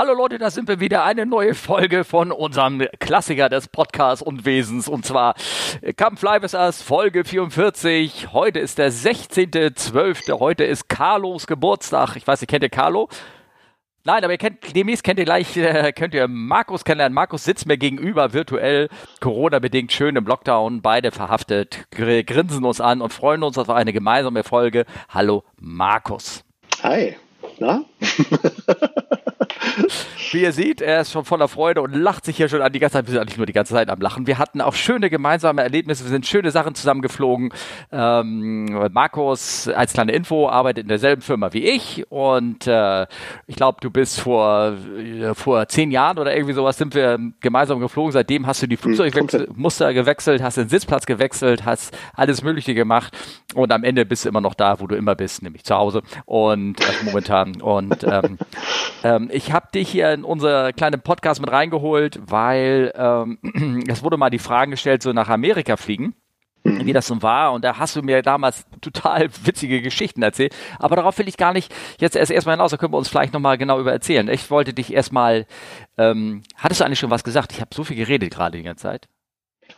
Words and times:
Hallo 0.00 0.14
Leute, 0.14 0.38
da 0.38 0.50
sind 0.50 0.66
wir 0.66 0.80
wieder. 0.80 1.04
Eine 1.04 1.26
neue 1.26 1.54
Folge 1.54 2.04
von 2.04 2.32
unserem 2.32 2.82
Klassiker 3.00 3.50
des 3.50 3.68
Podcasts 3.68 4.22
und 4.22 4.46
Wesens. 4.46 4.88
Und 4.88 5.04
zwar 5.04 5.34
Kampf 5.94 6.22
Live 6.22 6.42
ist 6.42 6.54
erst 6.54 6.84
Folge 6.84 7.22
44. 7.22 8.32
Heute 8.32 8.60
ist 8.60 8.78
der 8.78 8.90
16.12. 8.90 10.40
Heute 10.40 10.64
ist 10.64 10.88
Carlos 10.88 11.46
Geburtstag. 11.46 12.16
Ich 12.16 12.26
weiß 12.26 12.40
nicht, 12.40 12.48
kennt 12.48 12.62
ihr 12.62 12.70
Carlo? 12.70 13.10
Nein, 14.04 14.24
aber 14.24 14.32
ihr 14.32 14.38
kennt, 14.38 14.74
demnächst 14.74 15.04
kennt 15.04 15.18
ihr 15.18 15.26
gleich, 15.26 15.54
äh, 15.58 15.92
könnt 15.92 16.14
ihr 16.14 16.28
Markus 16.28 16.82
kennenlernen. 16.82 17.14
Markus 17.14 17.44
sitzt 17.44 17.66
mir 17.66 17.76
gegenüber 17.76 18.32
virtuell, 18.32 18.88
Corona-bedingt 19.20 19.92
schön 19.92 20.16
im 20.16 20.24
Lockdown, 20.24 20.80
beide 20.80 21.10
verhaftet, 21.10 21.84
gr 21.90 22.22
grinsen 22.22 22.64
uns 22.64 22.80
an 22.80 23.02
und 23.02 23.12
freuen 23.12 23.42
uns. 23.42 23.58
War 23.58 23.76
eine 23.76 23.92
gemeinsame 23.92 24.44
Folge. 24.44 24.86
Hallo 25.10 25.44
Markus. 25.58 26.42
Hi. 26.82 27.16
Na? 27.60 27.84
Wie 30.32 30.42
ihr 30.42 30.52
seht, 30.52 30.80
er 30.80 31.00
ist 31.00 31.10
schon 31.10 31.24
voller 31.24 31.48
Freude 31.48 31.82
und 31.82 31.92
lacht 31.92 32.24
sich 32.24 32.36
hier 32.36 32.48
schon 32.48 32.62
an 32.62 32.72
die 32.72 32.78
ganze 32.78 32.94
Zeit. 32.94 33.06
Wir 33.06 33.12
sind 33.12 33.20
eigentlich 33.20 33.36
nur 33.36 33.46
die 33.46 33.52
ganze 33.52 33.74
Zeit 33.74 33.90
am 33.90 34.00
Lachen. 34.00 34.26
Wir 34.26 34.38
hatten 34.38 34.60
auch 34.60 34.74
schöne 34.74 35.10
gemeinsame 35.10 35.62
Erlebnisse. 35.62 36.04
Wir 36.04 36.10
sind 36.10 36.26
schöne 36.26 36.52
Sachen 36.52 36.74
zusammengeflogen. 36.74 37.52
Ähm, 37.90 38.88
Markus, 38.92 39.68
als 39.68 39.92
kleine 39.92 40.12
Info, 40.12 40.48
arbeitet 40.48 40.84
in 40.84 40.88
derselben 40.88 41.22
Firma 41.22 41.52
wie 41.52 41.64
ich. 41.64 42.04
Und 42.10 42.66
äh, 42.66 43.06
ich 43.46 43.56
glaube, 43.56 43.78
du 43.80 43.90
bist 43.90 44.20
vor, 44.20 44.76
äh, 44.96 45.34
vor 45.34 45.66
zehn 45.68 45.90
Jahren 45.90 46.18
oder 46.18 46.34
irgendwie 46.34 46.54
sowas 46.54 46.78
sind 46.78 46.94
wir 46.94 47.18
gemeinsam 47.40 47.80
geflogen. 47.80 48.12
Seitdem 48.12 48.46
hast 48.46 48.62
du 48.62 48.68
die 48.68 48.76
Flugzeugmuster 48.76 49.92
gewechselt, 49.92 50.42
hast 50.42 50.56
den 50.56 50.68
Sitzplatz 50.68 51.06
gewechselt, 51.06 51.64
hast 51.64 51.96
alles 52.14 52.42
Mögliche 52.42 52.74
gemacht. 52.74 53.16
Und 53.54 53.72
am 53.72 53.82
Ende 53.82 54.06
bist 54.06 54.24
du 54.24 54.28
immer 54.28 54.40
noch 54.40 54.54
da, 54.54 54.80
wo 54.80 54.86
du 54.86 54.94
immer 54.94 55.16
bist, 55.16 55.42
nämlich 55.42 55.64
zu 55.64 55.74
Hause. 55.74 56.02
Und 56.24 56.80
äh, 56.80 57.04
momentan. 57.04 57.49
Und 57.60 58.04
ähm, 58.04 58.38
ähm, 59.04 59.28
ich 59.32 59.52
habe 59.52 59.68
dich 59.74 59.88
hier 59.88 60.12
in 60.12 60.24
unser 60.24 60.72
kleinen 60.72 61.00
Podcast 61.00 61.40
mit 61.40 61.50
reingeholt, 61.50 62.20
weil 62.26 62.92
ähm, 62.96 63.84
es 63.88 64.02
wurde 64.02 64.16
mal 64.16 64.30
die 64.30 64.38
Frage 64.38 64.72
gestellt, 64.72 65.02
so 65.02 65.12
nach 65.12 65.28
Amerika 65.28 65.76
fliegen 65.76 66.14
mhm. 66.64 66.86
wie 66.86 66.92
das 66.92 67.06
so 67.06 67.22
war. 67.22 67.52
Und 67.52 67.64
da 67.64 67.78
hast 67.78 67.96
du 67.96 68.02
mir 68.02 68.22
damals 68.22 68.66
total 68.80 69.28
witzige 69.44 69.82
Geschichten 69.82 70.22
erzählt. 70.22 70.54
Aber 70.78 70.96
darauf 70.96 71.18
will 71.18 71.28
ich 71.28 71.36
gar 71.36 71.52
nicht 71.52 71.74
jetzt 71.98 72.16
erst 72.16 72.30
erstmal 72.30 72.56
hinaus. 72.56 72.70
Da 72.70 72.76
können 72.76 72.92
wir 72.92 72.98
uns 72.98 73.08
vielleicht 73.08 73.32
nochmal 73.32 73.58
genau 73.58 73.80
über 73.80 73.92
erzählen. 73.92 74.28
Ich 74.28 74.50
wollte 74.50 74.74
dich 74.74 74.92
erstmal, 74.92 75.46
ähm, 75.98 76.42
hattest 76.56 76.80
du 76.80 76.84
eigentlich 76.84 76.98
schon 76.98 77.10
was 77.10 77.24
gesagt? 77.24 77.52
Ich 77.52 77.60
habe 77.60 77.74
so 77.74 77.84
viel 77.84 77.96
geredet 77.96 78.32
gerade 78.32 78.58
die 78.58 78.64
ganze 78.64 78.82
Zeit. 78.82 79.08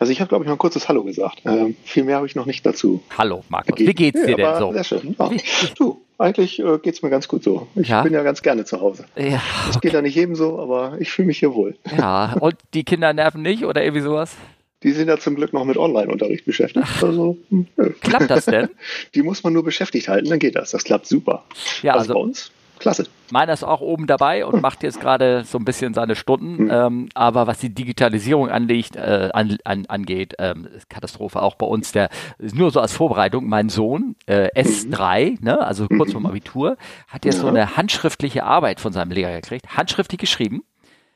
Also 0.02 0.10
ich 0.10 0.20
habe, 0.20 0.30
glaube 0.30 0.42
ich, 0.42 0.48
noch 0.48 0.56
ein 0.56 0.58
kurzes 0.58 0.88
Hallo 0.88 1.04
gesagt. 1.04 1.42
Ähm, 1.44 1.76
viel 1.84 2.02
mehr 2.02 2.16
habe 2.16 2.26
ich 2.26 2.34
noch 2.34 2.44
nicht 2.44 2.66
dazu. 2.66 3.00
Hallo, 3.16 3.44
Markus. 3.48 3.78
Wie 3.78 3.94
geht's 3.94 4.20
dir 4.20 4.36
ja, 4.36 4.50
denn 4.50 4.58
so? 4.58 4.72
Sehr 4.72 4.82
schön. 4.82 5.14
Ja. 5.16 5.30
Du, 5.78 6.02
eigentlich 6.18 6.58
äh, 6.58 6.78
geht 6.82 6.94
es 6.94 7.02
mir 7.02 7.10
ganz 7.10 7.28
gut 7.28 7.44
so. 7.44 7.68
Ich 7.76 7.86
ja? 7.86 8.02
bin 8.02 8.12
ja 8.12 8.24
ganz 8.24 8.42
gerne 8.42 8.64
zu 8.64 8.80
Hause. 8.80 9.04
Ja, 9.14 9.40
okay. 9.68 9.78
geht 9.82 9.92
ja 9.92 10.02
nicht 10.02 10.16
jedem 10.16 10.34
so, 10.34 10.58
aber 10.58 10.96
ich 10.98 11.12
fühle 11.12 11.26
mich 11.26 11.38
hier 11.38 11.54
wohl. 11.54 11.76
Ja, 11.96 12.34
und 12.40 12.56
die 12.74 12.82
Kinder 12.82 13.12
nerven 13.12 13.42
nicht 13.42 13.64
oder 13.64 13.84
irgendwie 13.84 14.02
sowas? 14.02 14.34
Die 14.82 14.90
sind 14.90 15.06
ja 15.06 15.18
zum 15.18 15.36
Glück 15.36 15.52
noch 15.52 15.64
mit 15.64 15.76
Online-Unterricht 15.76 16.46
beschäftigt. 16.46 16.88
Also, 17.00 17.38
hm, 17.50 17.68
Klappt 18.00 18.28
das 18.28 18.46
denn? 18.46 18.70
Die 19.14 19.22
muss 19.22 19.44
man 19.44 19.52
nur 19.52 19.62
beschäftigt 19.62 20.08
halten, 20.08 20.28
dann 20.30 20.40
geht 20.40 20.56
das. 20.56 20.72
Das 20.72 20.82
klappt 20.82 21.06
super. 21.06 21.44
Ja, 21.82 21.92
also, 21.92 22.00
also 22.00 22.14
bei 22.14 22.20
uns 22.20 22.50
klasse. 22.82 23.06
Meiner 23.30 23.52
ist 23.52 23.64
auch 23.64 23.80
oben 23.80 24.06
dabei 24.06 24.44
und 24.44 24.60
macht 24.60 24.82
jetzt 24.82 25.00
gerade 25.00 25.44
so 25.44 25.58
ein 25.58 25.64
bisschen 25.64 25.94
seine 25.94 26.14
Stunden. 26.14 26.64
Mhm. 26.64 26.70
Ähm, 26.70 27.08
aber 27.14 27.46
was 27.46 27.58
die 27.58 27.74
Digitalisierung 27.74 28.50
anlegt, 28.50 28.96
äh, 28.96 29.30
an, 29.32 29.56
an, 29.64 29.86
angeht, 29.86 30.34
ähm, 30.38 30.68
Katastrophe 30.88 31.40
auch 31.40 31.54
bei 31.54 31.66
uns. 31.66 31.92
Der 31.92 32.10
nur 32.38 32.70
so 32.70 32.80
als 32.80 32.92
Vorbereitung. 32.92 33.48
Mein 33.48 33.68
Sohn 33.68 34.16
äh, 34.26 34.48
S3, 34.60 35.30
mhm. 35.30 35.38
ne, 35.40 35.60
also 35.60 35.88
kurz 35.88 36.10
mhm. 36.10 36.12
vorm 36.12 36.26
Abitur, 36.26 36.76
hat 37.08 37.24
jetzt 37.24 37.36
ja. 37.36 37.40
so 37.42 37.48
eine 37.48 37.76
handschriftliche 37.76 38.44
Arbeit 38.44 38.80
von 38.80 38.92
seinem 38.92 39.12
Lehrer 39.12 39.32
gekriegt, 39.32 39.76
handschriftlich 39.76 40.18
geschrieben. 40.18 40.62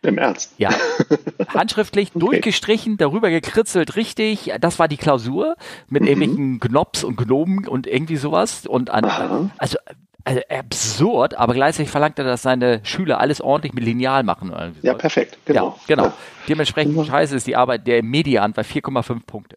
Im 0.02 0.18
Ernst? 0.18 0.54
Ja. 0.58 0.70
Handschriftlich 1.48 2.10
okay. 2.10 2.18
durchgestrichen, 2.20 2.96
darüber 2.96 3.30
gekritzelt, 3.30 3.96
richtig. 3.96 4.52
Das 4.60 4.78
war 4.78 4.88
die 4.88 4.98
Klausur 4.98 5.56
mit 5.88 6.02
mhm. 6.02 6.08
irgendwelchen 6.08 6.60
Gnops 6.60 7.02
und 7.02 7.16
Gnomen 7.16 7.66
und 7.66 7.86
irgendwie 7.86 8.16
sowas. 8.16 8.66
Und 8.66 8.90
an, 8.90 9.50
also 9.58 9.78
also 10.26 10.40
absurd, 10.48 11.34
aber 11.34 11.54
gleichzeitig 11.54 11.90
verlangt 11.90 12.18
er, 12.18 12.24
dass 12.24 12.42
seine 12.42 12.80
Schüler 12.82 13.20
alles 13.20 13.40
ordentlich 13.40 13.72
mit 13.74 13.84
Lineal 13.84 14.24
machen. 14.24 14.52
Ja, 14.82 14.94
perfekt, 14.94 15.38
genau. 15.44 15.66
Ja, 15.66 15.76
genau. 15.86 16.04
Ja. 16.06 16.12
Dementsprechend 16.48 16.96
ja. 16.96 17.04
scheiße 17.04 17.36
ist 17.36 17.46
die 17.46 17.54
Arbeit 17.54 17.86
der 17.86 18.02
Median 18.02 18.52
bei 18.52 18.62
4,5 18.62 19.20
Punkte. 19.24 19.56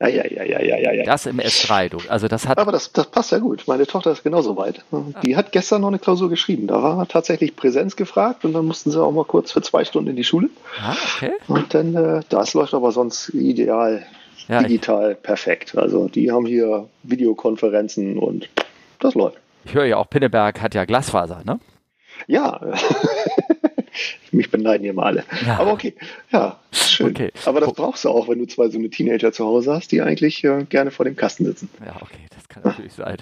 Ja, 0.00 0.08
ja, 0.08 0.24
ja, 0.24 0.44
ja, 0.44 0.78
ja, 0.78 0.92
ja. 0.92 1.04
Das 1.04 1.26
im 1.26 1.38
S3, 1.38 1.90
du. 1.90 1.98
Also 2.08 2.26
das 2.26 2.48
hat. 2.48 2.58
Aber 2.58 2.72
das, 2.72 2.90
das 2.92 3.06
passt 3.06 3.32
ja 3.32 3.38
gut. 3.38 3.64
Meine 3.66 3.86
Tochter 3.86 4.10
ist 4.10 4.24
genauso 4.24 4.56
weit. 4.56 4.82
Die 5.22 5.36
hat 5.36 5.52
gestern 5.52 5.82
noch 5.82 5.88
eine 5.88 5.98
Klausur 5.98 6.30
geschrieben. 6.30 6.66
Da 6.66 6.82
war 6.82 7.06
tatsächlich 7.06 7.54
Präsenz 7.54 7.96
gefragt 7.96 8.46
und 8.46 8.54
dann 8.54 8.64
mussten 8.64 8.90
sie 8.90 9.00
auch 9.00 9.12
mal 9.12 9.26
kurz 9.26 9.52
für 9.52 9.60
zwei 9.60 9.84
Stunden 9.84 10.10
in 10.10 10.16
die 10.16 10.24
Schule. 10.24 10.48
Ah, 10.82 10.96
okay. 11.16 11.32
Und 11.48 11.74
dann, 11.74 11.94
äh, 11.94 12.20
das 12.30 12.54
läuft 12.54 12.72
aber 12.72 12.92
sonst 12.92 13.28
ideal, 13.28 14.06
digital 14.48 15.14
perfekt. 15.14 15.76
Also 15.76 16.08
die 16.08 16.32
haben 16.32 16.46
hier 16.46 16.88
Videokonferenzen 17.02 18.18
und 18.18 18.48
das 19.00 19.14
läuft. 19.14 19.36
Ich 19.64 19.74
höre 19.74 19.84
ja 19.84 19.96
auch, 19.96 20.08
Pinneberg 20.08 20.60
hat 20.60 20.74
ja 20.74 20.84
Glasfaser, 20.84 21.42
ne? 21.44 21.60
Ja. 22.26 22.60
Mich 24.30 24.50
beneiden 24.50 24.84
hier 24.84 24.92
mal 24.92 25.06
alle. 25.06 25.24
Ja. 25.44 25.58
Aber 25.58 25.72
okay, 25.72 25.94
ja, 26.30 26.58
schön. 26.70 27.10
Okay. 27.10 27.32
Aber 27.44 27.60
das 27.60 27.72
brauchst 27.72 28.04
du 28.04 28.08
auch, 28.08 28.28
wenn 28.28 28.38
du 28.38 28.46
zwei 28.46 28.68
so 28.68 28.78
eine 28.78 28.88
Teenager 28.88 29.32
zu 29.32 29.44
Hause 29.44 29.74
hast, 29.74 29.90
die 29.92 30.00
eigentlich 30.00 30.44
äh, 30.44 30.64
gerne 30.64 30.90
vor 30.90 31.04
dem 31.04 31.16
Kasten 31.16 31.44
sitzen. 31.44 31.68
Ja, 31.84 31.96
okay, 32.00 32.26
das 32.34 32.48
kann 32.48 32.62
natürlich 32.62 32.92
sein. 32.92 33.16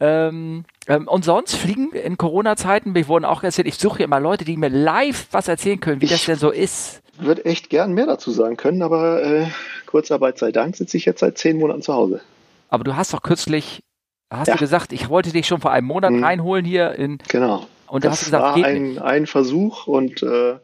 Ähm, 0.00 0.64
ähm, 0.86 1.08
und 1.08 1.24
sonst 1.24 1.56
fliegen 1.56 1.92
in 1.92 2.16
Corona-Zeiten, 2.16 2.94
wir 2.94 3.06
wurden 3.08 3.24
auch 3.24 3.42
erzählt, 3.42 3.68
ich 3.68 3.76
suche 3.76 4.02
immer 4.02 4.18
Leute, 4.18 4.44
die 4.44 4.56
mir 4.56 4.70
live 4.70 5.28
was 5.30 5.48
erzählen 5.48 5.78
können, 5.80 6.00
wie 6.00 6.06
ich 6.06 6.12
das 6.12 6.24
denn 6.24 6.36
so 6.36 6.50
ist. 6.50 7.02
Würde 7.18 7.44
echt 7.44 7.68
gern 7.68 7.92
mehr 7.92 8.06
dazu 8.06 8.30
sagen 8.30 8.56
können, 8.56 8.82
aber 8.82 9.22
äh, 9.22 9.46
Kurzarbeit 9.86 10.38
sei 10.38 10.52
Dank 10.52 10.76
sitze 10.76 10.96
ich 10.96 11.04
jetzt 11.04 11.20
seit 11.20 11.36
zehn 11.36 11.58
Monaten 11.58 11.82
zu 11.82 11.92
Hause. 11.92 12.22
Aber 12.70 12.84
du 12.84 12.96
hast 12.96 13.12
doch 13.12 13.22
kürzlich 13.22 13.82
hast 14.30 14.48
ja. 14.48 14.54
du 14.54 14.60
gesagt, 14.60 14.92
ich 14.92 15.08
wollte 15.08 15.32
dich 15.32 15.46
schon 15.46 15.60
vor 15.60 15.72
einem 15.72 15.86
Monat 15.86 16.12
mhm. 16.12 16.24
reinholen 16.24 16.64
hier 16.64 16.92
in. 16.92 17.18
Genau. 17.28 17.66
Und 17.90 18.04
das 18.04 18.12
hast 18.12 18.24
gesagt, 18.26 18.44
war 18.44 18.64
ein, 18.64 19.00
ein 19.00 19.26
Versuch 19.26 19.88
und 19.88 20.22
äh, 20.22 20.54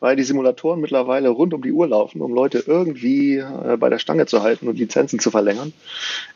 weil 0.00 0.16
die 0.16 0.22
Simulatoren 0.22 0.80
mittlerweile 0.80 1.28
rund 1.28 1.52
um 1.52 1.60
die 1.60 1.72
Uhr 1.72 1.86
laufen, 1.86 2.22
um 2.22 2.32
Leute 2.32 2.64
irgendwie 2.66 3.36
äh, 3.36 3.76
bei 3.78 3.90
der 3.90 3.98
Stange 3.98 4.24
zu 4.24 4.42
halten 4.42 4.66
und 4.68 4.78
Lizenzen 4.78 5.18
zu 5.18 5.30
verlängern, 5.30 5.74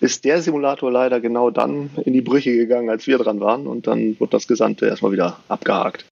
ist 0.00 0.26
der 0.26 0.42
Simulator 0.42 0.92
leider 0.92 1.20
genau 1.20 1.50
dann 1.50 1.90
in 2.04 2.12
die 2.12 2.20
Brüche 2.20 2.54
gegangen, 2.54 2.90
als 2.90 3.06
wir 3.06 3.16
dran 3.16 3.40
waren 3.40 3.66
und 3.66 3.86
dann 3.86 4.20
wird 4.20 4.34
das 4.34 4.46
Gesamte 4.46 4.86
erstmal 4.86 5.12
wieder 5.12 5.38
abgehakt. 5.48 6.04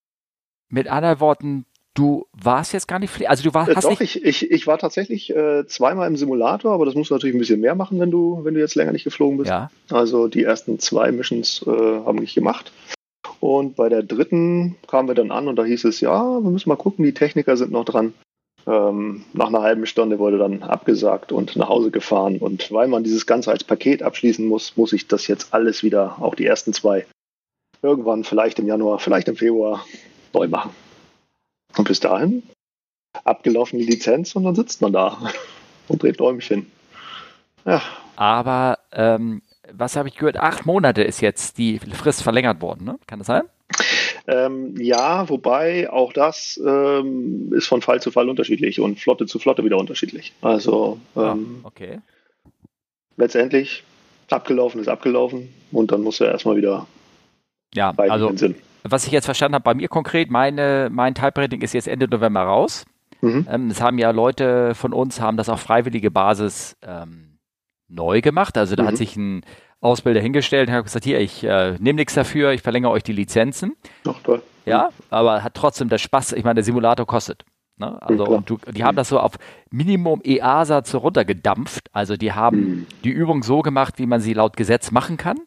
Mit 0.70 0.88
anderen 0.88 1.20
Worten, 1.20 1.66
Du 1.96 2.26
warst 2.34 2.74
jetzt 2.74 2.88
gar 2.88 2.98
nicht, 2.98 3.26
also 3.26 3.42
du 3.42 3.54
warst. 3.54 3.70
Äh, 3.70 3.80
doch, 3.80 4.00
ich, 4.02 4.22
ich, 4.22 4.50
ich 4.50 4.66
war 4.66 4.76
tatsächlich 4.76 5.34
äh, 5.34 5.66
zweimal 5.66 6.06
im 6.06 6.16
Simulator, 6.16 6.74
aber 6.74 6.84
das 6.84 6.94
musst 6.94 7.10
du 7.10 7.14
natürlich 7.14 7.34
ein 7.34 7.38
bisschen 7.38 7.60
mehr 7.60 7.74
machen, 7.74 7.98
wenn 7.98 8.10
du, 8.10 8.40
wenn 8.44 8.52
du 8.52 8.60
jetzt 8.60 8.74
länger 8.74 8.92
nicht 8.92 9.04
geflogen 9.04 9.38
bist. 9.38 9.48
Ja. 9.48 9.70
Also 9.90 10.28
die 10.28 10.44
ersten 10.44 10.78
zwei 10.78 11.10
Missions 11.10 11.64
äh, 11.66 11.70
haben 11.70 12.18
nicht 12.18 12.34
gemacht. 12.34 12.70
Und 13.40 13.76
bei 13.76 13.88
der 13.88 14.02
dritten 14.02 14.76
kamen 14.86 15.08
wir 15.08 15.14
dann 15.14 15.30
an 15.30 15.48
und 15.48 15.56
da 15.56 15.64
hieß 15.64 15.84
es, 15.84 16.00
ja, 16.00 16.22
wir 16.22 16.50
müssen 16.50 16.68
mal 16.68 16.76
gucken, 16.76 17.02
die 17.02 17.14
Techniker 17.14 17.56
sind 17.56 17.72
noch 17.72 17.86
dran. 17.86 18.12
Ähm, 18.66 19.24
nach 19.32 19.46
einer 19.46 19.62
halben 19.62 19.86
Stunde 19.86 20.18
wurde 20.18 20.36
dann 20.36 20.62
abgesagt 20.62 21.32
und 21.32 21.56
nach 21.56 21.70
Hause 21.70 21.90
gefahren. 21.90 22.36
Und 22.38 22.70
weil 22.72 22.88
man 22.88 23.04
dieses 23.04 23.24
Ganze 23.24 23.50
als 23.50 23.64
Paket 23.64 24.02
abschließen 24.02 24.46
muss, 24.46 24.76
muss 24.76 24.92
ich 24.92 25.08
das 25.08 25.28
jetzt 25.28 25.54
alles 25.54 25.82
wieder, 25.82 26.16
auch 26.20 26.34
die 26.34 26.44
ersten 26.44 26.74
zwei, 26.74 27.06
irgendwann, 27.80 28.22
vielleicht 28.22 28.58
im 28.58 28.66
Januar, 28.66 28.98
vielleicht 28.98 29.28
im 29.28 29.36
Februar, 29.36 29.86
neu 30.34 30.48
machen. 30.48 30.72
Und 31.76 31.88
bis 31.88 32.00
dahin 32.00 32.42
abgelaufene 33.24 33.82
Lizenz 33.82 34.34
und 34.36 34.44
dann 34.44 34.54
sitzt 34.54 34.82
man 34.82 34.92
da 34.92 35.18
und 35.88 36.02
dreht 36.02 36.20
Däumchen. 36.20 36.70
Ja. 37.64 37.82
Aber 38.16 38.78
ähm, 38.92 39.42
was 39.72 39.96
habe 39.96 40.08
ich 40.08 40.16
gehört? 40.16 40.38
Acht 40.38 40.66
Monate 40.66 41.02
ist 41.02 41.20
jetzt 41.20 41.58
die 41.58 41.78
Frist 41.78 42.22
verlängert 42.22 42.60
worden, 42.60 42.84
ne? 42.84 42.98
Kann 43.06 43.18
das 43.18 43.26
sein? 43.26 43.42
Ähm, 44.28 44.74
ja, 44.78 45.28
wobei 45.28 45.90
auch 45.90 46.12
das 46.12 46.60
ähm, 46.64 47.52
ist 47.54 47.66
von 47.66 47.82
Fall 47.82 48.00
zu 48.00 48.10
Fall 48.10 48.28
unterschiedlich 48.28 48.80
und 48.80 48.98
Flotte 48.98 49.26
zu 49.26 49.38
Flotte 49.38 49.64
wieder 49.64 49.76
unterschiedlich. 49.76 50.32
Also 50.40 50.98
ähm, 51.16 51.60
ah, 51.62 51.66
okay. 51.66 52.00
letztendlich 53.16 53.84
abgelaufen 54.30 54.80
ist 54.80 54.88
abgelaufen 54.88 55.52
und 55.72 55.92
dann 55.92 56.02
muss 56.02 56.20
er 56.20 56.30
erstmal 56.32 56.56
wieder 56.56 56.86
ja, 57.74 57.92
also 57.96 58.34
Sinn 58.36 58.56
was 58.90 59.06
ich 59.06 59.12
jetzt 59.12 59.24
verstanden 59.24 59.54
habe, 59.54 59.64
bei 59.64 59.74
mir 59.74 59.88
konkret, 59.88 60.30
meine, 60.30 60.88
mein 60.90 61.14
Type-Rating 61.14 61.60
ist 61.62 61.72
jetzt 61.74 61.88
Ende 61.88 62.08
November 62.08 62.42
raus. 62.42 62.84
Mhm. 63.20 63.46
Ähm, 63.50 63.70
es 63.70 63.80
haben 63.80 63.98
ja 63.98 64.10
Leute 64.10 64.74
von 64.74 64.92
uns, 64.92 65.20
haben 65.20 65.36
das 65.36 65.48
auf 65.48 65.60
freiwillige 65.60 66.10
Basis 66.10 66.76
ähm, 66.82 67.38
neu 67.88 68.20
gemacht. 68.20 68.58
Also 68.58 68.76
da 68.76 68.82
mhm. 68.82 68.88
hat 68.88 68.96
sich 68.96 69.16
ein 69.16 69.42
Ausbilder 69.80 70.20
hingestellt 70.20 70.68
und 70.68 70.74
hat 70.74 70.84
gesagt, 70.84 71.04
hier, 71.04 71.20
ich 71.20 71.44
äh, 71.44 71.76
nehme 71.78 71.96
nichts 71.96 72.14
dafür, 72.14 72.52
ich 72.52 72.62
verlängere 72.62 72.90
euch 72.90 73.02
die 73.02 73.12
Lizenzen. 73.12 73.76
Ach, 74.06 74.20
toll. 74.22 74.42
Ja, 74.64 74.90
aber 75.10 75.44
hat 75.44 75.54
trotzdem 75.54 75.88
der 75.88 75.98
Spaß, 75.98 76.32
ich 76.32 76.44
meine, 76.44 76.56
der 76.56 76.64
Simulator 76.64 77.06
kostet. 77.06 77.44
Ne? 77.76 78.00
Also 78.02 78.24
ja, 78.24 78.30
und 78.30 78.50
du, 78.50 78.58
die 78.72 78.84
haben 78.84 78.96
das 78.96 79.10
so 79.10 79.20
auf 79.20 79.34
Minimum 79.70 80.22
EASA 80.24 80.82
so 80.84 80.98
runtergedampft. 80.98 81.88
Also 81.92 82.16
die 82.16 82.32
haben 82.32 82.58
mhm. 82.58 82.86
die 83.04 83.10
Übung 83.10 83.42
so 83.42 83.62
gemacht, 83.62 83.98
wie 83.98 84.06
man 84.06 84.20
sie 84.20 84.32
laut 84.32 84.56
Gesetz 84.56 84.90
machen 84.90 85.16
kann 85.16 85.38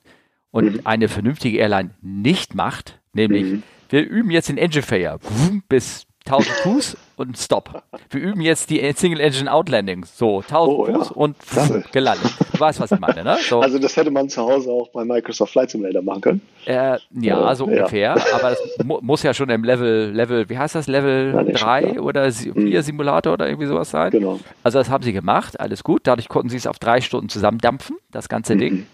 und 0.51 0.73
mhm. 0.73 0.81
eine 0.85 1.07
vernünftige 1.07 1.57
Airline 1.57 1.91
nicht 2.01 2.55
macht, 2.55 2.98
nämlich 3.13 3.43
mhm. 3.43 3.63
wir 3.89 4.07
üben 4.07 4.31
jetzt 4.31 4.49
den 4.49 4.57
Engine 4.57 4.83
Failure 4.83 5.19
bis 5.67 6.05
1000 6.29 6.55
Fuß 6.63 6.97
und 7.15 7.37
Stop. 7.37 7.83
Wir 8.09 8.21
üben 8.21 8.41
jetzt 8.41 8.69
die 8.69 8.91
Single 8.95 9.19
Engine 9.19 9.51
Outlanding. 9.51 10.05
So, 10.05 10.41
1000 10.41 10.53
oh, 10.53 10.85
Fuß 10.85 11.09
ja. 11.09 11.15
und 11.15 11.37
pff, 11.37 11.91
gelandet. 11.91 12.31
Du 12.53 12.59
weißt, 12.59 12.79
was 12.79 12.91
ich 12.91 12.99
meine, 12.99 13.23
ne? 13.23 13.37
So. 13.41 13.61
Also 13.61 13.79
das 13.79 13.95
hätte 13.97 14.11
man 14.11 14.29
zu 14.29 14.41
Hause 14.41 14.69
auch 14.69 14.89
bei 14.91 15.03
Microsoft 15.03 15.53
Flight 15.53 15.71
Simulator 15.71 16.01
machen 16.01 16.21
können. 16.21 16.41
Äh, 16.65 16.97
ja, 17.19 17.55
so 17.55 17.69
ja. 17.69 17.77
ungefähr. 17.77 18.11
Aber 18.33 18.51
das 18.51 18.59
mu 18.83 18.99
muss 19.01 19.23
ja 19.23 19.33
schon 19.33 19.49
im 19.49 19.63
Level, 19.63 20.11
Level, 20.11 20.49
wie 20.49 20.57
heißt 20.57 20.75
das, 20.75 20.87
Level 20.87 21.33
ja, 21.33 21.43
3 21.43 21.99
oder 21.99 22.31
4 22.31 22.53
mhm. 22.53 22.81
Simulator 22.81 23.33
oder 23.33 23.47
irgendwie 23.47 23.67
sowas 23.67 23.89
sein. 23.89 24.11
Genau. 24.11 24.39
Also 24.63 24.79
das 24.79 24.89
haben 24.89 25.03
sie 25.03 25.13
gemacht, 25.13 25.59
alles 25.59 25.83
gut. 25.83 26.01
Dadurch 26.03 26.29
konnten 26.29 26.49
sie 26.49 26.57
es 26.57 26.67
auf 26.67 26.79
drei 26.79 27.01
Stunden 27.01 27.29
zusammendampfen, 27.29 27.97
das 28.11 28.29
ganze 28.29 28.55
mhm. 28.55 28.59
Ding. 28.59 28.87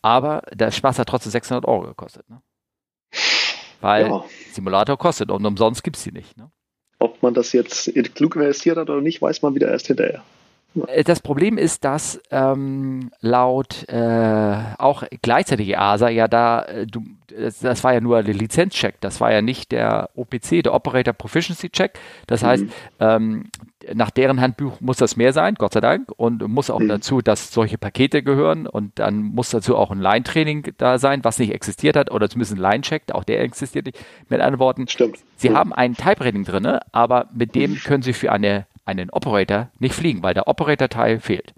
Aber 0.00 0.42
der 0.52 0.70
Spaß 0.70 0.98
hat 0.98 1.08
trotzdem 1.08 1.30
600 1.30 1.64
Euro 1.66 1.82
gekostet. 1.82 2.28
Ne? 2.28 2.40
Weil 3.82 4.06
ja. 4.06 4.24
Simulator 4.52 4.96
kostet 4.96 5.30
und 5.30 5.44
umsonst 5.44 5.82
gibt 5.82 5.96
es 5.96 6.04
die 6.04 6.12
nicht. 6.12 6.36
Ne? 6.36 6.50
Ob 6.98 7.22
man 7.22 7.34
das 7.34 7.52
jetzt 7.52 7.92
klug 8.14 8.36
investiert 8.36 8.78
hat 8.78 8.88
oder 8.88 9.00
nicht, 9.00 9.20
weiß 9.20 9.42
man 9.42 9.54
wieder 9.54 9.70
erst 9.70 9.88
hinterher. 9.88 10.22
Äh, 10.86 11.04
das 11.04 11.20
Problem 11.20 11.58
ist, 11.58 11.84
dass 11.84 12.20
ähm, 12.30 13.10
laut 13.20 13.88
äh, 13.88 14.56
auch 14.78 15.04
gleichzeitig 15.22 15.68
EASA 15.68 16.08
ja 16.08 16.28
da, 16.28 16.62
äh, 16.62 16.86
du, 16.86 17.02
das, 17.28 17.60
das, 17.60 17.84
war 17.84 17.94
ja 17.94 18.00
nur 18.00 18.22
der 18.22 18.34
Lizenzcheck, 18.34 19.00
das 19.00 19.20
war 19.20 19.32
ja 19.32 19.42
nicht 19.42 19.72
der 19.72 20.10
OPC, 20.14 20.62
der 20.62 20.74
Operator 20.74 21.14
Proficiency 21.14 21.70
Check. 21.70 21.98
Das 22.26 22.42
mhm. 22.42 22.46
heißt, 22.46 22.64
ähm, 23.00 23.44
nach 23.94 24.10
deren 24.10 24.40
Handbuch 24.40 24.80
muss 24.80 24.98
das 24.98 25.16
mehr 25.16 25.32
sein, 25.32 25.54
Gott 25.56 25.72
sei 25.72 25.80
Dank, 25.80 26.12
und 26.16 26.46
muss 26.46 26.70
auch 26.70 26.78
mhm. 26.78 26.88
dazu, 26.88 27.20
dass 27.20 27.52
solche 27.52 27.78
Pakete 27.78 28.22
gehören 28.22 28.66
und 28.66 28.98
dann 28.98 29.22
muss 29.22 29.50
dazu 29.50 29.76
auch 29.76 29.90
ein 29.90 30.00
Line-Training 30.00 30.74
da 30.78 30.98
sein, 30.98 31.24
was 31.24 31.38
nicht 31.38 31.52
existiert 31.52 31.96
hat, 31.96 32.10
oder 32.10 32.28
zumindest 32.28 32.54
ein 32.54 32.60
Line-Check, 32.60 33.04
auch 33.12 33.24
der 33.24 33.40
existiert 33.40 33.86
nicht. 33.86 33.98
Mit 34.28 34.40
anderen 34.40 34.60
Worten, 34.60 34.88
Stimmt. 34.88 35.18
Sie 35.36 35.50
mhm. 35.50 35.56
haben 35.56 35.72
ein 35.72 35.94
Type-Rating 35.94 36.44
drin, 36.44 36.78
aber 36.92 37.28
mit 37.34 37.54
dem 37.54 37.72
mhm. 37.72 37.78
können 37.78 38.02
Sie 38.02 38.12
für 38.12 38.30
eine 38.30 38.66
einen 38.84 39.10
Operator 39.10 39.70
nicht 39.78 39.94
fliegen, 39.94 40.22
weil 40.22 40.34
der 40.34 40.48
Operator-Teil 40.48 41.20
fehlt. 41.20 41.54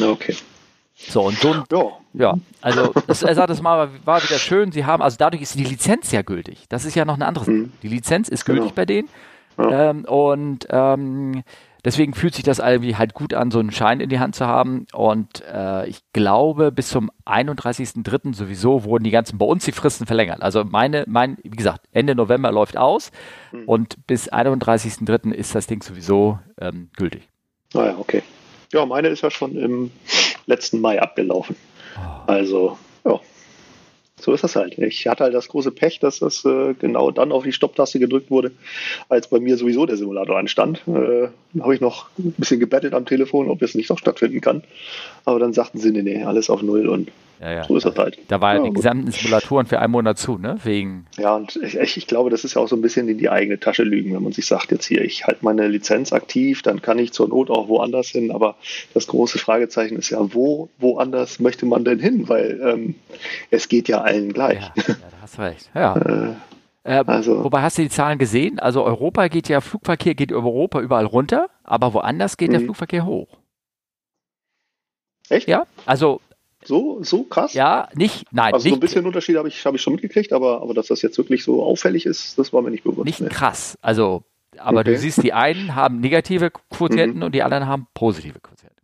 Okay. 0.00 0.36
So, 0.96 1.22
und 1.22 1.38
so, 1.38 1.54
ja, 1.70 1.92
ja 2.12 2.38
also 2.60 2.92
das, 3.06 3.22
er 3.22 3.34
sagt, 3.34 3.50
das 3.50 3.60
mal 3.60 3.90
war 4.04 4.22
wieder 4.22 4.38
schön. 4.38 4.70
Sie 4.70 4.84
haben, 4.84 5.02
also 5.02 5.16
dadurch 5.18 5.42
ist 5.42 5.58
die 5.58 5.64
Lizenz 5.64 6.12
ja 6.12 6.22
gültig. 6.22 6.66
Das 6.68 6.84
ist 6.84 6.94
ja 6.94 7.04
noch 7.04 7.14
eine 7.14 7.26
andere 7.26 7.44
Sache. 7.44 7.54
Mhm. 7.54 7.72
Die 7.82 7.88
Lizenz 7.88 8.28
ist 8.28 8.44
gültig 8.44 8.64
genau. 8.64 8.74
bei 8.74 8.86
denen. 8.86 9.08
Ja. 9.58 9.90
Ähm, 9.90 10.04
und 10.04 10.66
ähm, 10.70 11.42
deswegen 11.84 12.14
fühlt 12.14 12.34
sich 12.34 12.44
das 12.44 12.58
irgendwie 12.58 12.96
halt 12.96 13.14
gut 13.14 13.34
an, 13.34 13.50
so 13.50 13.58
einen 13.58 13.70
Schein 13.70 14.00
in 14.00 14.08
die 14.08 14.18
Hand 14.18 14.34
zu 14.34 14.46
haben. 14.46 14.86
Und 14.92 15.42
äh, 15.52 15.86
ich 15.86 16.00
glaube, 16.12 16.72
bis 16.72 16.88
zum 16.88 17.10
31.03. 17.26 18.34
sowieso 18.34 18.84
wurden 18.84 19.04
die 19.04 19.10
ganzen 19.10 19.38
bei 19.38 19.46
uns 19.46 19.64
die 19.64 19.72
Fristen 19.72 20.06
verlängert. 20.06 20.42
Also 20.42 20.64
meine, 20.64 21.04
mein, 21.06 21.38
wie 21.42 21.50
gesagt, 21.50 21.86
Ende 21.92 22.14
November 22.14 22.50
läuft 22.50 22.76
aus 22.76 23.10
mhm. 23.52 23.64
und 23.66 24.06
bis 24.06 24.32
31.03. 24.32 25.32
ist 25.32 25.54
das 25.54 25.66
Ding 25.66 25.82
sowieso 25.82 26.38
ähm, 26.60 26.90
gültig. 26.96 27.28
Ah 27.74 27.86
ja, 27.86 27.98
okay. 27.98 28.22
Ja, 28.72 28.86
meine 28.86 29.08
ist 29.08 29.22
ja 29.22 29.30
schon 29.30 29.56
im 29.56 29.90
letzten 30.46 30.80
Mai 30.80 31.00
abgelaufen. 31.00 31.56
Oh. 31.96 32.30
Also, 32.30 32.78
ja 33.04 33.20
so 34.20 34.32
ist 34.32 34.44
das 34.44 34.56
halt. 34.56 34.78
Ich 34.78 35.06
hatte 35.06 35.24
halt 35.24 35.34
das 35.34 35.48
große 35.48 35.72
Pech, 35.72 35.98
dass 35.98 36.20
das 36.20 36.44
äh, 36.44 36.74
genau 36.74 37.10
dann 37.10 37.32
auf 37.32 37.42
die 37.42 37.52
Stopptaste 37.52 37.98
gedrückt 37.98 38.30
wurde, 38.30 38.52
als 39.08 39.28
bei 39.28 39.40
mir 39.40 39.56
sowieso 39.56 39.86
der 39.86 39.96
Simulator 39.96 40.38
anstand. 40.38 40.82
Äh, 40.86 41.28
habe 41.60 41.74
ich 41.74 41.80
noch 41.80 42.08
ein 42.18 42.32
bisschen 42.38 42.60
gebettelt 42.60 42.94
am 42.94 43.06
Telefon, 43.06 43.50
ob 43.50 43.60
es 43.62 43.74
nicht 43.74 43.90
noch 43.90 43.98
stattfinden 43.98 44.40
kann. 44.40 44.62
Aber 45.24 45.38
dann 45.38 45.52
sagten 45.52 45.78
sie, 45.78 45.90
nee, 45.90 46.02
nee, 46.02 46.22
alles 46.22 46.48
auf 46.48 46.62
Null 46.62 46.88
und 46.88 47.10
ja, 47.44 47.52
ja. 47.52 47.64
So 47.64 47.76
ist 47.76 47.84
das 47.84 47.94
halt. 47.96 48.18
Da 48.28 48.40
waren 48.40 48.64
ja, 48.64 48.70
die 48.70 48.74
gesamten 48.74 49.10
Simulatoren 49.10 49.66
für 49.66 49.78
einen 49.78 49.92
Monat 49.92 50.18
zu, 50.18 50.38
ne? 50.38 50.56
Wegen. 50.64 51.06
Ja, 51.18 51.36
und 51.36 51.56
ich, 51.56 51.76
ich, 51.76 52.06
glaube, 52.06 52.30
das 52.30 52.42
ist 52.42 52.54
ja 52.54 52.62
auch 52.62 52.68
so 52.68 52.74
ein 52.74 52.80
bisschen 52.80 53.06
in 53.06 53.18
die 53.18 53.28
eigene 53.28 53.60
Tasche 53.60 53.82
lügen, 53.82 54.14
wenn 54.14 54.22
man 54.22 54.32
sich 54.32 54.46
sagt, 54.46 54.70
jetzt 54.72 54.86
hier, 54.86 55.02
ich 55.02 55.26
halte 55.26 55.44
meine 55.44 55.68
Lizenz 55.68 56.14
aktiv, 56.14 56.62
dann 56.62 56.80
kann 56.80 56.98
ich 56.98 57.12
zur 57.12 57.28
Not 57.28 57.50
auch 57.50 57.68
woanders 57.68 58.08
hin. 58.08 58.30
Aber 58.30 58.56
das 58.94 59.06
große 59.06 59.38
Fragezeichen 59.38 59.96
ist 59.96 60.08
ja, 60.08 60.18
wo, 60.32 60.70
woanders 60.78 61.38
möchte 61.38 61.66
man 61.66 61.84
denn 61.84 61.98
hin? 61.98 62.28
Weil 62.30 62.60
ähm, 62.64 62.94
es 63.50 63.68
geht 63.68 63.88
ja 63.88 64.00
allen 64.00 64.32
gleich. 64.32 64.60
Ja, 64.60 64.72
ja 64.76 64.94
da 64.94 65.16
hast 65.20 65.38
recht. 65.38 65.70
Ja. 65.74 66.34
Äh, 66.84 66.98
äh, 66.98 67.02
also, 67.06 67.42
wobei 67.42 67.62
hast 67.62 67.78
du 67.78 67.82
die 67.82 67.88
Zahlen 67.88 68.18
gesehen? 68.18 68.58
Also 68.58 68.84
Europa 68.84 69.28
geht 69.28 69.48
ja, 69.48 69.62
Flugverkehr 69.62 70.14
geht 70.14 70.30
über 70.30 70.44
Europa 70.44 70.80
überall 70.80 71.06
runter, 71.06 71.48
aber 71.62 71.94
woanders 71.94 72.36
geht 72.36 72.52
der 72.52 72.60
mhm. 72.60 72.64
Flugverkehr 72.64 73.06
hoch. 73.06 73.38
Echt? 75.30 75.48
Ja, 75.48 75.66
also 75.86 76.20
so, 76.66 77.02
so 77.02 77.24
krass? 77.24 77.54
Ja, 77.54 77.88
nicht, 77.94 78.26
nein. 78.32 78.52
Also 78.54 78.64
nicht, 78.64 78.74
so 78.74 78.76
ein 78.76 78.80
bisschen 78.80 79.06
Unterschied 79.06 79.36
habe 79.36 79.48
ich, 79.48 79.64
hab 79.64 79.74
ich 79.74 79.82
schon 79.82 79.94
mitgekriegt, 79.94 80.32
aber, 80.32 80.62
aber 80.62 80.74
dass 80.74 80.88
das 80.88 81.02
jetzt 81.02 81.18
wirklich 81.18 81.44
so 81.44 81.62
auffällig 81.62 82.06
ist, 82.06 82.38
das 82.38 82.52
war 82.52 82.62
mir 82.62 82.70
nicht 82.70 82.84
bewusst. 82.84 83.04
Nicht 83.04 83.20
ne? 83.20 83.28
krass. 83.28 83.78
Also, 83.82 84.22
aber 84.58 84.80
okay. 84.80 84.92
du 84.92 84.98
siehst, 84.98 85.22
die 85.22 85.32
einen 85.32 85.74
haben 85.74 86.00
negative 86.00 86.50
Quotienten 86.70 87.18
mhm. 87.18 87.24
und 87.24 87.34
die 87.34 87.42
anderen 87.42 87.66
haben 87.66 87.86
positive 87.94 88.40
Quotienten. 88.40 88.74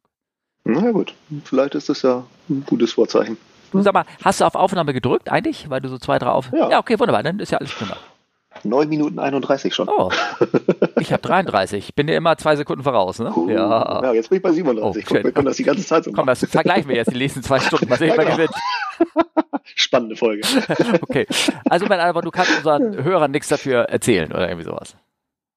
Na 0.65 0.91
gut, 0.93 1.15
vielleicht 1.45 1.75
ist 1.75 1.89
das 1.89 2.03
ja 2.03 2.25
ein 2.49 2.65
gutes 2.67 2.93
Vorzeichen. 2.93 3.37
Sag 3.73 3.95
mal, 3.95 4.05
hast 4.23 4.41
du 4.41 4.45
auf 4.45 4.55
Aufnahme 4.55 4.93
gedrückt 4.93 5.31
eigentlich? 5.31 5.71
Weil 5.71 5.81
du 5.81 5.89
so 5.89 5.99
zwei, 5.99 6.19
drei 6.19 6.31
auf. 6.31 6.51
Ja, 6.53 6.71
ja 6.71 6.79
okay, 6.79 6.99
wunderbar, 6.99 7.23
dann 7.23 7.39
ist 7.39 7.53
ja 7.53 7.59
alles 7.59 7.73
prima. 7.73 7.97
9 8.65 8.89
Minuten 8.89 9.19
31 9.19 9.75
schon. 9.75 9.89
Oh, 9.89 10.11
ich 11.01 11.13
habe 11.13 11.23
33. 11.23 11.89
Ich 11.89 11.95
bin 11.95 12.07
dir 12.07 12.17
immer 12.17 12.37
zwei 12.37 12.57
Sekunden 12.57 12.83
voraus. 12.83 13.19
Ne? 13.19 13.33
Uh, 13.35 13.49
ja. 13.49 14.03
ja, 14.03 14.13
jetzt 14.13 14.31
bin 14.31 14.37
ich 14.37 14.43
bei 14.43 14.53
37. 14.53 15.05
Oh, 15.05 15.15
Guck, 15.15 15.25
wir 15.25 15.33
können 15.33 15.47
das 15.47 15.57
die 15.57 15.65
ganze 15.65 15.85
Zeit 15.85 16.05
so 16.05 16.13
Komm, 16.13 16.27
das 16.27 16.45
vergleichen 16.45 16.89
wir 16.89 16.97
jetzt 16.97 17.13
die 17.13 17.19
nächsten 17.19 17.43
zwei 17.43 17.61
Stunden. 17.61 17.89
Mal 17.89 17.99
sehen, 17.99 18.15
wer 18.17 18.25
gewinnt. 18.25 18.55
Spannende 19.75 20.17
Folge. 20.17 20.43
okay. 21.01 21.27
Also, 21.69 21.87
mein 21.87 22.01
Albert, 22.01 22.25
du 22.25 22.31
kannst 22.31 22.57
unseren 22.57 23.05
Hörern 23.05 23.31
nichts 23.31 23.49
dafür 23.49 23.83
erzählen 23.83 24.31
oder 24.31 24.49
irgendwie 24.49 24.67
sowas. 24.67 24.97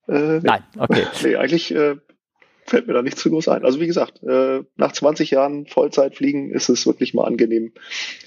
Äh, 0.08 0.12
nee. 0.12 0.40
Nein, 0.42 0.64
okay. 0.78 1.06
Nee, 1.22 1.36
eigentlich 1.36 1.74
äh, 1.74 1.96
fällt 2.64 2.86
mir 2.86 2.94
da 2.94 3.02
nichts 3.02 3.20
zu 3.20 3.30
groß 3.30 3.48
ein. 3.48 3.64
Also 3.64 3.80
wie 3.80 3.86
gesagt, 3.86 4.22
äh, 4.22 4.62
nach 4.76 4.92
20 4.92 5.30
Jahren 5.30 5.66
Vollzeitfliegen 5.66 6.50
ist 6.50 6.68
es 6.68 6.86
wirklich 6.86 7.14
mal 7.14 7.26
angenehm, 7.26 7.72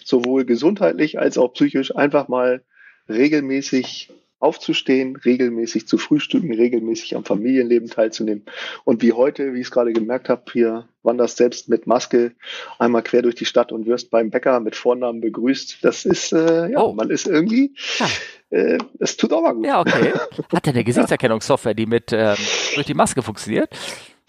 sowohl 0.04 0.46
gesundheitlich 0.46 1.20
als 1.20 1.38
auch 1.38 1.54
psychisch 1.54 1.96
einfach 1.96 2.28
mal 2.28 2.64
regelmäßig 3.10 4.12
aufzustehen, 4.40 5.16
regelmäßig 5.16 5.88
zu 5.88 5.98
frühstücken, 5.98 6.54
regelmäßig 6.54 7.16
am 7.16 7.26
Familienleben 7.26 7.90
teilzunehmen. 7.90 8.46
Und 8.84 9.02
wie 9.02 9.14
heute, 9.14 9.54
wie 9.54 9.60
ich 9.60 9.68
es 9.68 9.72
gerade 9.72 9.94
gemerkt 9.94 10.30
habe, 10.30 10.44
hier 10.52 10.88
wanderst 11.02 11.38
selbst 11.38 11.70
mit 11.70 11.88
Maske 11.88 12.34
einmal 12.78 13.02
quer 13.02 13.24
durch 13.24 13.36
die 13.36 13.46
Stadt 13.46 13.72
und 13.72 13.88
wirst 13.88 14.12
beim 14.12 14.30
Bäcker 14.30 14.60
mit 14.60 14.76
Vornamen 14.76 15.22
begrüßt. 15.22 15.80
Das 15.82 16.06
ist, 16.06 16.34
äh, 16.34 16.72
ja, 16.72 16.82
oh. 16.82 16.94
man 16.94 17.10
ist 17.10 17.28
irgendwie, 17.28 17.74
ja. 17.98 18.08
äh, 18.50 18.78
es 19.00 19.18
tut 19.18 19.34
auch 19.34 19.42
mal 19.42 19.54
gut. 19.54 19.66
Ja, 19.66 19.80
okay. 19.80 20.14
Hat 20.54 20.68
er 20.68 20.74
eine 20.74 20.84
Gesichtserkennungssoftware, 20.84 21.74
die 21.74 21.86
mit 21.86 22.12
ähm, 22.12 22.36
durch 22.76 22.86
die 22.86 22.94
Maske 22.94 23.24
funktioniert? 23.24 23.70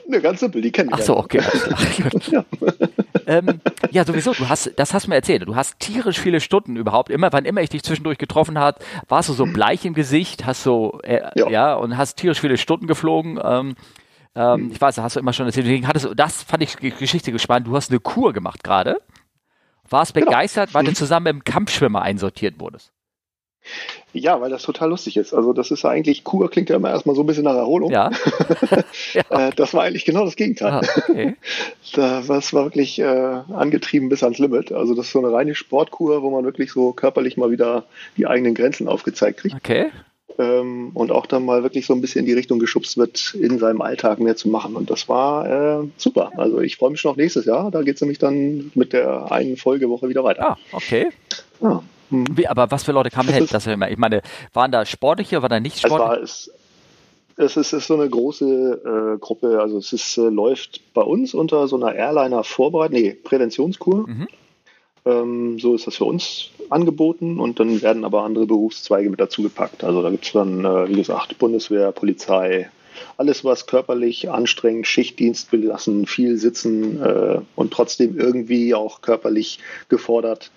Ne, 0.07 0.23
ganz 0.23 0.41
simpel, 0.41 0.63
die 0.63 0.73
kenne 0.73 0.91
ich. 0.91 1.01
Ach 1.01 1.03
so, 1.03 1.17
okay. 1.19 1.43
ja. 2.31 2.45
Ähm, 3.29 3.61
ja, 3.91 4.05
sowieso, 4.05 4.33
du 4.33 4.49
hast, 4.49 4.73
das 4.77 4.95
hast 4.95 5.07
du 5.07 5.11
mir 5.11 5.17
erzählt, 5.17 5.47
du 5.47 5.55
hast 5.55 5.79
tierisch 5.79 6.19
viele 6.19 6.41
Stunden 6.41 6.77
überhaupt, 6.77 7.11
immer, 7.11 7.31
wann 7.31 7.45
immer 7.45 7.61
ich 7.61 7.69
dich 7.69 7.83
zwischendurch 7.83 8.17
getroffen 8.17 8.59
hat, 8.59 8.83
warst 9.07 9.29
du 9.29 9.35
so 9.35 9.45
bleich 9.45 9.85
im 9.85 9.93
Gesicht, 9.93 10.47
hast 10.47 10.63
so, 10.63 10.99
äh, 11.03 11.21
ja. 11.37 11.51
ja. 11.51 11.75
und 11.75 11.97
hast 11.99 12.17
tierisch 12.17 12.41
viele 12.41 12.57
Stunden 12.57 12.87
geflogen, 12.87 13.39
ähm, 13.45 13.77
ähm, 14.35 14.65
mhm. 14.65 14.73
ich 14.73 14.81
weiß, 14.81 14.97
hast 14.99 15.17
du 15.17 15.21
immer 15.21 15.35
schon 15.35 15.45
erzählt, 15.45 15.67
deswegen 15.67 15.87
hattest 15.87 16.07
du, 16.07 16.15
das 16.15 16.43
fand 16.43 16.63
ich 16.63 16.77
Geschichte 16.79 17.31
gespannt, 17.31 17.67
du 17.67 17.77
hast 17.77 17.91
eine 17.91 18.01
Kur 18.01 18.33
gemacht 18.33 18.65
gerade, 18.65 18.97
warst 19.89 20.15
genau. 20.15 20.27
begeistert, 20.27 20.69
genau. 20.69 20.79
weil 20.79 20.85
mhm. 20.85 20.89
du 20.89 20.95
zusammen 20.95 21.25
mit 21.25 21.33
dem 21.35 21.45
Kampfschwimmer 21.45 22.01
einsortiert 22.01 22.59
wurdest. 22.59 22.93
Ja, 24.13 24.41
weil 24.41 24.51
das 24.51 24.63
total 24.63 24.89
lustig 24.91 25.17
ist. 25.17 25.35
Also 25.35 25.53
das 25.53 25.71
ist 25.71 25.83
ja 25.83 25.91
eigentlich, 25.91 26.25
Kur 26.25 26.51
klingt 26.51 26.71
ja 26.71 26.77
immer 26.77 26.91
erstmal 26.91 27.15
so 27.15 27.23
ein 27.23 27.27
bisschen 27.27 27.45
nach 27.45 27.55
Erholung. 27.55 27.91
Ja. 27.91 28.11
ja. 29.13 29.49
Äh, 29.49 29.51
das 29.55 29.75
war 29.75 29.85
eigentlich 29.85 30.05
genau 30.05 30.25
das 30.25 30.37
Gegenteil. 30.37 30.73
Ah, 30.73 30.83
okay. 30.97 31.37
Das 31.95 32.53
war 32.53 32.65
wirklich 32.65 32.99
äh, 32.99 33.05
angetrieben 33.05 34.11
bis 34.11 34.23
ans 34.23 34.39
Limit. 34.39 34.73
Also 34.73 34.95
das 34.95 35.07
ist 35.07 35.13
so 35.13 35.19
eine 35.21 35.33
reine 35.33 35.55
Sportkur, 35.55 36.23
wo 36.23 36.31
man 36.31 36.45
wirklich 36.45 36.71
so 36.71 36.93
körperlich 36.93 37.37
mal 37.39 37.51
wieder 37.51 37.85
die 38.17 38.27
eigenen 38.27 38.55
Grenzen 38.55 38.89
aufgezeigt 38.89 39.41
kriegt. 39.41 39.55
Okay. 39.55 39.87
Ähm, 40.39 40.91
und 40.95 41.11
auch 41.11 41.27
dann 41.27 41.45
mal 41.45 41.63
wirklich 41.63 41.87
so 41.87 41.95
ein 41.95 42.01
bisschen 42.01 42.21
in 42.21 42.27
die 42.27 42.35
Richtung 42.35 42.59
geschubst 42.59 42.97
wird, 42.97 43.35
in 43.35 43.59
seinem 43.59 43.81
Alltag 43.81 44.21
mehr 44.21 44.37
zu 44.37 44.49
machen. 44.49 44.77
Und 44.77 44.91
das 44.91 45.09
war 45.09 45.81
äh, 45.83 45.89
super. 45.97 46.33
Also 46.37 46.61
ich 46.61 46.77
freue 46.77 46.91
mich 46.91 47.01
schon 47.01 47.11
auf 47.11 47.17
nächstes 47.17 47.47
Jahr. 47.47 47.71
Da 47.71 47.83
geht 47.83 47.97
es 47.97 48.01
nämlich 48.01 48.19
dann 48.19 48.71
mit 48.75 48.93
der 48.93 49.33
einen 49.33 49.57
Folgewoche 49.57 50.09
wieder 50.09 50.25
weiter. 50.25 50.51
Ah, 50.51 50.59
okay. 50.73 51.09
Ja. 51.61 51.83
Hm. 52.11 52.27
Wie, 52.33 52.47
aber 52.47 52.71
was 52.71 52.85
für 52.85 52.93
Leute 52.93 53.11
kamen 53.11 53.29
hin? 53.29 53.47
Das 53.51 53.67
ich 53.67 53.99
meine, 53.99 54.23
waren 54.53 54.73
da 54.73 54.87
sportliche, 54.87 55.43
war 55.43 55.49
da 55.49 55.61
nicht 55.61 55.79
sportliche? 55.79 56.23
Es, 56.23 56.49
war, 56.49 57.47
es, 57.47 57.55
es 57.55 57.57
ist, 57.57 57.73
ist, 57.73 57.87
so 57.87 57.95
eine 57.95 58.09
große 58.09 59.15
äh, 59.15 59.19
Gruppe, 59.19 59.61
also 59.61 59.79
es 59.79 59.93
ist, 59.93 60.19
äh, 60.19 60.29
läuft 60.29 60.93
bei 60.95 61.03
uns 61.03 61.35
unter 61.35 61.69
so 61.69 61.77
einer 61.77 61.95
Airliner-Vorbereitung, 61.95 63.01
nee, 63.01 63.13
Präventionskur. 63.13 64.09
Mhm. 64.09 64.29
Ähm, 65.05 65.59
so 65.59 65.75
ist 65.75 65.87
das 65.87 65.97
für 65.97 66.05
uns 66.05 66.51
angeboten 66.71 67.39
und 67.39 67.61
dann 67.61 67.81
werden 67.81 68.05
aber 68.05 68.25
andere 68.25 68.47
Berufszweige 68.47 69.09
mit 69.09 69.21
dazu 69.21 69.43
gepackt. 69.43 69.85
Also 69.85 70.03
da 70.03 70.11
gibt 70.11 70.27
es 70.27 70.33
dann, 70.33 70.65
äh, 70.65 70.89
wie 70.89 70.97
gesagt, 70.97 71.39
Bundeswehr, 71.39 71.93
Polizei, 71.93 72.69
alles, 73.17 73.45
was 73.45 73.67
körperlich 73.67 74.29
anstrengend, 74.31 74.87
Schichtdienst 74.87 75.51
belassen, 75.51 76.07
viel 76.07 76.37
sitzen 76.37 77.01
äh, 77.01 77.41
und 77.55 77.73
trotzdem 77.73 78.19
irgendwie 78.19 78.75
auch 78.75 79.01
körperlich 79.01 79.61
gefordert 79.89 80.51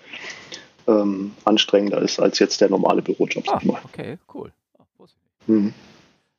ähm, 0.86 1.32
anstrengender 1.44 2.00
ist 2.00 2.20
als 2.20 2.38
jetzt 2.38 2.60
der 2.60 2.70
normale 2.70 3.02
Bürojob. 3.02 3.44
Ah, 3.48 3.60
okay, 3.84 4.18
cool. 4.34 4.52
Oh, 4.98 5.06
mhm. 5.46 5.74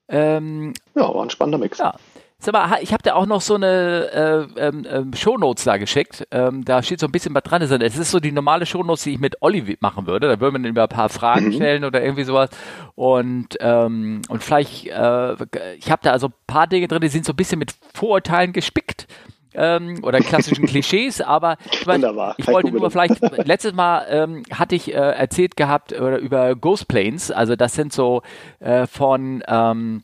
ähm, 0.09 0.73
ja, 0.95 1.13
war 1.13 1.23
ein 1.23 1.29
spannender 1.29 1.57
Mix. 1.57 1.77
Ja. 1.77 1.95
Sag 2.43 2.51
mal, 2.51 2.79
ich 2.81 2.91
habe 2.91 3.01
dir 3.01 3.15
auch 3.15 3.25
noch 3.25 3.39
so 3.39 3.55
eine 3.55 4.49
äh, 4.57 4.67
ähm, 4.67 4.85
ähm, 4.89 5.13
Shownotes 5.13 5.63
da 5.63 5.77
geschickt. 5.77 6.27
Ähm, 6.29 6.65
da 6.65 6.83
steht 6.83 6.99
so 6.99 7.05
ein 7.05 7.11
bisschen 7.13 7.33
was 7.33 7.43
dran. 7.43 7.61
Es 7.61 7.97
ist 7.97 8.11
so 8.11 8.19
die 8.19 8.33
normale 8.33 8.65
Shownotes, 8.65 9.03
die 9.03 9.13
ich 9.13 9.19
mit 9.19 9.41
Olli 9.41 9.77
machen 9.79 10.07
würde. 10.07 10.27
Da 10.27 10.41
würde 10.41 10.51
man 10.51 10.65
über 10.65 10.83
ein 10.83 10.89
paar 10.89 11.07
Fragen 11.07 11.45
mhm. 11.45 11.53
stellen 11.53 11.85
oder 11.85 12.03
irgendwie 12.03 12.25
sowas. 12.25 12.49
Und, 12.95 13.55
ähm, 13.61 14.23
und 14.27 14.43
vielleicht, 14.43 14.87
äh, 14.87 15.35
ich 15.77 15.89
habe 15.89 16.01
da 16.01 16.11
also 16.11 16.27
ein 16.27 16.33
paar 16.45 16.67
Dinge 16.67 16.89
drin, 16.89 16.99
die 16.99 17.07
sind 17.07 17.23
so 17.23 17.31
ein 17.31 17.37
bisschen 17.37 17.59
mit 17.59 17.73
Vorurteilen 17.93 18.51
gespickt. 18.51 19.07
Ähm, 19.55 19.99
oder 20.03 20.19
klassischen 20.19 20.65
Klischees, 20.67 21.21
aber 21.21 21.57
ich, 21.71 21.85
mein, 21.85 22.03
ich 22.37 22.47
wollte 22.47 22.71
nur 22.71 22.89
vielleicht, 22.89 23.21
letztes 23.45 23.73
Mal 23.73 24.05
ähm, 24.09 24.43
hatte 24.51 24.75
ich 24.75 24.93
äh, 24.93 24.97
erzählt 24.97 25.55
gehabt 25.55 25.93
oder 25.93 26.17
über 26.17 26.55
Ghost 26.55 26.87
Planes, 26.87 27.31
also 27.31 27.55
das 27.55 27.75
sind 27.75 27.93
so 27.93 28.21
äh, 28.59 28.87
von 28.87 29.43
ähm, 29.47 30.03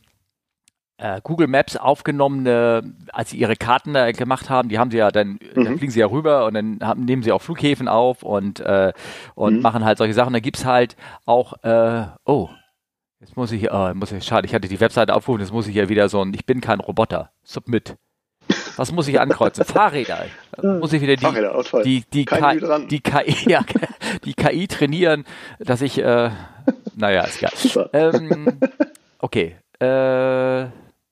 äh, 1.00 1.22
Google 1.24 1.48
Maps 1.48 1.78
aufgenommene, 1.78 2.94
als 3.12 3.32
sie 3.32 3.38
ihre 3.38 3.56
Karten 3.56 3.94
da 3.94 4.12
gemacht 4.12 4.50
haben, 4.50 4.70
die 4.70 4.78
haben 4.78 4.92
sie 4.92 4.98
ja 4.98 5.12
dann, 5.12 5.40
mhm. 5.56 5.64
dann 5.64 5.78
fliegen 5.78 5.92
sie 5.92 6.02
ja 6.02 6.08
rüber 6.08 6.46
und 6.46 6.54
dann 6.54 6.80
haben, 6.82 7.06
nehmen 7.06 7.24
sie 7.24 7.32
auch 7.32 7.42
Flughäfen 7.42 7.88
auf 7.88 8.22
und, 8.22 8.60
äh, 8.60 8.92
und 9.36 9.58
mhm. 9.58 9.62
machen 9.62 9.86
halt 9.86 9.98
solche 9.98 10.14
Sachen. 10.14 10.34
Da 10.34 10.40
gibt's 10.40 10.66
halt 10.66 10.96
auch, 11.26 11.64
äh, 11.64 12.06
oh, 12.26 12.50
jetzt 13.22 13.38
muss 13.38 13.52
ich, 13.52 13.72
oh, 13.72 13.94
muss 13.94 14.12
ich, 14.12 14.24
schade, 14.24 14.46
ich 14.46 14.54
hatte 14.54 14.68
die 14.68 14.80
Webseite 14.80 15.16
aufgerufen, 15.16 15.42
jetzt 15.42 15.54
muss 15.54 15.68
ich 15.68 15.76
ja 15.76 15.90
wieder 15.90 16.10
so 16.10 16.22
ein, 16.22 16.34
ich 16.34 16.46
bin 16.46 16.62
kein 16.62 16.80
Roboter, 16.80 17.32
Submit. 17.44 17.96
Was 18.78 18.92
muss 18.92 19.08
ich 19.08 19.20
ankreuzen? 19.20 19.66
Fahrräder. 19.66 20.26
Muss 20.62 20.94
ich 20.94 21.02
wieder 21.02 21.16
die, 21.16 21.26
Fahrräder, 21.26 21.84
die, 21.84 22.04
die, 22.14 22.26
KI, 22.26 22.88
die, 22.90 23.00
KI, 23.02 23.36
ja, 23.50 23.62
die 24.24 24.34
KI 24.34 24.68
trainieren, 24.68 25.26
dass 25.60 25.82
ich, 25.82 25.98
äh, 25.98 26.30
naja, 26.96 27.24
ist 27.24 27.44
egal. 27.44 27.90
Ähm, 27.94 28.60
okay. 29.20 29.56
Äh, 29.80 30.68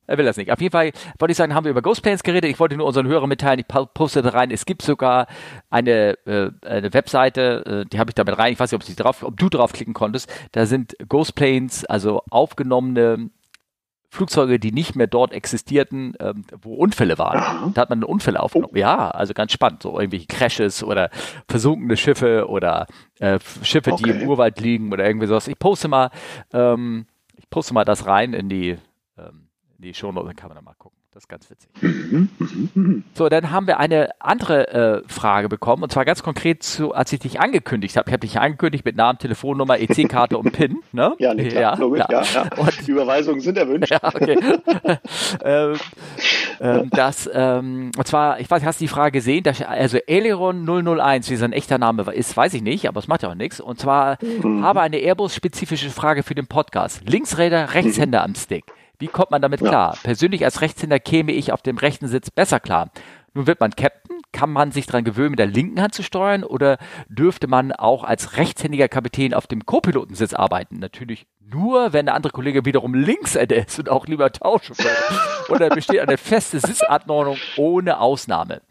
er 0.08 0.18
will 0.18 0.26
das 0.26 0.38
nicht. 0.38 0.52
Auf 0.52 0.62
jeden 0.62 0.72
Fall 0.72 0.92
wollte 1.20 1.32
ich 1.32 1.38
sagen, 1.38 1.54
haben 1.54 1.66
wir 1.66 1.72
über 1.72 1.82
Ghostplanes 1.82 2.24
geredet. 2.24 2.50
Ich 2.50 2.60
wollte 2.60 2.78
nur 2.78 2.88
unseren 2.88 3.08
Hörern 3.08 3.28
mitteilen, 3.28 3.60
ich 3.60 3.68
postete 3.68 4.34
rein. 4.34 4.52
Es 4.52 4.66
gibt 4.66 4.82
sogar 4.82 5.28
eine, 5.70 6.18
äh, 6.26 6.50
eine 6.66 6.94
Webseite, 6.94 7.84
äh, 7.84 7.90
die 7.90 8.00
habe 8.00 8.12
ich 8.12 8.16
damit 8.16 8.38
rein. 8.38 8.54
Ich 8.54 8.60
weiß 8.60 8.72
nicht, 8.72 8.90
ob, 8.90 8.96
drauf, 8.96 9.24
ob 9.24 9.38
du 9.38 9.50
draufklicken 9.50 9.94
konntest. 9.94 10.32
Da 10.54 10.66
sind 10.66 10.96
Ghostplanes, 11.10 11.84
also 11.84 12.24
aufgenommene 12.30 13.30
Flugzeuge, 14.10 14.60
die 14.60 14.72
nicht 14.72 14.96
mehr 14.96 15.08
dort 15.08 15.34
existierten, 15.34 16.14
ähm, 16.20 16.46
wo 16.62 16.76
Unfälle 16.76 17.18
waren. 17.18 17.74
Da 17.74 17.82
hat 17.82 17.90
man 17.90 18.04
Unfälle 18.04 18.42
aufgenommen. 18.42 18.74
Oh. 18.74 18.78
Ja, 18.78 19.12
also 19.12 19.34
ganz 19.34 19.52
spannend. 19.52 19.84
So 19.84 20.00
irgendwelche 20.00 20.28
Crashes 20.28 20.84
oder 20.84 21.10
versunkene 21.48 21.98
Schiffe 21.98 22.48
oder 22.48 22.88
äh, 23.20 23.40
Schiffe, 23.64 23.94
okay. 23.94 24.04
die 24.04 24.10
im 24.12 24.28
Urwald 24.28 24.60
liegen 24.60 24.94
oder 24.94 25.06
irgendwie 25.06 25.28
sowas. 25.28 25.48
Ich 25.48 25.60
poste 25.60 25.88
mal, 25.88 26.12
ähm, 26.54 27.06
ich 27.36 27.50
poste 27.50 27.74
mal 27.74 27.86
das 27.86 28.06
rein 28.06 28.34
in 28.34 28.50
die 28.50 28.78
ähm, 29.18 29.50
in 29.78 29.84
die 29.84 29.94
Shownotes, 29.94 30.28
dann 30.28 30.36
kann 30.36 30.50
man 30.50 30.56
da 30.56 30.62
mal 30.62 30.74
gucken. 30.74 30.97
Das 31.18 31.24
ist 31.24 31.30
ganz 31.30 31.50
witzig. 31.50 31.72
Mhm, 31.82 32.30
mhm, 32.38 32.70
mhm. 32.76 33.04
So, 33.16 33.28
dann 33.28 33.50
haben 33.50 33.66
wir 33.66 33.80
eine 33.80 34.12
andere 34.20 34.68
äh, 34.68 35.02
Frage 35.08 35.50
bekommen 35.50 35.82
und 35.82 35.92
zwar 35.92 36.06
ganz 36.06 36.22
konkret 36.22 36.62
zu, 36.62 36.94
als 36.94 37.12
ich 37.12 37.20
dich 37.20 37.40
angekündigt 37.40 37.98
habe. 37.98 38.08
Ich 38.08 38.14
habe 38.14 38.20
dich 38.20 38.40
angekündigt 38.40 38.86
mit 38.86 38.96
Namen, 38.96 39.18
Telefonnummer, 39.18 39.80
EC-Karte 39.80 40.38
und 40.38 40.52
PIN. 40.52 40.78
Ne? 40.92 41.16
Ja, 41.20 41.34
nee, 41.34 41.48
klar, 41.48 41.62
ja, 41.62 41.74
logisch, 41.74 42.04
ja. 42.08 42.22
ja. 42.22 42.44
Und, 42.58 42.88
Überweisungen 42.88 43.40
sind 43.40 43.58
erwünscht. 43.58 43.90
Ja, 43.90 44.00
okay. 44.04 44.38
ähm, 45.44 45.78
ähm, 46.60 46.90
das, 46.92 47.28
ähm, 47.34 47.92
und 47.98 48.08
zwar, 48.08 48.40
ich 48.40 48.52
weiß, 48.52 48.64
hast 48.64 48.80
du 48.80 48.84
die 48.84 48.90
Frage 48.90 49.14
gesehen? 49.14 49.42
Dass, 49.42 49.64
also 49.64 49.98
Aileron 50.08 50.68
001, 50.68 51.32
wie 51.32 51.36
sein 51.36 51.52
echter 51.52 51.80
Name 51.80 52.04
ist, 52.14 52.38
weiß 52.38 52.54
ich 52.54 52.62
nicht, 52.62 52.88
aber 52.88 53.00
es 53.00 53.08
macht 53.08 53.24
ja 53.24 53.30
auch 53.30 53.36
nichts. 53.36 53.60
Und 53.60 53.80
zwar 53.80 54.20
mhm. 54.22 54.64
habe 54.64 54.82
eine 54.82 54.98
Airbus-spezifische 54.98 55.90
Frage 55.90 56.22
für 56.22 56.36
den 56.36 56.46
Podcast. 56.46 57.02
Linksräder, 57.10 57.74
Rechtshänder 57.74 58.20
mhm. 58.20 58.26
am 58.26 58.36
Stick. 58.36 58.66
Wie 59.00 59.08
kommt 59.08 59.32
man 59.32 59.42
damit 59.42 59.60
klar? 59.60 59.94
Ja. 59.94 60.00
Persönlich 60.04 60.44
als 60.44 60.62
Rechtshänder 60.62 61.00
käme 61.00 61.32
ich 61.32 61.52
auf 61.52 61.62
dem 61.62 61.78
rechten 61.78 62.08
Sitz 62.08 62.32
besser 62.32 62.60
klar. 62.60 62.90
Nun 63.34 63.46
wird 63.46 63.60
man 63.60 63.72
Captain, 63.72 64.22
kann 64.32 64.52
man 64.52 64.72
sich 64.72 64.88
daran 64.88 65.04
gewöhnen, 65.04 65.32
mit 65.32 65.40
der 65.40 65.46
linken 65.46 65.80
Hand 65.82 65.94
zu 65.94 66.02
steuern 66.02 66.44
oder 66.44 66.80
dürfte 67.08 67.48
man 67.48 67.72
auch 67.72 68.04
als 68.04 68.38
rechtshändiger 68.38 68.88
Kapitän 68.88 69.34
auf 69.36 69.46
dem 69.46 69.66
Co-Pilotensitz 69.66 70.34
arbeiten? 70.34 70.80
Natürlich 70.80 71.28
nur, 71.40 71.94
wenn 71.94 72.08
der 72.08 72.16
andere 72.16 72.34
Kollege 72.34 72.66
wiederum 72.66 72.94
Linkshänder 72.94 73.68
ist 73.68 73.80
und 73.80 73.90
auch 73.90 74.08
lieber 74.08 74.32
tauschen 74.32 74.78
will. 74.78 75.56
Oder 75.56 75.70
besteht 75.70 76.00
eine 76.00 76.18
feste 76.18 76.60
Sitzanordnung 76.60 77.38
ohne 77.58 78.00
Ausnahme? 78.00 78.62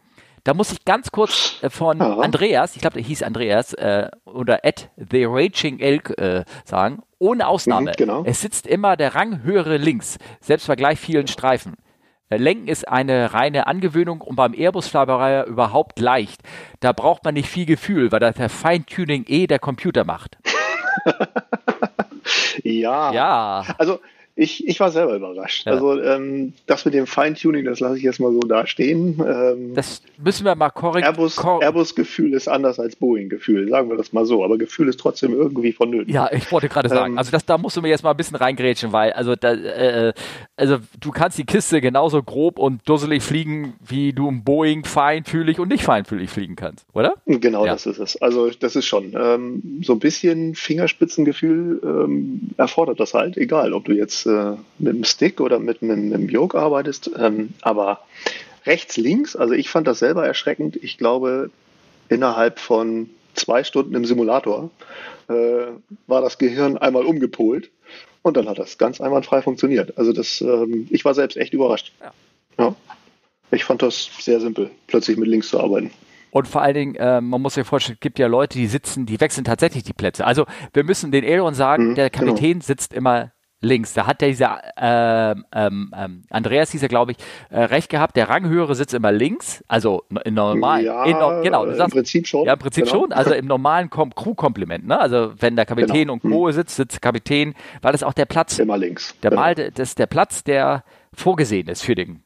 Da 0.47 0.53
muss 0.53 0.71
ich 0.71 0.85
ganz 0.85 1.11
kurz 1.11 1.57
äh, 1.61 1.69
von 1.69 1.99
ja. 1.99 2.19
Andreas, 2.19 2.77
ich 2.77 2.81
glaube, 2.81 2.93
der 2.93 3.03
hieß 3.03 3.21
Andreas, 3.21 3.73
äh, 3.73 4.09
oder 4.23 4.61
at 4.63 4.89
The 4.95 5.25
Raging 5.25 5.79
Elk 5.79 6.17
äh, 6.17 6.45
sagen, 6.63 7.03
ohne 7.19 7.47
Ausnahme. 7.49 7.91
Mhm, 7.91 7.95
genau. 7.97 8.23
Es 8.23 8.39
sitzt 8.39 8.65
immer 8.65 8.95
der 8.95 9.13
Ranghöhere 9.13 9.75
links, 9.75 10.17
selbst 10.39 10.67
bei 10.67 10.77
gleich 10.77 10.99
vielen 10.99 11.27
Streifen. 11.27 11.75
Äh, 12.29 12.37
Lenken 12.37 12.69
ist 12.69 12.87
eine 12.87 13.33
reine 13.33 13.67
Angewöhnung 13.67 14.21
und 14.21 14.37
beim 14.37 14.53
Airbus-Flybereier 14.53 15.47
überhaupt 15.47 15.99
leicht. 15.99 16.39
Da 16.79 16.93
braucht 16.93 17.25
man 17.25 17.33
nicht 17.33 17.49
viel 17.49 17.65
Gefühl, 17.65 18.13
weil 18.13 18.21
das 18.21 18.37
der 18.37 18.47
Feintuning 18.47 19.25
eh 19.27 19.47
der 19.47 19.59
Computer 19.59 20.05
macht. 20.05 20.37
ja. 22.63 23.11
Ja. 23.11 23.65
Also 23.77 23.99
ich, 24.37 24.67
ich 24.67 24.79
war 24.79 24.91
selber 24.91 25.15
überrascht. 25.15 25.65
Ja. 25.65 25.73
Also 25.73 25.99
ähm, 25.99 26.53
das 26.67 26.85
mit 26.85 26.93
dem 26.93 27.07
Feintuning, 27.07 27.65
das 27.65 27.79
lasse 27.79 27.97
ich 27.97 28.03
jetzt 28.03 28.19
mal 28.19 28.31
so 28.31 28.39
da 28.41 28.67
stehen. 28.67 29.19
Ähm, 29.27 29.73
das 29.73 30.03
müssen 30.19 30.45
wir 30.45 30.53
mal 30.53 30.69
korrigieren. 30.69 31.15
Airbus, 31.15 31.43
Airbus 31.43 31.95
Gefühl 31.95 32.33
ist 32.35 32.47
anders 32.47 32.79
als 32.79 32.95
Boeing 32.95 33.29
Gefühl, 33.29 33.67
sagen 33.67 33.89
wir 33.89 33.97
das 33.97 34.13
mal 34.13 34.25
so. 34.25 34.43
Aber 34.43 34.59
Gefühl 34.59 34.89
ist 34.89 34.99
trotzdem 34.99 35.33
irgendwie 35.33 35.73
vonnöten. 35.73 36.13
Ja, 36.13 36.29
ich 36.31 36.51
wollte 36.51 36.69
gerade 36.69 36.87
sagen. 36.87 37.13
Ähm, 37.13 37.17
also 37.17 37.31
das, 37.31 37.47
da 37.47 37.57
musst 37.57 37.77
du 37.77 37.81
mir 37.81 37.87
jetzt 37.87 38.03
mal 38.03 38.11
ein 38.11 38.17
bisschen 38.17 38.35
reingrätschen, 38.35 38.91
weil 38.91 39.11
also 39.13 39.35
da, 39.35 39.53
äh, 39.53 40.13
also 40.55 40.77
du 40.99 41.09
kannst 41.09 41.39
die 41.39 41.45
Kiste 41.45 41.81
genauso 41.81 42.21
grob 42.21 42.59
und 42.59 42.87
dusselig 42.87 43.23
fliegen, 43.23 43.73
wie 43.83 44.13
du 44.13 44.29
im 44.29 44.43
Boeing 44.43 44.85
feinfühlig 44.85 45.59
und 45.59 45.69
nicht 45.69 45.83
feinfühlig 45.83 46.29
fliegen 46.29 46.55
kannst, 46.55 46.85
oder? 46.93 47.15
Genau, 47.25 47.65
ja. 47.65 47.73
das 47.73 47.87
ist 47.87 47.97
es. 47.97 48.21
Also 48.21 48.51
das 48.51 48.75
ist 48.75 48.85
schon 48.85 49.15
ähm, 49.19 49.81
so 49.81 49.93
ein 49.93 49.99
bisschen 49.99 50.53
Fingerspitzengefühl 50.53 51.81
ähm, 51.83 52.51
erfordert 52.57 52.99
das 52.99 53.15
halt, 53.15 53.35
egal, 53.37 53.73
ob 53.73 53.85
du 53.85 53.93
jetzt 53.93 54.26
äh, 54.27 54.55
mit 54.79 54.93
dem 54.93 55.03
Stick 55.03 55.41
oder 55.41 55.59
mit 55.59 55.81
einem, 55.81 56.13
einem 56.13 56.29
Yoke 56.29 56.57
arbeitest. 56.57 57.11
Ähm, 57.17 57.53
aber 57.61 58.01
rechts, 58.65 58.97
links, 58.97 59.35
also 59.35 59.53
ich 59.53 59.69
fand 59.69 59.87
das 59.87 59.99
selber 59.99 60.25
erschreckend. 60.25 60.75
Ich 60.75 60.97
glaube, 60.97 61.49
innerhalb 62.09 62.59
von 62.59 63.09
zwei 63.33 63.63
Stunden 63.63 63.95
im 63.95 64.05
Simulator 64.05 64.69
äh, 65.29 65.67
war 66.07 66.21
das 66.21 66.37
Gehirn 66.37 66.77
einmal 66.77 67.05
umgepolt 67.05 67.69
und 68.21 68.37
dann 68.37 68.47
hat 68.49 68.59
das 68.59 68.77
ganz 68.77 68.99
einwandfrei 68.99 69.41
funktioniert. 69.41 69.97
Also 69.97 70.13
das, 70.13 70.41
ähm, 70.41 70.87
ich 70.89 71.05
war 71.05 71.13
selbst 71.13 71.37
echt 71.37 71.53
überrascht. 71.53 71.93
Ja. 72.01 72.11
ja. 72.59 72.75
Ich 73.51 73.63
fand 73.63 73.81
das 73.81 74.09
sehr 74.19 74.41
simpel, 74.41 74.69
plötzlich 74.87 75.17
mit 75.17 75.29
links 75.29 75.49
zu 75.49 75.59
arbeiten. 75.59 75.91
Und 76.31 76.47
vor 76.47 76.61
allen 76.61 76.73
Dingen, 76.73 76.95
äh, 76.95 77.21
man 77.21 77.41
muss 77.41 77.53
sich 77.53 77.65
vorstellen, 77.65 77.95
es 77.95 78.01
gibt 78.01 78.19
ja 78.19 78.27
Leute, 78.27 78.57
die 78.57 78.67
sitzen, 78.67 79.05
die 79.05 79.19
wechseln 79.21 79.45
tatsächlich 79.45 79.83
die 79.83 79.93
Plätze. 79.93 80.25
Also 80.25 80.45
wir 80.73 80.83
müssen 80.83 81.11
den 81.11 81.23
Aileron 81.23 81.53
sagen, 81.53 81.91
mhm, 81.91 81.95
der 81.95 82.09
genau. 82.09 82.25
Kapitän 82.25 82.53
genau. 82.53 82.65
sitzt 82.65 82.93
immer 82.93 83.31
links. 83.61 83.93
Da 83.93 84.05
hat 84.05 84.21
dieser 84.21 84.61
äh, 84.77 85.35
ähm, 85.53 85.91
ähm, 85.95 86.23
Andreas 86.29 86.71
hieß 86.71 86.83
er, 86.83 86.89
glaube 86.89 87.13
ich, 87.13 87.17
äh, 87.49 87.63
recht 87.63 87.89
gehabt. 87.89 88.15
Der 88.15 88.29
Ranghöhere 88.29 88.75
sitzt 88.75 88.93
immer 88.93 89.11
links, 89.11 89.63
also 89.67 90.03
in 90.25 90.33
normal. 90.33 90.83
Ja, 90.83 91.05
in, 91.05 91.43
genau, 91.43 91.65
im 91.65 91.75
sagst, 91.75 91.93
Prinzip 91.93 92.27
schon. 92.27 92.45
Ja, 92.45 92.53
im 92.53 92.59
Prinzip 92.59 92.85
genau. 92.85 92.99
schon. 92.99 93.13
Also 93.13 93.33
im 93.33 93.45
normalen 93.45 93.89
Crew-Komplement. 93.89 94.85
Ne? 94.85 94.99
Also 94.99 95.33
wenn 95.39 95.55
der 95.55 95.65
Kapitän 95.65 96.07
genau. 96.07 96.13
und 96.13 96.21
Co. 96.21 96.47
Hm. 96.47 96.53
sitzt, 96.53 96.75
sitzt 96.75 97.01
Kapitän, 97.01 97.55
weil 97.81 97.91
das 97.91 98.03
auch 98.03 98.13
der 98.13 98.25
Platz. 98.25 98.59
Immer 98.59 98.77
links. 98.77 99.15
Der 99.23 99.31
genau. 99.31 99.41
Mal, 99.41 99.55
das 99.55 99.89
ist 99.89 99.99
der 99.99 100.07
Platz, 100.07 100.43
der 100.43 100.83
vorgesehen 101.13 101.67
ist 101.67 101.83
für 101.83 101.95
den 101.95 102.23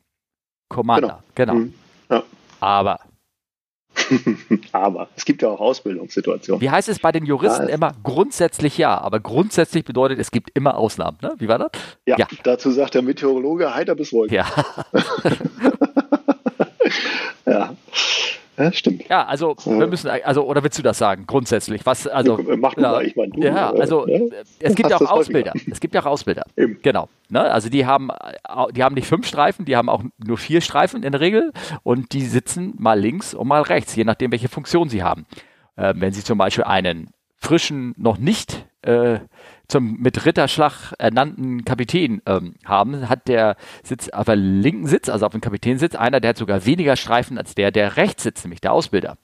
Commander. 0.67 1.23
Genau. 1.35 1.53
genau. 1.53 1.65
Hm. 1.65 1.73
Ja. 2.09 2.23
Aber 2.59 2.99
aber 4.71 5.09
es 5.15 5.25
gibt 5.25 5.41
ja 5.41 5.49
auch 5.49 5.59
Ausbildungssituationen. 5.59 6.61
Wie 6.61 6.69
heißt 6.69 6.89
es 6.89 6.99
bei 6.99 7.11
den 7.11 7.25
Juristen 7.25 7.67
ja, 7.67 7.75
immer? 7.75 7.93
Grundsätzlich 8.03 8.77
ja, 8.77 8.99
aber 8.99 9.19
grundsätzlich 9.19 9.85
bedeutet, 9.85 10.19
es 10.19 10.31
gibt 10.31 10.49
immer 10.53 10.77
Ausnahmen. 10.77 11.17
Ne? 11.21 11.33
Wie 11.37 11.47
war 11.47 11.59
das? 11.59 11.69
Ja, 12.05 12.17
ja, 12.17 12.27
dazu 12.43 12.71
sagt 12.71 12.95
der 12.95 13.01
Meteorologe 13.01 13.73
heiter 13.73 13.95
bis 13.95 14.13
wolken. 14.13 14.35
Ja. 14.35 14.45
ja. 17.45 17.75
Ja, 18.61 18.71
stimmt. 18.71 19.07
Ja, 19.09 19.25
also 19.25 19.55
wir 19.65 19.87
müssen, 19.87 20.09
also 20.09 20.45
oder 20.45 20.63
willst 20.63 20.77
du 20.77 20.83
das 20.83 20.97
sagen? 20.97 21.25
Grundsätzlich, 21.27 21.85
was 21.85 22.07
also? 22.07 22.37
Mach 22.57 22.75
du 22.75 22.81
ja, 22.81 22.91
mal, 22.91 23.05
ich 23.05 23.15
meine 23.15 23.31
du. 23.31 23.41
Ja, 23.41 23.71
also 23.71 24.07
ja, 24.07 24.19
es 24.59 24.75
gibt 24.75 24.89
ja 24.89 24.97
auch 24.97 25.11
Ausbilder. 25.11 25.53
Es 25.69 25.79
gibt 25.79 25.95
ja 25.95 26.01
auch 26.01 26.07
Ausbilder. 26.07 26.43
Eben. 26.55 26.79
Genau. 26.81 27.09
Ne? 27.29 27.41
Also 27.41 27.69
die 27.69 27.85
haben, 27.85 28.09
die 28.73 28.83
haben 28.83 28.95
nicht 28.95 29.07
fünf 29.07 29.25
Streifen, 29.25 29.65
die 29.65 29.75
haben 29.75 29.89
auch 29.89 30.03
nur 30.17 30.37
vier 30.37 30.61
Streifen 30.61 31.03
in 31.03 31.11
der 31.11 31.21
Regel 31.21 31.51
und 31.83 32.13
die 32.13 32.21
sitzen 32.21 32.73
mal 32.77 32.99
links 32.99 33.33
und 33.33 33.47
mal 33.47 33.61
rechts, 33.61 33.95
je 33.95 34.03
nachdem 34.03 34.31
welche 34.31 34.49
Funktion 34.49 34.89
sie 34.89 35.03
haben. 35.03 35.25
Äh, 35.75 35.93
wenn 35.97 36.13
sie 36.13 36.23
zum 36.23 36.37
Beispiel 36.37 36.65
einen 36.65 37.09
frischen, 37.37 37.95
noch 37.97 38.17
nicht 38.17 38.65
äh, 38.81 39.19
zum 39.67 39.97
mit 40.01 40.25
Ritterschlag 40.25 40.93
ernannten 40.97 41.63
Kapitän 41.63 42.21
ähm, 42.25 42.55
haben, 42.65 43.07
hat 43.09 43.27
der 43.27 43.55
Sitz 43.83 44.09
auf 44.09 44.25
der 44.25 44.35
linken 44.35 44.87
Sitz, 44.87 45.07
also 45.09 45.25
auf 45.25 45.31
dem 45.31 45.41
Kapitänsitz, 45.41 45.95
einer, 45.95 46.19
der 46.19 46.29
hat 46.29 46.37
sogar 46.37 46.65
weniger 46.65 46.95
Streifen 46.95 47.37
als 47.37 47.55
der, 47.55 47.71
der 47.71 47.97
rechts 47.97 48.23
sitzt, 48.23 48.43
nämlich 48.43 48.61
der 48.61 48.73
Ausbilder. 48.73 49.17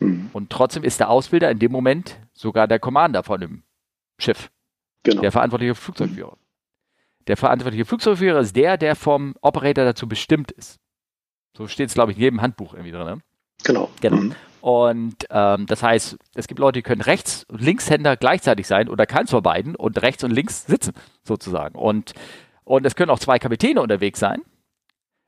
Mhm. 0.00 0.30
Und 0.32 0.50
trotzdem 0.50 0.84
ist 0.84 1.00
der 1.00 1.08
Ausbilder 1.08 1.50
in 1.50 1.58
dem 1.58 1.72
Moment 1.72 2.18
sogar 2.32 2.68
der 2.68 2.78
Commander 2.78 3.22
von 3.22 3.40
dem 3.40 3.62
Schiff. 4.18 4.50
Genau. 5.02 5.22
Der 5.22 5.32
verantwortliche 5.32 5.74
Flugzeugführer. 5.74 6.32
Mhm. 6.32 6.44
Der 7.26 7.36
verantwortliche 7.36 7.84
Flugzeugführer 7.84 8.40
ist 8.40 8.54
der, 8.54 8.76
der 8.76 8.96
vom 8.96 9.34
Operator 9.40 9.84
dazu 9.84 10.06
bestimmt 10.06 10.50
ist. 10.52 10.78
So 11.56 11.68
steht 11.68 11.88
es, 11.88 11.94
glaube 11.94 12.12
ich, 12.12 12.18
in 12.18 12.24
jedem 12.24 12.42
Handbuch 12.42 12.74
irgendwie 12.74 12.92
drin. 12.92 13.06
Ne? 13.06 13.18
Genau. 13.64 13.90
genau. 14.00 14.16
Mhm. 14.16 14.34
Und 14.64 15.26
ähm, 15.28 15.66
das 15.66 15.82
heißt, 15.82 16.16
es 16.34 16.48
gibt 16.48 16.58
Leute, 16.58 16.78
die 16.78 16.82
können 16.82 17.02
Rechts- 17.02 17.44
und 17.50 17.60
Linkshänder 17.60 18.16
gleichzeitig 18.16 18.66
sein 18.66 18.88
oder 18.88 19.04
keins 19.04 19.30
von 19.30 19.42
beiden 19.42 19.76
und 19.76 20.00
rechts 20.00 20.24
und 20.24 20.30
links 20.30 20.64
sitzen, 20.64 20.94
sozusagen. 21.22 21.76
Und, 21.76 22.14
und 22.64 22.86
es 22.86 22.96
können 22.96 23.10
auch 23.10 23.18
zwei 23.18 23.38
Kapitäne 23.38 23.82
unterwegs 23.82 24.20
sein. 24.20 24.40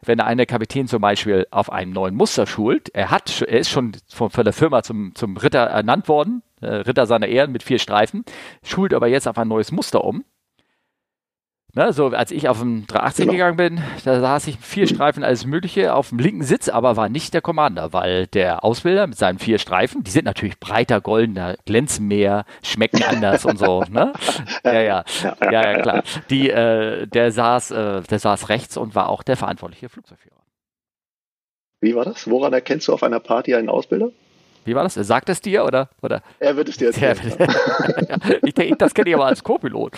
Wenn 0.03 0.17
der 0.17 0.27
eine 0.27 0.47
Kapitän 0.47 0.89
zum 0.89 1.03
Beispiel 1.03 1.47
auf 1.51 1.71
einen 1.71 1.93
neuen 1.93 2.15
Muster 2.15 2.47
schult, 2.47 2.89
er 2.95 3.11
hat, 3.11 3.43
er 3.43 3.59
ist 3.59 3.69
schon 3.69 3.93
von, 4.09 4.31
von 4.31 4.45
der 4.45 4.55
Firma 4.55 4.83
zum, 4.83 5.15
zum 5.15 5.37
Ritter 5.37 5.65
ernannt 5.65 6.09
worden, 6.09 6.43
äh, 6.63 6.69
Ritter 6.69 7.05
seiner 7.05 7.27
Ehren 7.27 7.53
mit 7.53 7.63
vier 7.63 7.79
Streifen, 7.79 8.25
schult 8.63 8.95
aber 8.95 9.09
jetzt 9.09 9.29
auf 9.29 9.37
ein 9.37 9.49
neues 9.49 9.71
Muster 9.71 10.03
um 10.03 10.25
Ne, 11.77 11.93
so 11.93 12.07
als 12.07 12.31
ich 12.31 12.49
auf 12.49 12.61
dem 12.61 12.87
380 12.87 13.25
genau. 13.27 13.33
gegangen 13.33 13.57
bin, 13.59 13.81
da 14.03 14.19
saß 14.19 14.47
ich 14.47 14.57
vier 14.59 14.87
Streifen 14.87 15.23
alles 15.23 15.45
Mögliche 15.45 15.93
auf 15.93 16.09
dem 16.09 16.19
linken 16.19 16.43
Sitz, 16.43 16.71
aber 16.71 16.97
war 16.97 17.11
nicht 17.11 17.35
der 17.35 17.43
Commander, 17.43 17.93
weil 17.93 18.27
der 18.29 18.65
Ausbilder 18.65 19.07
mit 19.07 19.19
seinen 19.19 19.39
vier 19.39 19.59
Streifen, 19.59 20.03
die 20.03 20.11
sind 20.11 20.25
natürlich 20.25 20.59
breiter, 20.59 21.03
goldener, 21.03 21.57
glänzen 21.67 22.09
mehr, 22.09 22.47
schmecken 22.63 23.03
anders 23.03 23.45
und 23.45 23.59
so. 23.59 23.83
Ne? 23.91 24.15
Ja, 24.65 24.81
ja, 24.81 25.05
ja, 25.43 25.51
ja, 25.51 25.83
klar. 25.83 26.03
Die, 26.31 26.49
äh, 26.49 27.07
der 27.07 27.31
saß, 27.31 27.71
äh, 27.73 28.01
der 28.03 28.19
saß 28.19 28.49
rechts 28.49 28.79
und 28.79 28.95
war 28.95 29.11
auch 29.11 29.23
der 29.23 29.37
verantwortliche 29.37 29.91
Flugzeugführer. 29.91 30.35
Wie 31.83 31.95
war 31.95 32.07
das? 32.07 32.29
Woran 32.29 32.55
erkennst 32.55 32.89
du 32.89 32.95
auf 32.95 33.03
einer 33.03 33.21
Party 33.21 33.55
einen 33.55 33.69
Ausbilder? 33.69 34.11
Wie 34.65 34.75
war 34.75 34.83
das? 34.83 34.95
Sagt 34.95 35.29
es 35.29 35.43
dir 35.43 35.65
oder? 35.65 35.91
oder? 36.03 36.23
Er 36.41 36.57
wird 36.57 36.71
es 36.71 36.79
dir 36.79 36.87
erzählen. 36.87 37.19
ich 38.43 38.55
denke, 38.55 38.77
das 38.77 38.95
kenne 38.95 39.11
ich 39.11 39.15
aber 39.15 39.27
als 39.27 39.45
Co-Pilot. 39.45 39.93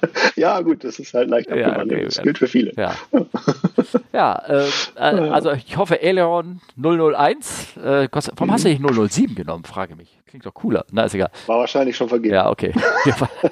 Ja, 0.36 0.60
gut, 0.60 0.84
das 0.84 0.98
ist 0.98 1.14
halt 1.14 1.28
leicht 1.28 1.50
ja, 1.50 1.80
okay, 1.80 2.04
Das 2.04 2.22
gilt 2.22 2.38
für 2.38 2.46
viele. 2.46 2.72
Ja, 2.76 2.94
ja 4.12 4.42
ähm, 4.48 4.70
äh, 4.96 5.30
also 5.30 5.52
ich 5.52 5.76
hoffe, 5.76 5.98
Aileron 6.00 6.60
001, 6.76 7.76
äh, 7.76 8.08
kostet, 8.08 8.34
warum 8.36 8.48
mhm. 8.48 8.52
hast 8.52 8.64
du 8.64 8.68
nicht 8.68 9.12
007 9.12 9.34
genommen, 9.34 9.64
frage 9.64 9.96
mich. 9.96 10.18
Klingt 10.26 10.46
doch 10.46 10.54
cooler. 10.54 10.84
Na, 10.92 11.04
ist 11.04 11.14
egal. 11.14 11.30
War 11.46 11.58
wahrscheinlich 11.60 11.96
schon 11.96 12.08
vergeben. 12.08 12.34
Ja, 12.34 12.50
okay. 12.50 12.72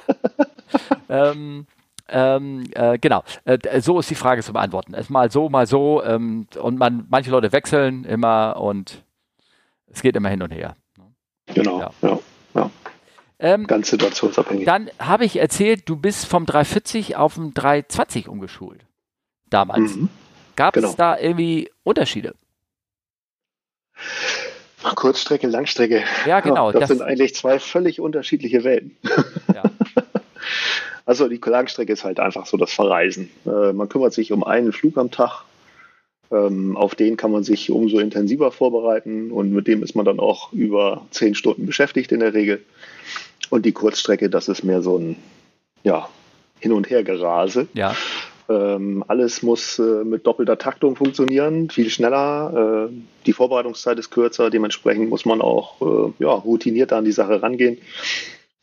ähm, 1.08 1.66
ähm, 2.08 2.64
äh, 2.74 2.98
genau, 2.98 3.24
äh, 3.44 3.80
so 3.80 3.98
ist 3.98 4.10
die 4.10 4.14
Frage 4.14 4.42
zu 4.42 4.52
beantworten. 4.52 4.94
Es 4.94 5.10
mal 5.10 5.30
so, 5.30 5.48
mal 5.48 5.66
so 5.66 6.02
ähm, 6.04 6.46
und 6.60 6.78
man, 6.78 7.06
manche 7.08 7.30
Leute 7.30 7.52
wechseln 7.52 8.04
immer 8.04 8.56
und 8.60 9.02
es 9.90 10.02
geht 10.02 10.14
immer 10.14 10.28
hin 10.28 10.42
und 10.42 10.52
her. 10.52 10.76
Genau, 11.46 11.80
ja. 11.80 11.90
ja, 12.02 12.18
ja. 12.54 12.70
Ähm, 13.38 13.66
Ganz 13.66 13.90
situationsabhängig. 13.90 14.64
Dann 14.64 14.90
habe 14.98 15.24
ich 15.24 15.36
erzählt, 15.36 15.82
du 15.86 15.96
bist 15.96 16.26
vom 16.26 16.46
340 16.46 17.16
auf 17.16 17.34
dem 17.34 17.52
320 17.52 18.28
umgeschult. 18.28 18.86
Damals. 19.50 19.96
Mhm. 19.96 20.08
Gab 20.56 20.74
genau. 20.74 20.88
es 20.88 20.96
da 20.96 21.18
irgendwie 21.18 21.70
Unterschiede? 21.84 22.34
Kurzstrecke, 24.94 25.46
Langstrecke. 25.46 26.02
Ja, 26.24 26.40
genau. 26.40 26.72
das, 26.72 26.80
das, 26.80 26.88
sind 26.90 27.02
eigentlich 27.02 27.34
zwei 27.34 27.58
völlig 27.58 28.00
unterschiedliche 28.00 28.64
Welten. 28.64 28.96
Ja. 29.54 29.62
Also 31.08 31.28
die 31.28 31.40
Langstrecke 31.42 31.92
ist 31.92 32.02
halt 32.02 32.18
einfach 32.18 32.46
so 32.46 32.56
das 32.56 32.72
Verreisen. 32.72 33.30
Äh, 33.46 33.72
man 33.72 33.88
kümmert 33.88 34.12
sich 34.12 34.32
um 34.32 34.42
einen 34.42 34.72
Flug 34.72 34.98
am 34.98 35.12
Tag 35.12 35.44
ähm, 36.30 36.76
auf 36.76 36.94
den 36.94 37.16
kann 37.16 37.30
man 37.30 37.44
sich 37.44 37.70
umso 37.70 37.98
intensiver 37.98 38.50
vorbereiten 38.50 39.30
und 39.30 39.52
mit 39.52 39.66
dem 39.66 39.82
ist 39.82 39.94
man 39.94 40.04
dann 40.04 40.20
auch 40.20 40.52
über 40.52 41.06
zehn 41.10 41.34
Stunden 41.34 41.66
beschäftigt 41.66 42.12
in 42.12 42.20
der 42.20 42.34
Regel. 42.34 42.64
Und 43.50 43.64
die 43.64 43.72
Kurzstrecke, 43.72 44.28
das 44.28 44.48
ist 44.48 44.64
mehr 44.64 44.82
so 44.82 44.98
ein 44.98 45.16
ja, 45.84 46.08
Hin- 46.58 46.72
und 46.72 46.90
Hergerase. 46.90 47.68
Ja. 47.74 47.94
Ähm, 48.48 49.04
alles 49.08 49.42
muss 49.42 49.78
äh, 49.78 50.04
mit 50.04 50.26
doppelter 50.26 50.58
Taktung 50.58 50.96
funktionieren, 50.96 51.68
viel 51.70 51.90
schneller. 51.90 52.88
Äh, 52.90 52.92
die 53.26 53.32
Vorbereitungszeit 53.32 53.98
ist 53.98 54.10
kürzer, 54.10 54.50
dementsprechend 54.50 55.08
muss 55.08 55.24
man 55.24 55.40
auch 55.40 55.80
äh, 55.80 56.12
ja, 56.22 56.30
routinierter 56.30 56.96
an 56.96 57.04
die 57.04 57.12
Sache 57.12 57.42
rangehen. 57.42 57.78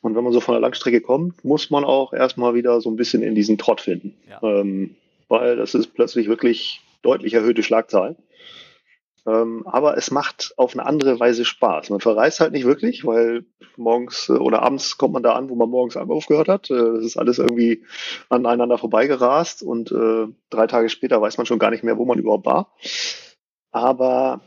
Und 0.02 0.16
wenn 0.16 0.24
man 0.24 0.34
so 0.34 0.42
von 0.42 0.54
der 0.54 0.62
Langstrecke 0.62 1.02
kommt, 1.02 1.44
muss 1.46 1.70
man 1.70 1.86
auch 1.86 2.14
erstmal 2.14 2.56
wieder 2.56 2.82
so 2.82 2.90
ein 2.90 2.98
bisschen 2.98 3.24
in 3.24 3.36
diesen 3.36 3.58
Trott 3.58 3.82
finden. 3.82 4.14
Ja. 4.30 4.42
Ähm, 4.44 4.96
weil 5.30 5.56
das 5.56 5.74
ist 5.76 5.94
plötzlich 5.94 6.28
wirklich 6.28 6.82
deutlich 7.04 7.36
erhöhte 7.36 7.64
Schlagzahlen. 7.64 8.18
Ähm, 9.26 9.66
aber 9.66 9.98
es 9.98 10.12
macht 10.12 10.54
auf 10.58 10.74
eine 10.74 10.86
andere 10.86 11.20
Weise 11.20 11.46
Spaß. 11.46 11.90
Man 11.92 12.02
verreist 12.02 12.42
halt 12.42 12.52
nicht 12.52 12.66
wirklich, 12.66 13.06
weil 13.06 13.46
morgens 13.78 14.28
äh, 14.28 14.34
oder 14.34 14.64
abends 14.64 14.98
kommt 14.98 15.14
man 15.14 15.24
da 15.24 15.34
an, 15.34 15.50
wo 15.50 15.56
man 15.56 15.70
morgens 15.70 15.96
aufgehört 15.96 16.50
hat. 16.50 16.70
Äh, 16.70 16.76
das 16.76 17.06
ist 17.06 17.18
alles 17.18 17.40
irgendwie 17.40 17.84
aneinander 18.30 18.78
vorbeigerast 18.78 19.64
und 19.64 19.92
äh, 19.92 20.28
drei 20.50 20.68
Tage 20.68 20.90
später 20.90 21.22
weiß 21.22 21.38
man 21.38 21.46
schon 21.46 21.60
gar 21.60 21.72
nicht 21.72 21.84
mehr, 21.84 21.98
wo 21.98 22.06
man 22.06 22.20
überhaupt 22.20 22.46
war. 22.46 22.74
Aber 23.72 24.42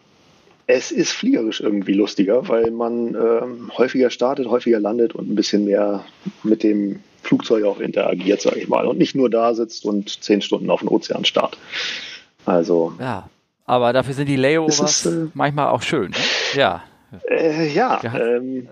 es 0.67 0.91
ist 0.91 1.13
fliegerisch 1.13 1.61
irgendwie 1.61 1.95
lustiger, 1.95 2.49
weil 2.49 2.71
man 2.71 3.15
ähm, 3.15 3.71
häufiger 3.79 4.11
startet, 4.11 4.49
häufiger 4.49 4.81
landet 4.81 5.15
und 5.15 5.31
ein 5.31 5.37
bisschen 5.37 5.65
mehr 5.65 6.05
mit 6.43 6.63
dem 6.63 7.01
Flugzeug 7.23 7.65
auch 7.65 7.81
interagiert, 7.81 8.43
sage 8.43 8.61
ich 8.61 8.69
mal. 8.69 8.87
Und 8.87 8.99
nicht 8.99 9.15
nur 9.15 9.31
da 9.31 9.55
sitzt 9.55 9.85
und 9.85 10.23
zehn 10.23 10.43
Stunden 10.43 10.71
auf 10.71 10.81
dem 10.81 10.89
Ozean 10.89 11.25
startet. 11.25 11.59
Also. 12.47 12.95
Ja, 12.99 13.29
aber 13.67 13.93
dafür 13.93 14.15
sind 14.15 14.29
die 14.29 14.37
Layovers 14.37 15.05
ist, 15.05 15.07
äh, 15.07 15.27
manchmal 15.35 15.69
auch 15.69 15.83
schön. 15.83 16.11
Ne? 16.11 16.17
Ja. 16.55 16.85
Äh, 17.29 17.69
ja, 17.73 18.01
ähm, 18.05 18.69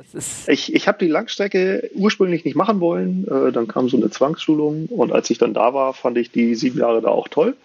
ich, 0.46 0.74
ich 0.74 0.88
habe 0.88 0.98
die 0.98 1.08
Langstrecke 1.08 1.90
ursprünglich 1.94 2.44
nicht 2.44 2.56
machen 2.56 2.80
wollen. 2.80 3.26
Äh, 3.28 3.52
dann 3.52 3.68
kam 3.68 3.88
so 3.88 3.96
eine 3.96 4.10
Zwangsschulung 4.10 4.86
und 4.86 5.12
als 5.12 5.30
ich 5.30 5.38
dann 5.38 5.54
da 5.54 5.72
war, 5.74 5.94
fand 5.94 6.18
ich 6.18 6.30
die 6.30 6.54
sieben 6.54 6.78
Jahre 6.78 7.00
da 7.00 7.08
auch 7.08 7.28
toll. 7.28 7.56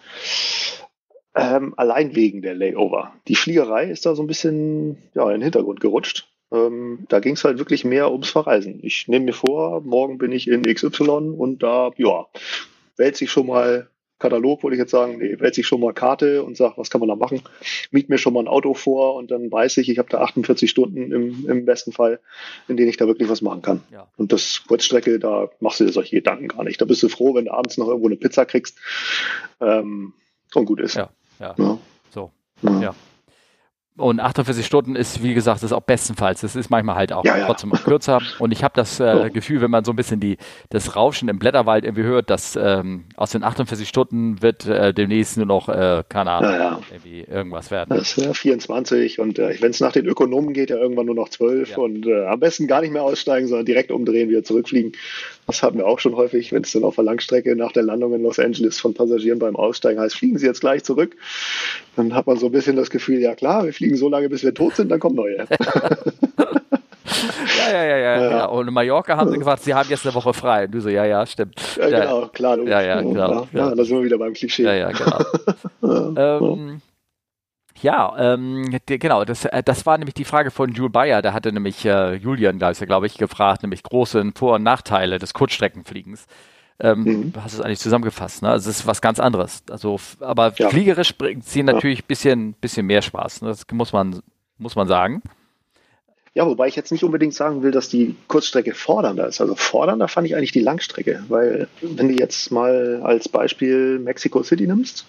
Ähm, 1.34 1.74
allein 1.76 2.14
wegen 2.14 2.42
der 2.42 2.54
Layover. 2.54 3.12
Die 3.28 3.36
Fliegerei 3.36 3.84
ist 3.84 4.06
da 4.06 4.14
so 4.14 4.22
ein 4.22 4.26
bisschen 4.26 4.98
ja, 5.14 5.24
in 5.26 5.38
den 5.38 5.42
Hintergrund 5.42 5.80
gerutscht. 5.80 6.28
Ähm, 6.52 7.06
da 7.08 7.20
ging 7.20 7.34
es 7.34 7.44
halt 7.44 7.58
wirklich 7.58 7.84
mehr 7.84 8.10
ums 8.10 8.30
Verreisen. 8.30 8.80
Ich 8.82 9.06
nehme 9.06 9.26
mir 9.26 9.32
vor, 9.32 9.80
morgen 9.82 10.18
bin 10.18 10.32
ich 10.32 10.48
in 10.48 10.62
XY 10.62 11.34
und 11.36 11.62
da, 11.62 11.90
ja, 11.96 12.26
wälze 12.96 13.24
ich 13.24 13.30
schon 13.30 13.46
mal 13.46 13.88
Katalog, 14.20 14.62
wollte 14.62 14.76
ich 14.76 14.80
jetzt 14.80 14.90
sagen, 14.90 15.18
nee, 15.18 15.40
wähle 15.40 15.50
ich 15.56 15.66
schon 15.66 15.80
mal 15.80 15.92
Karte 15.92 16.44
und 16.44 16.56
sage, 16.56 16.74
was 16.76 16.90
kann 16.90 17.00
man 17.00 17.08
da 17.08 17.16
machen? 17.16 17.42
Miet 17.90 18.10
mir 18.10 18.18
schon 18.18 18.34
mal 18.34 18.40
ein 18.40 18.48
Auto 18.48 18.74
vor 18.74 19.14
und 19.16 19.30
dann 19.30 19.50
weiß 19.50 19.78
ich, 19.78 19.88
ich 19.88 19.98
habe 19.98 20.10
da 20.10 20.20
48 20.20 20.70
Stunden 20.70 21.10
im, 21.10 21.48
im 21.48 21.64
besten 21.64 21.90
Fall, 21.90 22.20
in 22.68 22.76
denen 22.76 22.90
ich 22.90 22.98
da 22.98 23.06
wirklich 23.06 23.30
was 23.30 23.40
machen 23.40 23.62
kann. 23.62 23.82
Ja. 23.90 24.06
Und 24.16 24.32
das 24.32 24.62
Kurzstrecke, 24.68 25.18
da 25.18 25.48
machst 25.58 25.80
du 25.80 25.84
dir 25.84 25.92
solche 25.92 26.16
Gedanken 26.16 26.48
gar 26.48 26.64
nicht. 26.64 26.80
Da 26.80 26.84
bist 26.84 27.02
du 27.02 27.08
froh, 27.08 27.34
wenn 27.34 27.46
du 27.46 27.52
abends 27.52 27.78
noch 27.78 27.88
irgendwo 27.88 28.08
eine 28.08 28.16
Pizza 28.16 28.44
kriegst 28.44 28.78
ähm, 29.60 30.12
und 30.54 30.66
gut 30.66 30.80
ist. 30.80 30.96
Ja, 30.96 31.10
ja. 31.40 31.54
ja. 31.56 31.78
So. 32.10 32.30
Ja. 32.62 32.94
Und 34.00 34.20
48 34.20 34.64
Stunden 34.64 34.96
ist, 34.96 35.22
wie 35.22 35.34
gesagt, 35.34 35.58
das 35.58 35.64
ist 35.64 35.72
auch 35.72 35.82
bestenfalls. 35.82 36.40
Das 36.40 36.56
ist 36.56 36.70
manchmal 36.70 36.96
halt 36.96 37.12
auch 37.12 37.24
ja, 37.24 37.36
ja. 37.36 37.46
trotzdem 37.46 37.70
kürzer. 37.70 38.20
Und 38.38 38.52
ich 38.52 38.64
habe 38.64 38.72
das 38.74 38.98
äh, 39.00 39.30
Gefühl, 39.30 39.60
wenn 39.60 39.70
man 39.70 39.84
so 39.84 39.92
ein 39.92 39.96
bisschen 39.96 40.20
die, 40.20 40.38
das 40.70 40.96
Rauschen 40.96 41.28
im 41.28 41.38
Blätterwald 41.38 41.84
irgendwie 41.84 42.04
hört, 42.04 42.30
dass 42.30 42.56
ähm, 42.56 43.04
aus 43.16 43.30
den 43.30 43.44
48 43.44 43.88
Stunden 43.88 44.42
wird 44.42 44.66
äh, 44.66 44.94
demnächst 44.94 45.36
nur 45.36 45.46
noch, 45.46 45.68
äh, 45.68 46.02
keine 46.08 46.30
Ahnung, 46.30 46.52
ja, 46.52 46.80
irgendwie 46.90 47.20
irgendwas 47.20 47.70
werden. 47.70 47.90
Das 47.90 48.16
ist 48.16 48.24
ja 48.24 48.32
24 48.32 49.18
und 49.18 49.38
äh, 49.38 49.56
wenn 49.60 49.70
es 49.70 49.80
nach 49.80 49.92
den 49.92 50.06
Ökonomen 50.06 50.54
geht, 50.54 50.70
ja 50.70 50.76
irgendwann 50.76 51.06
nur 51.06 51.14
noch 51.14 51.28
12 51.28 51.76
und 51.76 52.06
äh, 52.06 52.26
am 52.26 52.40
besten 52.40 52.66
gar 52.66 52.80
nicht 52.80 52.92
mehr 52.92 53.02
aussteigen, 53.02 53.48
sondern 53.48 53.66
direkt 53.66 53.90
umdrehen, 53.90 54.28
wieder 54.28 54.42
zurückfliegen. 54.42 54.92
Das 55.50 55.64
hatten 55.64 55.78
wir 55.78 55.86
auch 55.86 55.98
schon 55.98 56.14
häufig, 56.14 56.52
wenn 56.52 56.62
es 56.62 56.72
dann 56.72 56.84
auf 56.84 56.94
der 56.94 57.04
Langstrecke 57.04 57.56
nach 57.56 57.72
der 57.72 57.82
Landung 57.82 58.14
in 58.14 58.22
Los 58.22 58.38
Angeles 58.38 58.78
von 58.78 58.94
Passagieren 58.94 59.40
beim 59.40 59.56
Aussteigen 59.56 60.00
heißt, 60.00 60.16
fliegen 60.16 60.38
Sie 60.38 60.46
jetzt 60.46 60.60
gleich 60.60 60.84
zurück. 60.84 61.16
Dann 61.96 62.14
hat 62.14 62.26
man 62.26 62.36
so 62.36 62.46
ein 62.46 62.52
bisschen 62.52 62.76
das 62.76 62.90
Gefühl, 62.90 63.18
ja 63.18 63.34
klar, 63.34 63.64
wir 63.64 63.72
fliegen 63.72 63.96
so 63.96 64.08
lange, 64.08 64.28
bis 64.28 64.44
wir 64.44 64.54
tot 64.54 64.76
sind, 64.76 64.90
dann 64.90 65.00
kommen 65.00 65.16
neue. 65.16 65.46
Ja, 67.58 67.72
ja, 67.72 67.84
ja, 67.84 67.96
ja, 67.96 68.30
ja. 68.30 68.44
Und 68.46 68.68
in 68.68 68.74
Mallorca 68.74 69.16
haben 69.16 69.30
sie 69.30 69.38
gesagt, 69.38 69.62
sie 69.62 69.74
haben 69.74 69.88
jetzt 69.90 70.06
eine 70.06 70.14
Woche 70.14 70.32
frei. 70.32 70.64
Und 70.64 70.72
du 70.72 70.80
so, 70.80 70.88
ja, 70.88 71.04
ja, 71.04 71.26
stimmt. 71.26 71.60
Ja, 71.76 71.88
genau, 71.88 72.28
klar. 72.28 72.56
Du, 72.56 72.64
ja, 72.64 72.80
ja, 72.80 73.00
genau. 73.00 73.46
Ja, 73.52 73.68
ja, 73.68 73.74
da 73.74 73.84
sind 73.84 73.98
wir 73.98 74.04
wieder 74.04 74.18
beim 74.18 74.32
Klischee. 74.32 74.62
Ja, 74.62 74.74
ja, 74.74 74.90
genau. 74.90 76.16
ähm, 76.16 76.80
ja, 77.82 78.34
ähm, 78.34 78.78
die, 78.88 78.98
genau, 78.98 79.24
das, 79.24 79.44
äh, 79.44 79.62
das 79.62 79.86
war 79.86 79.98
nämlich 79.98 80.14
die 80.14 80.24
Frage 80.24 80.50
von 80.50 80.72
Jules 80.72 80.92
Bayer. 80.92 81.22
Da 81.22 81.32
hatte 81.32 81.52
nämlich 81.52 81.84
äh, 81.84 82.14
Julian, 82.14 82.58
glaube 82.58 83.06
ich, 83.06 83.18
gefragt, 83.18 83.62
nämlich 83.62 83.82
große 83.82 84.32
Vor- 84.34 84.56
und 84.56 84.62
Nachteile 84.62 85.18
des 85.18 85.34
Kurzstreckenfliegens. 85.34 86.26
Ähm, 86.80 87.02
mhm. 87.02 87.32
Du 87.32 87.42
hast 87.42 87.52
es 87.52 87.60
eigentlich 87.60 87.78
zusammengefasst, 87.78 88.42
ne? 88.42 88.50
Also 88.50 88.70
es 88.70 88.80
ist 88.80 88.86
was 88.86 89.02
ganz 89.02 89.20
anderes. 89.20 89.62
Also, 89.70 89.98
aber 90.20 90.52
ja. 90.56 90.70
fliegerisch 90.70 91.16
bringt 91.16 91.44
sie 91.44 91.62
natürlich 91.62 92.02
ein 92.02 92.06
bisschen, 92.08 92.52
bisschen 92.54 92.86
mehr 92.86 93.02
Spaß. 93.02 93.42
Ne? 93.42 93.48
Das 93.48 93.66
muss 93.70 93.92
man, 93.92 94.20
muss 94.56 94.76
man 94.76 94.88
sagen. 94.88 95.22
Ja, 96.32 96.46
wobei 96.46 96.68
ich 96.68 96.76
jetzt 96.76 96.92
nicht 96.92 97.04
unbedingt 97.04 97.34
sagen 97.34 97.62
will, 97.62 97.72
dass 97.72 97.88
die 97.88 98.14
Kurzstrecke 98.28 98.72
fordernder 98.72 99.26
ist. 99.26 99.40
Also 99.40 99.56
fordernder 99.56 100.06
fand 100.06 100.26
ich 100.26 100.36
eigentlich 100.36 100.52
die 100.52 100.60
Langstrecke, 100.60 101.24
weil 101.28 101.68
wenn 101.82 102.08
du 102.08 102.14
jetzt 102.14 102.52
mal 102.52 103.02
als 103.02 103.28
Beispiel 103.28 103.98
Mexico 103.98 104.42
City 104.42 104.66
nimmst, 104.66 105.04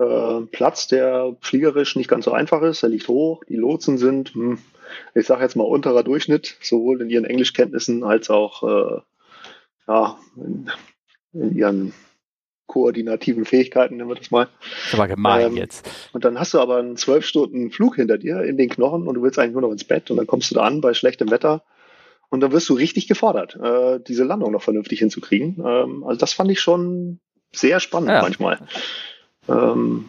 äh, 0.00 0.40
Platz, 0.46 0.88
der 0.88 1.36
fliegerisch 1.40 1.94
nicht 1.94 2.08
ganz 2.08 2.24
so 2.24 2.32
einfach 2.32 2.62
ist, 2.62 2.82
er 2.82 2.88
liegt 2.88 3.08
hoch, 3.08 3.44
die 3.48 3.56
Lotsen 3.56 3.98
sind, 3.98 4.34
hm, 4.34 4.58
ich 5.14 5.26
sage 5.26 5.42
jetzt 5.42 5.56
mal, 5.56 5.64
unterer 5.64 6.02
Durchschnitt, 6.02 6.56
sowohl 6.62 7.02
in 7.02 7.10
ihren 7.10 7.24
Englischkenntnissen 7.24 8.02
als 8.02 8.30
auch 8.30 8.62
äh, 8.62 9.00
ja, 9.86 10.18
in, 10.36 10.70
in 11.32 11.54
ihren 11.54 11.92
koordinativen 12.66 13.44
Fähigkeiten, 13.44 13.96
nennen 13.96 14.08
wir 14.08 14.14
das 14.14 14.30
mal. 14.30 14.48
Das 14.84 14.94
aber 14.94 15.08
gemein 15.08 15.48
ähm, 15.48 15.56
jetzt. 15.56 15.88
Und 16.12 16.24
dann 16.24 16.38
hast 16.38 16.54
du 16.54 16.60
aber 16.60 16.78
einen 16.78 16.96
zwölf 16.96 17.26
Stunden 17.26 17.70
Flug 17.70 17.96
hinter 17.96 18.16
dir 18.16 18.42
in 18.42 18.56
den 18.56 18.68
Knochen 18.68 19.08
und 19.08 19.14
du 19.14 19.22
willst 19.22 19.38
eigentlich 19.38 19.52
nur 19.52 19.62
noch 19.62 19.72
ins 19.72 19.84
Bett 19.84 20.10
und 20.10 20.16
dann 20.16 20.26
kommst 20.26 20.50
du 20.50 20.54
da 20.54 20.62
an 20.62 20.80
bei 20.80 20.94
schlechtem 20.94 21.30
Wetter 21.30 21.64
und 22.30 22.40
dann 22.40 22.52
wirst 22.52 22.68
du 22.68 22.74
richtig 22.74 23.08
gefordert, 23.08 23.56
äh, 23.56 23.98
diese 24.00 24.22
Landung 24.22 24.52
noch 24.52 24.62
vernünftig 24.62 25.00
hinzukriegen. 25.00 25.56
Ähm, 25.66 26.04
also 26.04 26.18
das 26.18 26.32
fand 26.32 26.50
ich 26.50 26.60
schon 26.60 27.18
sehr 27.52 27.80
spannend 27.80 28.10
ja. 28.10 28.22
manchmal. 28.22 28.60
Ähm, 29.50 30.06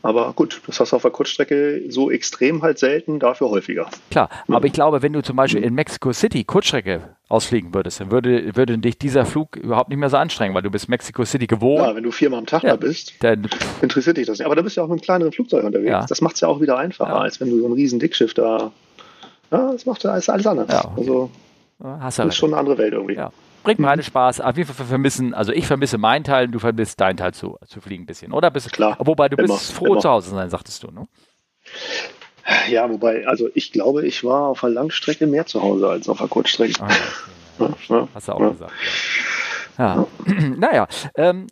aber 0.00 0.32
gut, 0.32 0.62
das 0.66 0.78
hast 0.78 0.92
du 0.92 0.96
auf 0.96 1.02
der 1.02 1.10
Kurzstrecke 1.10 1.82
so 1.88 2.10
extrem 2.10 2.62
halt 2.62 2.78
selten, 2.78 3.18
dafür 3.18 3.50
häufiger. 3.50 3.88
Klar, 4.10 4.28
ja. 4.30 4.54
aber 4.54 4.66
ich 4.66 4.72
glaube, 4.72 5.02
wenn 5.02 5.12
du 5.12 5.22
zum 5.22 5.34
Beispiel 5.34 5.62
in 5.62 5.74
Mexico 5.74 6.12
City 6.12 6.44
Kurzstrecke 6.44 7.16
ausfliegen 7.28 7.74
würdest, 7.74 8.00
dann 8.00 8.12
würde, 8.12 8.54
würde 8.56 8.78
dich 8.78 8.96
dieser 8.96 9.26
Flug 9.26 9.56
überhaupt 9.56 9.88
nicht 9.88 9.98
mehr 9.98 10.08
so 10.08 10.16
anstrengen, 10.16 10.54
weil 10.54 10.62
du 10.62 10.70
bist 10.70 10.88
Mexico 10.88 11.24
City 11.24 11.48
gewohnt. 11.48 11.84
Ja, 11.84 11.96
wenn 11.96 12.04
du 12.04 12.12
viermal 12.12 12.38
am 12.38 12.46
Tag 12.46 12.62
ja, 12.62 12.70
da 12.70 12.76
bist, 12.76 13.12
dann 13.20 13.48
interessiert 13.82 14.18
dich 14.18 14.26
das 14.26 14.38
nicht. 14.38 14.46
Aber 14.46 14.54
da 14.54 14.62
bist 14.62 14.76
du 14.76 14.80
ja 14.80 14.84
auch 14.84 14.88
mit 14.88 14.98
einem 14.98 15.04
kleineren 15.04 15.32
Flugzeug 15.32 15.64
unterwegs. 15.64 15.90
Ja. 15.90 16.06
Das 16.06 16.20
macht 16.20 16.36
es 16.36 16.42
ja 16.42 16.48
auch 16.48 16.60
wieder 16.60 16.78
einfacher, 16.78 17.20
als 17.20 17.40
wenn 17.40 17.50
du 17.50 17.58
so 17.58 17.66
ein 17.66 17.72
riesen 17.72 17.98
Dickschiff 17.98 18.34
da. 18.34 18.70
Ja, 19.50 19.72
das 19.72 19.84
macht 19.84 20.06
alles, 20.06 20.28
alles 20.28 20.46
anders. 20.46 20.68
Ja, 20.70 20.84
okay. 20.84 21.00
Also, 21.00 21.30
Hast 21.80 22.18
du 22.18 22.22
das 22.22 22.34
ist 22.34 22.36
schon 22.36 22.50
eine 22.50 22.60
andere 22.60 22.78
Welt 22.78 22.92
irgendwie. 22.92 23.14
Ja 23.14 23.32
bringt 23.68 23.82
beide 23.86 24.02
Spaß. 24.02 24.40
Auf 24.40 24.56
jeden 24.56 24.72
Fall 24.72 24.86
vermissen, 24.86 25.34
also 25.34 25.52
ich 25.52 25.66
vermisse 25.66 25.98
meinen 25.98 26.24
Teil, 26.24 26.48
du 26.48 26.58
vermisst 26.58 27.00
deinen 27.00 27.16
Teil 27.16 27.34
zu, 27.34 27.58
zu 27.66 27.80
fliegen 27.80 28.04
ein 28.04 28.06
bisschen, 28.06 28.32
oder? 28.32 28.50
Bist, 28.50 28.72
Klar. 28.72 28.96
Wobei 29.00 29.28
du 29.28 29.36
immer, 29.36 29.54
bist 29.54 29.72
froh 29.72 29.92
immer. 29.92 30.00
zu 30.00 30.08
Hause 30.08 30.30
sein, 30.30 30.48
sagtest 30.48 30.82
du, 30.82 30.90
ne? 30.90 31.06
Ja, 32.70 32.88
wobei, 32.88 33.26
also 33.26 33.50
ich 33.54 33.72
glaube, 33.72 34.06
ich 34.06 34.24
war 34.24 34.48
auf 34.48 34.60
der 34.60 34.70
Langstrecke 34.70 35.26
mehr 35.26 35.44
zu 35.44 35.62
Hause 35.62 35.88
als 35.88 36.08
auf 36.08 36.18
der 36.18 36.28
Kurzstrecke. 36.28 36.80
Ah, 36.80 36.88
okay. 37.58 37.74
ja, 37.88 37.96
ja, 37.96 38.08
Hast 38.14 38.28
du 38.28 38.32
auch 38.32 38.40
ja. 38.40 38.48
gesagt. 38.48 38.72
Ja. 39.76 40.06
naja, 40.56 40.88
ähm, 41.14 41.46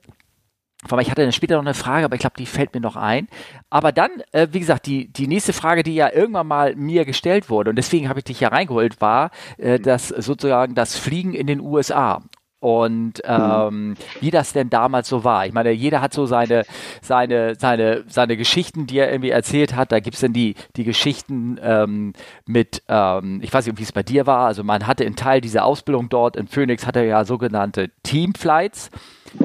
ich 1.01 1.11
hatte 1.11 1.23
dann 1.23 1.33
später 1.33 1.57
noch 1.57 1.65
eine 1.65 1.75
Frage, 1.75 2.05
aber 2.05 2.15
ich 2.15 2.21
glaube, 2.21 2.37
die 2.39 2.47
fällt 2.47 2.75
mir 2.75 2.81
noch 2.81 2.97
ein. 2.97 3.29
Aber 3.71 3.93
dann, 3.93 4.11
äh, 4.33 4.49
wie 4.53 4.61
gesagt, 4.61 4.87
die, 4.87 5.09
die 5.13 5.27
nächste 5.27 5.53
Frage, 5.53 5.83
die 5.83 5.95
ja 5.95 6.13
irgendwann 6.13 6.47
mal 6.47 6.77
mir 6.77 7.05
gestellt 7.05 7.51
wurde, 7.51 7.71
und 7.71 7.77
deswegen 7.77 8.09
habe 8.09 8.21
ich 8.21 8.25
dich 8.25 8.41
ja 8.41 8.49
reingeholt, 8.49 9.01
war 9.01 9.31
äh, 9.59 9.79
das 9.79 10.09
sozusagen 10.09 10.75
das 10.75 10.97
Fliegen 10.97 11.35
in 11.35 11.47
den 11.47 11.61
USA 11.61 12.23
und 12.67 13.23
ähm, 13.23 13.95
wie 14.21 14.33
das 14.33 14.53
denn 14.53 14.71
damals 14.71 15.09
so 15.09 15.23
war. 15.23 15.47
Ich 15.47 15.53
meine, 15.53 15.71
jeder 15.71 16.01
hat 16.01 16.13
so 16.13 16.27
seine, 16.27 16.65
seine, 17.01 17.55
seine, 17.55 18.03
seine 18.09 18.37
Geschichten, 18.37 18.89
die 18.89 18.99
er 18.99 19.09
irgendwie 19.13 19.31
erzählt 19.31 19.77
hat. 19.77 19.93
Da 19.93 20.01
gibt 20.01 20.17
es 20.17 20.23
dann 20.23 20.33
die, 20.33 20.57
die 20.75 20.83
Geschichten 20.83 21.61
ähm, 21.63 22.13
mit, 22.45 22.83
ähm, 22.89 23.39
ich 23.41 23.53
weiß 23.53 23.67
nicht, 23.67 23.79
wie 23.79 23.85
es 23.85 23.93
bei 23.93 24.03
dir 24.03 24.27
war. 24.27 24.49
Also 24.49 24.65
man 24.65 24.89
hatte 24.89 25.05
in 25.05 25.15
Teil 25.15 25.41
dieser 25.41 25.65
Ausbildung 25.65 26.09
dort 26.09 26.35
in 26.35 26.49
Phoenix, 26.49 26.89
hatte 26.89 27.05
ja 27.05 27.25
sogenannte 27.25 27.93
Teamflights. 28.03 28.91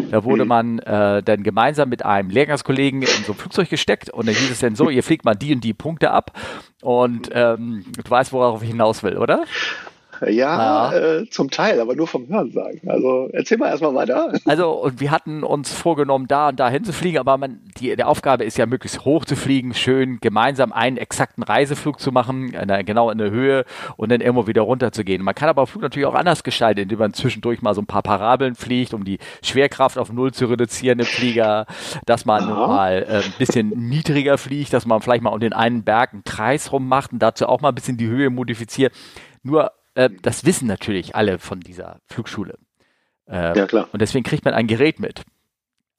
Da 0.10 0.23
wurde 0.23 0.45
man 0.45 0.79
äh, 0.79 1.21
dann 1.21 1.43
gemeinsam 1.43 1.89
mit 1.89 2.03
einem 2.03 2.31
Lehrgangskollegen 2.31 3.03
in 3.03 3.23
so 3.27 3.34
ein 3.34 3.38
Flugzeug 3.38 3.69
gesteckt 3.69 4.10
und 4.10 4.27
dann 4.27 4.34
hieß 4.34 4.49
es 4.49 4.62
dann 4.62 4.75
so, 4.75 4.89
ihr 4.89 5.03
fliegt 5.03 5.25
mal 5.25 5.36
die 5.36 5.53
und 5.53 5.63
die 5.63 5.75
Punkte 5.75 6.10
ab 6.10 6.36
und 6.81 7.29
ähm, 7.34 7.86
du 8.03 8.10
weißt, 8.10 8.34
worauf 8.34 8.63
ich 8.63 8.69
hinaus 8.69 9.03
will, 9.03 9.17
oder? 9.17 9.43
Ja, 10.21 10.91
ja. 10.91 10.93
Äh, 10.93 11.29
zum 11.29 11.49
Teil, 11.49 11.79
aber 11.79 11.95
nur 11.95 12.07
vom 12.07 12.27
Hören 12.27 12.51
sagen. 12.51 12.81
Also 12.88 13.29
erzähl 13.34 13.57
mal 13.57 13.69
erstmal 13.69 13.95
weiter. 13.95 14.34
Also, 14.45 14.71
und 14.71 14.99
wir 14.99 15.12
hatten 15.12 15.43
uns 15.43 15.71
vorgenommen, 15.71 16.27
da 16.27 16.49
und 16.49 16.60
da 16.60 16.69
hinzufliegen, 16.69 17.19
aber 17.19 17.38
man, 17.38 17.62
die, 17.77 17.95
die 17.95 18.03
Aufgabe 18.03 18.43
ist 18.43 18.57
ja, 18.57 18.65
möglichst 18.65 19.05
hoch 19.05 19.23
zu 19.23 19.36
fliegen, 19.36 19.73
schön 19.73 20.19
gemeinsam 20.19 20.73
einen 20.73 20.97
exakten 20.97 21.43
Reiseflug 21.43 21.99
zu 21.99 22.12
machen, 22.12 22.53
in 22.53 22.67
der, 22.67 22.84
genau 22.84 23.10
in 23.12 23.17
der 23.17 23.31
Höhe 23.31 23.63
und 23.95 24.12
dann 24.12 24.19
irgendwo 24.19 24.47
wieder 24.47 24.63
runter 24.63 24.91
zu 24.91 25.03
gehen. 25.05 25.23
Man 25.23 25.36
kann 25.36 25.47
aber 25.47 25.67
Flug 25.67 25.84
natürlich 25.84 26.05
auch 26.05 26.15
anders 26.15 26.43
gestalten, 26.43 26.81
indem 26.81 26.99
man 26.99 27.13
zwischendurch 27.13 27.62
mal 27.62 27.73
so 27.73 27.81
ein 27.81 27.86
paar 27.86 28.01
Parabeln 28.01 28.55
fliegt, 28.55 28.93
um 28.93 29.05
die 29.05 29.19
Schwerkraft 29.41 29.97
auf 29.97 30.12
Null 30.12 30.34
zu 30.34 30.47
reduzieren 30.47 30.99
im 30.99 31.05
Flieger, 31.05 31.65
dass 32.05 32.25
man 32.25 32.43
Aha. 32.43 32.67
mal 32.67 33.05
äh, 33.07 33.15
ein 33.23 33.34
bisschen 33.38 33.69
niedriger 33.69 34.38
fliegt, 34.38 34.73
dass 34.73 34.86
man 34.86 35.01
vielleicht 35.01 35.23
mal 35.23 35.31
um 35.31 35.39
den 35.39 35.53
einen 35.53 35.84
Berg 35.84 36.13
einen 36.13 36.23
Kreis 36.23 36.71
rummacht 36.71 37.13
und 37.13 37.19
dazu 37.19 37.47
auch 37.47 37.62
mal 37.62 37.69
ein 37.69 37.75
bisschen 37.75 37.97
die 37.97 38.07
Höhe 38.07 38.29
modifiziert. 38.29 38.93
Nur 39.43 39.71
äh, 39.95 40.10
das 40.21 40.45
wissen 40.45 40.67
natürlich 40.67 41.15
alle 41.15 41.39
von 41.39 41.60
dieser 41.60 41.99
Flugschule. 42.08 42.58
Äh, 43.27 43.58
ja, 43.58 43.65
klar. 43.67 43.88
Und 43.91 44.01
deswegen 44.01 44.23
kriegt 44.23 44.45
man 44.45 44.54
ein 44.54 44.67
Gerät 44.67 44.99
mit. 44.99 45.23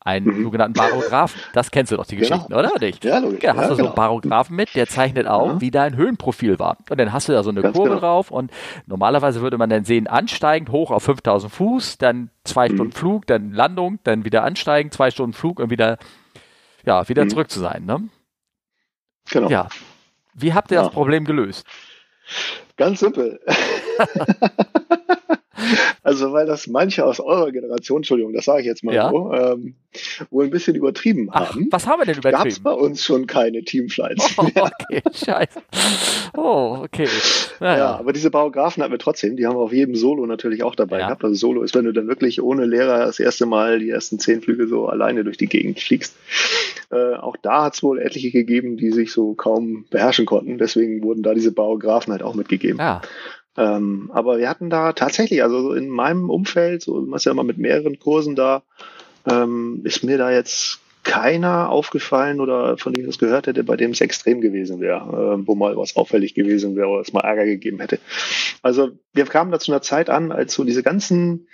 Einen 0.05 0.27
mhm. 0.27 0.43
sogenannten 0.43 0.73
Barographen. 0.75 1.41
Das 1.53 1.71
kennst 1.71 1.93
du 1.93 1.97
doch, 1.97 2.07
die 2.07 2.17
genau. 2.17 2.29
Geschichten, 2.29 2.55
oder? 2.55 2.73
Nicht? 2.81 3.05
Ja, 3.05 3.19
logisch. 3.19 3.43
Ja, 3.43 3.55
hast 3.55 3.63
ja, 3.63 3.69
du 3.69 3.75
so 3.77 3.83
einen 3.83 3.93
genau. 3.93 3.95
Barographen 3.95 4.57
mit, 4.57 4.75
der 4.75 4.89
zeichnet 4.89 5.29
auch, 5.29 5.55
mhm. 5.55 5.61
wie 5.61 5.71
dein 5.71 5.97
Höhenprofil 5.97 6.59
war. 6.59 6.79
Und 6.91 6.99
dann 6.99 7.13
hast 7.13 7.29
du 7.29 7.33
da 7.33 7.45
so 7.45 7.51
eine 7.51 7.63
Ganz 7.63 7.77
Kurve 7.77 7.91
genau. 7.91 8.01
drauf 8.01 8.33
und 8.33 8.51
normalerweise 8.87 9.43
würde 9.43 9.59
man 9.59 9.71
dann 9.71 9.85
sehen, 9.85 10.09
ansteigend 10.09 10.71
hoch 10.71 10.91
auf 10.91 11.05
5000 11.05 11.53
Fuß, 11.53 11.99
dann 11.99 12.31
zwei 12.43 12.69
mhm. 12.69 12.75
Stunden 12.75 12.93
Flug, 12.93 13.27
dann 13.29 13.53
Landung, 13.53 14.01
dann 14.03 14.25
wieder 14.25 14.43
ansteigen, 14.43 14.91
zwei 14.91 15.13
Stunden 15.13 15.35
Flug 15.35 15.61
und 15.61 15.71
wieder, 15.71 15.99
ja, 16.85 17.09
wieder 17.09 17.25
mhm. 17.25 17.31
zurück 17.31 17.51
zu 17.51 17.61
sein, 17.61 17.85
ne? 17.85 18.03
Genau. 19.31 19.49
Ja. 19.51 19.69
Wie 20.35 20.53
habt 20.53 20.73
ihr 20.73 20.79
das 20.79 20.91
Problem 20.91 21.25
gelöst? 21.25 21.65
Ganz 22.77 23.01
simpel. 23.01 23.39
also, 26.03 26.33
weil 26.33 26.47
das 26.47 26.67
manche 26.67 27.05
aus 27.05 27.21
eurer 27.21 27.53
Generation, 27.53 27.99
Entschuldigung, 27.99 28.33
das 28.33 28.45
sage 28.45 28.61
ich 28.61 28.67
jetzt 28.67 28.85
mal 28.85 28.95
ja. 28.95 29.11
so, 29.11 29.33
ähm, 29.33 29.75
wohl 30.31 30.45
ein 30.45 30.51
bisschen 30.51 30.75
übertrieben 30.75 31.29
Ach, 31.31 31.51
haben. 31.51 31.69
Was 31.71 31.87
haben 31.87 32.01
wir 32.01 32.07
denn 32.07 32.17
übertrieben? 32.17 32.43
Gab 32.43 32.47
es 32.47 32.61
bei 32.61 32.73
uns 32.73 33.05
schon 33.05 33.27
keine 33.27 33.63
Teamflights. 33.63 34.37
Oh, 34.39 34.47
okay, 34.47 35.03
scheiße. 35.13 35.63
Oh, 36.37 36.79
okay. 36.83 37.09
Naja. 37.61 37.79
Ja, 37.79 37.97
aber 37.97 38.13
diese 38.13 38.31
Baugrafen 38.31 38.83
hatten 38.83 38.93
wir 38.93 38.99
trotzdem. 38.99 39.37
Die 39.37 39.47
haben 39.47 39.57
wir 39.57 39.61
auf 39.61 39.73
jedem 39.73 39.95
Solo 39.95 40.27
natürlich 40.27 40.63
auch 40.63 40.75
dabei 40.75 40.99
ja. 40.99 41.07
gehabt. 41.07 41.25
Also 41.25 41.37
Solo 41.37 41.63
ist, 41.63 41.75
wenn 41.75 41.85
du 41.85 41.93
dann 41.93 42.09
wirklich 42.09 42.43
ohne 42.43 42.65
Lehrer 42.65 43.07
das 43.07 43.21
erste 43.21 43.47
Mal 43.47 43.79
die 43.79 43.91
ersten 43.91 44.19
zehn 44.19 44.41
Flüge 44.41 44.67
so 44.67 44.87
alleine 44.87 45.25
durch 45.25 45.37
die 45.37 45.47
Gegend 45.47 45.81
fliegst. 45.81 46.17
Äh, 46.91 47.15
auch 47.15 47.37
da 47.41 47.65
hat 47.65 47.75
es 47.75 47.83
wohl 47.83 47.99
etliche 47.99 48.31
gegeben, 48.31 48.77
die 48.77 48.91
sich 48.91 49.13
so 49.13 49.35
kaum 49.35 49.85
beherrschen 49.91 50.27
konnten. 50.27 50.59
Deswegen 50.59 51.03
wurden 51.03 51.23
da 51.23 51.35
diese 51.35 51.53
Baugrafen 51.53 52.13
halt 52.13 52.23
auch 52.23 52.35
mitgegeben. 52.35 52.79
Ja. 52.79 53.03
Ähm, 53.57 54.11
aber 54.15 54.39
wir 54.39 54.49
hatten 54.49 54.71
da 54.71 54.93
tatsächlich, 54.93 55.43
also 55.43 55.73
in 55.73 55.89
meinem 55.89 56.31
Umfeld, 56.31 56.83
so 56.83 57.01
man 57.01 57.17
ist 57.17 57.27
ja 57.27 57.33
immer 57.33 57.45
mit 57.45 57.59
mehreren 57.59 57.99
Kursen 57.99 58.35
da, 58.35 58.63
ähm, 59.27 59.83
ist 59.85 60.03
mir 60.05 60.19
da 60.19 60.31
jetzt 60.31 60.81
keiner 61.05 61.69
aufgefallen 61.69 62.41
oder 62.41 62.79
von 62.79 62.93
dem 62.93 63.03
ich 63.03 63.09
das 63.09 63.19
gehört 63.19 63.47
hätte, 63.49 63.65
bei 63.65 63.77
dem 63.77 63.91
es 63.91 64.01
extrem 64.01 64.41
gewesen 64.41 64.81
wäre, 64.81 65.37
äh, 65.41 65.47
wo 65.47 65.55
mal 65.55 65.77
was 65.77 65.97
auffällig 65.97 66.35
gewesen 66.35 66.77
wäre 66.77 66.89
oder 66.89 67.01
es 67.01 67.13
mal 67.13 67.23
Ärger 67.23 67.45
gegeben 67.45 67.81
hätte. 67.81 67.99
Also 68.63 68.91
wir 69.13 69.25
kamen 69.27 69.51
da 69.51 69.59
zu 69.59 69.73
einer 69.73 69.83
Zeit 69.83 70.09
an, 70.09 70.31
als 70.31 70.55
so 70.55 70.65
diese 70.65 70.83
ganzen 70.83 71.49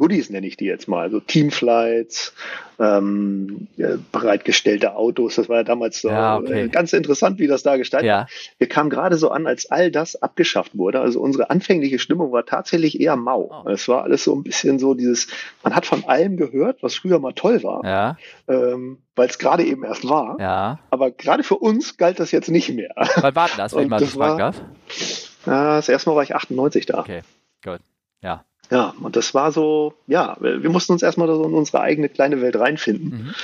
Goodies 0.00 0.30
nenne 0.30 0.46
ich 0.46 0.56
die 0.56 0.64
jetzt 0.64 0.88
mal, 0.88 1.02
also 1.02 1.20
Teamflights, 1.20 2.32
ähm, 2.78 3.68
bereitgestellte 4.12 4.96
Autos, 4.96 5.34
das 5.34 5.50
war 5.50 5.58
ja 5.58 5.62
damals 5.62 6.00
so 6.00 6.08
ja, 6.08 6.38
okay. 6.38 6.62
äh, 6.62 6.68
ganz 6.68 6.94
interessant, 6.94 7.38
wie 7.38 7.46
das 7.46 7.62
da 7.62 7.76
gestaltet 7.76 8.06
ja. 8.06 8.26
Wir 8.56 8.66
kamen 8.66 8.88
gerade 8.88 9.18
so 9.18 9.30
an, 9.30 9.46
als 9.46 9.70
all 9.70 9.90
das 9.90 10.16
abgeschafft 10.16 10.78
wurde. 10.78 11.00
Also 11.02 11.20
unsere 11.20 11.50
anfängliche 11.50 11.98
Stimmung 11.98 12.32
war 12.32 12.46
tatsächlich 12.46 12.98
eher 12.98 13.16
mau. 13.16 13.50
Oh. 13.66 13.68
Es 13.68 13.88
war 13.88 14.04
alles 14.04 14.24
so 14.24 14.34
ein 14.34 14.42
bisschen 14.42 14.78
so 14.78 14.94
dieses, 14.94 15.28
man 15.62 15.76
hat 15.76 15.84
von 15.84 16.02
allem 16.06 16.38
gehört, 16.38 16.82
was 16.82 16.94
früher 16.94 17.18
mal 17.18 17.34
toll 17.34 17.62
war, 17.62 17.84
ja. 17.84 18.16
ähm, 18.48 19.02
weil 19.16 19.28
es 19.28 19.38
gerade 19.38 19.64
eben 19.64 19.84
erst 19.84 20.08
war. 20.08 20.38
Ja. 20.40 20.78
Aber 20.88 21.10
gerade 21.10 21.42
für 21.42 21.56
uns 21.56 21.98
galt 21.98 22.18
das 22.18 22.32
jetzt 22.32 22.48
nicht 22.48 22.70
mehr. 22.70 22.94
Wann 23.16 23.34
war 23.34 23.50
das, 23.54 23.76
wenn 23.76 23.88
mal 23.88 24.00
das 24.00 24.16
war, 24.16 24.38
darf? 24.38 24.60
Äh, 25.44 25.50
das 25.50 25.90
erste 25.90 26.08
Mal 26.08 26.16
war 26.16 26.22
ich 26.22 26.34
98 26.34 26.86
da. 26.86 27.00
Okay, 27.00 27.20
gut. 27.62 27.80
Ja. 28.22 28.46
Ja, 28.70 28.94
und 29.02 29.16
das 29.16 29.34
war 29.34 29.50
so, 29.50 29.94
ja, 30.06 30.36
wir 30.38 30.70
mussten 30.70 30.92
uns 30.92 31.02
erstmal 31.02 31.26
so 31.26 31.44
in 31.44 31.54
unsere 31.54 31.80
eigene 31.80 32.08
kleine 32.08 32.40
Welt 32.40 32.56
reinfinden. 32.56 33.08
Mhm. 33.10 33.34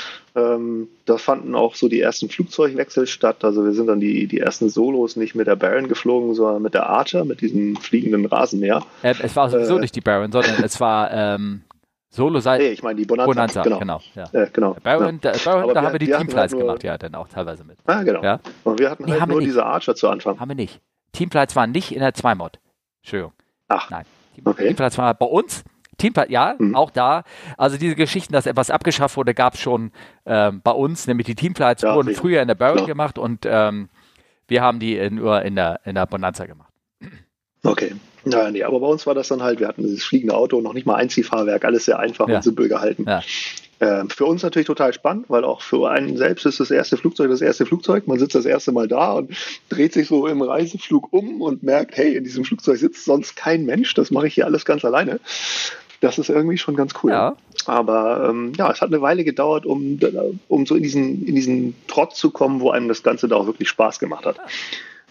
Ähm, 0.41 0.89
da 1.05 1.19
fanden 1.19 1.55
auch 1.55 1.75
so 1.75 1.89
die 1.89 2.01
ersten 2.01 2.29
Flugzeugwechsel 2.29 3.07
statt. 3.09 3.45
Also 3.45 3.65
wir 3.65 3.73
sind 3.73 3.89
dann 3.89 3.99
die, 3.99 4.29
die 4.29 4.39
ersten 4.39 4.69
Solos 4.69 5.17
nicht 5.17 5.35
mit 5.35 5.49
der 5.49 5.57
Baron 5.57 5.89
geflogen, 5.89 6.35
sondern 6.35 6.63
mit 6.63 6.75
der 6.75 6.89
Archer, 6.89 7.25
mit 7.25 7.41
diesem 7.41 7.75
fliegenden 7.77 8.27
Rasenmäher. 8.27 8.85
Äh, 9.03 9.15
es 9.21 9.35
war 9.35 9.51
sowieso 9.51 9.79
äh, 9.79 9.81
nicht 9.81 9.97
die 9.97 10.01
Baron, 10.01 10.31
sondern 10.31 10.63
es 10.63 10.81
war 10.81 11.11
ähm, 11.11 11.63
Solo 12.09 12.39
seit. 12.39 12.61
Nee, 12.61 12.69
ich 12.69 12.83
meine 12.83 12.97
die 12.97 13.05
Bonanza. 13.05 13.27
Bonanza, 13.27 13.63
genau. 13.63 13.79
genau, 13.79 14.01
ja. 14.15 14.25
äh, 14.33 14.49
genau. 14.53 14.77
Baron, 14.83 15.21
ja. 15.23 15.33
Da, 15.33 15.39
Baron, 15.45 15.75
da 15.75 15.83
haben 15.83 15.93
wir 15.93 15.99
die 15.99 16.07
Teamflights 16.07 16.55
halt 16.55 16.63
gemacht, 16.63 16.85
ja, 16.85 16.97
dann 16.97 17.15
auch 17.15 17.29
teilweise 17.29 17.65
mit. 17.65 17.79
Ah, 17.85 18.03
genau. 18.05 18.23
Ja? 18.23 18.41
Und 18.65 18.79
wir 18.79 18.91
hatten 18.91 19.05
nee, 19.05 19.19
halt 19.19 19.29
nur 19.29 19.41
diese 19.41 19.67
Archer 19.67 19.95
zu 19.95 20.09
Anfang. 20.09 20.39
Haben 20.39 20.49
wir 20.49 20.55
nicht. 20.55 20.81
Teamflights 21.13 21.57
waren 21.57 21.73
nicht 21.73 21.93
in 21.93 22.01
der 22.01 22.15
2-Mod. 22.15 22.59
Entschuldigung. 23.03 23.33
Ach. 23.69 23.91
Nein. 23.91 24.05
Okay. 24.45 24.67
Teamflights 24.69 24.99
waren 24.99 25.17
bei 25.19 25.27
uns 25.27 25.65
Teamfight, 25.99 26.31
ja, 26.31 26.55
mhm. 26.59 26.75
auch 26.75 26.91
da. 26.91 27.23
Also 27.57 27.79
diese 27.79 27.95
Geschichten, 27.95 28.33
dass 28.33 28.47
etwas 28.47 28.71
abgeschafft 28.71 29.17
wurde, 29.17 29.35
gab 29.35 29.55
es 29.55 29.61
schon 29.61 29.93
ähm, 30.27 30.61
bei 30.63 30.73
uns, 30.73 31.07
nämlich 31.07 31.27
die 31.27 31.35
Teamflights 31.35 31.83
ja, 31.83 31.95
wurden 31.95 32.15
früher 32.15 32.43
in 32.43 32.49
der 32.49 32.55
Baron 32.55 32.87
gemacht 32.87 33.19
und 33.19 33.47
ähm, 33.47 33.89
wir 34.49 34.63
haben 34.63 34.79
die 34.79 34.97
in, 34.97 35.17
nur 35.17 35.43
in 35.43 35.57
der, 35.57 35.81
in 35.85 35.95
der 35.95 36.07
Bonanza 36.07 36.45
gemacht. 36.45 36.66
Okay. 37.67 37.93
Naja, 38.25 38.51
nee, 38.51 38.63
aber 38.65 38.81
bei 38.81 38.87
uns 38.89 39.07
war 39.07 39.15
das 39.15 39.29
dann 39.29 39.43
halt, 39.43 39.61
wir 39.61 39.69
hatten 39.69 39.83
dieses 39.83 40.05
fliegende 40.05 40.35
Auto, 40.35 40.61
noch 40.61 40.73
nicht 40.73 40.85
mal 40.85 40.97
Einziehfahrwerk, 40.97 41.65
alles 41.65 41.85
sehr 41.85 42.01
einfach 42.01 42.29
ja. 42.29 42.37
und 42.37 42.43
simpel 42.43 42.69
gehalten. 42.69 43.05
Ja. 43.07 43.23
Äh, 43.79 44.05
für 44.09 44.25
uns 44.25 44.43
natürlich 44.43 44.67
total 44.67 44.93
spannend, 44.95 45.27
weil 45.29 45.45
auch 45.45 45.61
für 45.61 45.91
einen 45.91 46.17
selbst 46.17 46.47
ist 46.47 46.61
das 46.61 46.71
erste 46.71 46.97
Flugzeug 46.97 47.31
das 47.31 47.43
erste 47.43 47.67
Flugzeug. 47.67 48.07
Man 48.09 48.19
sitzt 48.19 48.35
das 48.35 48.47
erste 48.47 48.73
Mal 48.73 48.89
da 48.89 49.13
und 49.13 49.31
dreht 49.69 49.93
sich 49.93 50.09
so 50.09 50.27
im 50.27 50.41
Reiseflug 50.43 51.13
um 51.13 51.43
und 51.43 51.63
merkt, 51.63 51.97
hey, 51.97 52.17
in 52.17 52.25
diesem 52.25 52.45
Flugzeug 52.45 52.79
sitzt 52.79 53.05
sonst 53.05 53.37
kein 53.37 53.67
Mensch, 53.67 53.93
das 53.95 54.11
mache 54.11 54.27
ich 54.29 54.35
hier 54.35 54.47
alles 54.47 54.65
ganz 54.65 54.85
alleine. 54.85 55.21
Das 56.01 56.19
ist 56.19 56.31
irgendwie 56.31 56.59
schon 56.59 56.75
ganz 56.77 56.95
cool. 57.03 57.11
Ja. 57.11 57.37
Aber 57.67 58.29
ähm, 58.31 58.53
ja, 58.57 58.71
es 58.71 58.81
hat 58.81 58.89
eine 58.89 59.03
Weile 59.03 59.25
gedauert, 59.25 59.67
um, 59.67 59.99
um 60.49 60.67
so 60.67 60.75
in 60.75 60.83
diesen, 60.83 61.27
in 61.27 61.35
diesen 61.35 61.75
Trott 61.87 62.15
zu 62.15 62.31
kommen, 62.31 62.61
wo 62.61 62.71
einem 62.71 62.89
das 62.89 63.03
Ganze 63.03 63.29
da 63.29 63.37
auch 63.37 63.47
wirklich 63.47 63.69
Spaß 63.69 63.99
gemacht 63.99 64.25
hat. 64.25 64.39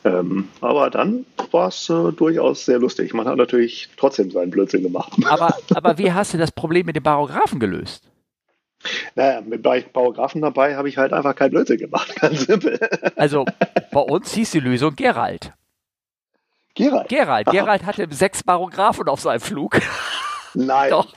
Ähm, 0.05 0.49
aber 0.61 0.91
dann 0.91 1.25
war 1.51 1.69
es 1.69 1.89
äh, 1.89 2.11
durchaus 2.11 2.65
sehr 2.65 2.77
lustig. 2.77 3.15
Man 3.15 3.27
hat 3.27 3.37
natürlich 3.37 3.89
trotzdem 3.97 4.29
seinen 4.29 4.51
Blödsinn 4.51 4.83
gemacht. 4.83 5.11
Aber, 5.25 5.57
aber 5.73 5.97
wie 5.97 6.13
hast 6.13 6.33
du 6.33 6.37
das 6.37 6.51
Problem 6.51 6.85
mit 6.85 6.95
dem 6.95 7.03
Barographen 7.03 7.59
gelöst? 7.59 8.03
Naja, 9.15 9.41
mit 9.41 9.63
Paragraphen 9.63 10.41
dabei 10.41 10.75
habe 10.75 10.87
ich 10.87 10.97
halt 10.97 11.11
einfach 11.11 11.35
kein 11.35 11.49
Blödsinn 11.49 11.79
gemacht, 11.79 12.15
ganz 12.21 12.45
simpel. 12.45 12.79
Also 13.15 13.45
bei 13.91 13.99
uns 13.99 14.31
hieß 14.33 14.51
die 14.51 14.59
Lösung 14.59 14.95
Gerald. 14.95 15.53
Gerald? 16.75 17.07
Gerald. 17.07 17.47
Gerald 17.47 17.85
hatte 17.85 18.07
sechs 18.11 18.43
Barographen 18.43 19.07
auf 19.07 19.21
seinem 19.21 19.39
Flug. 19.39 19.79
Nein. 20.53 20.89
Doch. 20.91 21.13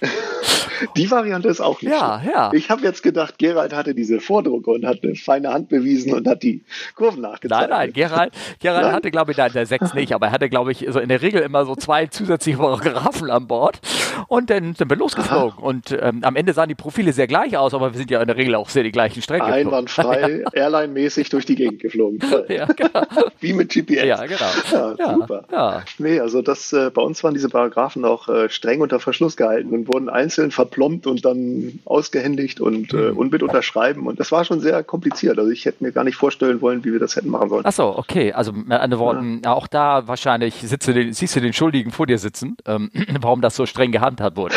Die 0.96 1.10
Variante 1.10 1.48
ist 1.48 1.60
auch 1.60 1.80
nicht 1.82 1.92
Ja, 1.92 2.20
schlimm. 2.20 2.32
ja. 2.34 2.50
Ich 2.54 2.70
habe 2.70 2.82
jetzt 2.82 3.02
gedacht, 3.02 3.38
Gerald 3.38 3.72
hatte 3.74 3.94
diese 3.94 4.20
Vordrucke 4.20 4.70
und 4.70 4.86
hat 4.86 5.02
eine 5.02 5.14
feine 5.14 5.52
Hand 5.52 5.68
bewiesen 5.68 6.12
und 6.14 6.26
hat 6.26 6.42
die 6.42 6.62
Kurven 6.94 7.22
nachgezeigt. 7.22 7.70
Nein, 7.70 7.70
nein, 7.70 7.92
Gerald, 7.92 8.32
Gerald 8.60 8.84
nein? 8.84 8.92
hatte, 8.94 9.10
glaube 9.10 9.32
ich, 9.32 9.36
nein, 9.38 9.52
der 9.52 9.66
sechs 9.66 9.94
nicht, 9.94 10.12
aber 10.12 10.26
er 10.26 10.32
hatte, 10.32 10.48
glaube 10.48 10.72
ich, 10.72 10.86
so 10.88 10.98
in 10.98 11.08
der 11.08 11.22
Regel 11.22 11.42
immer 11.42 11.64
so 11.64 11.74
zwei 11.74 12.06
zusätzliche 12.06 12.58
Paragraphen 12.58 13.30
an 13.30 13.46
Bord. 13.46 13.80
Und 14.28 14.50
dann 14.50 14.74
sind 14.74 14.90
wir 14.90 14.96
losgeflogen. 14.96 15.58
Aha. 15.58 15.66
Und 15.66 15.96
ähm, 16.00 16.20
am 16.22 16.36
Ende 16.36 16.52
sahen 16.52 16.68
die 16.68 16.74
Profile 16.74 17.12
sehr 17.12 17.26
gleich 17.26 17.56
aus, 17.56 17.74
aber 17.74 17.92
wir 17.92 17.98
sind 17.98 18.10
ja 18.10 18.20
in 18.20 18.26
der 18.26 18.36
Regel 18.36 18.54
auch 18.54 18.68
sehr 18.68 18.82
die 18.82 18.92
gleichen 18.92 19.22
Strecken. 19.22 19.46
Einwandfrei, 19.46 20.42
ja. 20.54 20.64
Airline-mäßig 20.64 21.28
durch 21.30 21.46
die 21.46 21.54
Gegend 21.54 21.80
geflogen. 21.80 22.20
ja, 22.48 22.66
genau. 22.66 23.02
Wie 23.40 23.52
mit 23.52 23.72
GPS. 23.72 24.04
Ja, 24.04 24.24
genau. 24.26 24.50
Ja, 24.72 24.94
ja 24.98 25.14
super. 25.14 25.44
Ja. 25.50 25.82
Nee, 25.98 26.20
also 26.20 26.42
das, 26.42 26.72
äh, 26.72 26.90
bei 26.92 27.02
uns 27.02 27.22
waren 27.24 27.34
diese 27.34 27.48
Paragraphen 27.48 28.04
auch 28.04 28.28
äh, 28.28 28.48
streng 28.48 28.80
unter 28.80 29.00
Verschluss 29.00 29.36
gehalten 29.36 29.72
und 29.74 29.88
wurden 29.88 30.08
einzeln 30.08 30.50
verplombt 30.68 31.06
und 31.06 31.24
dann 31.24 31.80
ausgehändigt 31.84 32.60
und, 32.60 32.92
äh, 32.92 33.10
und 33.10 33.32
mit 33.32 33.42
unterschreiben. 33.42 34.06
Und 34.06 34.20
das 34.20 34.30
war 34.30 34.44
schon 34.44 34.60
sehr 34.60 34.82
kompliziert. 34.84 35.38
Also 35.38 35.50
ich 35.50 35.64
hätte 35.64 35.82
mir 35.82 35.92
gar 35.92 36.04
nicht 36.04 36.16
vorstellen 36.16 36.60
wollen, 36.60 36.84
wie 36.84 36.92
wir 36.92 37.00
das 37.00 37.16
hätten 37.16 37.30
machen 37.30 37.48
sollen. 37.48 37.64
Achso, 37.64 37.96
okay. 37.96 38.32
Also 38.32 38.52
mit 38.52 38.72
anderen 38.72 39.02
Worten, 39.02 39.42
ja. 39.44 39.54
auch 39.54 39.66
da 39.66 40.06
wahrscheinlich 40.06 40.54
sitze 40.54 40.92
den, 40.92 41.12
siehst 41.12 41.34
du 41.36 41.40
den 41.40 41.52
Schuldigen 41.52 41.90
vor 41.90 42.06
dir 42.06 42.18
sitzen, 42.18 42.56
ähm, 42.66 42.90
warum 43.20 43.40
das 43.40 43.56
so 43.56 43.66
streng 43.66 43.92
gehandhabt 43.92 44.36
wurde. 44.36 44.54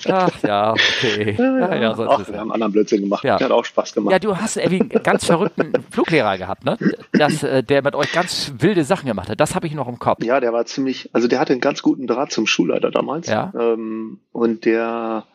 Ach 0.07 0.43
ja, 0.43 0.71
okay. 0.71 1.35
Ja, 1.37 1.75
ja, 1.75 1.91
Ach, 1.97 2.27
wir 2.27 2.39
haben 2.39 2.51
anderen 2.51 2.73
Blödsinn 2.73 3.01
gemacht. 3.01 3.23
Ja. 3.23 3.39
Hat 3.39 3.51
auch 3.51 3.65
Spaß 3.65 3.93
gemacht. 3.93 4.11
Ja, 4.11 4.19
du 4.19 4.35
hast 4.35 4.57
irgendwie 4.57 4.81
einen 4.81 5.03
ganz 5.03 5.25
verrückten 5.25 5.73
Fluglehrer 5.89 6.37
gehabt, 6.37 6.65
ne? 6.65 6.77
Das, 7.13 7.43
äh, 7.43 7.63
der 7.63 7.81
mit 7.83 7.95
euch 7.95 8.11
ganz 8.11 8.53
wilde 8.59 8.83
Sachen 8.83 9.07
gemacht 9.07 9.29
hat. 9.29 9.39
Das 9.39 9.55
habe 9.55 9.67
ich 9.67 9.73
noch 9.73 9.87
im 9.87 9.99
Kopf. 9.99 10.23
Ja, 10.23 10.39
der 10.39 10.53
war 10.53 10.65
ziemlich, 10.65 11.09
also 11.13 11.27
der 11.27 11.39
hatte 11.39 11.53
einen 11.53 11.61
ganz 11.61 11.81
guten 11.81 12.07
Draht 12.07 12.31
zum 12.31 12.47
Schulleiter 12.47 12.91
damals. 12.91 13.27
Ja. 13.27 13.53
Ähm, 13.57 14.19
und 14.31 14.65
der 14.65 15.25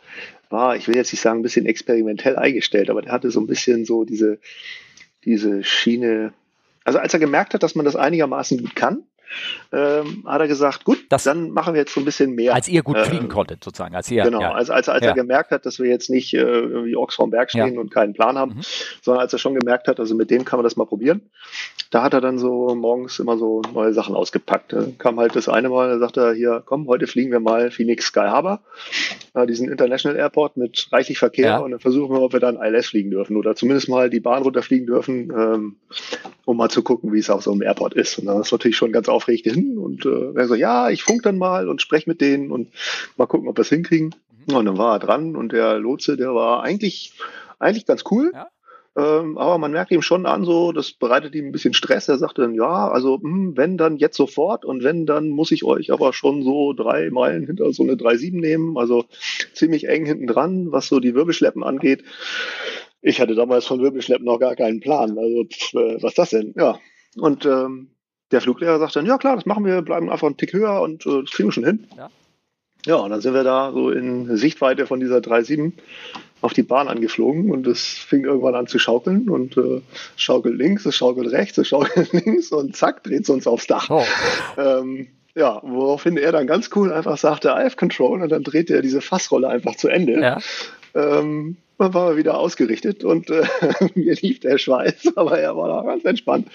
war, 0.51 0.77
ich 0.77 0.89
will 0.89 0.97
jetzt 0.97 1.13
nicht 1.13 1.23
sagen, 1.23 1.41
ein 1.41 1.43
bisschen 1.43 1.67
experimentell 1.67 2.37
eingestellt, 2.37 2.91
aber 2.91 3.03
der 3.03 3.13
hatte 3.13 3.31
so 3.31 3.41
ein 3.41 3.47
bisschen 3.47 3.85
so 3.85 4.05
diese, 4.05 4.39
diese 5.25 5.65
Schiene. 5.65 6.33
Also 6.85 6.99
als 6.99 7.13
er 7.13 7.21
gemerkt 7.21 7.55
hat, 7.55 7.63
dass 7.63 7.75
man 7.75 7.85
das 7.85 7.97
einigermaßen 7.97 8.59
gut 8.59 8.77
kann, 8.77 9.03
ähm, 9.73 10.25
hat 10.27 10.41
er 10.41 10.49
gesagt, 10.49 10.85
gut, 10.85 11.07
das, 11.09 11.25
dann 11.25 11.51
machen 11.51 11.75
wir 11.75 11.81
jetzt 11.81 11.95
so 11.95 12.01
ein 12.01 12.05
bisschen 12.05 12.35
mehr. 12.35 12.55
Als 12.55 12.69
ihr 12.69 12.83
gut 12.83 12.99
fliegen 12.99 13.27
äh, 13.27 13.29
konntet, 13.29 13.65
sozusagen. 13.65 13.95
Als 13.95 14.11
ihr, 14.11 14.25
genau, 14.25 14.41
ja. 14.41 14.53
als, 14.53 14.71
als, 14.71 14.89
als 14.89 15.03
ja. 15.03 15.11
er 15.11 15.15
gemerkt 15.15 15.51
hat, 15.51 15.67
dass 15.67 15.79
wir 15.79 15.89
jetzt 15.89 16.11
nicht 16.11 16.35
äh, 16.35 16.39
irgendwie 16.39 16.97
Ochs 16.97 17.15
vorm 17.15 17.31
Berg 17.31 17.51
stehen 17.51 17.75
ja. 17.75 17.81
und 17.81 17.93
keinen 17.93 18.13
Plan 18.13 18.39
haben, 18.39 18.55
mhm. 18.57 18.61
sondern 19.03 19.23
als 19.23 19.33
er 19.33 19.39
schon 19.39 19.55
gemerkt 19.55 19.89
hat, 19.89 20.01
also 20.01 20.15
mit 20.15 20.31
dem 20.31 20.45
kann 20.45 20.59
man 20.59 20.65
das 20.65 20.77
mal 20.77 20.87
probieren. 20.87 21.23
Da 21.91 22.03
hat 22.03 22.15
er 22.15 22.21
dann 22.21 22.39
so 22.39 22.75
morgens 22.75 23.19
immer 23.19 23.39
so 23.39 23.63
neue 23.73 23.93
Sachen 23.93 24.15
ausgepackt. 24.15 24.73
Da 24.73 24.87
kam 24.99 25.19
halt 25.19 25.37
das 25.37 25.49
eine 25.49 25.69
Mal, 25.69 25.89
da 25.89 25.99
sagte 25.99 26.21
er, 26.21 26.35
hier, 26.35 26.63
komm, 26.65 26.87
heute 26.87 27.07
fliegen 27.07 27.31
wir 27.31 27.41
mal 27.41 27.71
Phoenix 27.71 28.07
Sky 28.07 28.21
Harbor, 28.21 28.61
äh, 29.35 29.47
diesen 29.47 29.69
International 29.69 30.19
Airport 30.19 30.57
mit 30.57 30.89
reichlich 30.93 31.19
Verkehr 31.19 31.63
und 31.63 31.71
dann 31.71 31.81
versuchen 31.81 32.15
wir, 32.15 32.23
ob 32.23 32.33
wir 32.33 32.41
dann 32.41 32.57
ILS 32.57 32.89
fliegen 32.89 33.11
dürfen 33.11 33.37
oder 33.37 33.55
zumindest 33.55 33.89
mal 33.89 34.11
die 34.11 34.21
Bahn 34.21 34.43
runterfliegen 34.43 34.87
dürfen, 34.87 35.33
ähm, 35.37 35.77
um 36.45 36.57
mal 36.57 36.69
zu 36.69 36.83
gucken, 36.83 37.13
wie 37.13 37.19
es 37.19 37.31
auf 37.31 37.43
so 37.43 37.53
einem 37.53 37.63
Airport 37.63 37.95
ist. 37.95 38.19
Und 38.19 38.27
dann 38.27 38.41
ist 38.41 38.53
natürlich 38.53 38.77
schon 38.77 38.93
ganz 38.93 39.09
aufregend 39.09 39.55
hin 39.55 39.79
und 39.79 40.07
äh, 40.07 40.33
er 40.35 40.49
so, 40.49 40.55
ja, 40.55 40.91
ich 40.91 41.03
funk 41.03 41.23
dann 41.23 41.39
mal 41.39 41.69
und 41.69 41.83
spreche 41.83 42.09
mit 42.09 42.21
denen 42.21 42.51
und 42.51 42.69
mal 43.17 43.27
gucken, 43.27 43.49
ob 43.49 43.57
wir 43.57 43.63
es 43.63 43.69
hinkriegen. 43.69 44.15
Mhm. 44.47 44.55
Und 44.57 44.65
dann 44.67 44.79
war 44.79 44.95
er 44.95 44.99
dran 44.99 45.37
und 45.37 45.53
der 45.53 45.79
Lotse, 45.79 46.17
der 46.17 46.35
war 46.35 46.63
eigentlich, 46.63 47.15
eigentlich 47.59 47.87
ganz 47.87 48.05
cool. 48.11 48.33
Ja. 48.35 48.49
Ähm, 48.97 49.37
aber 49.37 49.59
man 49.59 49.73
merkt 49.73 49.91
ihm 49.91 50.01
schon 50.01 50.25
an, 50.25 50.45
so, 50.45 50.73
das 50.73 50.93
bereitet 50.93 51.35
ihm 51.35 51.47
ein 51.47 51.53
bisschen 51.53 51.75
Stress. 51.75 52.09
Er 52.09 52.17
sagte 52.17 52.41
dann, 52.43 52.55
ja, 52.55 52.89
also, 52.89 53.19
mh, 53.19 53.23
hm, 53.23 53.57
wenn 53.57 53.77
dann 53.77 53.99
jetzt 53.99 54.17
sofort 54.17 54.65
und 54.65 54.83
wenn, 54.83 55.05
dann 55.05 55.29
muss 55.29 55.51
ich 55.51 55.65
euch 55.65 55.93
aber 55.93 56.15
schon 56.15 56.43
so 56.43 56.73
drei 56.73 57.11
Meilen 57.11 57.45
hinter 57.45 57.71
so 57.73 57.83
eine 57.83 57.93
3,7 57.93 58.41
nehmen, 58.41 58.79
also 58.79 59.05
ziemlich 59.53 59.87
eng 59.89 60.07
hinten 60.07 60.27
dran, 60.27 60.73
was 60.73 60.89
so 60.89 60.99
die 60.99 61.15
Wirbelschleppen 61.15 61.63
angeht. 61.63 62.05
Ich 63.03 63.21
hatte 63.21 63.35
damals 63.35 63.67
von 63.67 63.83
Wirbelschleppen 63.83 64.25
noch 64.25 64.41
gar 64.41 64.57
keinen 64.57 64.81
Plan. 64.81 65.19
Also, 65.19 65.45
pff, 65.45 65.75
äh, 65.75 66.03
was 66.03 66.15
das 66.15 66.31
denn? 66.31 66.55
Ja. 66.57 66.79
Und 67.19 67.45
ähm, 67.45 67.91
der 68.31 68.41
Fluglehrer 68.41 68.79
sagt 68.79 68.97
dann, 68.97 69.07
ja 69.07 69.19
klar, 69.19 69.37
das 69.37 69.45
machen 69.45 69.67
wir, 69.67 69.83
bleiben 69.83 70.11
einfach 70.11 70.27
einen 70.27 70.39
Tick 70.39 70.55
höher 70.55 70.81
und 70.81 71.05
äh, 71.05 71.21
das 71.21 71.31
kriegen 71.31 71.49
wir 71.49 71.53
schon 71.53 71.67
hin. 71.67 71.87
Ja. 71.99 72.11
Ja, 72.87 72.97
und 72.97 73.11
dann 73.11 73.21
sind 73.21 73.35
wir 73.35 73.45
da 73.45 73.73
so 73.73 73.91
in 73.91 74.37
Sichtweite 74.37 74.87
von 74.87 75.01
dieser 75.01 75.19
3.7 75.19 75.73
auf 76.41 76.53
die 76.53 76.63
Bahn 76.63 76.89
angeflogen 76.89 77.51
und 77.51 77.67
es 77.67 77.83
fing 77.83 78.25
irgendwann 78.25 78.55
an 78.55 78.67
zu 78.67 78.79
schaukeln 78.79 79.29
und 79.29 79.57
äh, 79.57 79.83
schaukelt 80.17 80.57
links, 80.57 80.87
es 80.87 80.97
schaukelt 80.97 81.33
rechts, 81.33 81.59
es 81.59 81.69
schaukelt 81.69 82.13
links 82.25 82.53
und 82.53 82.77
zack, 82.77 83.03
dreht 83.03 83.23
es 83.23 83.29
uns 83.29 83.47
aufs 83.47 83.67
Dach. 83.67 83.91
Oh. 83.91 84.05
Ähm, 84.57 85.09
ja, 85.35 85.61
woraufhin 85.63 86.17
er 86.17 86.33
dann 86.33 86.47
ganz 86.47 86.71
cool 86.75 86.93
einfach 86.93 87.19
sagte, 87.19 87.49
I 87.49 87.65
have 87.65 87.77
control 87.77 88.23
und 88.23 88.31
dann 88.31 88.43
dreht 88.43 88.71
er 88.71 88.83
diese 88.83 89.01
Fassrolle 89.01 89.49
einfach 89.49 89.77
zu 89.77 89.89
Ende. 89.89 90.21
Ja. 90.21 90.39
Ähm, 90.95 91.57
dann 91.79 91.93
war 91.93 92.11
er 92.11 92.17
wieder 92.17 92.39
ausgerichtet 92.39 93.05
und 93.05 93.31
äh, 93.31 93.45
mir 93.95 94.15
lief 94.15 94.41
der 94.41 94.59
Schweiß, 94.59 95.13
aber 95.17 95.39
er 95.39 95.57
war 95.57 95.69
da 95.69 95.83
ganz 95.83 96.05
entspannt. 96.05 96.49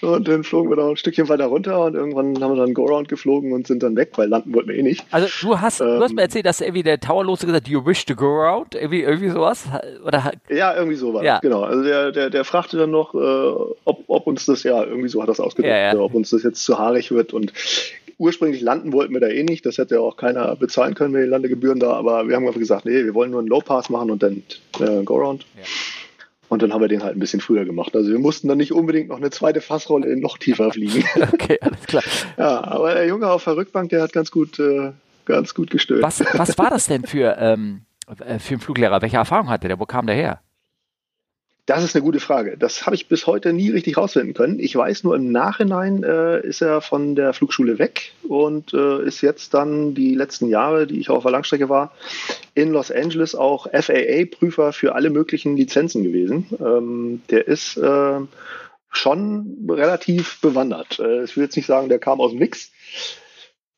Und 0.00 0.26
dann 0.26 0.44
flogen 0.44 0.70
wir 0.70 0.76
da 0.76 0.88
ein 0.88 0.96
Stückchen 0.96 1.28
weiter 1.28 1.46
runter 1.46 1.84
und 1.84 1.94
irgendwann 1.94 2.42
haben 2.42 2.56
wir 2.56 2.64
dann 2.64 2.74
Go-Round 2.74 3.08
geflogen 3.08 3.52
und 3.52 3.66
sind 3.66 3.82
dann 3.82 3.96
weg, 3.96 4.12
weil 4.16 4.28
landen 4.28 4.54
wollten 4.54 4.70
wir 4.70 4.76
eh 4.76 4.82
nicht. 4.82 5.04
Also 5.10 5.28
du 5.42 5.60
hast, 5.60 5.80
ähm, 5.80 5.98
du 5.98 6.02
hast 6.02 6.14
mir 6.14 6.22
erzählt, 6.22 6.46
dass 6.46 6.60
irgendwie 6.60 6.82
der 6.82 7.00
Towerlose 7.00 7.46
gesagt 7.46 7.66
hat, 7.66 7.70
you 7.70 7.84
wish 7.84 8.04
to 8.06 8.14
go 8.14 8.26
around? 8.26 8.74
Irgendwie, 8.74 9.02
irgendwie 9.02 9.28
sowas? 9.28 9.64
Oder? 10.04 10.32
Ja, 10.48 10.74
irgendwie 10.74 10.96
sowas, 10.96 11.24
ja. 11.24 11.38
genau. 11.40 11.62
Also 11.62 11.82
der, 11.82 12.12
der, 12.12 12.30
der 12.30 12.44
fragte 12.44 12.78
dann 12.78 12.90
noch, 12.90 13.14
äh, 13.14 13.18
ob, 13.84 14.04
ob 14.06 14.26
uns 14.26 14.46
das, 14.46 14.62
ja, 14.62 14.82
irgendwie 14.82 15.08
so 15.08 15.22
hat 15.22 15.28
das 15.28 15.40
ausgedrückt, 15.40 15.74
ja, 15.74 15.94
ja. 15.94 15.98
ob 15.98 16.14
uns 16.14 16.30
das 16.30 16.42
jetzt 16.42 16.64
zu 16.64 16.78
haarig 16.78 17.10
wird 17.10 17.32
und 17.32 17.52
ursprünglich 18.18 18.60
landen 18.60 18.92
wollten 18.92 19.12
wir 19.12 19.20
da 19.20 19.28
eh 19.28 19.42
nicht. 19.42 19.66
Das 19.66 19.78
hätte 19.78 20.00
auch 20.00 20.16
keiner 20.16 20.54
bezahlen 20.56 20.94
können 20.94 21.12
mit 21.12 21.22
den 21.22 21.30
Landegebühren 21.30 21.80
da. 21.80 21.92
Aber 21.92 22.28
wir 22.28 22.36
haben 22.36 22.46
einfach 22.46 22.58
gesagt, 22.58 22.84
nee, 22.84 23.04
wir 23.04 23.14
wollen 23.14 23.30
nur 23.30 23.40
einen 23.40 23.48
Low-Pass 23.48 23.90
machen 23.90 24.10
und 24.10 24.22
dann 24.22 24.42
äh, 24.80 25.02
Go-Round. 25.02 25.46
Ja. 25.56 25.64
Und 26.48 26.60
dann 26.60 26.74
haben 26.74 26.82
wir 26.82 26.88
den 26.88 27.02
halt 27.02 27.16
ein 27.16 27.18
bisschen 27.18 27.40
früher 27.40 27.64
gemacht. 27.64 27.96
Also 27.96 28.10
wir 28.10 28.18
mussten 28.18 28.46
dann 28.46 28.58
nicht 28.58 28.72
unbedingt 28.72 29.08
noch 29.08 29.16
eine 29.16 29.30
zweite 29.30 29.62
Fassrolle 29.62 30.14
noch 30.18 30.36
tiefer 30.36 30.70
fliegen. 30.70 31.02
okay, 31.32 31.58
alles 31.62 31.86
klar. 31.86 32.02
Ja, 32.36 32.64
aber 32.64 32.92
der 32.92 33.06
Junge 33.06 33.30
auf 33.30 33.44
der 33.44 33.56
Rückbank, 33.56 33.88
der 33.88 34.02
hat 34.02 34.12
ganz 34.12 34.30
gut, 34.30 34.58
äh, 34.58 34.92
ganz 35.24 35.54
gut 35.54 35.70
gestößt. 35.70 36.02
Was, 36.02 36.20
was 36.34 36.58
war 36.58 36.68
das 36.68 36.86
denn 36.86 37.04
für, 37.04 37.36
ähm, 37.38 37.86
äh, 38.06 38.38
für 38.38 38.54
einen 38.54 38.60
Fluglehrer? 38.60 39.00
Welche 39.00 39.16
Erfahrung 39.16 39.48
hatte 39.48 39.68
der? 39.68 39.80
Wo 39.80 39.86
kam 39.86 40.06
der 40.06 40.14
her? 40.14 40.40
Das 41.66 41.84
ist 41.84 41.94
eine 41.94 42.02
gute 42.02 42.18
Frage. 42.18 42.56
Das 42.58 42.86
habe 42.86 42.96
ich 42.96 43.06
bis 43.06 43.28
heute 43.28 43.52
nie 43.52 43.70
richtig 43.70 43.96
rausfinden 43.96 44.34
können. 44.34 44.58
Ich 44.58 44.74
weiß 44.74 45.04
nur, 45.04 45.14
im 45.14 45.30
Nachhinein 45.30 46.02
äh, 46.02 46.40
ist 46.44 46.60
er 46.60 46.80
von 46.80 47.14
der 47.14 47.32
Flugschule 47.34 47.78
weg 47.78 48.12
und 48.28 48.74
äh, 48.74 49.04
ist 49.04 49.20
jetzt 49.20 49.54
dann 49.54 49.94
die 49.94 50.16
letzten 50.16 50.48
Jahre, 50.48 50.88
die 50.88 50.98
ich 50.98 51.08
auf 51.08 51.22
der 51.22 51.30
Langstrecke 51.30 51.68
war, 51.68 51.92
in 52.54 52.72
Los 52.72 52.90
Angeles 52.90 53.36
auch 53.36 53.68
FAA-Prüfer 53.70 54.72
für 54.72 54.96
alle 54.96 55.10
möglichen 55.10 55.56
Lizenzen 55.56 56.02
gewesen. 56.02 56.46
Ähm, 56.58 57.22
der 57.30 57.46
ist 57.46 57.76
äh, 57.76 58.20
schon 58.90 59.68
relativ 59.70 60.40
bewandert. 60.40 60.98
Äh, 60.98 61.22
ich 61.22 61.36
will 61.36 61.44
jetzt 61.44 61.56
nicht 61.56 61.66
sagen, 61.66 61.88
der 61.88 62.00
kam 62.00 62.20
aus 62.20 62.32
dem 62.32 62.40
Nix, 62.40 62.72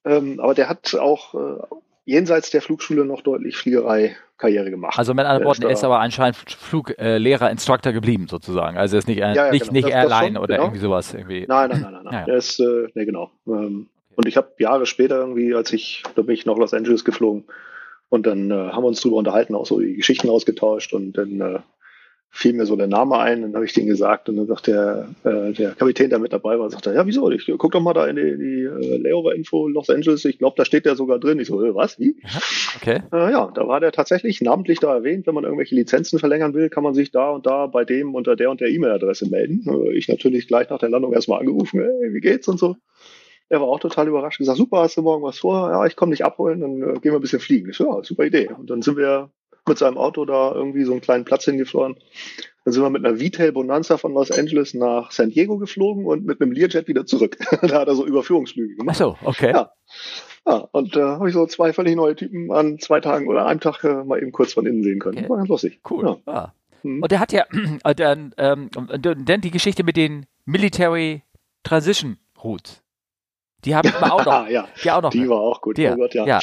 ähm, 0.06 0.40
aber 0.40 0.54
der 0.54 0.70
hat 0.70 0.94
auch 0.94 1.34
äh, 1.34 1.62
jenseits 2.04 2.50
der 2.50 2.62
Flugschule 2.62 3.04
noch 3.04 3.22
deutlich 3.22 3.56
Fliegerei-Karriere 3.56 4.70
gemacht. 4.70 4.98
Also 4.98 5.14
mit 5.14 5.24
anderen 5.24 5.44
Worten, 5.44 5.62
er 5.62 5.70
ist 5.70 5.84
aber 5.84 6.00
anscheinend 6.00 6.36
Fluglehrer, 6.36 7.50
Instructor 7.50 7.92
geblieben 7.92 8.28
sozusagen. 8.28 8.76
Also 8.76 8.96
er 8.96 8.98
ist 8.98 9.08
nicht, 9.08 9.18
äh, 9.18 9.34
ja, 9.34 9.50
nicht, 9.50 9.68
genau. 9.68 9.72
nicht 9.72 9.88
Airline 9.88 10.38
oder 10.40 10.54
genau. 10.54 10.66
irgendwie 10.66 10.80
sowas. 10.80 11.14
Irgendwie. 11.14 11.46
Nein, 11.48 11.70
nein, 11.70 11.80
nein, 11.80 12.04
nein. 12.04 12.28
er 12.28 12.36
ist, 12.36 12.60
äh, 12.60 12.88
ne, 12.94 13.06
genau. 13.06 13.30
Ähm, 13.46 13.88
und 14.16 14.26
ich 14.26 14.36
habe 14.36 14.52
Jahre 14.58 14.86
später 14.86 15.18
irgendwie, 15.18 15.54
als 15.54 15.72
ich, 15.72 16.02
da 16.14 16.22
bin 16.22 16.34
ich 16.34 16.46
nach 16.46 16.56
Los 16.56 16.74
Angeles 16.74 17.04
geflogen 17.04 17.44
und 18.08 18.26
dann 18.26 18.50
äh, 18.50 18.54
haben 18.54 18.84
wir 18.84 18.88
uns 18.88 19.00
drüber 19.00 19.16
unterhalten, 19.16 19.54
auch 19.54 19.66
so 19.66 19.80
die 19.80 19.94
Geschichten 19.94 20.28
ausgetauscht 20.28 20.92
und 20.92 21.14
dann 21.14 21.40
äh, 21.40 21.58
fiel 22.34 22.52
mir 22.52 22.66
so 22.66 22.74
der 22.74 22.88
Name 22.88 23.18
ein, 23.18 23.42
dann 23.42 23.54
habe 23.54 23.64
ich 23.64 23.72
den 23.72 23.86
gesagt 23.86 24.28
und 24.28 24.36
dann 24.36 24.48
sagt 24.48 24.66
der, 24.66 25.08
äh, 25.22 25.52
der 25.52 25.70
Kapitän, 25.70 26.10
der 26.10 26.18
mit 26.18 26.32
dabei 26.32 26.58
war, 26.58 26.68
sagt 26.68 26.86
er, 26.86 26.92
ja, 26.92 27.06
wieso? 27.06 27.30
Ich 27.30 27.50
guck 27.56 27.70
doch 27.70 27.80
mal 27.80 27.94
da 27.94 28.06
in 28.08 28.16
die, 28.16 28.36
die 28.36 28.62
äh, 28.64 28.96
Layover-Info 28.98 29.68
Los 29.68 29.88
Angeles, 29.88 30.24
ich 30.24 30.38
glaube, 30.38 30.56
da 30.56 30.64
steht 30.64 30.84
der 30.84 30.96
sogar 30.96 31.20
drin. 31.20 31.38
Ich 31.38 31.46
so, 31.46 31.64
äh, 31.64 31.74
was, 31.76 32.00
wie? 32.00 32.16
Okay. 32.76 33.02
Äh, 33.12 33.30
ja, 33.30 33.52
da 33.54 33.68
war 33.68 33.78
der 33.78 33.92
tatsächlich 33.92 34.40
namentlich 34.40 34.80
da 34.80 34.92
erwähnt, 34.92 35.28
wenn 35.28 35.34
man 35.34 35.44
irgendwelche 35.44 35.76
Lizenzen 35.76 36.18
verlängern 36.18 36.54
will, 36.54 36.70
kann 36.70 36.82
man 36.82 36.92
sich 36.92 37.12
da 37.12 37.30
und 37.30 37.46
da 37.46 37.68
bei 37.68 37.84
dem 37.84 38.16
unter 38.16 38.34
der 38.34 38.50
und 38.50 38.60
der 38.60 38.68
E-Mail-Adresse 38.68 39.30
melden. 39.30 39.64
Äh, 39.68 39.96
ich 39.96 40.08
natürlich 40.08 40.48
gleich 40.48 40.68
nach 40.70 40.80
der 40.80 40.88
Landung 40.88 41.12
erstmal 41.12 41.38
angerufen, 41.38 41.80
hey, 41.80 42.12
wie 42.12 42.20
geht's 42.20 42.48
und 42.48 42.58
so. 42.58 42.74
Er 43.48 43.60
war 43.60 43.68
auch 43.68 43.78
total 43.78 44.08
überrascht, 44.08 44.38
gesagt, 44.38 44.58
super, 44.58 44.78
hast 44.78 44.96
du 44.96 45.02
morgen 45.02 45.22
was 45.22 45.38
vor? 45.38 45.70
Ja, 45.70 45.86
ich 45.86 45.94
komme 45.94 46.10
dich 46.10 46.24
abholen, 46.24 46.60
dann 46.60 46.82
äh, 46.82 46.92
gehen 46.94 47.12
wir 47.12 47.14
ein 47.14 47.20
bisschen 47.20 47.40
fliegen. 47.40 47.70
Ich 47.70 47.76
so, 47.76 47.84
ja, 47.84 48.02
super 48.02 48.24
Idee. 48.24 48.50
Und 48.58 48.70
dann 48.70 48.82
sind 48.82 48.96
wir 48.96 49.30
mit 49.66 49.78
seinem 49.78 49.98
Auto 49.98 50.24
da 50.24 50.52
irgendwie 50.52 50.84
so 50.84 50.92
einen 50.92 51.00
kleinen 51.00 51.24
Platz 51.24 51.44
hingeflogen. 51.44 51.96
Dann 52.64 52.72
sind 52.72 52.82
wir 52.82 52.90
mit 52.90 53.04
einer 53.04 53.18
V-Tail 53.18 53.52
Bonanza 53.52 53.98
von 53.98 54.14
Los 54.14 54.30
Angeles 54.30 54.72
nach 54.74 55.10
San 55.10 55.30
Diego 55.30 55.58
geflogen 55.58 56.06
und 56.06 56.24
mit 56.24 56.40
einem 56.40 56.52
Learjet 56.52 56.88
wieder 56.88 57.04
zurück. 57.04 57.36
da 57.62 57.80
hat 57.80 57.88
er 57.88 57.94
so 57.94 58.06
Überführungsflüge 58.06 58.76
gemacht. 58.76 58.96
Ach 58.96 58.98
so, 58.98 59.18
okay. 59.22 59.52
Ja. 59.52 59.72
Ja, 60.46 60.68
und 60.72 60.94
da 60.94 61.00
äh, 61.00 61.16
habe 61.16 61.28
ich 61.28 61.34
so 61.34 61.46
zwei 61.46 61.72
völlig 61.72 61.96
neue 61.96 62.14
Typen 62.14 62.52
an 62.52 62.78
zwei 62.78 63.00
Tagen 63.00 63.28
oder 63.28 63.46
einem 63.46 63.60
Tag 63.60 63.82
äh, 63.84 64.04
mal 64.04 64.20
eben 64.20 64.30
kurz 64.30 64.52
von 64.52 64.66
innen 64.66 64.82
sehen 64.82 64.98
können. 64.98 65.18
Okay. 65.18 65.28
War 65.28 65.38
ganz 65.38 65.48
lustig. 65.48 65.80
Cool. 65.88 66.18
Ja. 66.26 66.32
Ah. 66.32 66.52
Mhm. 66.82 67.02
Und 67.02 67.12
der 67.12 67.20
hat 67.20 67.32
ja 67.32 67.46
äh, 67.84 67.94
dann, 67.94 68.34
ähm, 68.36 68.68
dann 68.74 69.40
die 69.40 69.50
Geschichte 69.50 69.84
mit 69.84 69.96
den 69.96 70.26
Military 70.44 71.22
Transition 71.62 72.18
Routes. 72.42 72.82
Die 73.64 73.74
habe 73.74 73.88
ich 73.88 73.94
mal 74.00 74.10
auch 74.10 74.24
noch. 74.24 74.48
ja, 74.48 74.68
die, 74.82 74.90
auch 74.90 75.02
noch 75.02 75.10
die 75.10 75.28
war 75.28 75.40
auch 75.40 75.62
gut. 75.62 75.78
Die, 75.78 75.88
oh 75.88 75.96
Gott, 75.96 76.14
ja. 76.14 76.26
ja. 76.26 76.40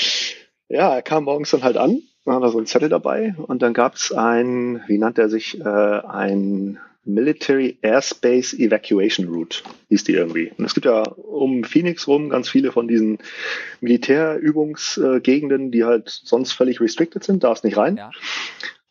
Ja, 0.67 0.95
er 0.95 1.01
kam 1.01 1.25
morgens 1.25 1.51
dann 1.51 1.63
halt 1.63 1.77
an 1.77 2.01
dann 2.25 2.35
hat 2.35 2.43
er 2.43 2.49
so 2.49 2.57
einen 2.57 2.67
Zettel 2.67 2.89
dabei 2.89 3.35
und 3.37 3.61
dann 3.61 3.73
gab 3.73 3.95
es 3.95 4.11
ein, 4.11 4.81
wie 4.87 4.97
nannte 4.97 5.21
er 5.21 5.29
sich, 5.29 5.59
äh, 5.59 5.63
ein 5.63 6.79
Military 7.03 7.79
Airspace 7.81 8.53
Evacuation 8.53 9.27
Route, 9.27 9.63
hieß 9.89 10.03
die 10.03 10.13
irgendwie. 10.13 10.51
Und 10.55 10.65
es 10.65 10.75
gibt 10.75 10.85
ja 10.85 11.01
um 11.01 11.63
Phoenix 11.63 12.07
rum 12.07 12.29
ganz 12.29 12.47
viele 12.49 12.71
von 12.71 12.87
diesen 12.87 13.17
Militärübungsgegenden, 13.79 15.71
die 15.71 15.83
halt 15.83 16.09
sonst 16.09 16.53
völlig 16.53 16.79
restricted 16.79 17.23
sind, 17.23 17.43
darfst 17.43 17.63
nicht 17.63 17.77
rein. 17.77 17.97
Ja. 17.97 18.11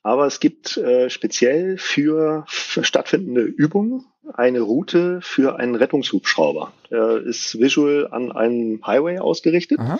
Aber 0.03 0.27
es 0.27 0.41
gibt 0.41 0.77
äh, 0.77 1.09
speziell 1.09 1.79
für, 1.79 2.45
für 2.49 2.85
stattfindende 2.85 3.43
Übungen 3.43 4.07
eine 4.33 4.61
Route 4.61 5.21
für 5.23 5.59
einen 5.59 5.75
Rettungshubschrauber. 5.75 6.73
Der 6.91 7.19
ist 7.19 7.61
visual 7.61 8.09
an 8.11 8.33
einem 8.33 8.85
Highway 8.85 9.19
ausgerichtet. 9.19 9.79
Aha. 9.79 9.99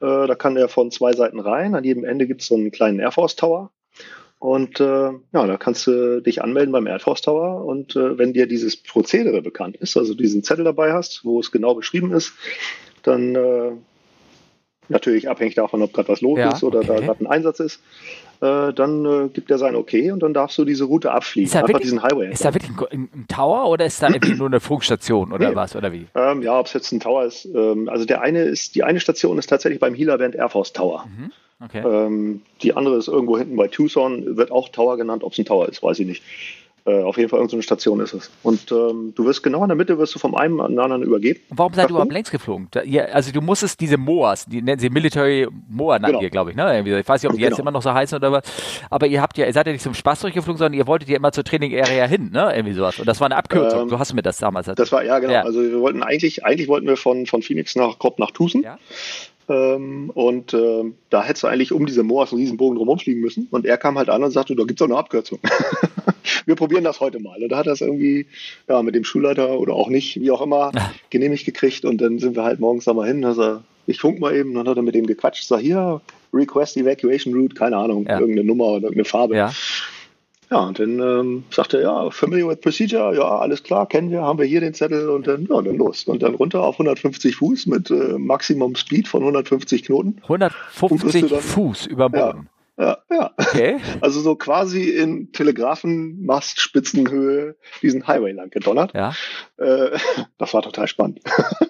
Äh, 0.00 0.26
da 0.26 0.34
kann 0.34 0.56
er 0.56 0.68
von 0.68 0.90
zwei 0.90 1.12
Seiten 1.12 1.40
rein. 1.40 1.74
An 1.74 1.84
jedem 1.84 2.04
Ende 2.04 2.26
gibt 2.26 2.42
es 2.42 2.48
so 2.48 2.54
einen 2.54 2.70
kleinen 2.70 3.00
Air 3.00 3.12
Force 3.12 3.36
Tower. 3.36 3.70
Und 4.38 4.78
äh, 4.78 4.84
ja, 4.84 5.46
da 5.46 5.56
kannst 5.56 5.86
du 5.88 6.20
dich 6.22 6.42
anmelden 6.42 6.72
beim 6.72 6.86
Air 6.86 7.00
Force 7.00 7.22
Tower. 7.22 7.64
Und 7.64 7.96
äh, 7.96 8.18
wenn 8.18 8.32
dir 8.32 8.46
dieses 8.46 8.76
Prozedere 8.76 9.42
bekannt 9.42 9.76
ist, 9.76 9.96
also 9.96 10.14
diesen 10.14 10.44
Zettel 10.44 10.64
dabei 10.64 10.92
hast, 10.92 11.24
wo 11.24 11.40
es 11.40 11.50
genau 11.50 11.74
beschrieben 11.74 12.12
ist, 12.12 12.32
dann 13.02 13.34
äh, 13.34 13.72
natürlich 14.88 15.28
abhängig 15.28 15.54
davon, 15.54 15.82
ob 15.82 15.92
gerade 15.92 16.08
was 16.08 16.20
los 16.20 16.38
ja, 16.38 16.52
ist 16.52 16.62
oder 16.62 16.78
okay. 16.78 16.88
da 16.88 17.00
gerade 17.00 17.24
ein 17.24 17.26
Einsatz 17.26 17.60
ist, 17.60 17.80
äh, 18.40 18.72
dann 18.72 19.04
äh, 19.04 19.28
gibt 19.28 19.50
er 19.50 19.58
sein 19.58 19.74
Okay 19.74 20.10
und 20.12 20.22
dann 20.22 20.34
darfst 20.34 20.56
du 20.58 20.64
diese 20.64 20.84
Route 20.84 21.10
abfliegen. 21.10 21.46
Ist 21.46 21.54
da 21.54 21.60
Einfach 21.60 21.68
wirklich, 21.68 21.84
diesen 21.84 22.02
Highway. 22.02 22.32
Ist 22.32 22.44
da 22.44 22.54
wirklich 22.54 22.70
ein, 22.90 23.08
ein, 23.14 23.26
Tower 23.28 23.68
oder 23.68 23.86
ist 23.86 24.02
da 24.02 24.08
nur 24.36 24.46
eine 24.46 24.60
Funkstation 24.60 25.32
oder 25.32 25.50
nee. 25.50 25.56
was 25.56 25.74
oder 25.74 25.92
wie? 25.92 26.06
Ähm, 26.14 26.42
ja, 26.42 26.58
ob 26.58 26.66
es 26.66 26.72
jetzt 26.72 26.92
ein 26.92 27.00
Tower 27.00 27.24
ist. 27.24 27.46
Ähm, 27.46 27.88
also 27.88 28.04
der 28.04 28.20
eine 28.20 28.42
ist, 28.42 28.74
die 28.74 28.84
eine 28.84 29.00
Station 29.00 29.38
ist 29.38 29.48
tatsächlich 29.48 29.80
beim 29.80 29.94
Gila 29.94 30.16
Band 30.16 30.34
Air 30.34 30.48
Force 30.48 30.72
Tower. 30.72 31.06
Mhm. 31.06 31.32
Okay. 31.64 31.82
Ähm, 31.84 32.42
die 32.62 32.74
andere 32.74 32.96
ist 32.96 33.08
irgendwo 33.08 33.36
hinten 33.36 33.56
bei 33.56 33.66
Tucson, 33.66 34.36
wird 34.36 34.52
auch 34.52 34.68
Tower 34.68 34.96
genannt. 34.96 35.24
Ob 35.24 35.32
es 35.32 35.38
ein 35.38 35.44
Tower 35.44 35.68
ist, 35.68 35.82
weiß 35.82 35.98
ich 35.98 36.06
nicht. 36.06 36.22
Äh, 36.88 37.02
auf 37.02 37.18
jeden 37.18 37.28
Fall 37.28 37.38
irgendeine 37.38 37.62
Station 37.62 38.00
ist 38.00 38.14
es. 38.14 38.30
Und 38.42 38.72
ähm, 38.72 39.12
du 39.14 39.26
wirst 39.26 39.42
genau 39.42 39.62
in 39.62 39.68
der 39.68 39.76
Mitte, 39.76 39.98
wirst 39.98 40.14
du 40.14 40.18
vom 40.18 40.34
einen 40.34 40.58
an 40.58 40.70
den 40.70 40.78
anderen 40.78 41.02
übergeben. 41.02 41.40
Warum 41.50 41.74
seid 41.74 41.86
ihr 41.86 41.90
überhaupt 41.90 42.12
längs 42.12 42.30
geflogen? 42.30 42.68
Da, 42.70 42.80
ihr, 42.80 43.14
also 43.14 43.30
du 43.30 43.42
musstest 43.42 43.78
diese 43.80 43.98
MOAs, 43.98 44.46
die 44.46 44.62
nennen 44.62 44.78
sie 44.78 44.88
Military 44.88 45.48
MOA, 45.68 45.98
genau. 45.98 46.20
glaube 46.30 46.50
ich. 46.50 46.56
Ne? 46.56 46.80
Ich 46.80 47.08
weiß 47.08 47.22
nicht, 47.22 47.28
ob 47.28 47.36
die 47.36 47.42
genau. 47.42 47.50
jetzt 47.50 47.58
immer 47.58 47.70
noch 47.70 47.82
so 47.82 47.92
heißen 47.92 48.16
oder 48.16 48.32
was. 48.32 48.44
Aber 48.88 49.06
ihr 49.06 49.20
habt 49.20 49.36
ja, 49.36 49.44
ihr 49.44 49.52
seid 49.52 49.66
ja 49.66 49.72
nicht 49.72 49.82
zum 49.82 49.92
Spaß 49.92 50.20
durchgeflogen, 50.20 50.56
sondern 50.56 50.78
ihr 50.78 50.86
wolltet 50.86 51.10
ja 51.10 51.16
immer 51.16 51.30
zur 51.30 51.44
Training 51.44 51.78
Area 51.78 52.06
hin, 52.06 52.30
ne? 52.32 52.52
Irgendwie 52.54 52.74
sowas. 52.74 52.98
Und 52.98 53.06
das 53.06 53.20
war 53.20 53.26
eine 53.26 53.36
Abkürzung. 53.36 53.82
Ähm, 53.82 53.88
du 53.88 53.98
hast 53.98 54.14
mir 54.14 54.22
das 54.22 54.38
damals 54.38 54.68
erzählt. 54.68 54.86
Das 54.86 54.92
war, 54.92 55.04
ja, 55.04 55.18
genau. 55.18 55.32
Ja. 55.34 55.42
Also 55.42 55.60
wir 55.60 55.80
wollten 55.80 56.02
eigentlich, 56.02 56.46
eigentlich 56.46 56.68
wollten 56.68 56.86
wir 56.86 56.96
von, 56.96 57.26
von 57.26 57.42
Phoenix 57.42 57.76
nach 57.76 57.98
Kropp 57.98 58.18
nach 58.18 58.30
Tucson. 58.30 58.62
Ja. 58.62 58.78
Ähm, 59.48 60.10
und 60.10 60.52
äh, 60.52 60.84
da 61.10 61.22
hättest 61.22 61.44
du 61.44 61.46
eigentlich 61.46 61.72
um 61.72 61.86
diese 61.86 62.02
Moas 62.02 62.32
einen 62.32 62.40
riesen 62.40 62.56
Bogen 62.56 62.76
drumherum 62.76 62.98
fliegen 62.98 63.20
müssen. 63.20 63.48
Und 63.50 63.64
er 63.64 63.78
kam 63.78 63.96
halt 63.96 64.10
an 64.10 64.22
und 64.22 64.30
sagte, 64.30 64.54
da 64.54 64.64
gibt's 64.64 64.82
auch 64.82 64.86
eine 64.86 64.96
Abkürzung. 64.96 65.38
wir 66.46 66.54
probieren 66.54 66.84
das 66.84 67.00
heute 67.00 67.18
mal. 67.18 67.42
Und 67.42 67.48
da 67.48 67.56
hat 67.58 67.66
er 67.66 67.72
es 67.72 67.80
irgendwie 67.80 68.26
ja, 68.68 68.82
mit 68.82 68.94
dem 68.94 69.04
Schulleiter 69.04 69.58
oder 69.58 69.74
auch 69.74 69.88
nicht, 69.88 70.20
wie 70.20 70.30
auch 70.30 70.42
immer, 70.42 70.72
genehmigt 71.10 71.46
gekriegt. 71.46 71.84
Und 71.84 72.00
dann 72.00 72.18
sind 72.18 72.36
wir 72.36 72.44
halt 72.44 72.60
morgens 72.60 72.84
da 72.84 72.92
mal 72.92 73.08
hin. 73.08 73.24
Also 73.24 73.60
ich 73.86 74.00
funk 74.00 74.20
mal 74.20 74.36
eben, 74.36 74.54
dann 74.54 74.68
hat 74.68 74.76
er 74.76 74.82
mit 74.82 74.94
dem 74.94 75.06
gequatscht, 75.06 75.44
sag 75.44 75.60
hier, 75.60 76.00
Request 76.32 76.76
Evacuation 76.76 77.32
Route, 77.32 77.54
keine 77.54 77.76
Ahnung, 77.76 78.06
ja. 78.06 78.20
irgendeine 78.20 78.46
Nummer 78.46 78.64
oder 78.66 78.84
irgendeine 78.84 79.06
Farbe. 79.06 79.36
Ja. 79.36 79.52
Ja, 80.50 80.60
und 80.60 80.78
dann 80.78 80.98
ähm, 80.98 81.44
sagte 81.50 81.78
er, 81.78 81.82
ja, 81.82 82.10
familiar 82.10 82.48
with 82.48 82.60
procedure, 82.60 83.14
ja, 83.14 83.38
alles 83.38 83.62
klar, 83.62 83.86
kennen 83.86 84.10
wir, 84.10 84.22
haben 84.22 84.38
wir 84.38 84.46
hier 84.46 84.60
den 84.60 84.72
Zettel 84.72 85.10
und 85.10 85.26
dann, 85.26 85.46
ja, 85.46 85.60
dann 85.60 85.76
los. 85.76 86.04
Und 86.04 86.22
dann 86.22 86.34
runter 86.34 86.62
auf 86.62 86.76
150 86.76 87.36
Fuß 87.36 87.66
mit 87.66 87.90
äh, 87.90 88.16
Maximum 88.16 88.74
Speed 88.74 89.08
von 89.08 89.20
150 89.22 89.84
Knoten. 89.84 90.16
150 90.22 91.32
Fuß 91.32 91.86
über 91.86 92.08
Boden. 92.08 92.46
Ja, 92.46 92.57
ja. 92.78 92.98
Okay. 93.36 93.80
Also 94.00 94.20
so 94.20 94.36
quasi 94.36 94.90
in 94.90 95.32
Telegrafenmastspitzenhöhe 95.32 97.56
diesen 97.82 98.06
Highway 98.06 98.30
lang 98.32 98.50
gedonnert. 98.50 98.92
Ja. 98.94 99.12
Äh, 99.56 99.98
das 100.38 100.54
war 100.54 100.62
total 100.62 100.86
spannend. 100.86 101.20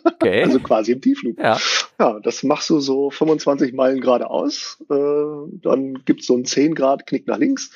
Okay. 0.05 0.43
Also 0.45 0.61
quasi 0.61 0.93
im 0.93 1.01
Tiefflug. 1.01 1.39
Ja. 1.39 1.57
Ja, 1.99 2.21
das 2.21 2.43
machst 2.43 2.69
du 2.71 2.81
so 2.81 3.11
25 3.11 3.73
Meilen 3.73 4.01
geradeaus. 4.01 4.85
Äh, 4.91 4.95
dann 5.63 6.03
gibt's 6.05 6.27
so 6.27 6.35
einen 6.35 6.45
10 6.45 6.75
Grad 6.75 7.07
Knick 7.07 7.27
nach 7.27 7.39
links. 7.39 7.71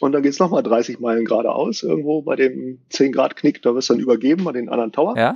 Und 0.00 0.12
dann 0.12 0.22
geht's 0.22 0.38
nochmal 0.38 0.62
30 0.62 1.00
Meilen 1.00 1.24
geradeaus. 1.24 1.82
Irgendwo 1.82 2.22
bei 2.22 2.36
dem 2.36 2.78
10 2.90 3.12
Grad 3.12 3.36
Knick, 3.36 3.62
da 3.62 3.74
wirst 3.74 3.90
du 3.90 3.94
dann 3.94 4.02
übergeben 4.02 4.46
an 4.48 4.54
den 4.54 4.68
anderen 4.68 4.92
Tower. 4.92 5.16
Ja. 5.16 5.34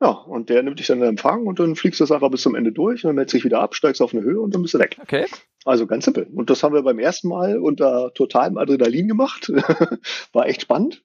Ja, 0.00 0.10
und 0.10 0.48
der 0.48 0.62
nimmt 0.62 0.78
dich 0.78 0.86
dann 0.86 0.98
in 0.98 1.08
Empfang 1.08 1.46
und 1.46 1.58
dann 1.58 1.74
fliegst 1.74 1.98
du 1.98 2.04
das 2.04 2.12
einfach 2.12 2.30
bis 2.30 2.42
zum 2.42 2.54
Ende 2.54 2.70
durch 2.70 3.04
und 3.04 3.08
dann 3.08 3.16
meldest 3.16 3.34
dich 3.34 3.44
wieder 3.44 3.60
ab, 3.60 3.74
steigst 3.74 4.00
auf 4.00 4.14
eine 4.14 4.22
Höhe 4.22 4.40
und 4.40 4.54
dann 4.54 4.62
bist 4.62 4.74
du 4.74 4.78
weg. 4.78 4.96
Okay. 5.02 5.26
Also 5.64 5.86
ganz 5.86 6.04
simpel. 6.04 6.28
Und 6.32 6.50
das 6.50 6.62
haben 6.62 6.72
wir 6.72 6.82
beim 6.82 7.00
ersten 7.00 7.28
Mal 7.28 7.58
unter 7.58 8.12
totalem 8.14 8.58
Adrenalin 8.58 9.08
gemacht. 9.08 9.50
War 10.32 10.46
echt 10.46 10.62
spannend. 10.62 11.02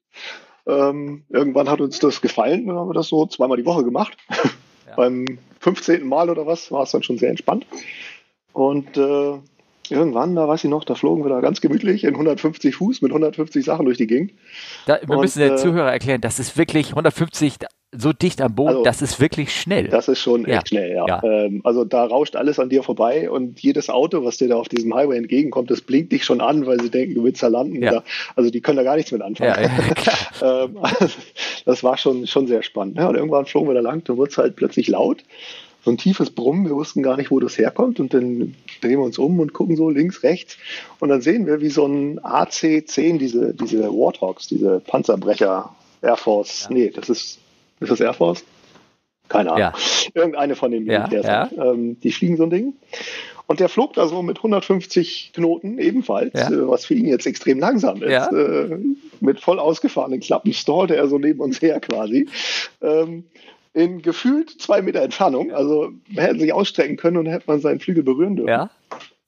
Ähm, 0.66 1.24
irgendwann 1.28 1.68
hat 1.68 1.80
uns 1.80 1.98
das 1.98 2.20
gefallen, 2.20 2.66
dann 2.66 2.76
haben 2.76 2.88
wir 2.88 2.94
das 2.94 3.08
so 3.08 3.26
zweimal 3.26 3.56
die 3.56 3.66
Woche 3.66 3.84
gemacht. 3.84 4.16
Ja. 4.86 4.96
beim 4.96 5.38
15. 5.60 6.06
Mal 6.06 6.28
oder 6.28 6.46
was 6.46 6.70
war 6.70 6.82
es 6.82 6.90
dann 6.90 7.02
schon 7.02 7.16
sehr 7.16 7.30
entspannt. 7.30 7.66
Und 8.52 8.98
äh, 8.98 9.38
irgendwann, 9.88 10.34
da 10.36 10.46
weiß 10.46 10.64
ich 10.64 10.68
noch, 10.70 10.84
da 10.84 10.94
flogen 10.94 11.24
wir 11.24 11.30
da 11.30 11.40
ganz 11.40 11.62
gemütlich 11.62 12.04
in 12.04 12.10
150 12.10 12.74
Fuß 12.76 13.00
mit 13.00 13.10
150 13.10 13.64
Sachen 13.64 13.86
durch 13.86 13.96
die 13.96 14.06
Gegend. 14.06 14.32
Da, 14.84 15.00
wir 15.00 15.16
und, 15.16 15.22
müssen 15.22 15.40
den 15.40 15.54
äh, 15.54 15.56
Zuhörer 15.56 15.90
erklären, 15.90 16.20
das 16.20 16.38
ist 16.38 16.58
wirklich 16.58 16.90
150 16.90 17.54
so 17.96 18.12
dicht 18.12 18.40
am 18.40 18.54
Boden, 18.54 18.68
also, 18.68 18.82
das 18.82 19.02
ist 19.02 19.20
wirklich 19.20 19.54
schnell. 19.54 19.88
Das 19.88 20.08
ist 20.08 20.20
schon 20.20 20.46
ja. 20.46 20.56
echt 20.56 20.68
schnell, 20.68 20.92
ja. 20.92 21.06
ja. 21.06 21.22
Ähm, 21.22 21.60
also 21.64 21.84
da 21.84 22.04
rauscht 22.04 22.36
alles 22.36 22.58
an 22.58 22.68
dir 22.68 22.82
vorbei 22.82 23.30
und 23.30 23.60
jedes 23.60 23.88
Auto, 23.90 24.24
was 24.24 24.38
dir 24.38 24.48
da 24.48 24.56
auf 24.56 24.68
diesem 24.68 24.94
Highway 24.94 25.16
entgegenkommt, 25.16 25.70
das 25.70 25.80
blinkt 25.80 26.12
dich 26.12 26.24
schon 26.24 26.40
an, 26.40 26.66
weil 26.66 26.80
sie 26.80 26.90
denken, 26.90 27.14
du 27.14 27.24
willst 27.24 27.42
da 27.42 27.48
landen. 27.48 27.82
Ja. 27.82 27.90
Da, 27.90 28.04
also 28.36 28.50
die 28.50 28.60
können 28.60 28.76
da 28.76 28.82
gar 28.82 28.96
nichts 28.96 29.12
mit 29.12 29.22
anfangen. 29.22 29.54
ähm, 30.42 30.78
das 31.64 31.84
war 31.84 31.96
schon, 31.96 32.26
schon 32.26 32.46
sehr 32.46 32.62
spannend. 32.62 32.96
Ja, 32.96 33.08
und 33.08 33.14
irgendwann 33.14 33.46
flogen 33.46 33.68
wir 33.68 33.74
da 33.74 33.80
lang, 33.80 34.02
dann 34.04 34.16
wurde 34.16 34.30
es 34.30 34.38
halt 34.38 34.56
plötzlich 34.56 34.88
laut. 34.88 35.22
So 35.84 35.90
ein 35.90 35.98
tiefes 35.98 36.30
Brummen, 36.30 36.64
wir 36.64 36.74
wussten 36.74 37.02
gar 37.02 37.18
nicht, 37.18 37.30
wo 37.30 37.40
das 37.40 37.58
herkommt 37.58 38.00
und 38.00 38.14
dann 38.14 38.54
drehen 38.80 38.98
wir 38.98 39.04
uns 39.04 39.18
um 39.18 39.38
und 39.38 39.52
gucken 39.52 39.76
so 39.76 39.90
links, 39.90 40.22
rechts 40.22 40.56
und 40.98 41.10
dann 41.10 41.20
sehen 41.20 41.46
wir, 41.46 41.60
wie 41.60 41.68
so 41.68 41.84
ein 41.84 42.18
AC-10, 42.24 43.18
diese, 43.18 43.52
diese 43.52 43.90
Warthogs, 43.90 44.48
diese 44.48 44.80
Panzerbrecher 44.80 45.74
Air 46.00 46.16
Force, 46.16 46.68
nee, 46.70 46.88
das 46.88 47.10
ist 47.10 47.38
ist 47.84 47.90
das 47.90 48.00
Air 48.00 48.14
Force? 48.14 48.44
Keine 49.28 49.50
Ahnung. 49.50 49.60
Ja. 49.60 49.72
Irgendeine 50.14 50.54
von 50.54 50.70
den 50.70 50.84
Militärs. 50.84 51.26
Ja, 51.26 51.50
ja. 51.54 51.70
Ähm, 51.72 51.98
die 52.00 52.12
fliegen 52.12 52.36
so 52.36 52.44
ein 52.44 52.50
Ding. 52.50 52.74
Und 53.46 53.60
der 53.60 53.68
flog 53.68 53.92
da 53.92 54.06
so 54.06 54.22
mit 54.22 54.38
150 54.38 55.32
Knoten 55.34 55.78
ebenfalls, 55.78 56.32
ja. 56.34 56.50
äh, 56.50 56.68
was 56.68 56.86
für 56.86 56.94
ihn 56.94 57.06
jetzt 57.06 57.26
extrem 57.26 57.58
langsam 57.58 58.02
ist. 58.02 58.10
Ja. 58.10 58.28
Äh, 58.30 58.78
mit 59.20 59.40
voll 59.40 59.58
ausgefahrenen 59.58 60.20
Klappen 60.20 60.52
stallte 60.54 60.96
er 60.96 61.08
so 61.08 61.18
neben 61.18 61.40
uns 61.40 61.60
her 61.60 61.80
quasi. 61.80 62.28
Ähm, 62.80 63.24
in 63.74 64.02
gefühlt 64.02 64.50
zwei 64.50 64.80
Meter 64.82 65.02
Entfernung. 65.02 65.52
Also 65.52 65.92
man 66.08 66.24
hätte 66.24 66.40
sich 66.40 66.52
ausstrecken 66.52 66.96
können 66.96 67.18
und 67.18 67.26
hätte 67.26 67.44
man 67.48 67.60
seinen 67.60 67.80
Flügel 67.80 68.02
berühren 68.02 68.36
dürfen. 68.36 68.48
Ja. 68.48 68.70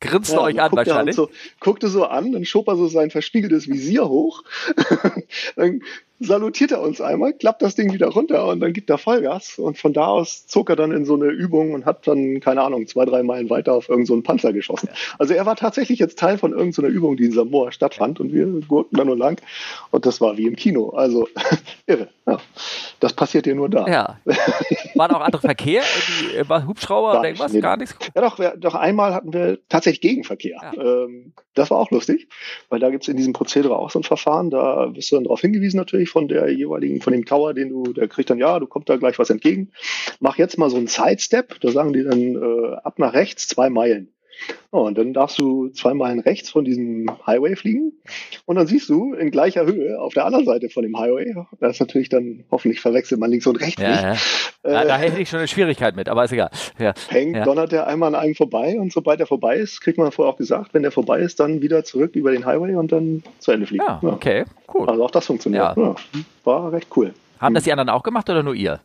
Grinst 0.01 0.33
ja, 0.33 0.41
euch 0.41 0.61
an 0.61 0.73
wahrscheinlich. 0.73 1.17
So, 1.17 1.31
guckte 1.59 1.89
so 1.89 2.05
an, 2.05 2.33
dann 2.33 2.45
schob 2.45 2.69
er 2.69 2.77
so 2.77 2.87
sein 2.87 3.11
verspiegeltes 3.11 3.67
Visier 3.67 4.09
hoch. 4.09 4.45
dann 5.57 5.83
salutiert 6.21 6.73
er 6.73 6.81
uns 6.81 7.01
einmal, 7.01 7.33
klappt 7.33 7.63
das 7.63 7.75
Ding 7.75 7.93
wieder 7.93 8.09
runter 8.09 8.47
und 8.47 8.61
dann 8.61 8.73
gibt 8.73 8.91
er 8.91 8.99
Vollgas. 8.99 9.59
Und 9.59 9.79
von 9.79 9.93
da 9.93 10.07
aus 10.07 10.47
zog 10.47 10.71
er 10.71 10.77
dann 10.77 10.93
in 10.93 11.05
so 11.05 11.15
eine 11.15 11.27
Übung 11.27 11.73
und 11.73 11.85
hat 11.85 12.07
dann, 12.07 12.41
keine 12.41 12.63
Ahnung, 12.63 12.87
zwei, 12.87 13.05
drei 13.05 13.23
Meilen 13.23 13.51
weiter 13.51 13.75
auf 13.75 13.89
irgendeinen 13.89 14.19
so 14.19 14.23
Panzer 14.23 14.53
geschossen. 14.53 14.89
Also 15.19 15.35
er 15.35 15.47
war 15.47 15.57
tatsächlich 15.57 15.99
jetzt 15.99 16.19
Teil 16.19 16.39
von 16.39 16.53
irgendeiner 16.53 16.89
so 16.89 16.95
Übung, 16.95 17.17
die 17.17 17.27
in 17.27 17.33
Samoa 17.33 17.73
stattfand 17.73 18.21
und 18.21 18.33
wir 18.33 18.47
gurkten 18.67 18.97
da 18.97 19.05
nur 19.05 19.17
lang. 19.17 19.41
Und 19.91 20.07
das 20.07 20.21
war 20.21 20.37
wie 20.37 20.47
im 20.47 20.57
Kino. 20.57 20.91
Also 20.91 21.29
irre. 21.87 22.09
Ja. 22.27 22.39
Das 22.99 23.13
passiert 23.13 23.47
dir 23.47 23.55
nur 23.55 23.69
da. 23.69 23.87
Ja. 23.87 24.19
Waren 24.95 25.13
auch 25.13 25.21
andere 25.21 25.43
Verkehr? 25.43 25.83
War 26.49 26.67
Hubschrauber 26.67 27.21
oder 27.21 27.25
irgendwas? 27.25 27.53
Nee, 27.53 27.61
Gar 27.61 27.77
nichts? 27.77 27.97
Ja, 28.15 28.23
doch, 28.23 28.39
wir, 28.41 28.57
doch 28.57 28.75
einmal 28.75 29.15
hatten 29.15 29.33
wir 29.33 29.59
tatsächlich 29.69 30.01
Gegenverkehr. 30.01 30.59
Ja. 30.61 30.83
Ähm, 30.83 31.35
das 31.55 31.71
war 31.71 31.79
auch 31.79 31.91
lustig, 31.93 32.29
weil 32.69 32.81
da 32.81 32.91
gibt 32.91 33.05
es 33.05 33.09
in 33.09 33.17
diesem 33.17 33.33
Prozedere 33.33 33.77
auch 33.77 33.91
so 33.91 34.01
ein 34.01 34.03
Verfahren. 34.03 34.51
Da 34.51 34.93
wirst 34.95 35.13
du 35.13 35.17
dann 35.17 35.25
darauf 35.25 35.41
hingewiesen 35.41 35.77
natürlich 35.77 36.11
von 36.11 36.27
der 36.27 36.51
jeweiligen, 36.53 37.01
von 37.01 37.13
dem 37.13 37.25
Tower, 37.25 37.55
den 37.55 37.69
du, 37.69 37.93
der 37.93 38.09
kriegt 38.09 38.29
dann, 38.29 38.39
ja, 38.39 38.59
du 38.59 38.67
kommst 38.67 38.89
da 38.89 38.97
gleich 38.97 39.19
was 39.21 39.31
entgegen. 39.31 39.71
Mach 40.19 40.37
jetzt 40.37 40.59
mal 40.59 40.69
so 40.69 40.77
einen 40.77 40.89
Sidestep, 40.89 41.61
da 41.61 41.71
sagen 41.71 41.93
die 41.93 42.03
dann 42.03 42.21
äh, 42.21 42.77
ab 42.83 42.99
nach 42.99 43.13
rechts 43.13 43.47
zwei 43.47 43.71
Meilen. 43.71 44.13
Oh, 44.71 44.81
und 44.81 44.99
dann 44.99 45.13
darfst 45.13 45.39
du 45.39 45.69
zwei 45.69 45.95
Meilen 45.95 46.21
rechts 46.21 46.51
von 46.51 46.65
diesem 46.65 47.07
Highway 47.27 47.57
fliegen 47.57 47.93
und 48.45 48.57
dann 48.57 48.67
siehst 48.67 48.89
du 48.89 49.15
in 49.15 49.31
gleicher 49.31 49.65
Höhe 49.65 49.99
auf 50.01 50.15
der 50.15 50.27
anderen 50.27 50.45
Seite 50.45 50.69
von 50.69 50.83
dem 50.83 50.99
Highway, 50.99 51.35
da 51.61 51.69
ist 51.69 51.81
natürlich 51.81 52.09
dann, 52.09 52.45
hoffentlich 52.51 52.81
verwechselt 52.81 53.21
man 53.21 53.31
links 53.31 53.47
und 53.47 53.61
rechts 53.61 53.81
ja, 53.81 53.89
nicht. 53.89 54.03
Ja. 54.65 54.83
Äh, 54.83 54.87
da 54.87 54.99
hätte 54.99 55.21
ich 55.21 55.29
schon 55.29 55.39
eine 55.39 55.49
Schwierigkeit 55.49 55.97
mit, 55.97 56.09
aber 56.09 56.25
ist 56.25 56.33
egal. 56.33 56.51
Ja. 56.79 56.93
Hängt, 57.09 57.37
ja. 57.37 57.45
donnert 57.45 57.73
der 57.73 57.87
einmal 57.87 58.15
an 58.15 58.21
einem 58.21 58.35
vorbei 58.35 58.79
und 58.79 58.93
sobald 58.93 59.21
er 59.21 59.27
vorbei 59.27 59.57
ist, 59.57 59.81
kriegt 59.81 59.99
man 59.99 60.11
vorher 60.13 60.35
auch 60.35 60.39
gesagt, 60.39 60.75
wenn 60.75 60.83
der 60.83 60.93
vorbei 60.93 61.21
ist, 61.21 61.41
dann 61.41 61.63
wieder 61.63 61.85
zurück 61.85 62.15
über 62.15 62.33
den 62.33 62.45
Highway 62.45 62.75
und 62.75 62.93
dann 62.93 63.23
zu 63.39 63.53
Ende 63.53 63.67
fliegen. 63.67 63.85
Ja, 63.87 64.01
okay, 64.03 64.45
cool. 64.75 64.89
Also 64.89 65.05
auch 65.05 65.11
das 65.11 65.27
funktioniert. 65.27 65.77
War 66.45 66.73
recht 66.73 66.89
cool. 66.97 67.15
Haben 67.39 67.55
das 67.55 67.65
die 67.65 67.73
anderen 67.73 67.91
auch 67.91 68.03
gemacht 68.03 68.29
oder 68.31 68.43
nur 68.43 68.55
ihr? 68.55 68.81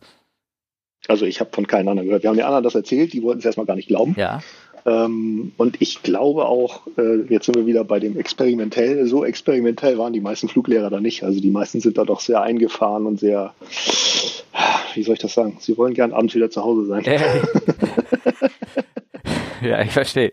Also 1.08 1.26
ich 1.26 1.40
habe 1.40 1.50
von 1.52 1.66
keinen 1.66 1.88
anderen 1.88 2.06
gehört. 2.06 2.22
Wir 2.22 2.30
haben 2.30 2.36
den 2.36 2.46
anderen 2.46 2.62
das 2.62 2.74
erzählt, 2.74 3.12
die 3.12 3.22
wollten 3.22 3.40
es 3.40 3.44
erstmal 3.44 3.66
gar 3.66 3.74
nicht 3.74 3.88
glauben. 3.88 4.14
Ja. 4.16 4.40
Ähm, 4.84 5.52
und 5.56 5.80
ich 5.80 6.02
glaube 6.02 6.46
auch, 6.46 6.86
äh, 6.98 7.22
jetzt 7.28 7.46
sind 7.46 7.56
wir 7.56 7.66
wieder 7.66 7.84
bei 7.84 8.00
dem 8.00 8.18
experimentell, 8.18 9.06
so 9.06 9.24
experimentell 9.24 9.96
waren 9.98 10.12
die 10.12 10.20
meisten 10.20 10.48
Fluglehrer 10.48 10.90
da 10.90 11.00
nicht. 11.00 11.22
Also 11.22 11.40
die 11.40 11.50
meisten 11.50 11.80
sind 11.80 11.98
da 11.98 12.04
doch 12.04 12.20
sehr 12.20 12.42
eingefahren 12.42 13.06
und 13.06 13.20
sehr, 13.20 13.54
wie 14.94 15.02
soll 15.02 15.14
ich 15.14 15.20
das 15.20 15.34
sagen? 15.34 15.56
Sie 15.60 15.78
wollen 15.78 15.94
gern 15.94 16.12
abends 16.12 16.34
wieder 16.34 16.50
zu 16.50 16.64
Hause 16.64 16.86
sein. 16.86 17.04
ja, 19.62 19.82
ich 19.82 19.92
verstehe. 19.92 20.32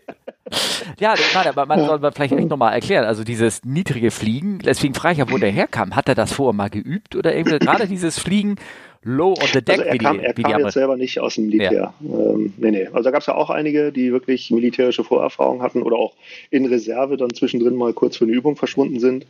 Ja, 0.98 1.14
meine, 1.34 1.50
aber 1.50 1.66
man 1.66 1.86
soll 1.86 2.00
vielleicht 2.12 2.32
echt 2.32 2.48
nochmal 2.48 2.74
erklären. 2.74 3.04
Also 3.04 3.22
dieses 3.22 3.64
niedrige 3.64 4.10
Fliegen, 4.10 4.58
deswegen 4.58 4.94
frage 4.94 5.12
ich 5.12 5.18
ja, 5.18 5.30
wo 5.30 5.38
der 5.38 5.52
herkam. 5.52 5.94
Hat 5.94 6.08
er 6.08 6.16
das 6.16 6.32
vorher 6.32 6.54
mal 6.54 6.70
geübt 6.70 7.14
oder 7.14 7.34
irgendwie 7.34 7.58
gerade 7.60 7.86
dieses 7.86 8.18
Fliegen 8.18 8.56
low 9.02 9.32
on 9.32 9.46
the 9.52 9.62
deck? 9.62 9.78
Also 9.78 9.82
er 9.82 9.98
kam, 9.98 10.18
die, 10.18 10.24
er 10.24 10.34
kam 10.34 10.60
jetzt 10.60 10.74
selber 10.74 10.96
nicht 10.96 11.20
aus 11.20 11.34
dem 11.34 11.46
Militär. 11.46 11.72
Ja. 11.72 11.94
Ähm, 12.02 12.52
nee, 12.56 12.70
nee. 12.70 12.86
Also 12.86 13.04
da 13.04 13.10
gab 13.10 13.20
es 13.20 13.26
ja 13.26 13.34
auch 13.34 13.50
einige, 13.50 13.92
die 13.92 14.12
wirklich 14.12 14.50
militärische 14.50 15.04
Vorerfahrung 15.04 15.62
hatten 15.62 15.82
oder 15.82 15.96
auch 15.96 16.14
in 16.50 16.66
Reserve 16.66 17.16
dann 17.16 17.30
zwischendrin 17.34 17.74
mal 17.74 17.92
kurz 17.92 18.16
für 18.16 18.24
eine 18.24 18.32
Übung 18.32 18.56
verschwunden 18.56 19.00
sind. 19.00 19.26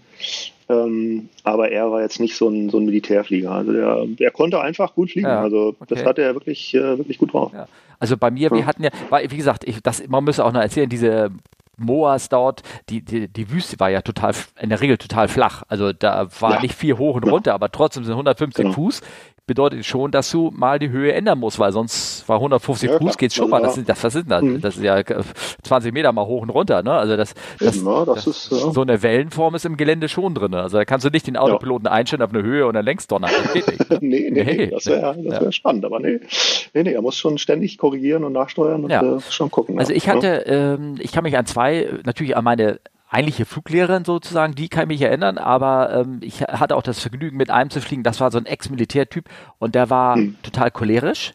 Ähm, 0.68 1.29
aber 1.43 1.71
er 1.71 1.91
war 1.91 2.03
jetzt 2.03 2.21
nicht 2.21 2.37
so 2.37 2.49
ein, 2.49 2.71
so 2.71 2.79
ein 2.79 2.85
Militärflieger. 2.85 3.51
Also 3.51 3.73
der, 3.73 4.07
der 4.07 4.31
konnte 4.31 4.61
einfach 4.61 4.95
gut 4.95 5.11
fliegen. 5.11 5.29
Ja, 5.29 5.43
also 5.43 5.75
okay. 5.81 5.95
das 5.95 6.05
hatte 6.05 6.23
er 6.23 6.35
wirklich, 6.35 6.75
äh, 6.75 6.99
wirklich 6.99 7.18
gut 7.18 7.33
drauf. 7.33 7.53
Ja. 7.53 7.66
Also 7.99 8.16
bei 8.16 8.31
mir, 8.31 8.51
wir 8.51 8.64
hatten 8.64 8.83
ja, 8.83 8.91
wie 9.29 9.37
gesagt, 9.37 9.64
ich, 9.68 9.83
das, 9.83 10.07
man 10.09 10.25
müsste 10.25 10.45
auch 10.45 10.53
noch 10.53 10.62
erzählen, 10.62 10.89
diese 10.89 11.31
Moas 11.81 12.29
dort, 12.29 12.62
die, 12.89 13.03
die, 13.03 13.29
die 13.29 13.51
Wüste 13.51 13.81
war 13.81 13.91
ja 13.91 14.03
total, 14.03 14.35
in 14.61 14.68
der 14.68 14.81
Regel 14.81 14.99
total 14.99 15.29
flach. 15.29 15.62
Also 15.68 15.93
da 15.93 16.29
war 16.41 16.55
ja. 16.55 16.61
nicht 16.61 16.75
viel 16.75 16.99
hoch 16.99 17.16
und 17.16 17.25
runter, 17.25 17.55
aber 17.55 17.73
trotzdem 17.73 18.05
sind 18.05 18.12
150 18.12 18.64
genau. 18.64 18.75
Fuß 18.75 19.01
bedeutet 19.51 19.84
schon, 19.84 20.12
dass 20.12 20.30
du 20.30 20.53
mal 20.55 20.78
die 20.78 20.90
Höhe 20.90 21.12
ändern 21.12 21.40
musst, 21.40 21.59
weil 21.59 21.72
sonst 21.72 22.24
bei 22.28 22.34
150 22.34 22.88
ja, 22.88 22.98
Fuß 22.98 23.18
geht 23.18 23.32
es 23.32 23.34
schon 23.34 23.51
mal. 23.51 23.61
Das, 23.61 23.74
sind, 23.74 23.88
das, 23.88 24.05
was 24.05 24.12
sind 24.12 24.30
das? 24.30 24.42
Mhm. 24.42 24.61
das 24.61 24.76
ist 24.76 24.84
ja 24.84 25.03
20 25.64 25.92
Meter 25.92 26.12
mal 26.12 26.24
hoch 26.24 26.42
und 26.42 26.51
runter. 26.51 26.84
Ne? 26.84 26.92
Also 26.92 27.16
das, 27.16 27.34
das, 27.59 27.82
ja, 27.82 28.05
das, 28.05 28.28
ist, 28.28 28.53
ja. 28.53 28.70
so 28.70 28.80
eine 28.80 29.03
Wellenform 29.03 29.57
ist 29.57 29.64
im 29.64 29.76
Gelände 29.76 30.09
schon 30.09 30.36
drin. 30.36 30.55
Also 30.55 30.78
da 30.78 30.84
kannst 30.84 31.05
du 31.05 31.11
nicht 31.11 31.26
den 31.26 31.36
Autopiloten 31.36 31.88
einstellen 31.88 32.22
auf 32.22 32.30
eine 32.32 32.44
Höhe 32.44 32.64
und 32.64 32.74
dann 32.74 32.84
längst 32.84 33.11
donnern. 33.11 33.32
Das 33.42 33.53
geht 33.53 33.66
nicht. 33.66 33.80
Ne? 33.90 33.98
nee, 34.03 34.30
nee, 34.30 34.44
nee, 34.44 34.66
das 34.68 34.86
wäre 34.86 35.16
wär 35.16 35.51
spannend, 35.51 35.84
aber 35.84 35.98
nee. 35.98 36.20
Nee, 36.74 36.84
nee, 36.84 36.92
er 36.92 37.03
muss 37.03 37.16
schon 37.16 37.38
ständig 37.38 37.76
korrigieren 37.76 38.22
und 38.22 38.32
nachsteuern 38.32 38.84
und 38.84 38.90
äh, 38.90 39.20
schon 39.30 39.51
gucken. 39.51 39.80
Also 39.80 39.92
ich 39.92 40.09
hatte, 40.09 40.44
ähm, 40.46 40.94
ich 41.01 41.11
kann 41.11 41.24
mich 41.24 41.36
an 41.36 41.44
zwei, 41.44 41.88
natürlich 42.05 42.36
an 42.36 42.44
meine 42.44 42.78
eigentliche 43.11 43.44
Fluglehrerin 43.44 44.04
sozusagen, 44.04 44.54
die 44.54 44.68
kann 44.68 44.88
mich 44.88 45.02
erinnern, 45.02 45.36
aber 45.36 45.92
ähm, 45.92 46.20
ich 46.22 46.42
hatte 46.42 46.76
auch 46.76 46.82
das 46.82 47.00
Vergnügen, 47.00 47.36
mit 47.36 47.50
einem 47.50 47.70
zu 47.70 47.80
fliegen. 47.80 48.02
Das 48.02 48.20
war 48.20 48.30
so 48.30 48.38
ein 48.38 48.46
Ex-Militärtyp 48.46 49.28
und 49.58 49.74
der 49.74 49.90
war 49.90 50.14
hm. 50.14 50.36
total 50.42 50.70
cholerisch. 50.70 51.32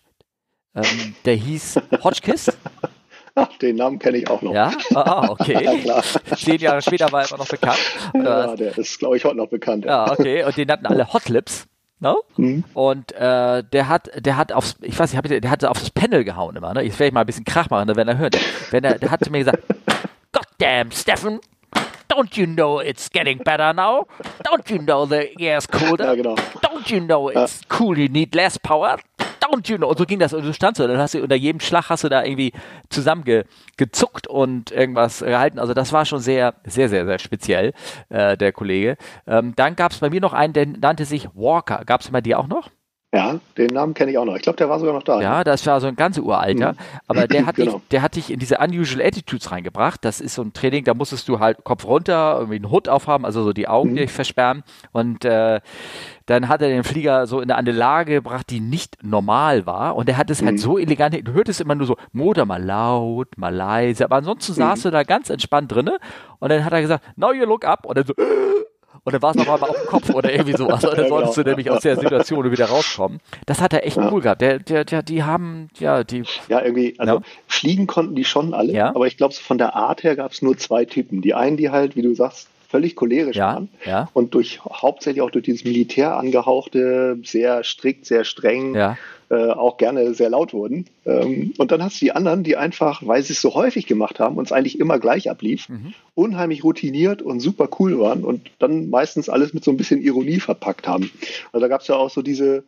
Ähm, 0.73 1.15
der 1.25 1.35
hieß 1.35 1.81
Hotchkiss. 2.03 2.51
Ach, 3.37 3.49
den 3.57 3.75
Namen 3.75 3.99
kenne 3.99 4.17
ich 4.17 4.29
auch 4.29 4.41
noch. 4.41 4.53
Ja? 4.53 4.71
Ah, 4.93 5.27
okay. 5.29 5.81
ja, 5.83 6.01
Zehn 6.37 6.57
Jahre 6.57 6.81
später 6.81 7.11
war 7.11 7.23
er 7.23 7.29
immer 7.29 7.39
noch 7.39 7.49
bekannt. 7.49 7.79
Ja, 8.13 8.55
der 8.55 8.77
ist, 8.77 8.97
glaube 8.97 9.17
ich, 9.17 9.25
heute 9.25 9.35
noch 9.35 9.49
bekannt. 9.49 9.83
Ja. 9.83 10.05
ja, 10.05 10.11
okay. 10.13 10.43
Und 10.45 10.55
den 10.55 10.71
hatten 10.71 10.85
alle 10.85 11.05
Hotlips. 11.13 11.67
No? 11.99 12.23
Mhm. 12.37 12.63
Und 12.73 13.11
äh, 13.13 13.63
der 13.63 13.89
hat, 13.89 14.09
der 14.17 14.37
hat 14.37 14.51
aufs, 14.53 14.77
ich 14.81 14.97
weiß 14.97 15.13
nicht, 15.13 15.43
der 15.43 15.51
hat 15.51 15.63
aufs 15.65 15.89
Panel 15.89 16.23
gehauen 16.23 16.55
immer. 16.55 16.73
Ne? 16.73 16.81
Jetzt 16.83 16.99
werde 16.99 17.07
ich 17.07 17.13
mal 17.13 17.21
ein 17.21 17.25
bisschen 17.25 17.45
Krach 17.45 17.69
machen, 17.69 17.93
wenn 17.93 18.07
er 18.07 18.17
hört. 18.17 18.37
Wenn 18.71 18.83
er, 18.83 18.99
der 18.99 19.11
hat 19.11 19.23
zu 19.23 19.31
mir 19.31 19.39
gesagt, 19.39 19.63
God 20.31 20.47
damn, 20.57 20.91
Steffen, 20.91 21.39
Don't 22.07 22.37
you 22.37 22.45
know 22.45 22.79
it's 22.79 23.09
getting 23.09 23.39
better 23.39 23.73
now? 23.73 24.07
Don't 24.43 24.69
you 24.69 24.79
know 24.79 25.05
the 25.05 25.29
air's 25.39 25.67
colder? 25.67 26.05
Ja, 26.05 26.15
genau. 26.15 26.35
Don't 26.61 26.89
you 26.89 26.99
know 26.99 27.29
it's 27.29 27.61
ja. 27.61 27.77
cool, 27.79 27.97
you 27.97 28.07
need 28.09 28.33
less 28.35 28.59
power? 28.59 28.97
Don't 29.39 29.69
you 29.69 29.77
know? 29.77 29.89
Und 29.89 29.97
so 29.97 30.05
ging 30.05 30.19
das. 30.19 30.33
Und 30.33 30.43
du 30.43 30.53
standst 30.53 30.81
so, 30.81 30.87
dann 30.87 30.97
hast 30.97 31.13
du 31.13 31.21
unter 31.21 31.35
jedem 31.35 31.59
Schlag 31.59 31.89
hast 31.89 32.03
du 32.03 32.09
da 32.09 32.23
irgendwie 32.23 32.51
zusammengezuckt 32.89 34.27
und 34.27 34.71
irgendwas 34.71 35.19
gehalten. 35.19 35.59
Also 35.59 35.73
das 35.73 35.93
war 35.93 36.05
schon 36.05 36.19
sehr, 36.19 36.55
sehr, 36.65 36.89
sehr, 36.89 37.05
sehr 37.05 37.19
speziell, 37.19 37.73
äh, 38.09 38.37
der 38.37 38.51
Kollege. 38.51 38.97
Ähm, 39.27 39.53
dann 39.55 39.75
gab 39.75 39.91
es 39.91 39.99
bei 39.99 40.09
mir 40.09 40.21
noch 40.21 40.33
einen, 40.33 40.53
der 40.53 40.65
nannte 40.65 41.05
sich 41.05 41.29
Walker. 41.33 41.83
Gab 41.85 42.01
es 42.01 42.09
bei 42.09 42.21
dir 42.21 42.39
auch 42.39 42.47
noch? 42.47 42.69
Ja, 43.15 43.39
den 43.57 43.67
Namen 43.67 43.93
kenne 43.93 44.11
ich 44.11 44.17
auch 44.17 44.25
noch. 44.25 44.35
Ich 44.35 44.41
glaube, 44.41 44.57
der 44.57 44.67
war 44.67 44.77
sogar 44.77 44.93
noch 44.93 45.03
da. 45.03 45.21
Ja, 45.21 45.45
das 45.45 45.65
war 45.65 45.79
so 45.79 45.87
ein 45.87 45.95
ganz 45.95 46.17
uralter. 46.17 46.73
Mhm. 46.73 46.77
Aber 47.07 47.27
der 47.27 47.45
hat, 47.47 47.55
genau. 47.55 47.77
dich, 47.77 47.87
der 47.91 48.01
hat 48.01 48.17
dich 48.17 48.29
in 48.29 48.39
diese 48.39 48.57
Unusual 48.57 49.05
Attitudes 49.05 49.51
reingebracht. 49.51 50.03
Das 50.03 50.19
ist 50.19 50.35
so 50.35 50.41
ein 50.41 50.51
Training, 50.51 50.83
da 50.83 50.93
musstest 50.93 51.29
du 51.29 51.39
halt 51.39 51.63
Kopf 51.63 51.85
runter, 51.85 52.35
irgendwie 52.37 52.57
einen 52.57 52.69
Hut 52.69 52.89
aufhaben, 52.89 53.23
also 53.23 53.43
so 53.43 53.53
die 53.53 53.69
Augen 53.69 53.93
mhm. 53.93 54.09
versperren. 54.09 54.63
Und 54.91 55.23
äh, 55.23 55.61
dann 56.25 56.49
hat 56.49 56.61
er 56.61 56.67
den 56.67 56.83
Flieger 56.83 57.25
so 57.25 57.39
in 57.39 57.51
eine 57.51 57.71
Lage 57.71 58.15
gebracht, 58.15 58.49
die 58.49 58.59
nicht 58.59 58.97
normal 59.01 59.65
war. 59.65 59.95
Und 59.95 60.09
er 60.09 60.17
hat 60.17 60.29
es 60.29 60.39
halt 60.39 60.43
mhm. 60.43 60.47
halt 60.47 60.59
so 60.59 60.77
elegant, 60.77 61.15
du 61.25 61.31
hörtest 61.31 61.61
immer 61.61 61.75
nur 61.75 61.87
so, 61.87 61.95
Motor 62.11 62.45
mal 62.45 62.61
laut, 62.61 63.37
mal 63.37 63.55
leise. 63.55 64.03
Aber 64.03 64.17
ansonsten 64.17 64.51
mhm. 64.53 64.57
saß 64.57 64.81
du 64.81 64.91
da 64.91 65.03
ganz 65.03 65.29
entspannt 65.29 65.71
drinne. 65.71 65.99
Und 66.39 66.49
dann 66.49 66.65
hat 66.65 66.73
er 66.73 66.81
gesagt, 66.81 67.05
now 67.15 67.31
you 67.31 67.45
look 67.45 67.63
up. 67.63 67.85
Und 67.85 67.97
dann 67.97 68.05
so, 68.05 68.13
und 69.05 69.13
dann 69.13 69.21
war 69.21 69.29
es 69.29 69.37
noch 69.37 69.47
einmal 69.47 69.69
auf 69.69 69.79
dem 69.79 69.85
Kopf 69.85 70.09
oder 70.09 70.33
irgendwie 70.33 70.57
sowas. 70.57 70.83
Und 70.83 70.97
dann 70.97 71.07
solltest 71.07 71.37
du 71.37 71.43
nämlich 71.43 71.69
aus 71.69 71.83
der 71.83 71.95
Situation 71.95 72.51
wieder 72.51 72.65
rauskommen. 72.65 73.19
Das 73.45 73.61
hat 73.61 73.71
er 73.71 73.85
echt 73.85 73.97
cool 73.97 74.19
gehabt. 74.19 74.41
Der, 74.41 74.57
der, 74.57 74.83
der, 74.83 75.03
die 75.03 75.23
haben, 75.23 75.69
ja, 75.77 76.03
die. 76.03 76.23
Ja, 76.49 76.63
irgendwie, 76.63 76.95
also 76.97 77.17
ja. 77.17 77.21
fliegen 77.47 77.85
konnten 77.85 78.15
die 78.15 78.25
schon 78.25 78.55
alle, 78.55 78.73
ja. 78.73 78.89
aber 78.95 79.05
ich 79.05 79.15
glaube, 79.15 79.35
von 79.35 79.59
der 79.59 79.75
Art 79.75 80.01
her 80.03 80.15
gab 80.15 80.31
es 80.31 80.41
nur 80.41 80.57
zwei 80.57 80.85
Typen. 80.85 81.21
Die 81.21 81.35
einen, 81.35 81.55
die 81.55 81.69
halt, 81.69 81.95
wie 81.95 82.01
du 82.01 82.15
sagst, 82.15 82.49
völlig 82.75 82.97
cholerisch 82.97 83.37
ja, 83.37 83.53
waren 83.53 83.69
ja. 83.85 84.09
und 84.13 84.33
durch 84.33 84.59
hauptsächlich 84.65 85.21
auch 85.21 85.31
durch 85.31 85.45
dieses 85.45 85.63
Militär 85.63 86.17
angehauchte, 86.17 87.17
sehr 87.23 87.63
strikt, 87.63 88.05
sehr 88.05 88.25
streng, 88.25 88.75
ja. 88.75 88.97
äh, 89.29 89.51
auch 89.51 89.77
gerne 89.77 90.13
sehr 90.13 90.29
laut 90.29 90.51
wurden. 90.51 90.87
Ähm, 91.05 91.53
und 91.57 91.71
dann 91.71 91.81
hast 91.81 92.01
du 92.01 92.05
die 92.05 92.11
anderen, 92.11 92.43
die 92.43 92.57
einfach, 92.57 93.01
weil 93.07 93.23
sie 93.23 93.31
es 93.31 93.39
so 93.39 93.53
häufig 93.53 93.87
gemacht 93.87 94.19
haben 94.19 94.35
und 94.35 94.43
es 94.43 94.51
eigentlich 94.51 94.77
immer 94.77 94.99
gleich 94.99 95.29
ablief, 95.29 95.69
mhm. 95.69 95.93
unheimlich 96.15 96.65
routiniert 96.65 97.21
und 97.21 97.39
super 97.39 97.69
cool 97.79 97.97
waren 97.97 98.25
und 98.25 98.51
dann 98.59 98.89
meistens 98.89 99.29
alles 99.29 99.53
mit 99.53 99.63
so 99.63 99.71
ein 99.71 99.77
bisschen 99.77 100.01
Ironie 100.01 100.41
verpackt 100.41 100.85
haben. 100.85 101.09
Also 101.53 101.61
da 101.61 101.69
gab 101.69 101.79
es 101.79 101.87
ja 101.87 101.95
auch 101.95 102.09
so 102.09 102.21
diese, 102.21 102.65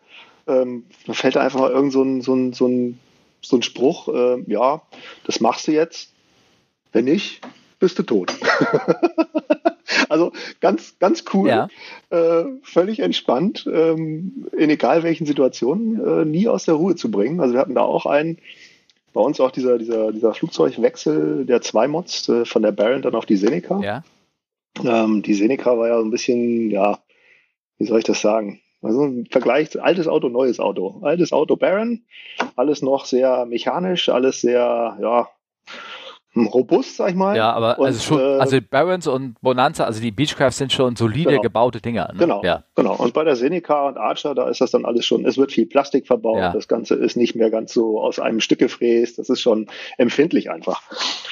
ähm, 0.48 0.86
da 1.06 1.12
fällt 1.12 1.36
da 1.36 1.42
einfach 1.42 1.60
mal 1.60 1.72
irgend 1.72 1.92
so 1.92 2.02
ein, 2.02 2.22
so 2.22 2.34
ein, 2.34 2.54
so 2.54 2.66
ein, 2.66 2.98
so 3.42 3.58
ein 3.58 3.62
Spruch, 3.62 4.08
äh, 4.08 4.42
ja, 4.48 4.82
das 5.26 5.42
machst 5.42 5.68
du 5.68 5.74
jetzt, 5.74 6.14
wenn 6.94 7.04
nicht, 7.04 7.42
bist 7.80 8.00
du 8.00 8.04
tot. 8.04 8.34
also 10.10 10.32
ganz, 10.60 10.98
ganz 11.00 11.24
cool, 11.34 11.50
ja. 11.50 11.68
äh, 12.10 12.46
völlig 12.64 13.00
entspannt, 13.00 13.68
ähm, 13.72 14.48
in 14.58 14.70
egal 14.70 15.04
welchen 15.04 15.26
Situationen, 15.26 16.06
äh, 16.06 16.26
nie 16.26 16.48
aus 16.48 16.66
der 16.66 16.76
Ruhe 16.76 16.96
zu 16.96 17.12
bringen. 17.12 17.40
Also 17.40 17.54
wir 17.54 17.62
hatten 17.62 17.76
da 17.76 17.82
auch 17.82 18.06
einen, 18.06 18.38
bei 19.14 19.22
uns 19.22 19.40
auch 19.40 19.52
dieser, 19.52 19.78
dieser, 19.78 20.12
dieser 20.12 20.34
Flugzeugwechsel 20.34 21.46
der 21.46 21.62
zwei 21.62 21.88
Mods 21.88 22.30
äh, 22.30 22.46
von 22.46 22.62
der 22.62 22.72
Baron 22.72 23.02
dann 23.02 23.16
auf 23.16 23.26
die 23.26 23.38
Seneca. 23.38 23.80
Ja. 23.82 24.04
Ähm, 24.84 25.24
die 25.24 25.34
Seneca 25.34 25.78
war 25.78 25.88
ja 25.88 25.98
so 25.98 26.06
ein 26.06 26.12
bisschen, 26.12 26.70
ja, 26.70 27.00
wie 27.78 27.86
soll 27.86 28.00
ich 28.00 28.06
das 28.06 28.22
sagen? 28.22 28.62
Also 28.82 29.06
im 29.06 29.26
Vergleich 29.26 29.82
altes 29.82 30.08
Auto, 30.08 30.30
neues 30.30 30.60
Auto. 30.60 31.00
Altes 31.02 31.34
Auto 31.34 31.56
Baron, 31.56 32.04
alles 32.56 32.82
noch 32.82 33.06
sehr 33.06 33.46
mechanisch, 33.46 34.10
alles 34.10 34.42
sehr, 34.42 34.98
ja, 35.02 35.30
robust, 36.36 36.98
sag 36.98 37.10
ich 37.10 37.16
mal. 37.16 37.36
Ja, 37.36 37.52
aber 37.52 37.80
und, 37.80 37.88
also 37.88 38.00
schon, 38.00 38.20
äh, 38.20 38.40
also 38.40 38.58
Barons 38.70 39.08
und 39.08 39.40
Bonanza, 39.42 39.86
also 39.86 40.02
die 40.02 40.12
Beechcraft 40.12 40.52
sind 40.52 40.72
schon 40.72 40.96
solide 40.96 41.32
genau. 41.32 41.42
gebaute 41.42 41.82
Dinger. 41.82 42.10
Ne? 42.14 42.20
Genau, 42.20 42.44
ja. 42.44 42.64
genau. 42.76 42.96
Und 42.96 43.14
bei 43.14 43.24
der 43.24 43.36
Seneca 43.36 43.88
und 43.88 43.98
Archer, 43.98 44.36
da 44.36 44.48
ist 44.50 44.62
das 44.62 44.72
dann 44.72 44.86
alles 44.86 45.06
schon, 45.06 45.26
es 45.26 45.38
wird 45.38 45.52
viel 45.52 45.66
Plastik 45.66 46.06
verbaut, 46.06 46.38
ja. 46.38 46.54
das 46.54 46.68
Ganze 46.68 46.96
ist 46.96 47.18
nicht 47.18 47.36
mehr 47.36 47.50
ganz 47.50 47.74
so 47.74 48.02
aus 48.02 48.20
einem 48.20 48.40
Stück 48.40 48.60
gefräst, 48.60 49.18
das 49.18 49.30
ist 49.30 49.42
schon 49.42 49.68
empfindlich 49.98 50.52
einfach. 50.52 50.82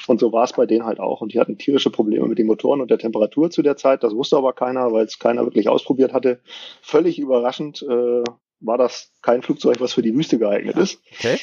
Und 0.08 0.20
so 0.20 0.32
war 0.32 0.43
es 0.43 0.54
bei 0.54 0.66
denen 0.66 0.86
halt 0.86 1.00
auch. 1.00 1.22
Und 1.22 1.34
die 1.34 1.39
hatten 1.39 1.58
tierische 1.58 1.89
Probleme 1.89 2.28
mit 2.28 2.38
den 2.38 2.48
Motoren 2.48 2.82
und 2.82 2.89
der 2.89 2.98
Temperatur 2.98 3.50
zu 3.52 3.62
der 3.62 3.78
Zeit, 3.78 4.04
das 4.04 4.16
wusste 4.16 4.38
aber 4.38 4.54
keiner, 4.54 4.91
weil 4.91 5.06
es 5.06 5.20
keiner 5.20 5.43
wirklich 5.46 5.70
ausprobiert 5.70 6.14
hatte. 6.14 6.39
Völlig 6.82 7.20
überraschend 7.20 7.84
äh, 7.84 8.24
war 8.66 8.78
das 8.78 9.11
kein 9.22 9.41
Flugzeug, 9.41 9.80
was 9.80 9.93
für 9.93 10.01
die 10.01 10.13
Wüste 10.16 10.38
geeignet 10.38 10.78
ist. 10.78 11.01
Okay. 11.18 11.38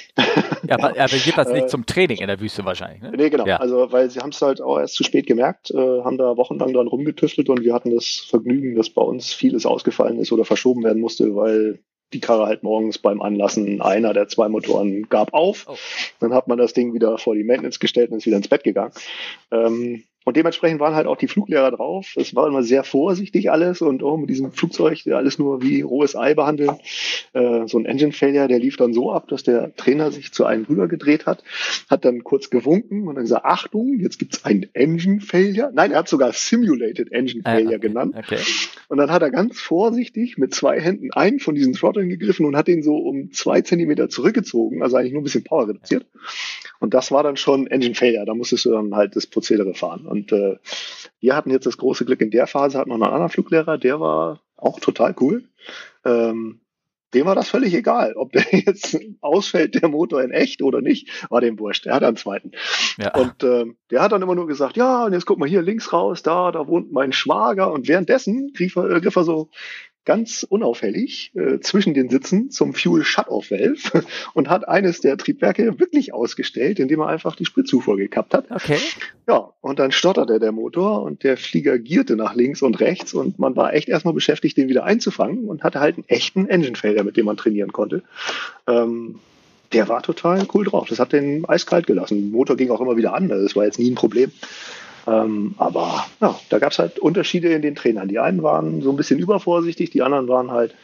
Ja, 0.69 0.77
aber, 0.77 0.91
aber 0.91 1.07
geht 1.07 1.37
das 1.37 1.49
nicht 1.49 1.65
äh, 1.65 1.69
zum 1.69 1.87
Training 1.87 2.19
in 2.19 2.29
der 2.29 2.41
Wüste 2.41 2.65
wahrscheinlich, 2.65 3.03
ne? 3.03 3.13
Nee, 3.17 3.31
genau. 3.31 3.47
Ja. 3.47 3.57
Also, 3.57 3.91
weil 3.91 4.11
sie 4.11 4.21
haben 4.21 4.31
es 4.31 4.41
halt 4.41 4.61
auch 4.61 4.79
erst 4.79 4.95
zu 4.95 5.05
spät 5.05 5.27
gemerkt, 5.27 5.71
äh, 5.71 5.77
haben 5.77 6.19
da 6.19 6.37
wochenlang 6.37 6.73
dran 6.73 6.87
rumgetüftelt 6.87 7.49
und 7.49 7.63
wir 7.63 7.75
hatten 7.75 7.95
das 7.95 8.27
Vergnügen, 8.29 8.77
dass 8.77 8.91
bei 8.91 9.03
uns 9.03 9.33
vieles 9.33 9.67
ausgefallen 9.67 10.19
ist 10.19 10.33
oder 10.33 10.45
verschoben 10.45 10.85
werden 10.85 11.01
musste, 11.01 11.35
weil 11.35 11.81
die 12.13 12.21
Karre 12.21 12.47
halt 12.47 12.63
morgens 12.63 12.99
beim 12.99 13.23
Anlassen 13.23 13.81
einer 13.81 14.13
der 14.13 14.29
zwei 14.29 14.49
Motoren 14.49 15.09
gab 15.09 15.33
auf. 15.33 15.67
Oh. 15.69 15.77
Dann 16.21 16.35
hat 16.35 16.47
man 16.47 16.59
das 16.59 16.75
Ding 16.75 16.95
wieder 16.95 17.19
vor 17.19 17.35
die 17.35 17.45
Maintenance 17.45 17.79
gestellt 17.79 18.11
und 18.11 18.19
ist 18.19 18.27
wieder 18.27 18.37
ins 18.37 18.49
Bett 18.49 18.65
gegangen. 18.65 18.93
Ähm, 19.51 20.05
und 20.25 20.37
dementsprechend 20.37 20.81
waren 20.81 20.95
halt 20.95 21.07
auch 21.07 21.17
die 21.17 21.29
Fluglehrer 21.29 21.71
drauf. 21.71 22.15
Es 22.17 22.35
war 22.35 22.47
immer 22.47 22.63
sehr 22.63 22.85
vorsichtig 22.85 23.51
alles 23.51 23.83
und 23.83 24.03
oh, 24.03 24.17
mit 24.17 24.31
diesem 24.31 24.53
Flugzeug 24.53 24.99
alles 25.07 25.39
nur 25.39 25.63
wie 25.63 25.83
rohes 25.83 26.15
Ei 26.17 26.35
behandeln. 26.35 26.79
Äh, 27.33 27.67
so 27.67 27.79
ein 27.79 27.87
Engine 27.87 28.13
Failure, 28.13 28.49
der 28.49 28.59
lief 28.59 28.77
dann 28.77 28.93
so 28.93 29.13
ab, 29.13 29.29
dass 29.29 29.43
der 29.43 29.75
Trainer 29.77 30.11
sich 30.13 30.33
zu 30.33 30.45
einem 30.45 30.65
rüber 30.65 30.89
gedreht 30.89 31.27
hat, 31.27 31.43
hat 31.91 32.05
dann 32.05 32.25
kurz 32.25 32.51
gewunken 32.51 33.09
und 33.09 33.15
dann 33.17 33.25
gesagt, 33.25 33.45
Achtung, 33.45 33.99
jetzt 33.99 34.19
gibt's 34.19 34.45
ein 34.45 34.67
Engine 34.75 35.21
Failure. 35.21 35.71
Nein, 35.75 35.93
er 35.93 36.01
hat 36.01 36.09
sogar 36.09 36.33
Simulated 36.33 37.11
Engine 37.13 37.43
ah, 37.45 37.53
Failure 37.53 37.77
okay, 37.77 37.89
genannt. 37.89 38.15
Okay. 38.17 38.39
Und 38.89 38.99
dann 38.99 39.11
hat 39.11 39.23
er 39.23 39.31
ganz 39.31 39.61
vorsichtig 39.61 40.39
mit 40.39 40.55
zwei 40.55 40.81
Händen 40.81 41.13
einen 41.13 41.41
von 41.41 41.55
diesen 41.55 41.73
Throtteln 41.73 42.09
gegriffen 42.09 42.47
und 42.47 42.57
hat 42.57 42.69
ihn 42.69 42.83
so 42.83 42.97
um 42.97 43.33
zwei 43.33 43.63
Zentimeter 43.63 44.09
zurückgezogen, 44.09 44.83
also 44.83 44.97
eigentlich 44.97 45.13
nur 45.13 45.23
ein 45.23 45.25
bisschen 45.25 45.45
Power 45.45 45.69
reduziert. 45.69 46.07
Und 46.79 46.95
das 46.95 47.13
war 47.13 47.23
dann 47.23 47.37
schon 47.37 47.69
Engine 47.69 47.95
Failure. 47.95 48.25
Da 48.25 48.35
musstest 48.35 48.65
du 48.65 48.71
dann 48.71 48.95
halt 48.95 49.15
das 49.15 49.27
Prozedere 49.27 49.73
fahren. 49.73 50.07
Und 50.13 50.31
äh, 50.31 50.59
wir 51.21 51.35
hatten 51.35 51.51
jetzt 51.51 51.65
das 51.65 51.79
große 51.79 52.05
Glück, 52.05 52.21
in 52.21 52.31
der 52.31 52.47
Phase 52.47 52.79
hatten 52.79 52.91
wir 52.91 52.99
noch 52.99 53.07
einen 53.07 53.15
anderen 53.15 53.31
Fluglehrer, 53.31 53.79
der 53.79 53.99
war 53.99 54.43
auch 54.57 54.79
total 54.79 55.15
cool. 55.21 55.45
Ähm, 56.05 56.61
dem 57.15 57.25
war 57.25 57.35
das 57.35 57.49
völlig 57.49 57.73
egal, 57.73 58.13
ob 58.15 58.33
der 58.33 58.45
jetzt 58.53 58.99
ausfällt, 59.23 59.81
der 59.81 59.89
Motor 59.89 60.23
in 60.23 60.31
echt 60.31 60.61
oder 60.61 60.83
nicht, 60.83 61.27
war 61.31 61.41
dem 61.41 61.59
wurscht. 61.59 61.87
Er 61.87 61.95
hat 61.95 62.05
einen 62.05 62.17
zweiten. 62.17 62.53
Ja. 62.99 63.15
Und 63.15 63.43
äh, 63.43 63.65
der 63.91 64.03
hat 64.03 64.13
dann 64.13 64.21
immer 64.21 64.35
nur 64.35 64.47
gesagt, 64.47 64.77
ja, 64.77 65.07
und 65.07 65.15
jetzt 65.15 65.25
guck 65.25 65.39
mal 65.39 65.49
hier 65.49 65.63
links 65.63 65.95
raus, 65.95 66.23
da, 66.23 66.53
da 66.53 66.69
wohnt 66.69 66.93
mein 66.93 67.13
Schwager. 67.13 67.73
Und 67.73 67.89
währenddessen 67.89 68.53
griff 68.53 68.77
er, 68.77 69.01
griff 69.01 69.17
er 69.17 69.25
so 69.25 69.49
ganz 70.05 70.45
unauffällig 70.49 71.33
äh, 71.35 71.61
zwischen 71.61 71.95
den 71.95 72.09
Sitzen 72.09 72.51
zum 72.51 72.75
Fuel 72.75 73.05
Shut-off 73.05 73.51
Valve 73.51 74.05
und 74.35 74.49
hat 74.51 74.69
eines 74.69 75.01
der 75.01 75.17
Triebwerke 75.17 75.79
wirklich 75.79 76.13
ausgestellt, 76.13 76.79
indem 76.79 77.01
er 77.01 77.09
einfach 77.09 77.37
die 77.37 77.45
Spritzufuhr 77.45 77.97
gekappt 77.97 78.35
hat. 78.35 78.51
Okay. 78.51 78.79
Ja, 79.29 79.53
und 79.61 79.79
dann 79.79 79.93
stotterte 79.93 80.41
der 80.41 80.53
Motor 80.53 81.03
und 81.03 81.23
der 81.23 81.37
Flieger 81.37 81.79
gierte 81.79 82.17
nach 82.17 82.35
links 82.35 82.63
und 82.63 82.81
rechts 82.81 83.15
und 83.15 83.39
man 83.39 83.55
war 83.55 83.75
echt 83.75 83.89
erstmal 83.89 84.15
beschäftigt, 84.15 84.57
den 84.57 84.69
wieder 84.69 84.85
einzufangen 84.85 85.49
und 85.49 85.63
hatte 85.63 85.81
halt 85.81 85.97
einen 85.97 86.09
echten 86.09 86.49
Engine 86.49 86.77
Failure, 86.77 87.05
mit 87.05 87.17
dem 87.17 87.27
man 87.27 87.37
trainieren 87.37 87.73
konnte. 87.73 88.03
Ähm, 88.67 89.21
der 89.73 89.89
war 89.89 90.03
total 90.03 90.47
cool 90.53 90.65
drauf. 90.65 90.89
Das 90.89 90.99
hat 90.99 91.13
den 91.13 91.49
eiskalt 91.49 91.87
gelassen. 91.87 92.21
Der 92.21 92.39
Motor 92.39 92.57
ging 92.57 92.71
auch 92.71 92.81
immer 92.81 92.97
wieder 92.97 93.15
an. 93.15 93.29
Das 93.29 93.57
war 93.57 93.65
jetzt 93.65 93.79
nie 93.79 93.91
ein 93.91 93.95
Problem. 93.95 94.31
Ähm, 95.07 95.55
aber 95.59 96.07
ja, 96.21 96.39
da 96.49 96.59
gab 96.59 96.73
es 96.73 96.79
halt 96.79 96.99
Unterschiede 96.99 97.53
in 97.53 97.63
den 97.63 97.75
Trainern. 97.75 98.09
Die 98.09 98.19
einen 98.19 98.43
waren 98.43 98.83
so 98.83 98.91
ein 98.91 98.97
bisschen 98.97 99.19
übervorsichtig, 99.19 99.91
die 99.91 100.03
anderen 100.03 100.29
waren 100.29 100.51
halt 100.51 100.75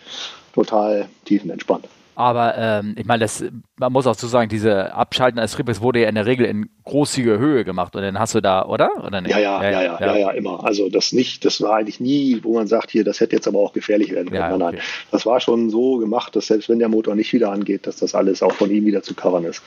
total 0.52 1.08
tiefenentspannt. 1.24 1.86
Aber 2.18 2.58
ähm, 2.58 2.96
ich 2.98 3.06
meine, 3.06 3.20
das, 3.20 3.44
man 3.78 3.92
muss 3.92 4.08
auch 4.08 4.16
so 4.16 4.26
sagen, 4.26 4.48
diese 4.48 4.92
Abschalten 4.92 5.38
als 5.38 5.52
Triebwerk 5.52 5.80
wurde 5.80 6.00
ja 6.00 6.08
in 6.08 6.16
der 6.16 6.26
Regel 6.26 6.46
in 6.46 6.68
großzügiger 6.82 7.38
Höhe 7.38 7.64
gemacht 7.64 7.94
und 7.94 8.02
dann 8.02 8.18
hast 8.18 8.34
du 8.34 8.40
da, 8.40 8.64
oder? 8.64 8.90
oder 9.06 9.20
nicht? 9.20 9.30
Ja, 9.30 9.38
ja, 9.38 9.62
ja, 9.62 9.82
ja, 9.82 10.00
ja, 10.00 10.16
ja, 10.16 10.30
immer. 10.30 10.64
Also 10.64 10.88
das 10.88 11.12
nicht, 11.12 11.44
das 11.44 11.60
war 11.60 11.76
eigentlich 11.76 12.00
nie, 12.00 12.40
wo 12.42 12.54
man 12.54 12.66
sagt, 12.66 12.90
hier, 12.90 13.04
das 13.04 13.20
hätte 13.20 13.36
jetzt 13.36 13.46
aber 13.46 13.60
auch 13.60 13.72
gefährlich 13.72 14.10
werden 14.10 14.30
können. 14.30 14.40
Ja, 14.40 14.52
okay. 14.52 14.58
Nein, 14.58 14.78
das 15.12 15.26
war 15.26 15.38
schon 15.38 15.70
so 15.70 15.98
gemacht, 15.98 16.34
dass 16.34 16.48
selbst 16.48 16.68
wenn 16.68 16.80
der 16.80 16.88
Motor 16.88 17.14
nicht 17.14 17.32
wieder 17.32 17.52
angeht, 17.52 17.86
dass 17.86 17.98
das 17.98 18.16
alles 18.16 18.42
auch 18.42 18.54
von 18.54 18.68
ihm 18.68 18.84
wieder 18.84 19.04
zu 19.04 19.14
covern 19.14 19.44
ist. 19.44 19.62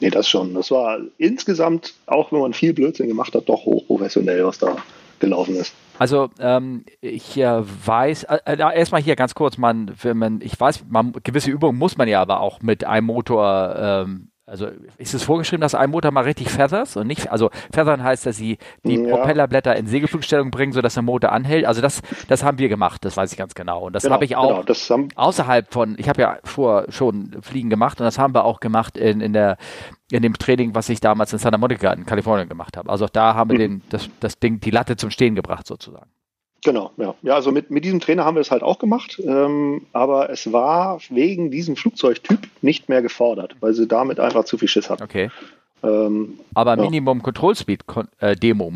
Nee, 0.00 0.10
das 0.10 0.28
schon. 0.28 0.54
Das 0.54 0.70
war 0.70 0.98
insgesamt, 1.18 1.94
auch 2.06 2.32
wenn 2.32 2.40
man 2.40 2.52
viel 2.52 2.72
Blödsinn 2.72 3.08
gemacht 3.08 3.34
hat, 3.34 3.48
doch 3.48 3.64
hochprofessionell, 3.64 4.44
was 4.44 4.58
da 4.58 4.76
gelaufen 5.20 5.56
ist. 5.56 5.72
Also 5.98 6.28
ähm, 6.40 6.84
ich 7.00 7.38
äh, 7.38 7.62
weiß, 7.86 8.24
äh, 8.24 8.38
äh, 8.46 8.58
erstmal 8.58 9.00
hier 9.00 9.14
ganz 9.14 9.34
kurz, 9.34 9.58
man, 9.58 9.94
man, 10.14 10.40
ich 10.40 10.58
weiß, 10.58 10.84
man, 10.88 11.12
gewisse 11.22 11.50
Übungen 11.50 11.78
muss 11.78 11.96
man 11.96 12.08
ja 12.08 12.20
aber 12.20 12.40
auch 12.40 12.60
mit 12.62 12.84
einem 12.84 13.06
Motor 13.06 13.76
ähm, 13.78 14.30
also 14.46 14.68
ist 14.98 15.14
es 15.14 15.22
vorgeschrieben, 15.22 15.62
dass 15.62 15.74
ein 15.74 15.90
Motor 15.90 16.10
mal 16.10 16.24
richtig 16.24 16.50
feathers 16.50 16.96
und 16.96 17.06
nicht, 17.06 17.30
also 17.30 17.50
feathern 17.72 18.02
heißt, 18.02 18.26
dass 18.26 18.36
sie 18.36 18.58
die 18.84 18.96
ja. 18.96 19.16
Propellerblätter 19.16 19.74
in 19.74 19.86
Segelflugstellung 19.86 20.50
bringen, 20.50 20.72
sodass 20.72 20.94
der 20.94 21.02
Motor 21.02 21.32
anhält. 21.32 21.64
Also 21.64 21.80
das, 21.80 22.02
das 22.28 22.44
haben 22.44 22.58
wir 22.58 22.68
gemacht, 22.68 23.04
das 23.04 23.16
weiß 23.16 23.32
ich 23.32 23.38
ganz 23.38 23.54
genau. 23.54 23.86
Und 23.86 23.94
das 23.94 24.02
genau, 24.02 24.14
habe 24.14 24.24
ich 24.26 24.36
auch 24.36 24.66
genau, 24.66 25.08
außerhalb 25.14 25.72
von, 25.72 25.96
ich 25.98 26.10
habe 26.10 26.20
ja 26.20 26.38
vor 26.44 26.84
schon 26.90 27.38
Fliegen 27.40 27.70
gemacht 27.70 28.00
und 28.00 28.04
das 28.04 28.18
haben 28.18 28.34
wir 28.34 28.44
auch 28.44 28.60
gemacht 28.60 28.98
in, 28.98 29.20
in 29.20 29.32
der 29.32 29.56
in 30.10 30.22
dem 30.22 30.34
Training, 30.34 30.74
was 30.74 30.90
ich 30.90 31.00
damals 31.00 31.32
in 31.32 31.38
Santa 31.38 31.56
Monica 31.56 31.90
in 31.92 32.04
Kalifornien 32.04 32.48
gemacht 32.48 32.76
habe. 32.76 32.90
Also 32.90 33.06
auch 33.06 33.10
da 33.10 33.34
haben 33.34 33.50
wir 33.50 33.56
mhm. 33.56 33.80
den, 33.80 33.82
das, 33.88 34.10
das 34.20 34.38
Ding, 34.38 34.60
die 34.60 34.70
Latte 34.70 34.96
zum 34.96 35.10
Stehen 35.10 35.34
gebracht 35.34 35.66
sozusagen. 35.66 36.10
Genau, 36.64 36.90
ja. 36.96 37.14
Ja, 37.22 37.34
also 37.34 37.52
mit, 37.52 37.70
mit 37.70 37.84
diesem 37.84 38.00
Trainer 38.00 38.24
haben 38.24 38.36
wir 38.36 38.40
es 38.40 38.50
halt 38.50 38.62
auch 38.62 38.78
gemacht, 38.78 39.20
ähm, 39.24 39.86
aber 39.92 40.30
es 40.30 40.50
war 40.50 40.98
wegen 41.10 41.50
diesem 41.50 41.76
Flugzeugtyp 41.76 42.40
nicht 42.62 42.88
mehr 42.88 43.02
gefordert, 43.02 43.54
weil 43.60 43.74
sie 43.74 43.86
damit 43.86 44.18
einfach 44.18 44.44
zu 44.44 44.56
viel 44.56 44.68
Schiss 44.68 44.88
hatten. 44.88 45.02
Okay. 45.02 45.30
Ähm, 45.82 46.38
aber 46.54 46.76
ja. 46.76 46.82
Minimum 46.82 47.22
Control 47.22 47.54
Speed 47.54 47.84
äh, 48.18 48.34
Demo, 48.34 48.72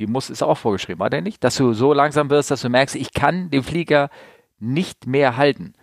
die 0.00 0.06
muss 0.08 0.28
ist 0.28 0.42
auch 0.42 0.58
vorgeschrieben, 0.58 0.98
war 0.98 1.10
der 1.10 1.22
nicht? 1.22 1.44
Dass 1.44 1.56
du 1.56 1.72
so 1.72 1.92
langsam 1.92 2.30
wirst, 2.30 2.50
dass 2.50 2.62
du 2.62 2.68
merkst, 2.68 2.96
ich 2.96 3.12
kann 3.12 3.48
den 3.50 3.62
Flieger 3.62 4.10
nicht 4.58 5.06
mehr 5.06 5.36
halten. 5.36 5.74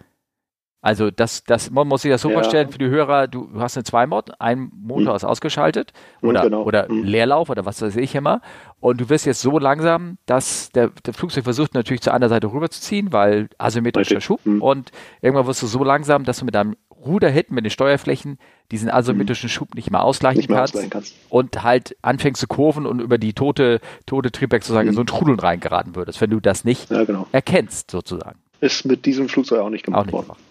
Also 0.88 1.12
das, 1.12 1.44
das, 1.44 1.70
man 1.70 1.86
muss 1.86 2.04
sich 2.04 2.12
das 2.12 2.22
so 2.22 2.30
ja. 2.30 2.36
vorstellen 2.36 2.70
für 2.70 2.78
die 2.78 2.88
Hörer, 2.88 3.28
du 3.28 3.50
hast 3.58 3.76
eine 3.76 3.84
Zweimod, 3.84 4.40
ein 4.40 4.72
Motor 4.74 5.10
hm. 5.10 5.16
ist 5.18 5.26
ausgeschaltet 5.26 5.92
hm, 6.22 6.30
oder, 6.30 6.44
genau. 6.44 6.64
oder 6.64 6.88
hm. 6.88 7.04
Leerlauf 7.04 7.50
oder 7.50 7.66
was 7.66 7.82
weiß 7.82 7.98
ich 7.98 8.16
immer 8.16 8.40
und 8.80 9.02
du 9.02 9.10
wirst 9.10 9.26
jetzt 9.26 9.42
so 9.42 9.60
langsam, 9.60 10.18
dass 10.28 10.72
der, 10.72 10.92
der 11.06 11.14
Flugzeug 11.14 11.44
versucht 11.44 11.74
natürlich 11.74 12.00
zur 12.00 12.14
anderen 12.14 12.30
Seite 12.30 12.48
rüberzuziehen, 12.54 13.12
weil 13.12 13.50
asymmetrischer 13.58 14.22
Schub 14.22 14.40
hm. 14.46 14.62
und 14.62 14.94
irgendwann 15.22 15.46
wirst 15.46 15.62
du 15.62 15.68
so 15.68 15.84
langsam, 15.84 16.24
dass 16.24 16.40
du 16.40 16.46
mit 16.46 16.56
deinem 16.56 16.78
Ruder 16.90 17.30
hinten 17.30 17.56
mit 17.56 17.66
den 17.66 17.70
Steuerflächen 17.70 18.40
diesen 18.72 18.90
asymmetrischen 18.90 19.50
Schub 19.50 19.76
nicht 19.76 19.92
mehr 19.92 20.06
ausgleichen, 20.06 20.38
nicht 20.38 20.50
mehr 20.50 20.60
kannst, 20.60 20.90
kannst, 20.90 21.16
und 21.28 21.64
halt 21.64 21.98
anfängst 22.02 22.40
zu 22.40 22.48
kurven 22.48 22.86
und 22.86 23.02
über 23.02 23.18
die 23.18 23.34
tote, 23.34 23.82
tote 24.06 24.32
Triebwerk 24.32 24.64
sozusagen 24.64 24.88
in 24.88 24.96
so 24.96 25.02
ein 25.02 25.08
Trudeln 25.08 25.38
reingeraten 25.38 25.98
würdest, 25.98 26.22
wenn 26.22 26.30
du 26.30 26.40
das 26.40 26.64
nicht 26.64 26.90
ja, 26.90 27.04
genau. 27.04 27.28
erkennst 27.34 27.92
sozusagen. 27.92 28.40
Ist 28.62 28.86
mit 28.86 29.06
diesem 29.06 29.28
Flugzeug 29.28 29.60
auch 29.60 29.70
nicht 29.70 29.84
gemacht 29.84 30.00
auch 30.00 30.06
nicht 30.06 30.14
worden. 30.14 30.28
Gemacht. 30.28 30.47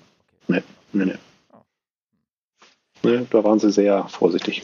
Nee, 0.49 0.63
nee, 0.93 1.05
nee. 1.05 1.15
nee. 3.03 3.27
Da 3.31 3.45
waren 3.45 3.59
sie 3.59 3.71
sehr 3.71 4.05
vorsichtig. 4.09 4.63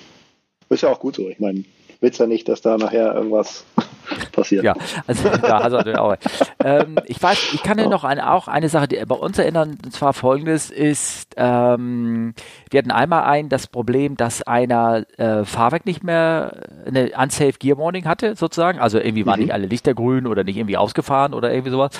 Ist 0.68 0.82
ja 0.82 0.88
auch 0.88 1.00
gut 1.00 1.16
so. 1.16 1.28
Ich 1.28 1.38
meine, 1.38 1.64
willst 2.02 2.18
ja 2.18 2.26
nicht, 2.26 2.48
dass 2.48 2.60
da 2.60 2.76
nachher 2.76 3.14
irgendwas 3.14 3.64
passiert. 4.32 4.64
Ja, 4.64 4.74
also 5.06 5.28
da 5.28 5.62
hast 5.62 5.72
du 5.72 5.76
natürlich 5.76 5.98
auch. 5.98 6.16
ähm, 6.62 6.98
ich 7.06 7.22
weiß, 7.22 7.54
ich 7.54 7.62
kann 7.62 7.78
dir 7.78 7.88
noch 7.88 8.04
eine, 8.04 8.30
auch 8.30 8.48
eine 8.48 8.68
Sache 8.68 8.88
die 8.88 9.02
bei 9.06 9.14
uns 9.14 9.38
erinnern, 9.38 9.78
und 9.82 9.92
zwar 9.92 10.12
folgendes 10.12 10.70
ist, 10.70 11.34
ähm, 11.36 12.34
wir 12.70 12.78
hatten 12.78 12.90
einmal 12.90 13.22
ein, 13.22 13.48
das 13.48 13.68
Problem, 13.68 14.16
dass 14.16 14.42
einer 14.42 15.04
äh, 15.16 15.44
Fahrwerk 15.44 15.86
nicht 15.86 16.02
mehr 16.02 16.62
eine 16.84 17.12
unsafe 17.16 17.58
Gear 17.58 17.78
Warning 17.78 18.04
hatte, 18.04 18.34
sozusagen. 18.34 18.80
Also 18.80 18.98
irgendwie 18.98 19.24
waren 19.24 19.38
mhm. 19.38 19.46
nicht 19.46 19.54
alle 19.54 19.66
Lichter 19.66 19.94
grün 19.94 20.26
oder 20.26 20.44
nicht 20.44 20.56
irgendwie 20.56 20.76
ausgefahren 20.76 21.32
oder 21.32 21.52
irgendwie 21.52 21.70
sowas. 21.70 21.90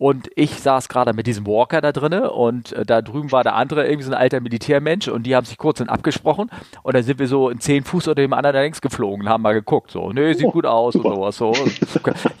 Und 0.00 0.30
ich 0.34 0.52
saß 0.62 0.88
gerade 0.88 1.12
mit 1.12 1.26
diesem 1.26 1.46
Walker 1.46 1.82
da 1.82 1.92
drinne 1.92 2.30
und 2.30 2.72
äh, 2.72 2.86
da 2.86 3.02
drüben 3.02 3.32
war 3.32 3.42
der 3.42 3.54
andere, 3.54 3.84
irgendwie 3.84 4.04
so 4.04 4.12
ein 4.12 4.16
alter 4.16 4.40
Militärmensch 4.40 5.08
und 5.08 5.24
die 5.24 5.36
haben 5.36 5.44
sich 5.44 5.58
kurz 5.58 5.76
dann 5.76 5.90
abgesprochen 5.90 6.50
und 6.82 6.96
dann 6.96 7.02
sind 7.02 7.18
wir 7.18 7.28
so 7.28 7.50
in 7.50 7.60
zehn 7.60 7.84
Fuß 7.84 8.08
unter 8.08 8.22
dem 8.22 8.32
anderen 8.32 8.54
da 8.54 8.62
links 8.62 8.80
geflogen, 8.80 9.28
haben 9.28 9.42
mal 9.42 9.52
geguckt, 9.52 9.90
so, 9.90 10.10
nee, 10.10 10.32
sieht 10.32 10.46
oh, 10.46 10.52
gut 10.52 10.64
aus 10.64 10.94
super. 10.94 11.10
und 11.10 11.16
sowas, 11.16 11.36
so. 11.36 11.52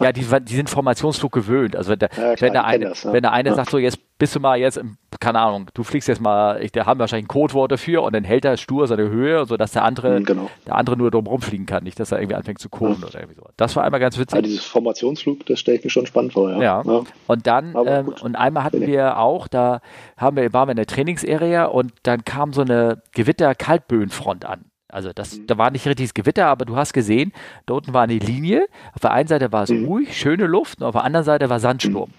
ja, 0.00 0.10
die, 0.10 0.24
die 0.24 0.56
sind 0.56 0.70
Formationsflug 0.70 1.32
gewöhnt. 1.32 1.76
Also 1.76 1.90
wenn 1.90 1.98
der, 1.98 2.08
ja, 2.16 2.34
klar, 2.34 2.40
wenn 2.40 2.52
der 2.54 2.64
eine, 2.64 2.84
das, 2.86 3.02
ja. 3.02 3.12
wenn 3.12 3.22
der 3.22 3.32
eine 3.32 3.50
ja. 3.50 3.54
sagt 3.54 3.68
so, 3.68 3.76
jetzt 3.76 3.98
bist 4.20 4.36
du 4.36 4.40
mal 4.40 4.58
jetzt, 4.58 4.78
keine 5.18 5.40
Ahnung, 5.40 5.68
du 5.72 5.82
fliegst 5.82 6.06
jetzt 6.06 6.20
mal, 6.20 6.62
ich, 6.62 6.70
der 6.72 6.84
haben 6.84 7.00
wahrscheinlich 7.00 7.24
ein 7.24 7.28
Codewort 7.28 7.72
dafür 7.72 8.02
und 8.02 8.14
dann 8.14 8.22
hält 8.22 8.44
er 8.44 8.58
stur 8.58 8.86
seine 8.86 9.08
Höhe, 9.08 9.46
sodass 9.46 9.72
der 9.72 9.82
andere, 9.82 10.20
mhm, 10.20 10.24
genau. 10.24 10.50
der 10.66 10.76
andere 10.76 10.96
nur 10.98 11.10
drum 11.10 11.26
rumfliegen 11.26 11.64
kann, 11.64 11.84
nicht, 11.84 11.98
dass 11.98 12.12
er 12.12 12.18
irgendwie 12.20 12.36
anfängt 12.36 12.60
zu 12.60 12.68
coden 12.68 12.98
ja. 13.00 13.08
oder 13.08 13.18
irgendwie 13.18 13.36
so. 13.36 13.48
Das 13.56 13.74
war 13.76 13.82
einmal 13.82 13.98
ganz 13.98 14.18
witzig. 14.18 14.36
Ja, 14.36 14.42
dieses 14.42 14.64
Formationsflug, 14.66 15.46
das 15.46 15.58
stelle 15.58 15.78
ich 15.78 15.84
mir 15.84 15.90
schon 15.90 16.04
spannend 16.04 16.34
vor, 16.34 16.50
ja. 16.50 16.60
Ja. 16.60 16.82
ja. 16.84 17.02
Und 17.26 17.46
dann, 17.46 17.74
ähm, 17.86 18.14
und 18.20 18.36
einmal 18.36 18.62
hatten 18.62 18.86
wir 18.86 19.16
auch, 19.16 19.48
da 19.48 19.80
haben 20.18 20.36
wir, 20.36 20.52
waren 20.52 20.68
wir 20.68 20.72
in 20.72 20.76
der 20.76 20.86
Trainingsarea 20.86 21.64
und 21.64 21.92
dann 22.02 22.22
kam 22.24 22.52
so 22.52 22.60
eine 22.60 23.02
Gewitter-Kaltböenfront 23.14 24.44
an. 24.44 24.66
Also 24.88 25.12
das, 25.14 25.38
mhm. 25.38 25.46
da 25.46 25.56
war 25.56 25.70
nicht 25.70 25.86
richtiges 25.86 26.12
Gewitter, 26.12 26.46
aber 26.46 26.66
du 26.66 26.76
hast 26.76 26.92
gesehen, 26.92 27.32
da 27.64 27.74
unten 27.74 27.94
war 27.94 28.02
eine 28.02 28.18
Linie. 28.18 28.66
Auf 28.92 29.00
der 29.00 29.12
einen 29.12 29.28
Seite 29.28 29.50
war 29.50 29.62
es 29.62 29.70
mhm. 29.70 29.86
ruhig, 29.86 30.14
schöne 30.14 30.46
Luft 30.46 30.80
und 30.80 30.86
auf 30.86 30.92
der 30.92 31.04
anderen 31.04 31.24
Seite 31.24 31.48
war 31.48 31.58
Sandsturm. 31.58 32.10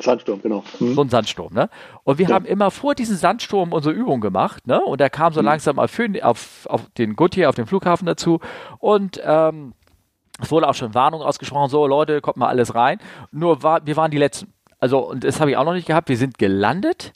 Sandsturm, 0.00 0.40
genau. 0.42 0.64
Mhm. 0.80 0.94
So 0.94 1.02
ein 1.02 1.08
Sandsturm, 1.08 1.52
ne? 1.52 1.68
Und 2.04 2.18
wir 2.18 2.28
ja. 2.28 2.34
haben 2.34 2.44
immer 2.44 2.70
vor 2.70 2.94
diesem 2.94 3.16
Sandsturm 3.16 3.72
unsere 3.72 3.94
Übung 3.94 4.20
gemacht, 4.20 4.66
ne? 4.66 4.82
Und 4.82 5.00
er 5.00 5.10
kam 5.10 5.32
so 5.32 5.40
mhm. 5.40 5.46
langsam 5.46 5.78
auf, 5.78 5.98
auf, 6.22 6.66
auf 6.66 6.90
den 6.98 7.16
Gutier, 7.16 7.48
auf 7.48 7.54
den 7.54 7.66
Flughafen 7.66 8.06
dazu. 8.06 8.40
Und 8.78 9.20
ähm, 9.24 9.74
es 10.40 10.50
wurde 10.50 10.68
auch 10.68 10.74
schon 10.74 10.94
Warnung 10.94 11.22
ausgesprochen, 11.22 11.68
so 11.68 11.86
Leute, 11.86 12.20
kommt 12.20 12.36
mal 12.36 12.48
alles 12.48 12.74
rein. 12.74 12.98
Nur 13.30 13.62
war, 13.62 13.86
wir 13.86 13.96
waren 13.96 14.10
die 14.10 14.18
Letzten. 14.18 14.52
Also, 14.78 14.98
und 14.98 15.24
das 15.24 15.40
habe 15.40 15.50
ich 15.50 15.56
auch 15.56 15.64
noch 15.64 15.74
nicht 15.74 15.86
gehabt. 15.86 16.08
Wir 16.08 16.16
sind 16.16 16.38
gelandet. 16.38 17.12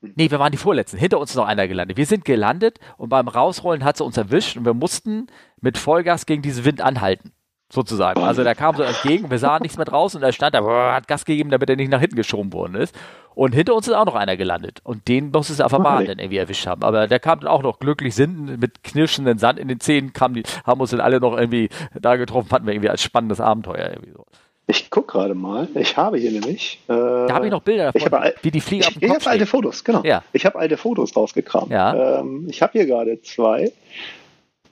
Mhm. 0.00 0.12
Nee, 0.16 0.30
wir 0.30 0.38
waren 0.38 0.52
die 0.52 0.58
Vorletzten. 0.58 0.98
Hinter 0.98 1.18
uns 1.18 1.30
ist 1.30 1.36
noch 1.36 1.46
einer 1.46 1.66
gelandet. 1.66 1.96
Wir 1.96 2.06
sind 2.06 2.24
gelandet 2.24 2.78
und 2.96 3.08
beim 3.08 3.28
Rausrollen 3.28 3.84
hat 3.84 3.96
sie 3.96 4.04
uns 4.04 4.16
erwischt 4.16 4.56
und 4.56 4.64
wir 4.64 4.74
mussten 4.74 5.26
mit 5.60 5.78
Vollgas 5.78 6.26
gegen 6.26 6.42
diesen 6.42 6.64
Wind 6.64 6.80
anhalten 6.80 7.32
sozusagen. 7.70 8.22
Also 8.22 8.44
der 8.44 8.54
kam 8.54 8.76
so 8.76 8.82
entgegen, 8.82 9.30
wir 9.30 9.38
sahen 9.38 9.62
nichts 9.62 9.78
mehr 9.78 9.86
draußen 9.86 10.20
und 10.20 10.24
er 10.24 10.32
stand 10.32 10.54
da, 10.54 10.92
hat 10.92 11.08
Gas 11.08 11.24
gegeben, 11.24 11.50
damit 11.50 11.70
er 11.70 11.76
nicht 11.76 11.90
nach 11.90 12.00
hinten 12.00 12.16
geschoben 12.16 12.52
worden 12.52 12.74
ist. 12.74 12.94
Und 13.34 13.54
hinter 13.54 13.74
uns 13.74 13.88
ist 13.88 13.94
auch 13.94 14.04
noch 14.04 14.16
einer 14.16 14.36
gelandet. 14.36 14.80
Und 14.82 15.08
den 15.08 15.30
muss 15.30 15.50
es 15.50 15.60
auf 15.60 15.70
der 15.70 15.78
Bahn 15.78 16.04
dann 16.04 16.18
irgendwie 16.18 16.38
erwischt 16.38 16.66
haben. 16.66 16.82
Aber 16.82 17.06
der 17.06 17.20
kam 17.20 17.40
dann 17.40 17.48
auch 17.48 17.62
noch 17.62 17.78
glücklich 17.78 18.14
sinnend 18.14 18.60
mit 18.60 18.82
knirschenden 18.82 19.38
Sand 19.38 19.58
in 19.58 19.68
den 19.68 19.80
Zähnen, 19.80 20.12
kamen 20.12 20.34
die, 20.34 20.42
haben 20.66 20.80
uns 20.80 20.90
dann 20.90 21.00
alle 21.00 21.20
noch 21.20 21.38
irgendwie 21.38 21.68
da 21.98 22.16
getroffen, 22.16 22.48
fanden 22.48 22.66
wir 22.66 22.74
irgendwie 22.74 22.90
als 22.90 23.02
spannendes 23.02 23.40
Abenteuer 23.40 23.90
irgendwie 23.90 24.12
so. 24.12 24.26
Ich 24.70 24.88
gucke 24.88 25.12
gerade 25.12 25.34
mal. 25.34 25.66
Ich 25.74 25.96
habe 25.96 26.16
hier 26.16 26.30
nämlich. 26.30 26.78
Äh, 26.86 26.92
da 26.92 27.30
habe 27.30 27.46
ich 27.46 27.50
noch 27.50 27.62
Bilder 27.62 27.90
davon, 27.92 28.12
habe, 28.12 28.34
wie 28.42 28.52
die 28.52 28.60
Flieger 28.60 28.82
ich, 28.82 28.88
auf 28.88 29.00
dem 29.00 29.08
Kopf 29.08 29.18
Ich 29.18 29.26
habe 29.26 29.30
alte 29.32 29.46
Fotos, 29.46 29.82
genau. 29.82 30.02
Ja. 30.04 30.22
Ich 30.32 30.46
habe 30.46 30.58
alte 30.58 30.76
Fotos 30.76 31.16
rausgekramt. 31.16 31.70
Ja. 31.72 32.20
Ähm, 32.20 32.46
ich 32.48 32.62
habe 32.62 32.72
hier 32.72 32.86
gerade 32.86 33.20
zwei. 33.20 33.72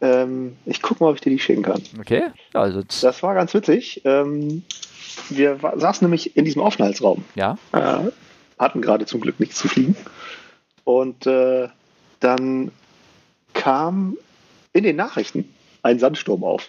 Ähm, 0.01 0.57
ich 0.65 0.83
gucke 0.83 1.03
mal, 1.03 1.11
ob 1.11 1.17
ich 1.17 1.21
dir 1.21 1.31
die 1.31 1.39
schicken 1.39 1.63
kann. 1.63 1.83
Okay. 1.99 2.25
Also 2.53 2.83
das 2.83 3.23
war 3.23 3.35
ganz 3.35 3.53
witzig. 3.55 4.03
Ähm, 4.05 4.63
wir 5.31 5.59
saßen 5.77 6.05
nämlich 6.05 6.37
in 6.37 6.45
diesem 6.45 6.63
Aufenthaltsraum. 6.63 7.25
Ja. 7.35 7.59
Äh, 7.73 8.11
hatten 8.59 8.81
gerade 8.81 9.07
zum 9.07 9.21
Glück 9.21 9.41
nichts 9.41 9.57
zu 9.57 9.69
fliegen. 9.69 9.97
Und 10.85 11.27
äh, 11.27 11.69
dann 12.21 12.71
kam 13.55 14.17
in 14.73 14.85
den 14.85 14.97
Nachrichten 14.97 15.53
ein 15.83 15.99
Sandsturm 15.99 16.45
auf. 16.45 16.69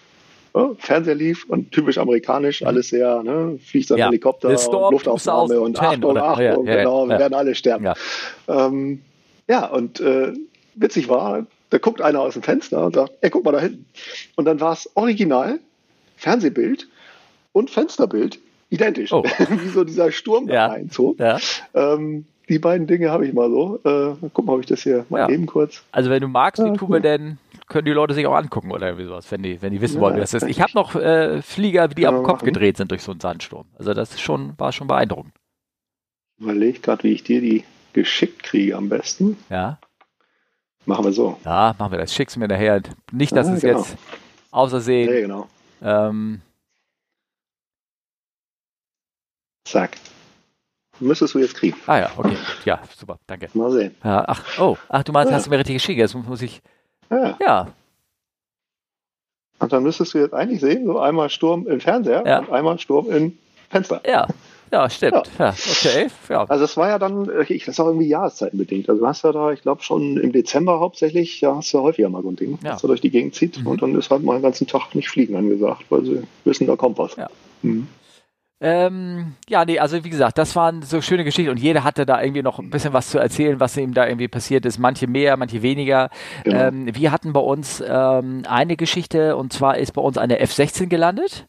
Ja, 0.56 0.72
Fernseher 0.80 1.16
lief 1.16 1.46
und 1.48 1.72
typisch 1.72 2.00
amerikanisch, 2.00 2.64
alles 2.64 2.90
sehr, 2.90 3.22
ne, 3.22 3.60
fliegt 3.64 3.92
ein 3.92 4.00
ja. 4.00 4.08
Helikopter, 4.08 4.50
Luftaufnahme 4.50 5.60
und 5.62 5.80
Achtung, 5.80 6.18
Achtung, 6.18 6.66
ja, 6.66 6.78
genau, 6.78 7.08
wir 7.08 7.20
werden 7.20 7.36
alle 7.36 7.54
sterben. 7.54 7.86
Ja, 7.86 7.94
ähm, 8.48 9.02
und 9.72 10.00
äh, 10.00 10.34
witzig 10.74 11.08
war, 11.08 11.46
da 11.70 11.78
guckt 11.78 12.02
einer 12.02 12.20
aus 12.20 12.34
dem 12.34 12.44
Fenster 12.44 12.86
und 12.86 12.96
sagt, 12.96 13.14
ey, 13.22 13.30
guck 13.30 13.46
mal 13.46 13.52
da 13.52 13.60
hinten. 13.60 13.86
Und 14.36 14.46
dann 14.46 14.60
war 14.60 14.74
es 14.74 14.90
original, 14.96 15.60
Fernsehbild 16.16 16.88
und 17.52 17.70
Fensterbild 17.70 18.40
identisch. 18.70 19.12
Oh. 19.14 19.24
Wie 19.50 19.70
so 19.70 19.84
dieser 19.84 20.12
Sturm 20.12 20.48
da 20.48 20.68
reinzog. 20.68 21.20
Ja. 21.20 21.38
Ähm, 21.74 22.26
die 22.50 22.60
beiden 22.60 22.88
Dinge 22.88 23.12
habe 23.12 23.28
ich 23.28 23.34
mal 23.34 23.50
so. 23.50 23.80
Äh, 23.84 24.30
guck 24.34 24.46
mal, 24.46 24.54
ob 24.54 24.62
ich 24.62 24.66
das 24.66 24.82
hier 24.82 25.06
mal 25.10 25.20
ja. 25.20 25.30
eben 25.30 25.46
kurz. 25.46 25.84
Also 25.92 26.10
wenn 26.10 26.22
du 26.22 26.28
magst, 26.28 26.64
wie 26.64 26.74
tun 26.74 26.92
wir 26.92 27.00
denn, 27.00 27.38
können 27.68 27.86
die 27.86 27.92
Leute 27.92 28.16
sich 28.16 28.26
auch 28.26 28.36
angucken 28.36 28.72
oder 28.72 28.88
irgendwie 28.88 29.06
sowas, 29.06 29.32
wenn 29.32 29.44
die, 29.44 29.62
wenn 29.62 29.72
die 29.72 29.82
wissen 29.82 29.98
ja, 29.98 30.02
wollen, 30.02 30.16
wie 30.16 30.20
das 30.20 30.34
ist. 30.34 30.48
Ich 30.48 30.60
habe 30.60 30.72
noch 30.74 30.96
äh, 30.96 31.44
Flieger, 31.44 31.88
die 31.88 32.08
am 32.08 32.24
Kopf 32.24 32.42
machen. 32.42 32.46
gedreht 32.46 32.78
sind 32.78 32.90
durch 32.90 33.04
so 33.04 33.12
einen 33.12 33.20
Sandsturm. 33.20 33.68
Also 33.78 33.94
das 33.94 34.20
schon, 34.20 34.54
war 34.58 34.72
schon 34.72 34.88
beeindruckend. 34.88 35.34
Ich 36.38 36.44
überlege 36.44 36.80
gerade, 36.80 37.04
wie 37.04 37.12
ich 37.12 37.24
dir 37.24 37.40
die 37.40 37.64
geschickt 37.94 38.42
kriege 38.42 38.76
am 38.76 38.90
besten. 38.90 39.38
Ja. 39.50 39.80
Machen 40.86 41.06
wir 41.06 41.14
so. 41.14 41.38
Ja, 41.46 41.76
machen 41.78 41.92
wir 41.92 42.00
das. 42.00 42.14
Schick's 42.14 42.36
mir 42.36 42.48
nachher. 42.48 42.82
Nicht, 43.12 43.36
dass 43.36 43.48
ah, 43.48 43.54
es 43.54 43.62
genau. 43.62 43.80
jetzt 43.80 43.98
außersehen. 44.52 45.14
Ja, 45.14 45.22
genau. 45.22 45.48
Ähm, 45.82 46.42
Zack. 49.66 49.98
Müsstest 51.00 51.34
du 51.34 51.40
jetzt 51.40 51.56
kriegen. 51.56 51.78
Ah 51.86 52.00
ja, 52.00 52.12
okay. 52.18 52.36
Ja, 52.66 52.82
super, 52.98 53.20
danke. 53.28 53.50
Mal 53.54 53.72
sehen. 53.72 53.96
Ja, 54.04 54.26
ach, 54.28 54.60
oh, 54.60 54.78
ach, 54.90 55.04
du 55.04 55.12
meinst, 55.12 55.32
ja. 55.32 55.38
hast 55.38 55.46
du 55.46 55.50
mir 55.50 55.60
richtig 55.60 55.76
geschickt. 55.76 56.00
Jetzt 56.00 56.16
muss 56.16 56.42
ich. 56.42 56.62
Ja. 57.10 57.38
ja. 57.40 57.68
Und 59.60 59.74
dann 59.74 59.84
müsstest 59.84 60.14
du 60.14 60.20
jetzt 60.20 60.34
eigentlich 60.34 60.60
sehen, 60.62 60.86
so 60.86 61.00
einmal 61.00 61.30
Sturm 61.30 61.68
im 61.68 61.80
Fernseher 61.80 62.24
und 62.24 62.52
einmal 62.52 62.80
Sturm 62.80 63.10
im 63.12 63.38
Fenster. 63.70 64.02
Ja, 64.06 64.28
ja, 64.72 64.90
stimmt. 64.90 65.30
Ja. 65.38 65.46
ja. 65.46 65.50
okay. 65.50 66.08
Ja. 66.30 66.44
Also 66.46 66.66
es 66.66 66.78
war 66.78 66.90
ja 66.90 67.00
dann, 67.00 67.30
ich, 67.48 67.66
das 67.66 67.80
auch 67.80 67.88
irgendwie 67.88 68.08
jahreszeitenbedingt. 68.08 68.90
Also 68.90 69.02
du 69.02 69.08
hast 69.08 69.24
ja 69.24 69.32
da, 69.32 69.52
ich 69.52 69.62
glaube 69.62 69.84
schon 69.84 70.18
im 70.18 70.32
Dezember 70.32 70.80
hauptsächlich, 70.80 71.42
ja, 71.42 71.56
hast 71.56 71.74
du 71.74 71.78
ja 71.78 71.84
häufiger 71.84 72.10
mal 72.10 72.22
so 72.22 72.30
ein 72.30 72.36
Ding, 72.36 72.60
ja. 72.64 72.72
dass 72.72 72.84
er 72.84 72.88
durch 72.88 73.02
die 73.02 73.10
Gegend 73.10 73.36
zieht 73.36 73.60
mhm. 73.60 73.68
und 73.68 73.82
dann 73.82 73.96
ist 73.96 74.10
halt 74.10 74.24
mal 74.24 74.34
den 74.34 74.44
ganzen 74.44 74.68
Tag 74.68 74.94
nicht 74.96 75.10
fliegen 75.10 75.36
angesagt, 75.36 75.86
weil 75.90 76.04
sie 76.04 76.24
wissen, 76.44 76.68
da 76.68 76.76
kommt 76.76 76.98
was. 76.98 77.16
Ja. 77.16 77.30
Mhm. 77.62 77.88
Ähm, 78.62 79.36
ja, 79.48 79.64
nee, 79.64 79.80
also 79.80 80.04
wie 80.04 80.10
gesagt, 80.10 80.38
das 80.38 80.54
waren 80.56 80.82
so 80.82 81.00
schöne 81.00 81.24
Geschichten 81.24 81.50
und 81.50 81.60
jeder 81.60 81.86
hatte 81.86 82.06
da 82.06 82.22
irgendwie 82.22 82.42
noch 82.42 82.60
ein 82.60 82.70
bisschen 82.70 82.92
was 82.92 83.10
zu 83.10 83.18
erzählen, 83.18 83.60
was 83.62 83.78
ihm 83.78 83.94
da 83.94 84.06
irgendwie 84.06 84.28
passiert 84.28 84.66
ist. 84.66 84.80
Manche 84.80 85.08
mehr, 85.08 85.38
manche 85.38 85.62
weniger. 85.62 86.10
Genau. 86.44 86.68
Ähm, 86.68 86.94
wir 86.94 87.12
hatten 87.14 87.32
bei 87.32 87.40
uns 87.40 87.82
ähm, 87.88 88.44
eine 88.48 88.76
Geschichte 88.76 89.38
und 89.38 89.54
zwar 89.54 89.78
ist 89.78 89.94
bei 89.94 90.02
uns 90.02 90.18
eine 90.18 90.40
F-16 90.40 90.88
gelandet. 90.88 91.48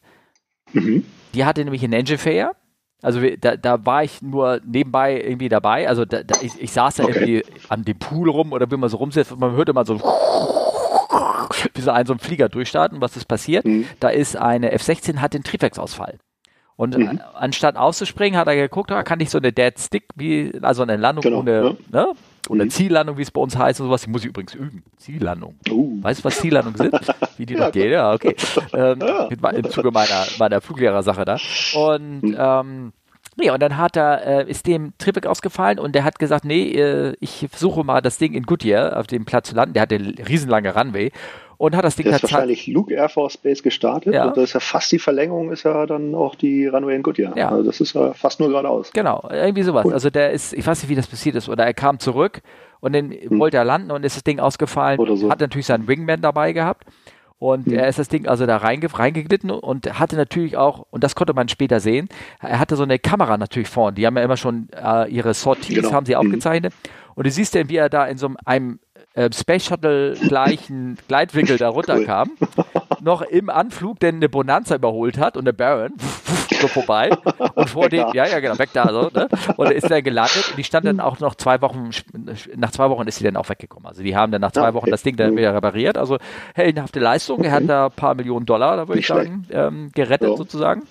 Mhm. 0.71 1.03
Die 1.33 1.43
hatte 1.43 1.63
nämlich 1.63 1.83
einen 1.83 1.93
Engine 1.93 2.17
Fair. 2.17 2.53
Also 3.01 3.19
da, 3.39 3.57
da 3.57 3.85
war 3.85 4.03
ich 4.03 4.21
nur 4.21 4.61
nebenbei 4.65 5.19
irgendwie 5.19 5.49
dabei. 5.49 5.87
Also 5.87 6.05
da, 6.05 6.23
da, 6.23 6.39
ich, 6.41 6.61
ich 6.61 6.71
saß 6.71 6.97
da 6.97 7.03
okay. 7.03 7.13
irgendwie 7.13 7.45
an 7.69 7.83
dem 7.83 7.97
Pool 7.97 8.29
rum 8.29 8.51
oder 8.53 8.69
wie 8.69 8.77
man 8.77 8.89
so 8.89 8.97
rumsetzt 8.97 9.31
und 9.31 9.39
man 9.39 9.53
hörte 9.53 9.73
mal 9.73 9.85
so 9.85 9.95
wie 11.73 11.81
so 11.81 11.91
ein, 11.91 12.05
so 12.05 12.13
ein 12.13 12.19
Flieger 12.19 12.49
durchstarten, 12.49 13.01
was 13.01 13.17
ist 13.17 13.25
passiert. 13.25 13.65
Mhm. 13.65 13.85
Da 13.99 14.09
ist 14.09 14.35
eine 14.35 14.71
F-16 14.71 15.17
hat 15.17 15.33
den 15.33 15.43
Triebwerksausfall. 15.43 16.19
Und 16.75 16.97
mhm. 16.97 17.21
anstatt 17.33 17.75
auszuspringen, 17.75 18.39
hat 18.39 18.47
er 18.47 18.55
geguckt, 18.55 18.89
da 18.89 19.03
kann 19.03 19.19
ich 19.19 19.29
so 19.29 19.37
eine 19.37 19.51
Dead 19.51 19.77
Stick, 19.79 20.05
wie, 20.15 20.51
also 20.61 20.81
eine 20.81 20.97
Landung 20.97 21.21
genau, 21.21 21.39
ohne, 21.39 21.77
ja. 21.91 22.05
ne? 22.05 22.13
Oder 22.51 22.65
mhm. 22.65 22.69
Ziellandung, 22.69 23.17
wie 23.17 23.21
es 23.21 23.31
bei 23.31 23.39
uns 23.39 23.57
heißt 23.57 23.79
und 23.79 23.87
sowas, 23.87 24.01
die 24.01 24.09
muss 24.09 24.23
ich 24.23 24.27
übrigens 24.27 24.53
üben. 24.53 24.83
Ziellandung. 24.97 25.55
Uh. 25.69 26.03
Weißt 26.03 26.19
du, 26.19 26.25
was 26.25 26.37
Ziellandungen 26.37 26.77
sind? 26.77 26.93
Wie 27.37 27.45
die 27.45 27.53
ja, 27.57 27.59
noch 27.61 27.71
geht? 27.71 27.91
Ja, 27.91 28.11
okay. 28.11 28.35
Ähm, 28.73 28.99
ja. 28.99 29.27
Im 29.51 29.69
Zuge 29.69 29.89
meiner, 29.91 30.25
meiner 30.37 30.59
Fluglehrersache 30.59 31.23
da. 31.23 31.37
Und 31.73 32.23
mhm. 32.23 32.35
ähm, 32.37 32.93
Nee, 33.37 33.49
und 33.49 33.61
dann 33.61 33.77
hat 33.77 33.95
er, 33.95 34.25
äh, 34.25 34.51
ist 34.51 34.67
dem 34.67 34.91
Trippek 34.97 35.25
ausgefallen 35.25 35.79
und 35.79 35.95
der 35.95 36.03
hat 36.03 36.19
gesagt, 36.19 36.43
nee, 36.43 36.69
äh, 36.73 37.15
ich 37.21 37.47
versuche 37.49 37.85
mal 37.85 38.01
das 38.01 38.17
Ding 38.17 38.33
in 38.33 38.43
Goodyear 38.43 38.99
auf 38.99 39.07
dem 39.07 39.23
Platz 39.23 39.47
zu 39.47 39.55
landen. 39.55 39.73
Der 39.73 39.83
hatte 39.83 39.95
eine 39.95 40.27
riesenlange 40.27 40.75
Runway 40.75 41.13
und 41.61 41.75
hat 41.75 41.85
das 41.85 41.95
Ding 41.95 42.07
das 42.07 42.15
ist 42.15 42.23
wahrscheinlich 42.23 42.65
Luke 42.65 42.91
Air 42.91 43.07
Force 43.07 43.37
Base 43.37 43.61
gestartet 43.61 44.15
ja. 44.15 44.25
und 44.25 44.35
das 44.35 44.45
ist 44.45 44.53
ja 44.53 44.59
fast 44.59 44.91
die 44.91 44.97
Verlängerung, 44.97 45.51
ist 45.51 45.61
ja 45.61 45.85
dann 45.85 46.15
auch 46.15 46.33
die 46.33 46.65
Runway 46.65 46.95
in 46.95 47.03
Goodyear. 47.03 47.37
Ja. 47.37 47.49
Also 47.49 47.61
das 47.61 47.79
ist 47.79 47.93
ja 47.93 48.13
fast 48.13 48.39
nur 48.39 48.49
geradeaus. 48.49 48.91
Genau, 48.93 49.29
irgendwie 49.31 49.61
sowas. 49.61 49.85
Cool. 49.85 49.93
Also 49.93 50.09
der 50.09 50.31
ist, 50.31 50.53
ich 50.53 50.65
weiß 50.65 50.81
nicht, 50.81 50.89
wie 50.89 50.95
das 50.95 51.05
passiert 51.05 51.35
ist, 51.35 51.49
oder 51.49 51.63
er 51.63 51.75
kam 51.75 51.99
zurück 51.99 52.41
und 52.79 52.93
dann 52.93 53.11
hm. 53.11 53.37
wollte 53.37 53.57
er 53.57 53.63
landen 53.63 53.91
und 53.91 54.03
ist 54.03 54.15
das 54.15 54.23
Ding 54.23 54.39
ausgefallen. 54.39 54.99
Oder 54.99 55.15
so. 55.15 55.29
Hat 55.29 55.39
natürlich 55.39 55.67
seinen 55.67 55.87
Wingman 55.87 56.21
dabei 56.21 56.51
gehabt. 56.51 56.87
Und 57.37 57.67
hm. 57.67 57.73
er 57.73 57.87
ist 57.87 57.99
das 57.99 58.07
Ding 58.07 58.27
also 58.27 58.47
da 58.47 58.57
reinge 58.57 58.87
reingeglitten 58.91 59.51
und 59.51 59.99
hatte 59.99 60.15
natürlich 60.15 60.57
auch, 60.57 60.87
und 60.89 61.03
das 61.03 61.13
konnte 61.13 61.35
man 61.35 61.47
später 61.47 61.79
sehen, 61.79 62.09
er 62.39 62.57
hatte 62.57 62.75
so 62.75 62.81
eine 62.81 62.97
Kamera 62.97 63.37
natürlich 63.37 63.69
vorne. 63.69 63.93
Die 63.93 64.07
haben 64.07 64.17
ja 64.17 64.23
immer 64.23 64.37
schon 64.37 64.67
äh, 64.75 65.07
ihre 65.11 65.35
Sorties, 65.35 65.75
genau. 65.75 65.91
haben 65.91 66.07
sie 66.07 66.15
hm. 66.15 66.21
aufgezeichnet. 66.25 66.73
Mhm. 66.73 66.89
Und 67.13 67.27
du 67.27 67.31
siehst 67.31 67.53
dann, 67.53 67.69
wie 67.69 67.75
er 67.75 67.89
da 67.89 68.07
in 68.07 68.17
so 68.17 68.31
einem 68.45 68.79
äh, 69.13 69.29
Space 69.33 69.65
Shuttle 69.65 70.13
gleichen 70.13 70.97
Gleitwinkel 71.07 71.57
da 71.57 71.69
runterkam, 71.69 72.31
cool. 72.39 72.65
noch 73.01 73.21
im 73.21 73.49
Anflug 73.49 73.99
denn 73.99 74.15
eine 74.15 74.29
Bonanza 74.29 74.75
überholt 74.75 75.17
hat 75.17 75.37
und 75.37 75.45
der 75.45 75.53
Baron 75.53 75.93
so 76.61 76.67
vorbei 76.67 77.09
und 77.55 77.69
vor 77.69 77.89
dem, 77.89 78.07
ja, 78.13 78.27
ja, 78.27 78.39
genau, 78.39 78.57
weg 78.59 78.69
da 78.73 78.87
so, 78.91 79.09
ne? 79.13 79.27
Und 79.57 79.67
er 79.67 79.75
ist 79.75 79.89
dann 79.89 80.03
gelandet 80.03 80.49
und 80.49 80.57
die 80.57 80.63
stand 80.63 80.85
dann 80.85 80.99
auch 80.99 81.19
noch 81.19 81.35
zwei 81.35 81.61
Wochen, 81.61 81.89
nach 82.55 82.71
zwei 82.71 82.89
Wochen 82.89 83.07
ist 83.07 83.17
sie 83.17 83.23
dann 83.23 83.35
auch 83.35 83.49
weggekommen. 83.49 83.87
Also 83.87 84.03
die 84.03 84.15
haben 84.15 84.31
dann 84.31 84.41
nach 84.41 84.51
zwei 84.51 84.69
okay. 84.69 84.73
Wochen 84.75 84.91
das 84.91 85.03
Ding 85.03 85.15
dann 85.15 85.35
wieder 85.35 85.53
repariert. 85.53 85.97
Also 85.97 86.17
heldenhafte 86.53 86.99
Leistung. 86.99 87.39
Okay. 87.39 87.47
Er 87.47 87.53
hat 87.53 87.63
da 87.67 87.85
ein 87.87 87.91
paar 87.91 88.15
Millionen 88.15 88.45
Dollar, 88.45 88.77
da 88.77 88.87
würde 88.87 88.99
ich 88.99 89.07
sagen, 89.07 89.45
ähm, 89.51 89.91
gerettet 89.93 90.29
so. 90.29 90.37
sozusagen. 90.37 90.83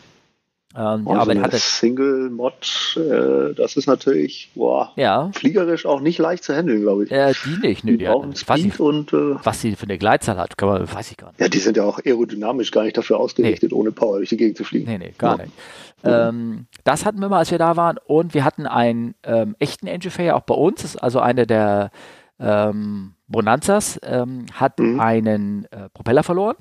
Ähm, 0.76 1.04
ja, 1.08 1.14
aber 1.14 1.34
hatte 1.40 1.58
Single 1.58 2.30
Mod, 2.30 2.96
äh, 2.96 3.54
das 3.54 3.76
ist 3.76 3.88
natürlich 3.88 4.52
boah, 4.54 4.92
ja. 4.94 5.28
fliegerisch 5.34 5.84
auch 5.84 6.00
nicht 6.00 6.18
leicht 6.18 6.44
zu 6.44 6.54
handeln, 6.54 6.82
glaube 6.82 7.04
ich. 7.04 7.10
Äh, 7.10 7.32
die 7.44 7.66
nicht, 7.66 7.82
nö, 7.82 7.92
die, 7.92 7.98
die 7.98 8.04
brauchen 8.04 8.36
Speed 8.36 8.66
ich, 8.66 8.80
und 8.80 9.12
äh, 9.12 9.34
was 9.42 9.62
die 9.62 9.74
für 9.74 9.84
eine 9.84 9.98
Gleitzahl 9.98 10.36
hat, 10.36 10.56
kann 10.56 10.68
man, 10.68 10.92
weiß 10.92 11.10
ich 11.10 11.16
gar 11.16 11.30
nicht. 11.30 11.40
Ja, 11.40 11.48
die 11.48 11.58
sind 11.58 11.76
ja 11.76 11.82
auch 11.82 11.98
aerodynamisch 11.98 12.70
gar 12.70 12.84
nicht 12.84 12.96
dafür 12.96 13.18
ausgerichtet, 13.18 13.72
nee. 13.72 13.76
ohne 13.76 13.90
Power 13.90 14.18
durch 14.18 14.28
die 14.28 14.36
Gegend 14.36 14.58
zu 14.58 14.62
fliegen. 14.62 14.88
Nee, 14.88 14.98
nee, 14.98 15.14
gar 15.18 15.38
ja. 15.38 15.44
nicht. 15.44 15.56
Ähm, 16.04 16.66
das 16.84 17.04
hatten 17.04 17.20
wir 17.20 17.28
mal, 17.28 17.38
als 17.38 17.50
wir 17.50 17.58
da 17.58 17.76
waren 17.76 17.98
und 18.06 18.32
wir 18.32 18.44
hatten 18.44 18.66
einen 18.66 19.16
ähm, 19.24 19.56
echten 19.58 19.88
Engine 19.88 20.12
Fair 20.12 20.36
auch 20.36 20.42
bei 20.42 20.54
uns, 20.54 20.96
also 20.96 21.18
eine 21.18 21.48
der 21.48 21.90
ähm, 22.38 23.14
Bonanzas, 23.26 23.98
ähm, 24.04 24.46
hat 24.52 24.78
mhm. 24.78 25.00
einen 25.00 25.64
äh, 25.72 25.88
Propeller 25.92 26.22
verloren 26.22 26.56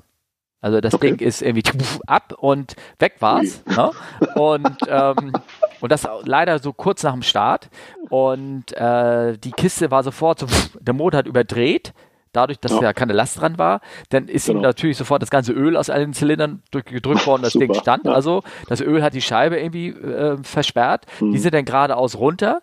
also 0.60 0.80
das 0.80 0.94
okay. 0.94 1.16
Ding 1.16 1.26
ist 1.26 1.42
irgendwie 1.42 1.62
ab 2.06 2.34
und 2.38 2.76
weg 2.98 3.16
war's. 3.20 3.62
Ne? 3.70 3.90
Und, 4.34 4.76
ähm, 4.88 5.32
und 5.80 5.92
das 5.92 6.06
leider 6.24 6.58
so 6.58 6.72
kurz 6.72 7.02
nach 7.02 7.12
dem 7.12 7.22
Start. 7.22 7.70
Und 8.10 8.72
äh, 8.76 9.38
die 9.38 9.52
Kiste 9.52 9.90
war 9.90 10.02
sofort 10.02 10.40
so, 10.40 10.46
der 10.80 10.92
Motor 10.92 11.18
hat 11.18 11.26
überdreht. 11.26 11.92
dadurch, 12.32 12.58
dass 12.60 12.72
ja. 12.72 12.82
ja 12.82 12.92
keine 12.92 13.12
Last 13.12 13.40
dran 13.40 13.58
war. 13.58 13.80
Dann 14.10 14.28
ist 14.28 14.46
genau. 14.46 14.58
ihm 14.58 14.62
natürlich 14.62 14.96
sofort 14.96 15.22
das 15.22 15.30
ganze 15.30 15.52
Öl 15.52 15.76
aus 15.76 15.88
allen 15.88 16.12
Zylindern 16.12 16.62
gedrückt 16.70 17.26
worden, 17.26 17.42
das 17.42 17.54
Ding 17.54 17.72
stand. 17.74 18.04
Ja. 18.04 18.12
Also 18.12 18.42
das 18.68 18.80
Öl 18.80 19.02
hat 19.02 19.14
die 19.14 19.22
Scheibe 19.22 19.58
irgendwie 19.58 19.88
äh, 19.88 20.36
versperrt. 20.42 21.06
Mhm. 21.20 21.32
Die 21.32 21.38
sind 21.38 21.54
dann 21.54 21.64
geradeaus 21.64 22.16
runter 22.18 22.60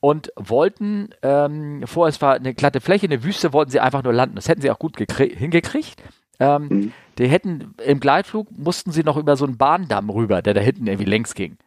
und 0.00 0.32
wollten, 0.36 1.10
ähm, 1.22 1.82
vorher 1.86 2.10
es 2.10 2.20
war 2.20 2.34
eine 2.34 2.54
glatte 2.54 2.80
Fläche, 2.80 3.06
eine 3.06 3.24
Wüste, 3.24 3.52
wollten 3.52 3.70
sie 3.70 3.80
einfach 3.80 4.02
nur 4.02 4.12
landen. 4.12 4.36
Das 4.36 4.48
hätten 4.48 4.60
sie 4.60 4.70
auch 4.70 4.78
gut 4.78 4.96
hingekriegt. 4.98 6.02
Ähm, 6.40 6.68
mhm. 6.68 6.92
Die 7.18 7.28
hätten 7.28 7.74
im 7.84 8.00
Gleitflug 8.00 8.48
mussten 8.56 8.92
sie 8.92 9.02
noch 9.02 9.16
über 9.16 9.36
so 9.36 9.44
einen 9.44 9.56
Bahndamm 9.56 10.10
rüber, 10.10 10.42
der 10.42 10.54
da 10.54 10.60
hinten 10.60 10.86
irgendwie 10.86 11.10
längs 11.10 11.34
ging. 11.34 11.58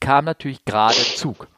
Kam 0.00 0.24
natürlich 0.24 0.64
gerade 0.64 0.94
Zug. 0.94 1.48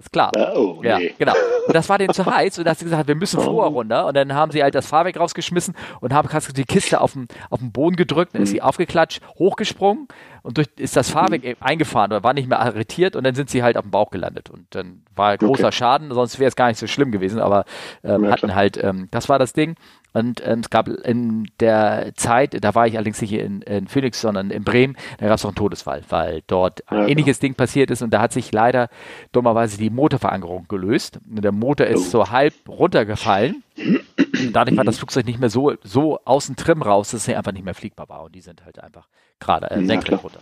Ist 0.00 0.12
klar. 0.12 0.30
Oh, 0.56 0.80
ja, 0.82 0.98
nee. 0.98 1.14
genau. 1.18 1.34
Und 1.66 1.74
das 1.74 1.88
war 1.90 1.98
denen 1.98 2.14
zu 2.14 2.24
heiß 2.24 2.58
und 2.58 2.64
da 2.64 2.70
hat 2.70 2.78
sie 2.78 2.86
gesagt, 2.86 3.06
wir 3.06 3.14
müssen 3.14 3.38
oh. 3.40 3.42
vorher 3.42 3.72
runter. 3.72 4.06
Und 4.06 4.16
dann 4.16 4.32
haben 4.32 4.50
sie 4.50 4.62
halt 4.62 4.74
das 4.74 4.86
Fahrwerk 4.86 5.18
rausgeschmissen 5.18 5.74
und 6.00 6.14
haben 6.14 6.28
die 6.54 6.64
Kiste 6.64 7.02
auf 7.02 7.12
den, 7.12 7.26
auf 7.50 7.58
den 7.58 7.70
Boden 7.70 7.96
gedrückt, 7.96 8.34
dann 8.34 8.42
ist 8.42 8.50
sie 8.50 8.60
mhm. 8.60 8.62
aufgeklatscht, 8.62 9.20
hochgesprungen 9.38 10.08
und 10.42 10.56
durch 10.56 10.68
ist 10.76 10.96
das 10.96 11.10
Fahrwerk 11.10 11.44
mhm. 11.44 11.56
eingefahren 11.60 12.12
oder 12.12 12.22
war 12.22 12.32
nicht 12.32 12.48
mehr 12.48 12.60
arretiert 12.60 13.14
und 13.14 13.24
dann 13.24 13.34
sind 13.34 13.50
sie 13.50 13.62
halt 13.62 13.76
auf 13.76 13.82
dem 13.82 13.90
Bauch 13.90 14.10
gelandet. 14.10 14.48
Und 14.48 14.74
dann 14.74 15.02
war 15.14 15.36
großer 15.36 15.66
okay. 15.66 15.76
Schaden, 15.76 16.14
sonst 16.14 16.38
wäre 16.38 16.48
es 16.48 16.56
gar 16.56 16.68
nicht 16.68 16.78
so 16.78 16.86
schlimm 16.86 17.12
gewesen, 17.12 17.40
aber 17.40 17.64
ähm, 18.02 18.24
ja, 18.24 18.30
hatten 18.30 18.54
halt, 18.54 18.82
ähm, 18.82 19.08
das 19.10 19.28
war 19.28 19.38
das 19.38 19.52
Ding. 19.52 19.74
Und 20.12 20.42
ähm, 20.44 20.60
es 20.60 20.70
gab 20.70 20.88
in 20.88 21.50
der 21.60 22.12
Zeit, 22.14 22.62
da 22.62 22.74
war 22.74 22.86
ich 22.86 22.96
allerdings 22.96 23.20
nicht 23.20 23.32
in, 23.32 23.62
in 23.62 23.86
Phoenix, 23.86 24.20
sondern 24.20 24.50
in 24.50 24.64
Bremen, 24.64 24.96
da 25.18 25.26
gab 25.26 25.36
es 25.36 25.44
noch 25.44 25.50
einen 25.50 25.56
Todesfall, 25.56 26.02
weil 26.08 26.42
dort 26.46 26.88
ein 26.90 26.98
ja, 26.98 27.06
ähnliches 27.08 27.38
genau. 27.38 27.48
Ding 27.48 27.54
passiert 27.54 27.90
ist 27.90 28.02
und 28.02 28.10
da 28.10 28.20
hat 28.20 28.32
sich 28.32 28.52
leider 28.52 28.88
dummerweise 29.32 29.78
die 29.78 29.90
Motorverankerung 29.90 30.66
gelöst. 30.68 31.20
Der 31.24 31.52
Motor 31.52 31.86
ist 31.86 32.08
oh. 32.08 32.24
so 32.24 32.30
halb 32.30 32.54
runtergefallen. 32.68 33.62
Und 33.76 34.52
dadurch 34.52 34.76
war 34.76 34.84
das 34.84 34.98
Flugzeug 34.98 35.26
nicht 35.26 35.38
mehr 35.38 35.50
so, 35.50 35.74
so 35.82 36.18
aus 36.24 36.46
dem 36.46 36.56
Trim 36.56 36.82
raus, 36.82 37.10
dass 37.10 37.28
es 37.28 37.34
einfach 37.34 37.52
nicht 37.52 37.64
mehr 37.64 37.74
fliegbar 37.74 38.08
war. 38.08 38.24
Und 38.24 38.34
die 38.34 38.40
sind 38.40 38.64
halt 38.64 38.82
einfach 38.82 39.08
gerade 39.38 39.70
äh, 39.70 39.84
senkrecht 39.84 40.22
runter. 40.22 40.40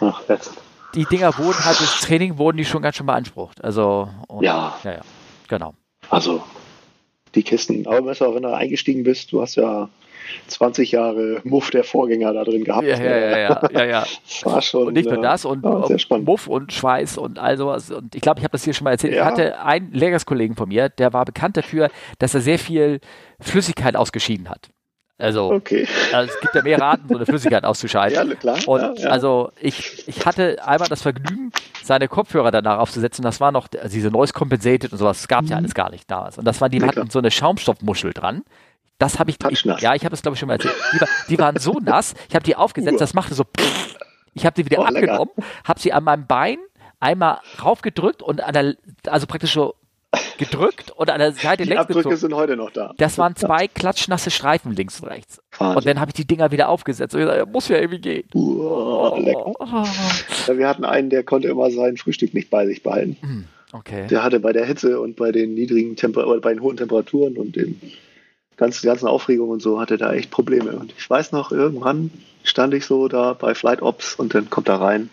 Ach, 0.00 0.22
jetzt. 0.28 0.52
Die 0.94 1.04
Dinger 1.04 1.36
wurden 1.38 1.64
halt 1.64 1.78
durch 1.80 2.00
Training 2.00 2.36
wurden 2.38 2.58
die 2.58 2.64
schon 2.64 2.82
ganz 2.82 2.96
schön 2.96 3.06
beansprucht. 3.06 3.62
Also 3.64 4.08
und, 4.28 4.42
ja. 4.42 4.74
ja, 4.84 4.92
ja, 4.92 5.00
genau. 5.48 5.74
Also 6.10 6.42
die 7.34 7.42
Kisten. 7.42 7.86
Aber 7.86 8.14
du, 8.14 8.34
wenn 8.34 8.42
du 8.42 8.54
eingestiegen 8.54 9.02
bist, 9.04 9.32
du 9.32 9.40
hast 9.40 9.56
ja 9.56 9.88
20 10.48 10.92
Jahre 10.92 11.40
Muff 11.44 11.70
der 11.70 11.84
Vorgänger 11.84 12.32
da 12.32 12.44
drin 12.44 12.64
gehabt. 12.64 12.86
Ja, 12.86 12.96
ja, 12.96 13.18
ja, 13.18 13.38
ja. 13.38 13.60
ja, 13.72 13.84
ja. 13.84 14.04
War 14.44 14.62
schon, 14.62 14.88
und 14.88 14.94
nicht 14.94 15.10
nur 15.10 15.20
das 15.20 15.44
und 15.44 15.64
ja, 15.64 16.18
Muff 16.18 16.46
und 16.46 16.72
Schweiß 16.72 17.18
und 17.18 17.38
all 17.38 17.56
sowas. 17.56 17.90
Und 17.90 18.14
ich 18.14 18.20
glaube, 18.20 18.40
ich 18.40 18.44
habe 18.44 18.52
das 18.52 18.64
hier 18.64 18.74
schon 18.74 18.84
mal 18.84 18.92
erzählt. 18.92 19.14
Ja. 19.14 19.22
Ich 19.22 19.26
hatte 19.26 19.58
einen 19.60 19.92
Lehrerskollegen 19.92 20.56
von 20.56 20.68
mir, 20.68 20.88
der 20.88 21.12
war 21.12 21.24
bekannt 21.24 21.56
dafür, 21.56 21.90
dass 22.18 22.34
er 22.34 22.40
sehr 22.40 22.58
viel 22.58 23.00
Flüssigkeit 23.40 23.96
ausgeschieden 23.96 24.48
hat. 24.48 24.70
Also, 25.22 25.52
okay. 25.52 25.86
also, 26.12 26.32
es 26.32 26.40
gibt 26.40 26.54
ja 26.54 26.62
mehr 26.62 26.82
Arten, 26.82 27.08
so 27.08 27.16
eine 27.16 27.26
Flüssigkeit 27.26 27.64
auszuscheiden. 27.64 28.12
Ja, 28.32 28.34
klar. 28.34 28.58
Und 28.66 28.80
ja, 28.80 29.04
ja. 29.04 29.10
also 29.10 29.52
ich, 29.60 30.06
ich 30.08 30.26
hatte 30.26 30.66
einmal 30.66 30.88
das 30.88 31.02
Vergnügen, 31.02 31.52
seine 31.82 32.08
Kopfhörer 32.08 32.50
danach 32.50 32.78
aufzusetzen. 32.78 33.22
Das 33.22 33.40
war 33.40 33.52
noch 33.52 33.68
also 33.80 33.94
diese 33.94 34.10
Noise 34.10 34.32
Compensated 34.32 34.92
und 34.92 34.98
sowas. 34.98 35.18
Das 35.18 35.28
gab 35.28 35.42
mhm. 35.42 35.48
ja 35.48 35.56
alles 35.56 35.74
gar 35.74 35.90
nicht 35.90 36.10
damals. 36.10 36.38
Und 36.38 36.44
das 36.44 36.60
waren, 36.60 36.70
die 36.70 36.78
nee, 36.78 36.86
hatten 36.86 37.10
so 37.10 37.18
eine 37.18 37.30
Schaumstoffmuschel 37.30 38.12
dran. 38.12 38.42
Das 38.98 39.18
habe 39.18 39.30
ich, 39.30 39.38
ich, 39.50 39.64
ja, 39.64 39.94
ich 39.94 40.04
habe 40.04 40.14
es 40.14 40.22
glaube 40.22 40.34
ich 40.34 40.40
schon 40.40 40.48
mal 40.48 40.54
erzählt. 40.54 40.74
Die, 40.92 41.00
war, 41.00 41.08
die, 41.28 41.38
waren 41.38 41.56
so 41.58 41.78
nass. 41.82 42.14
Ich 42.28 42.34
habe 42.34 42.44
die 42.44 42.56
aufgesetzt. 42.56 43.00
Das 43.00 43.14
machte 43.14 43.34
so. 43.34 43.44
Pff, 43.44 43.96
ich 44.34 44.46
habe 44.46 44.54
die 44.54 44.64
wieder 44.64 44.80
oh, 44.80 44.84
abgenommen, 44.84 45.32
habe 45.64 45.80
sie 45.80 45.92
an 45.92 46.04
meinem 46.04 46.26
Bein 46.26 46.58
einmal 47.00 47.40
raufgedrückt 47.62 48.22
und 48.22 48.40
an 48.40 48.52
der, 48.52 48.76
also 49.06 49.26
praktisch 49.26 49.52
so 49.52 49.74
gedrückt 50.44 50.90
und 50.90 51.10
an 51.10 51.18
der 51.18 51.32
Seite 51.32 51.64
die 51.64 51.68
längs 51.68 51.82
Abdrücke 51.82 52.10
gezogen. 52.10 52.16
sind 52.16 52.34
heute 52.34 52.56
noch 52.56 52.70
da. 52.70 52.92
Das 52.98 53.18
waren 53.18 53.36
zwei 53.36 53.68
klatschnasse 53.68 54.30
Streifen 54.30 54.72
links 54.72 55.00
und 55.00 55.08
rechts. 55.08 55.40
Wahnsinn. 55.58 55.76
Und 55.76 55.86
dann 55.86 56.00
habe 56.00 56.10
ich 56.10 56.14
die 56.14 56.26
Dinger 56.26 56.50
wieder 56.50 56.68
aufgesetzt 56.68 57.14
und 57.14 57.20
gesagt, 57.20 57.52
muss 57.52 57.68
ja 57.68 57.78
irgendwie 57.78 58.00
gehen. 58.00 58.28
Oh, 58.34 59.16
lecker. 59.18 59.46
Oh. 59.46 59.84
Ja, 60.46 60.58
wir 60.58 60.68
hatten 60.68 60.84
einen, 60.84 61.10
der 61.10 61.22
konnte 61.22 61.48
immer 61.48 61.70
sein 61.70 61.96
Frühstück 61.96 62.34
nicht 62.34 62.50
bei 62.50 62.66
sich 62.66 62.82
behalten. 62.82 63.16
Hm, 63.20 63.44
okay. 63.72 64.06
Der 64.08 64.22
hatte 64.22 64.40
bei 64.40 64.52
der 64.52 64.66
Hitze 64.66 65.00
und 65.00 65.16
bei 65.16 65.32
den 65.32 65.54
niedrigen 65.54 65.96
Temper 65.96 66.38
bei 66.40 66.52
den 66.52 66.62
hohen 66.62 66.76
Temperaturen 66.76 67.36
und 67.36 67.56
den 67.56 67.80
ganzen, 68.56 68.86
ganzen 68.86 69.08
Aufregungen 69.08 69.52
und 69.52 69.62
so 69.62 69.80
hatte 69.80 69.98
da 69.98 70.12
echt 70.12 70.30
Probleme. 70.30 70.72
Und 70.72 70.92
ich 70.96 71.08
weiß 71.08 71.32
noch, 71.32 71.52
irgendwann 71.52 72.10
stand 72.44 72.74
ich 72.74 72.86
so 72.86 73.08
da 73.08 73.32
bei 73.34 73.54
Flight 73.54 73.82
Ops 73.82 74.14
und 74.14 74.34
dann 74.34 74.50
kommt 74.50 74.68
er 74.68 74.80
rein 74.80 75.10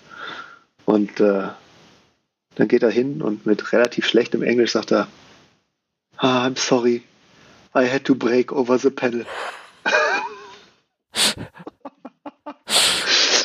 und 0.85 1.19
äh, 1.19 1.43
dann 2.55 2.67
geht 2.67 2.83
er 2.83 2.91
hin 2.91 3.21
und 3.21 3.45
mit 3.45 3.71
relativ 3.71 4.05
schlechtem 4.05 4.43
Englisch 4.43 4.71
sagt 4.71 4.91
er, 4.91 5.07
ah, 6.21 6.45
I'm 6.45 6.57
sorry, 6.57 7.03
I 7.73 7.85
had 7.85 8.05
to 8.05 8.15
break 8.15 8.51
over 8.51 8.77
the 8.77 8.89
panel. 8.89 9.25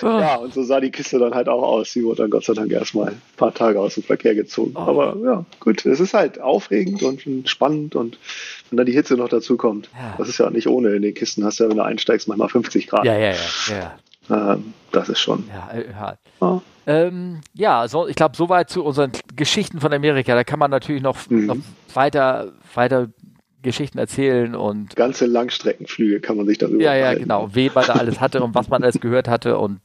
ja, 0.02 0.36
und 0.36 0.52
so 0.52 0.62
sah 0.62 0.80
die 0.80 0.90
Kiste 0.90 1.18
dann 1.18 1.34
halt 1.34 1.48
auch 1.48 1.62
aus. 1.62 1.92
Sie 1.92 2.04
wurde 2.04 2.22
dann 2.22 2.30
Gott 2.30 2.44
sei 2.44 2.52
Dank 2.54 2.70
erstmal 2.70 3.08
ein 3.08 3.22
paar 3.36 3.54
Tage 3.54 3.80
aus 3.80 3.94
dem 3.94 4.02
Verkehr 4.02 4.34
gezogen. 4.34 4.72
Oh. 4.76 4.80
Aber 4.80 5.16
ja, 5.24 5.44
gut, 5.60 5.86
es 5.86 6.00
ist 6.00 6.14
halt 6.14 6.40
aufregend 6.40 7.02
und 7.02 7.48
spannend 7.48 7.96
und 7.96 8.18
wenn 8.70 8.76
dann 8.76 8.86
die 8.86 8.92
Hitze 8.92 9.14
noch 9.14 9.28
dazu 9.28 9.56
kommt. 9.56 9.88
Ja. 9.94 10.14
Das 10.18 10.28
ist 10.28 10.38
ja 10.38 10.50
nicht 10.50 10.66
ohne. 10.66 10.90
In 10.94 11.02
den 11.02 11.14
Kisten 11.14 11.44
hast 11.44 11.60
du 11.60 11.64
ja, 11.64 11.70
wenn 11.70 11.76
du 11.76 11.84
einsteigst, 11.84 12.28
manchmal 12.28 12.48
50 12.48 12.86
Grad. 12.86 13.04
Ja, 13.04 13.18
ja, 13.18 13.32
ja. 13.32 13.38
ja. 13.70 13.98
Ähm, 14.30 14.74
das 14.92 15.08
ist 15.08 15.20
schon. 15.20 15.44
Ja, 15.48 15.70
äh, 15.76 15.90
ja. 15.90 16.16
ja. 16.40 16.62
Ähm, 16.86 17.40
ja, 17.54 17.88
so, 17.88 18.06
ich 18.06 18.16
glaube, 18.16 18.36
soweit 18.36 18.68
zu 18.68 18.84
unseren 18.84 19.12
Geschichten 19.34 19.80
von 19.80 19.92
Amerika. 19.92 20.34
Da 20.34 20.44
kann 20.44 20.58
man 20.58 20.70
natürlich 20.70 21.02
noch, 21.02 21.16
mhm. 21.28 21.46
noch 21.46 21.56
weiter, 21.94 22.52
weiter 22.74 23.08
Geschichten 23.62 23.98
erzählen 23.98 24.54
und. 24.54 24.94
Ganze 24.94 25.26
Langstreckenflüge 25.26 26.20
kann 26.20 26.36
man 26.36 26.46
sich 26.46 26.58
darüber 26.58 26.82
Ja, 26.82 26.94
ja, 26.94 27.14
genau. 27.14 27.48
Wen 27.52 27.72
man 27.74 27.86
da 27.86 27.94
alles 27.94 28.20
hatte 28.20 28.42
und 28.42 28.54
was 28.54 28.68
man 28.68 28.82
alles 28.82 29.00
gehört 29.00 29.28
hatte 29.28 29.58
und, 29.58 29.80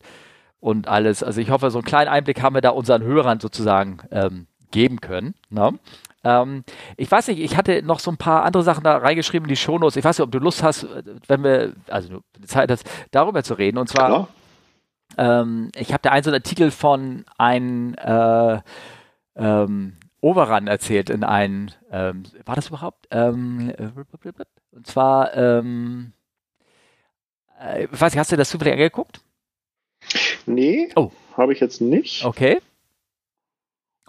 und 0.60 0.88
alles. 0.88 1.24
Also 1.24 1.40
ich 1.40 1.50
hoffe, 1.50 1.72
so 1.72 1.80
einen 1.80 1.86
kleinen 1.86 2.10
Einblick 2.10 2.42
haben 2.42 2.56
wir 2.56 2.62
da 2.62 2.72
unseren 2.72 3.04
Hörern 3.04 3.40
sozusagen 3.40 4.00
ähm, 4.12 4.48
geben 4.72 5.01
können. 5.01 5.36
Ne? 5.49 5.78
Ähm, 6.24 6.63
ich 6.97 7.09
weiß 7.09 7.28
nicht, 7.30 7.39
ich 7.39 7.55
hatte 7.55 7.82
noch 7.84 7.99
so 7.99 8.11
ein 8.11 8.17
paar 8.17 8.43
andere 8.43 8.63
Sachen 8.63 8.84
da 8.84 8.97
reingeschrieben, 8.97 9.47
die 9.47 9.55
Shownotes. 9.55 9.95
Ich 9.95 10.03
weiß 10.03 10.17
nicht, 10.17 10.26
ob 10.26 10.32
du 10.32 10.39
Lust 10.39 10.63
hast, 10.63 10.88
wenn 11.28 11.43
wir, 11.43 11.74
also 11.88 12.22
Zeit 12.45 12.72
hast, 12.72 12.89
darüber 13.11 13.43
zu 13.43 13.53
reden. 13.53 13.78
Und 13.78 13.88
zwar, 13.88 14.28
ähm, 15.17 15.72
ich 15.76 15.93
habe 15.93 16.01
da 16.01 16.11
einen 16.11 16.24
so 16.24 16.30
einen 16.30 16.41
Artikel 16.41 16.72
von 16.72 17.26
einem 17.38 17.95
äh, 17.95 18.59
ähm, 19.36 19.97
Overrun 20.22 20.67
erzählt 20.67 21.09
in 21.09 21.24
einem, 21.24 21.70
ähm, 21.91 22.24
war 22.45 22.55
das 22.55 22.67
überhaupt? 22.67 23.07
Ähm, 23.11 23.74
und 24.72 24.86
zwar, 24.86 25.34
ähm, 25.36 26.11
äh, 27.59 27.88
weiß 27.91 28.13
ich, 28.13 28.20
hast 28.20 28.32
du 28.32 28.38
das 28.38 28.49
zufällig 28.49 28.74
angeguckt? 28.74 29.22
Nee, 30.45 30.89
oh. 30.95 31.11
habe 31.38 31.53
ich 31.53 31.59
jetzt 31.59 31.82
nicht. 31.82 32.26
Okay. 32.26 32.59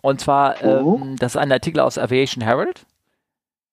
Und 0.03 0.21
zwar, 0.21 0.57
oh. 0.63 1.01
ähm, 1.03 1.17
das 1.17 1.35
ist 1.35 1.41
ein 1.41 1.53
Artikel 1.53 1.81
aus 1.81 1.99
Aviation 1.99 2.43
Herald. 2.43 2.87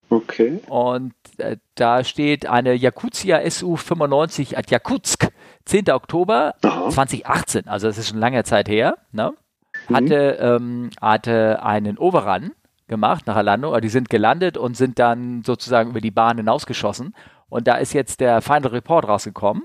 Okay. 0.10 0.62
Und 0.68 1.14
äh, 1.38 1.58
da 1.76 2.04
steht 2.04 2.46
eine 2.46 2.74
Yakutia 2.74 3.40
SU-95 3.50 4.56
at 4.58 4.72
Jakutsk, 4.72 5.30
10. 5.66 5.90
Oktober 5.92 6.56
Aha. 6.64 6.90
2018, 6.90 7.68
also 7.68 7.88
das 7.88 7.98
ist 7.98 8.10
schon 8.10 8.20
lange 8.20 8.44
Zeit 8.44 8.70
her, 8.70 8.98
ne? 9.12 9.34
hatte, 9.92 10.60
mhm. 10.60 10.66
ähm, 10.66 10.90
hatte 11.02 11.62
einen 11.62 11.98
Overrun 11.98 12.52
gemacht 12.88 13.28
nach 13.28 13.36
der 13.36 13.44
Landung, 13.44 13.80
die 13.82 13.90
sind 13.90 14.10
gelandet 14.10 14.58
und 14.58 14.78
sind 14.78 14.98
dann 14.98 15.44
sozusagen 15.44 15.90
über 15.90 16.02
die 16.02 16.12
Bahn 16.12 16.38
hinausgeschossen. 16.38 17.14
Und 17.50 17.68
da 17.68 17.76
ist 17.76 17.94
jetzt 17.94 18.20
der 18.20 18.42
Final 18.42 18.68
Report 18.68 19.08
rausgekommen. 19.08 19.64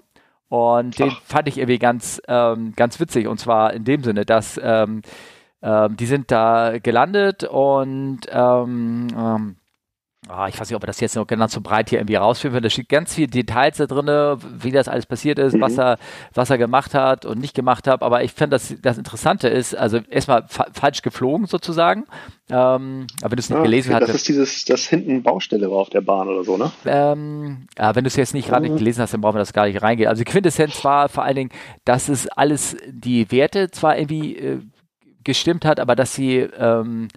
Und 0.49 0.99
den 0.99 1.11
Ach. 1.11 1.23
fand 1.23 1.49
ich 1.49 1.59
irgendwie 1.59 1.79
ganz, 1.79 2.21
ähm, 2.29 2.75
ganz 2.77 3.01
witzig. 3.01 3.27
Und 3.27 3.39
zwar 3.39 3.73
in 3.73 3.85
dem 3.85 4.05
Sinne, 4.05 4.25
dass 4.27 4.61
ähm, 4.63 5.03
ähm, 5.63 5.97
die 5.97 6.07
sind 6.07 6.31
da 6.31 6.79
gelandet 6.79 7.45
und 7.45 8.21
ähm, 8.31 9.57
Ah, 10.29 10.47
ich 10.47 10.59
weiß 10.59 10.71
nicht, 10.71 10.77
ob 10.77 10.83
wir 10.83 10.87
das 10.87 11.01
jetzt 11.01 11.17
noch 11.17 11.27
ganz 11.27 11.53
so 11.53 11.61
breit 11.61 11.91
hier 11.91 11.99
irgendwie 11.99 12.15
rausführen 12.15 12.53
können. 12.53 12.63
Da 12.63 12.71
steht 12.71 12.89
ganz 12.89 13.13
viele 13.13 13.27
Details 13.27 13.79
da 13.79 13.87
drin, 13.87 14.07
wie 14.57 14.71
das 14.71 14.87
alles 14.87 15.05
passiert 15.05 15.41
ist, 15.41 15.55
mhm. 15.55 15.63
was, 15.63 15.77
er, 15.77 15.99
was 16.33 16.49
er 16.49 16.59
gemacht 16.59 16.95
hat 16.95 17.27
und 17.27 17.41
nicht 17.41 17.55
gemacht 17.55 17.89
hat. 17.89 18.03
Aber 18.03 18.23
ich 18.23 18.33
finde, 18.33 18.51
das, 18.51 18.73
das 18.81 18.99
Interessante 18.99 19.49
ist, 19.49 19.77
also 19.77 19.99
erstmal 20.09 20.45
fa 20.47 20.67
falsch 20.73 21.03
geflogen 21.03 21.47
sozusagen. 21.47 22.05
Ähm, 22.51 23.09
aber 23.21 23.33
wenn 23.33 23.37
du 23.37 23.41
es 23.41 23.51
nicht 23.51 23.59
ah, 23.59 23.63
gelesen 23.63 23.95
hast. 23.95 24.03
Das 24.03 24.15
ist 24.15 24.29
dieses, 24.29 24.65
das 24.65 24.87
hinten 24.87 25.25
Baustelle 25.25 25.69
war 25.69 25.79
auf 25.79 25.91
der 25.91 26.03
Bahn 26.03 26.29
oder 26.29 26.45
so, 26.45 26.57
ne? 26.57 26.71
Ähm, 26.87 27.67
ja, 27.77 27.93
wenn 27.97 28.05
du 28.05 28.09
es 28.09 28.15
jetzt 28.15 28.33
nicht 28.33 28.49
gerade 28.49 28.71
mhm. 28.71 28.77
gelesen 28.77 29.03
hast, 29.03 29.13
dann 29.13 29.23
brauchen 29.23 29.35
wir 29.35 29.41
das 29.41 29.53
gar 29.53 29.67
nicht 29.67 29.83
reingehen. 29.83 30.09
Also 30.09 30.23
die 30.23 30.31
Quintessenz 30.31 30.85
war 30.85 31.09
vor 31.09 31.25
allen 31.25 31.37
Dingen, 31.37 31.51
dass 31.85 32.09
es 32.09 32.29
alles, 32.29 32.77
die 32.89 33.29
Werte 33.33 33.73
zwar 33.73 33.99
irgendwie 33.99 34.37
äh, 34.37 34.61
gestimmt 35.25 35.65
hat, 35.65 35.81
aber 35.81 35.97
dass 35.97 36.15
sie 36.15 36.39
ähm, 36.39 37.09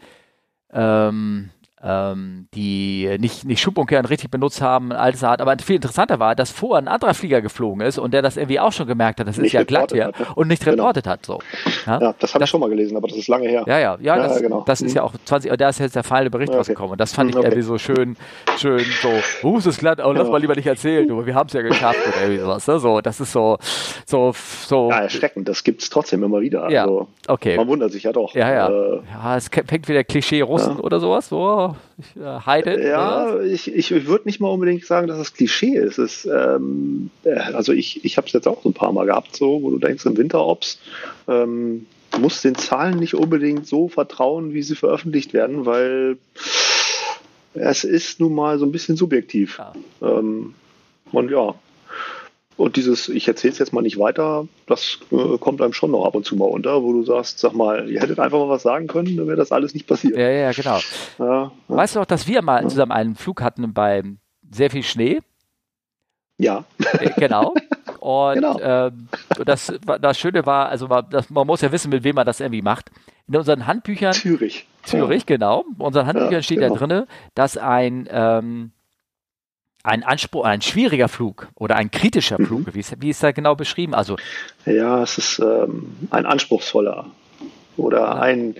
ähm, 0.71 1.49
ähm, 1.85 2.47
die 2.55 3.15
nicht, 3.19 3.45
nicht 3.45 3.61
Schubumkehren 3.61 4.05
richtig 4.05 4.31
benutzt 4.31 4.59
haben, 4.61 4.91
alles 4.91 5.23
Art. 5.23 5.39
Aber 5.39 5.55
viel 5.59 5.75
interessanter 5.75 6.19
war, 6.19 6.35
dass 6.35 6.49
vorher 6.49 6.81
ein 6.81 6.87
anderer 6.87 7.13
Flieger 7.13 7.41
geflogen 7.41 7.85
ist 7.85 7.99
und 7.99 8.13
der 8.13 8.23
das 8.23 8.37
irgendwie 8.37 8.59
auch 8.59 8.71
schon 8.71 8.87
gemerkt 8.87 9.19
hat, 9.19 9.27
das 9.27 9.37
ist 9.37 9.51
ja 9.51 9.63
glatt 9.63 9.91
hier 9.91 10.05
hat, 10.05 10.19
ne? 10.19 10.25
und 10.33 10.47
nicht 10.47 10.65
genau. 10.65 10.83
reportet 10.83 11.05
hat. 11.05 11.25
So. 11.25 11.39
Ja, 11.85 12.01
ja 12.01 12.15
das 12.17 12.33
habe 12.33 12.43
ich 12.43 12.49
schon 12.49 12.59
mal 12.59 12.69
gelesen, 12.69 12.97
aber 12.97 13.07
das 13.07 13.17
ist 13.17 13.27
lange 13.27 13.47
her. 13.47 13.63
Ja, 13.67 13.77
ja, 13.77 13.97
ja, 14.01 14.15
das, 14.17 14.35
ja, 14.35 14.41
genau. 14.41 14.63
das 14.65 14.81
ist 14.81 14.91
mhm. 14.91 14.97
ja 14.97 15.03
auch 15.03 15.13
20, 15.25 15.51
da 15.57 15.69
ist 15.69 15.79
jetzt 15.79 15.95
der 15.95 16.03
fallende 16.03 16.31
Bericht 16.31 16.49
okay. 16.49 16.57
rausgekommen 16.57 16.93
und 16.93 17.01
das 17.01 17.13
fand 17.13 17.29
ich 17.29 17.35
mhm, 17.35 17.41
okay. 17.41 17.49
irgendwie 17.49 17.67
so 17.67 17.77
schön, 17.77 18.17
schön 18.57 18.83
so, 19.01 19.09
oh, 19.43 19.57
es 19.57 19.67
ist 19.67 19.79
glatt, 19.79 19.99
oh, 20.03 20.11
lass 20.11 20.27
mal 20.27 20.41
lieber 20.41 20.55
nicht 20.55 20.67
erzählen, 20.67 21.07
du, 21.07 21.23
wir 21.23 21.35
haben 21.35 21.47
es 21.47 21.53
ja 21.53 21.61
geschafft 21.61 21.99
oder 22.07 22.21
irgendwie 22.21 22.41
sowas. 22.41 22.67
Ne? 22.67 22.79
So, 22.79 23.01
das 23.01 23.19
ist 23.19 23.31
so, 23.31 23.57
so, 24.07 24.33
so. 24.33 24.89
Ja, 24.89 25.01
erschreckend, 25.01 25.47
das 25.47 25.63
gibt 25.63 25.83
es 25.83 25.89
trotzdem 25.91 26.23
immer 26.23 26.41
wieder. 26.41 26.69
Ja, 26.71 26.83
also, 26.83 27.07
okay. 27.27 27.57
Man 27.57 27.67
wundert 27.67 27.91
sich 27.91 28.03
ja 28.03 28.11
doch. 28.11 28.33
Ja, 28.33 28.51
ja. 28.51 28.69
Äh, 28.69 29.01
ja, 29.11 29.37
es 29.37 29.49
fängt 29.49 29.87
wieder 29.87 30.03
Klischee 30.03 30.41
Russen 30.41 30.79
oder 30.79 30.99
sowas, 30.99 31.29
so, 31.29 31.74
äh, 32.15 32.39
Heide. 32.45 32.85
Ja, 32.85 33.39
ich, 33.41 33.73
ich, 33.73 33.91
würde 34.05 34.25
nicht 34.25 34.39
mal 34.39 34.49
unbedingt 34.49 34.85
sagen, 34.85 35.07
dass 35.07 35.19
es 35.19 35.33
Klischee 35.33 35.75
ist. 35.75 35.97
Es, 35.97 36.25
ähm, 36.25 37.09
äh, 37.23 37.35
also 37.35 37.71
ich, 37.73 38.03
ich 38.05 38.17
habe 38.17 38.27
es 38.27 38.33
jetzt 38.33 38.47
auch 38.47 38.63
so 38.63 38.69
ein 38.69 38.73
paar 38.73 38.91
Mal 38.91 39.05
gehabt, 39.05 39.35
so, 39.35 39.61
wo 39.61 39.71
du 39.71 39.79
denkst, 39.79 40.05
im 40.05 40.17
Winterops 40.17 40.79
ähm, 41.27 41.85
muss 42.19 42.41
den 42.41 42.55
Zahlen 42.55 42.99
nicht 42.99 43.15
unbedingt 43.15 43.67
so 43.67 43.87
vertrauen, 43.87 44.53
wie 44.53 44.61
sie 44.61 44.75
veröffentlicht 44.75 45.33
werden, 45.33 45.65
weil 45.65 46.17
es 47.53 47.83
ist 47.83 48.19
nun 48.19 48.33
mal 48.33 48.59
so 48.59 48.65
ein 48.65 48.71
bisschen 48.71 48.95
subjektiv. 48.95 49.59
Ja. 49.59 49.73
Ähm, 50.01 50.53
und 51.11 51.31
ja, 51.31 51.55
und 52.57 52.77
dieses, 52.77 53.09
ich 53.09 53.27
erzähle 53.27 53.53
es 53.53 53.59
jetzt 53.59 53.73
mal 53.73 53.81
nicht 53.81 53.99
weiter, 53.99 54.47
das 54.65 54.99
äh, 55.11 55.37
kommt 55.37 55.61
einem 55.61 55.73
schon 55.73 55.91
noch 55.91 56.05
ab 56.05 56.15
und 56.15 56.25
zu 56.25 56.35
mal 56.35 56.45
unter, 56.45 56.83
wo 56.83 56.93
du 56.93 57.03
sagst, 57.03 57.39
sag 57.39 57.53
mal, 57.53 57.89
ihr 57.89 58.01
hättet 58.01 58.19
einfach 58.19 58.37
mal 58.39 58.49
was 58.49 58.63
sagen 58.63 58.87
können, 58.87 59.17
dann 59.17 59.27
wäre 59.27 59.37
das 59.37 59.51
alles 59.51 59.73
nicht 59.73 59.87
passiert. 59.87 60.17
Ja, 60.17 60.29
ja, 60.29 60.51
genau. 60.51 60.79
Ja, 61.19 61.25
ja. 61.25 61.51
Weißt 61.67 61.95
du 61.95 61.99
auch, 61.99 62.05
dass 62.05 62.27
wir 62.27 62.41
mal 62.41 62.67
zusammen 62.69 62.93
einen 62.93 63.15
Flug 63.15 63.41
hatten 63.41 63.73
bei 63.73 64.03
sehr 64.49 64.69
viel 64.69 64.83
Schnee? 64.83 65.19
Ja. 66.37 66.65
Äh, 66.99 67.11
genau. 67.17 67.53
Und 67.99 68.35
genau. 68.35 68.59
äh, 68.59 68.91
das, 69.45 69.73
das 69.99 70.19
Schöne 70.19 70.45
war, 70.45 70.69
also 70.69 70.89
war, 70.89 71.03
das, 71.03 71.29
man 71.29 71.47
muss 71.47 71.61
ja 71.61 71.71
wissen, 71.71 71.89
mit 71.89 72.03
wem 72.03 72.15
man 72.15 72.25
das 72.25 72.39
irgendwie 72.39 72.61
macht. 72.61 72.91
In 73.27 73.35
unseren 73.35 73.65
Handbüchern. 73.65 74.13
Zürich. 74.13 74.67
Zürich, 74.83 75.21
ja. 75.21 75.35
genau. 75.35 75.65
In 75.77 75.81
unseren 75.83 76.05
Handbüchern 76.05 76.33
ja, 76.33 76.41
steht 76.43 76.59
genau. 76.59 76.75
da 76.75 76.85
drin, 76.85 77.05
dass 77.33 77.57
ein, 77.57 78.07
ähm, 78.11 78.71
ein 79.85 80.03
Anspruch, 80.03 80.45
ein 80.45 80.61
schwieriger 80.61 81.07
Flug 81.07 81.49
oder 81.55 81.75
ein 81.75 81.91
kritischer 81.91 82.39
mhm. 82.39 82.45
Flug, 82.47 82.73
wie, 82.73 82.79
ist, 82.79 83.01
wie 83.01 83.09
ist 83.09 83.23
da 83.23 83.31
genau 83.31 83.55
beschrieben? 83.55 83.93
Also, 83.93 84.17
ja, 84.65 85.03
es 85.03 85.17
ist 85.17 85.39
ähm, 85.39 85.95
ein 86.09 86.25
anspruchsvoller 86.25 87.05
oder 87.77 87.99
ja. 87.99 88.19
ein 88.19 88.55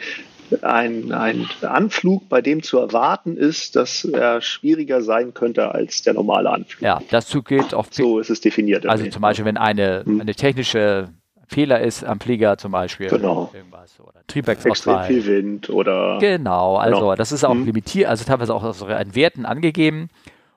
ein, 0.62 1.12
ein 1.12 1.48
Anflug, 1.62 2.30
bei 2.30 2.42
dem 2.42 2.62
zu 2.62 2.78
erwarten 2.78 3.38
ist, 3.38 3.76
dass 3.76 4.06
er 4.06 4.42
schwieriger 4.42 5.02
sein 5.02 5.34
könnte 5.34 5.74
als 5.74 6.04
der 6.04 6.14
normale 6.14 6.52
Anflug. 6.52 6.82
Ja, 6.82 7.02
dazu 7.10 7.42
geht 7.42 7.74
auch. 7.74 7.88
So 7.90 8.20
ist 8.20 8.30
es 8.30 8.42
definiert. 8.42 8.86
Also 8.86 9.08
zum 9.08 9.24
Beispiel, 9.24 9.46
wenn 9.46 9.58
eine, 9.58 10.04
hm. 10.06 10.22
eine 10.22 10.36
technische 10.36 11.10
Fehler 11.48 11.82
ist 11.82 12.04
am 12.04 12.20
Flieger 12.20 12.58
zum 12.58 12.72
Beispiel. 12.72 13.08
Genau. 13.08 13.52
Irgendwas, 13.54 14.00
oder 14.00 14.22
Triebwerksausfall. 14.28 15.00
Extrem 15.00 15.22
viel 15.22 15.26
Wind 15.26 15.70
oder. 15.70 16.18
Genau, 16.20 16.76
also 16.78 17.00
genau. 17.00 17.16
das 17.16 17.32
ist 17.32 17.44
auch 17.44 17.54
hm. 17.54 17.66
limitiert, 17.66 18.10
also 18.10 18.24
teilweise 18.24 18.54
auch 18.54 18.88
an 18.88 19.16
Werten 19.16 19.46
angegeben. 19.46 20.10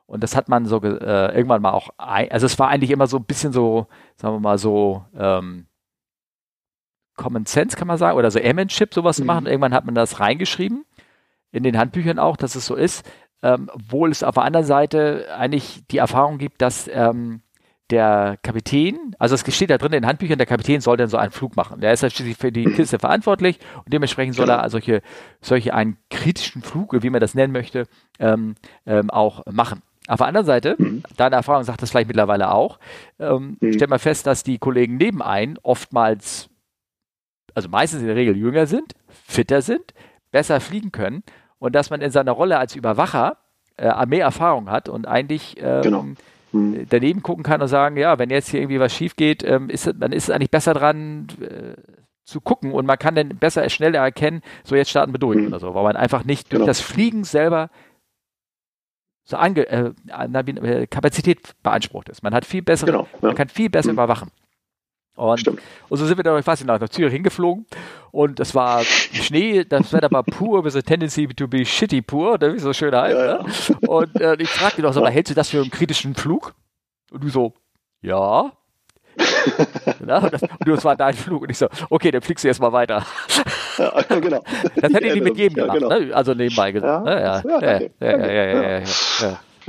Und 0.08 0.22
das 0.22 0.34
hat 0.34 0.48
man 0.48 0.64
so 0.64 0.82
äh, 0.82 1.36
irgendwann 1.36 1.60
mal 1.60 1.72
auch, 1.72 1.90
also 1.98 2.46
es 2.46 2.58
war 2.58 2.68
eigentlich 2.68 2.90
immer 2.90 3.06
so 3.06 3.18
ein 3.18 3.24
bisschen 3.24 3.52
so, 3.52 3.88
sagen 4.16 4.34
wir 4.34 4.40
mal 4.40 4.56
so, 4.56 5.04
ähm, 5.14 5.66
Common 7.16 7.44
Sense, 7.44 7.76
kann 7.76 7.86
man 7.86 7.98
sagen, 7.98 8.16
oder 8.16 8.30
so 8.30 8.38
Airmanship, 8.38 8.94
sowas 8.94 9.18
mhm. 9.18 9.22
zu 9.22 9.26
machen. 9.26 9.46
Irgendwann 9.46 9.74
hat 9.74 9.84
man 9.84 9.94
das 9.94 10.18
reingeschrieben, 10.18 10.86
in 11.52 11.62
den 11.62 11.76
Handbüchern 11.76 12.18
auch, 12.18 12.38
dass 12.38 12.54
es 12.54 12.64
so 12.64 12.74
ist. 12.74 13.06
Ähm, 13.42 13.68
obwohl 13.72 14.10
es 14.10 14.22
auf 14.22 14.34
der 14.34 14.44
anderen 14.44 14.66
Seite 14.66 15.26
eigentlich 15.36 15.86
die 15.90 15.98
Erfahrung 15.98 16.38
gibt, 16.38 16.62
dass 16.62 16.88
ähm, 16.92 17.42
der 17.90 18.38
Kapitän, 18.42 19.14
also 19.18 19.34
es 19.34 19.54
steht 19.54 19.70
da 19.70 19.78
drin 19.78 19.92
in 19.92 20.02
den 20.02 20.06
Handbüchern, 20.06 20.38
der 20.38 20.46
Kapitän 20.46 20.80
soll 20.80 20.96
dann 20.96 21.08
so 21.08 21.18
einen 21.18 21.32
Flug 21.32 21.54
machen. 21.54 21.80
Der 21.80 21.92
ist 21.92 22.02
ja 22.02 22.08
schließlich 22.08 22.36
für 22.38 22.50
die 22.50 22.66
mhm. 22.66 22.74
Kiste 22.74 22.98
verantwortlich 22.98 23.58
und 23.76 23.92
dementsprechend 23.92 24.36
soll 24.36 24.48
er 24.48 24.68
solche, 24.70 25.02
solche 25.40 25.74
einen 25.74 25.98
kritischen 26.10 26.62
Flug, 26.62 26.94
wie 27.02 27.10
man 27.10 27.20
das 27.20 27.34
nennen 27.34 27.52
möchte, 27.52 27.86
ähm, 28.18 28.54
ähm, 28.86 29.10
auch 29.10 29.44
machen. 29.46 29.82
Auf 30.08 30.18
der 30.18 30.26
anderen 30.26 30.46
Seite, 30.46 30.74
mhm. 30.78 31.02
deine 31.16 31.36
Erfahrung 31.36 31.64
sagt 31.64 31.82
das 31.82 31.90
vielleicht 31.90 32.08
mittlerweile 32.08 32.52
auch, 32.52 32.78
ähm, 33.18 33.58
mhm. 33.60 33.72
stellt 33.72 33.90
man 33.90 33.98
fest, 33.98 34.26
dass 34.26 34.42
die 34.42 34.58
Kollegen 34.58 34.96
nebenein 34.96 35.58
oftmals 35.62 36.50
also 37.58 37.68
meistens 37.68 38.00
in 38.02 38.06
der 38.06 38.16
Regel 38.16 38.36
jünger 38.36 38.66
sind, 38.66 38.94
fitter 39.08 39.62
sind, 39.62 39.92
besser 40.30 40.60
fliegen 40.60 40.92
können 40.92 41.24
und 41.58 41.74
dass 41.74 41.90
man 41.90 42.00
in 42.00 42.10
seiner 42.12 42.30
Rolle 42.30 42.56
als 42.56 42.76
Überwacher 42.76 43.38
äh, 43.76 44.06
mehr 44.06 44.24
Erfahrung 44.24 44.70
hat 44.70 44.88
und 44.88 45.08
eigentlich 45.08 45.56
ähm, 45.58 45.82
genau. 45.82 46.04
hm. 46.52 46.86
daneben 46.88 47.22
gucken 47.22 47.42
kann 47.42 47.60
und 47.60 47.66
sagen, 47.66 47.96
ja, 47.96 48.18
wenn 48.18 48.30
jetzt 48.30 48.50
hier 48.50 48.60
irgendwie 48.60 48.78
was 48.78 48.94
schief 48.94 49.16
geht, 49.16 49.42
ähm, 49.42 49.70
ist, 49.70 49.92
dann 49.98 50.12
ist 50.12 50.24
es 50.24 50.30
eigentlich 50.30 50.52
besser 50.52 50.72
dran 50.72 51.26
äh, 51.40 51.80
zu 52.24 52.40
gucken 52.40 52.72
und 52.72 52.86
man 52.86 52.98
kann 52.98 53.16
dann 53.16 53.30
besser, 53.30 53.68
schneller 53.70 54.00
erkennen, 54.00 54.42
so 54.62 54.76
jetzt 54.76 54.90
starten 54.90 55.12
wir 55.12 55.18
durch 55.18 55.38
hm. 55.38 55.48
oder 55.48 55.58
so, 55.58 55.74
weil 55.74 55.82
man 55.82 55.96
einfach 55.96 56.24
nicht 56.24 56.50
genau. 56.50 56.60
durch 56.60 56.68
das 56.68 56.80
Fliegen 56.80 57.24
selber 57.24 57.70
so 59.28 59.36
ange, 59.36 59.68
äh, 59.68 59.92
äh 60.06 60.86
Kapazität 60.86 61.54
beansprucht 61.62 62.08
ist. 62.08 62.22
Man 62.22 62.34
hat 62.34 62.46
viel 62.46 62.62
bessere, 62.62 62.90
genau, 62.90 63.08
ja. 63.20 63.28
man 63.28 63.34
kann 63.34 63.48
viel 63.48 63.68
besser 63.68 63.88
hm. 63.88 63.94
überwachen. 63.94 64.30
Und, 65.16 65.48
und 65.48 65.98
so 65.98 66.06
sind 66.06 66.16
wir 66.16 66.22
dann, 66.22 66.38
ich 66.38 66.46
weiß 66.46 66.60
nicht, 66.60 66.68
nach 66.68 66.88
Zürich 66.88 67.12
hingeflogen 67.12 67.66
und 68.12 68.38
es 68.38 68.54
war 68.54 68.84
Schnee, 68.84 69.64
das 69.64 69.92
Wetter 69.92 70.10
war 70.12 70.22
pur, 70.22 70.64
with 70.64 70.76
a 70.76 70.80
tendency 70.80 71.26
to 71.26 71.48
be 71.48 71.64
shitty 71.64 72.02
pur, 72.02 72.40
wie 72.40 72.58
so 72.60 72.72
schön 72.72 72.94
heißt. 72.94 73.18
Ja. 73.18 73.42
Ne? 73.42 73.88
Und 73.88 74.20
äh, 74.20 74.36
ich 74.38 74.48
fragte 74.48 74.80
doch 74.80 74.92
so, 74.92 75.04
ja. 75.04 75.10
hältst 75.10 75.32
du 75.32 75.34
das 75.34 75.50
für 75.50 75.60
einen 75.60 75.72
kritischen 75.72 76.14
Flug? 76.14 76.54
Und 77.10 77.24
du 77.24 77.30
so, 77.30 77.52
ja. 78.00 78.52
Ja 80.06 80.18
und, 80.22 80.32
das, 80.32 80.42
und 80.42 80.68
das 80.68 80.84
war 80.84 80.96
dein 80.96 81.14
Flug. 81.14 81.42
Und 81.42 81.50
ich 81.50 81.58
so, 81.58 81.68
okay, 81.90 82.10
dann 82.10 82.22
fliegst 82.22 82.44
du 82.44 82.48
erstmal 82.48 82.72
weiter. 82.72 83.04
Ja, 83.78 84.02
genau. 84.20 84.42
Das 84.74 84.92
hätte 84.92 85.06
ich 85.06 85.14
nicht 85.14 85.24
mit 85.24 85.36
jedem 85.36 85.54
gemacht, 85.54 85.78
genau. 85.78 85.88
ne? 85.88 86.14
also 86.14 86.34
nebenbei 86.34 86.72
gesagt. 86.72 87.04
Ne? 87.04 87.10
Ja, 87.10 87.42
ja, 87.60 87.80
ja, 88.00 88.82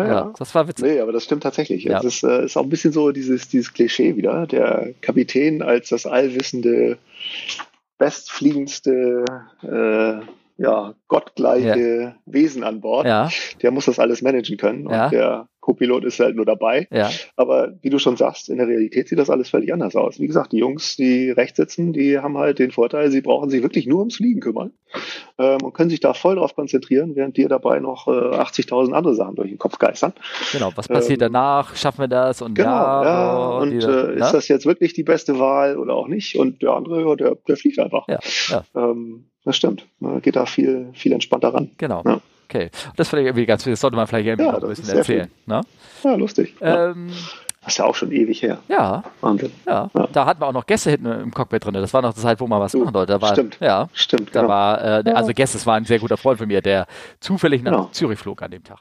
ja, 0.06 0.34
das 0.38 0.56
war 0.56 0.68
witzig. 0.68 0.86
Nee, 0.86 1.00
aber 1.00 1.12
das 1.12 1.24
stimmt 1.24 1.44
tatsächlich. 1.44 1.84
Ja. 1.84 2.00
Es 2.00 2.06
ist, 2.06 2.24
äh, 2.24 2.46
ist 2.46 2.58
auch 2.58 2.64
ein 2.64 2.70
bisschen 2.70 2.94
so 2.94 3.12
dieses, 3.12 3.50
dieses 3.50 3.74
Klischee 3.74 4.16
wieder. 4.16 4.48
Der 4.48 4.94
Kapitän 5.02 5.62
als 5.62 5.90
das 5.90 6.06
allwissende, 6.06 6.98
bestfliegendste, 7.98 9.26
äh, 9.64 10.20
ja, 10.62 10.94
gottgleiche 11.08 12.02
ja. 12.02 12.16
Wesen 12.26 12.64
an 12.64 12.82
Bord. 12.82 13.08
Ja. 13.08 13.30
Der 13.62 13.72
muss 13.72 13.86
das 13.86 14.00
alles 14.00 14.22
managen 14.22 14.58
können. 14.58 14.88
Und 14.88 15.12
der 15.12 15.48
Co-Pilot 15.62 16.06
ist 16.06 16.20
halt 16.20 16.36
nur 16.36 16.46
dabei. 16.46 16.88
Ja. 16.92 17.10
Aber 17.36 17.74
wie 17.82 17.90
du 17.90 18.00
schon 18.00 18.18
sagst, 18.18 18.50
in 18.50 18.58
der 18.58 18.68
Realität 18.68 19.10
sieht 19.10 19.20
das 19.20 19.30
alles 19.30 19.50
völlig 19.50 19.74
anders 19.74 19.96
aus. 19.96 20.20
Wie 20.20 20.28
gesagt, 20.28 20.52
die 20.52 20.58
Jungs, 20.60 20.96
die 20.96 21.32
rechts 21.32 21.58
sitzen, 21.58 21.94
die 21.94 22.20
haben 22.20 22.38
halt 22.38 22.60
den 22.60 22.72
Vorteil, 22.72 23.12
sie 23.12 23.22
brauchen 23.22 23.50
sich 23.50 23.62
wirklich 23.62 23.86
nur 23.86 24.00
ums 24.00 24.16
Fliegen 24.16 24.40
kümmern 24.40 24.72
ähm, 25.38 25.62
und 25.62 25.74
können 25.74 25.90
sich 25.90 26.00
da 26.00 26.14
voll 26.14 26.36
drauf 26.36 26.56
konzentrieren, 26.56 27.16
während 27.16 27.38
dir 27.38 27.50
dabei 27.50 27.80
noch 27.80 28.08
äh, 28.08 28.12
80.000 28.12 28.94
andere 28.94 29.16
Sachen 29.16 29.36
durch 29.36 29.50
den 29.50 29.58
Kopf 29.58 29.78
geistern. 29.80 30.14
Genau, 30.52 30.72
was 30.76 30.88
passiert 30.88 31.22
ähm, 31.22 31.34
danach? 31.34 31.76
Schaffen 31.76 32.02
wir 32.02 32.08
das? 32.08 32.42
Und 32.42 32.56
genau, 32.56 32.70
ja, 32.70 33.04
ja 33.04 33.48
und 33.60 33.72
die, 33.72 33.78
äh, 33.78 34.20
ist 34.20 34.32
das 34.32 34.48
jetzt 34.48 34.66
wirklich 34.66 34.94
die 34.94 35.04
beste 35.04 35.40
Wahl 35.40 35.78
oder 35.78 35.94
auch 35.96 36.08
nicht? 36.08 36.36
Und 36.38 36.62
der 36.62 36.72
andere, 36.72 37.16
der, 37.18 37.36
der 37.48 37.58
fliegt 37.58 37.80
einfach. 37.80 38.08
Ja, 38.08 38.20
ja. 38.50 38.64
Ähm, 38.76 39.26
das 39.44 39.56
stimmt. 39.56 39.86
Geht 40.22 40.36
da 40.36 40.46
viel, 40.46 40.90
viel 40.94 41.12
entspannter 41.12 41.54
ran. 41.54 41.72
Genau. 41.78 42.04
Ja. 42.06 42.22
Okay. 42.50 42.72
Das 42.96 43.12
ganz, 43.12 43.64
das 43.64 43.80
sollte 43.80 43.96
man 43.96 44.08
vielleicht 44.08 44.26
irgendwie 44.26 44.48
ja, 44.48 44.54
noch 44.54 44.64
ein 44.64 44.70
bisschen 44.70 44.98
erzählen. 44.98 45.32
Ne? 45.46 45.62
Ja, 46.04 46.16
lustig. 46.16 46.56
Ähm, 46.62 47.12
das 47.62 47.74
ist 47.74 47.78
ja 47.78 47.86
auch 47.86 47.94
schon 47.94 48.12
ewig 48.12 48.42
her. 48.42 48.58
Ja. 48.68 49.04
Wahnsinn. 49.22 49.52
Ja. 49.68 49.92
ja. 49.94 50.08
Da 50.12 50.26
hatten 50.26 50.42
wir 50.42 50.48
auch 50.48 50.54
noch 50.54 50.66
Gäste 50.66 50.90
hinten 50.90 51.08
im 51.08 51.32
Cockpit 51.32 51.66
drin. 51.66 51.76
Das 51.76 51.94
war 51.94 52.02
noch 52.02 52.14
die 52.14 52.22
Zeit, 52.22 52.40
wo 52.40 52.48
man 52.48 52.60
was 52.60 52.74
machen 52.74 52.94
wollte. 52.94 53.22
War, 53.22 53.34
stimmt. 53.34 53.58
Ja. 53.60 53.90
Stimmt. 53.94 54.34
Da 54.34 54.42
genau. 54.42 54.52
war, 54.52 55.06
äh, 55.06 55.12
also 55.12 55.32
Gäste, 55.34 55.58
das 55.58 55.68
war 55.68 55.76
ein 55.76 55.86
sehr 55.86 56.00
guter 56.00 56.18
Freund 56.18 56.40
von 56.40 56.48
mir, 56.48 56.62
der 56.62 56.88
zufällig 57.20 57.62
nach 57.62 57.72
genau. 57.72 57.90
Zürich 57.92 58.18
flog 58.18 58.42
an 58.42 58.50
dem 58.50 58.64
Tag. 58.64 58.80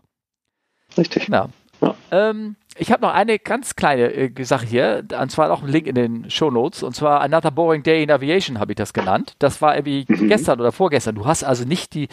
Richtig. 0.97 1.29
Ja. 1.29 1.49
ja. 1.83 1.95
Ähm, 2.11 2.57
ich 2.79 2.91
habe 2.91 3.03
noch 3.03 3.13
eine 3.13 3.39
ganz 3.39 3.77
kleine 3.77 4.13
äh, 4.13 4.45
Sache 4.45 4.65
hier, 4.65 5.05
und 5.21 5.31
zwar 5.31 5.51
auch 5.51 5.63
ein 5.63 5.69
Link 5.69 5.87
in 5.87 5.95
den 5.95 6.31
Show 6.31 6.51
Notes, 6.51 6.83
und 6.83 6.95
zwar 6.95 7.21
Another 7.21 7.51
Boring 7.51 7.83
Day 7.83 8.03
in 8.03 8.11
Aviation 8.11 8.59
habe 8.61 8.73
ich 8.73 8.77
das 8.77 8.95
genannt. 8.95 9.35
Das 9.41 9.61
war 9.61 9.77
irgendwie 9.77 10.07
mhm. 10.09 10.29
gestern 10.29 10.61
oder 10.61 10.73
vorgestern. 10.73 11.17
Du 11.17 11.27
hast 11.27 11.43
also 11.43 11.65
nicht 11.65 11.93
die 11.93 12.09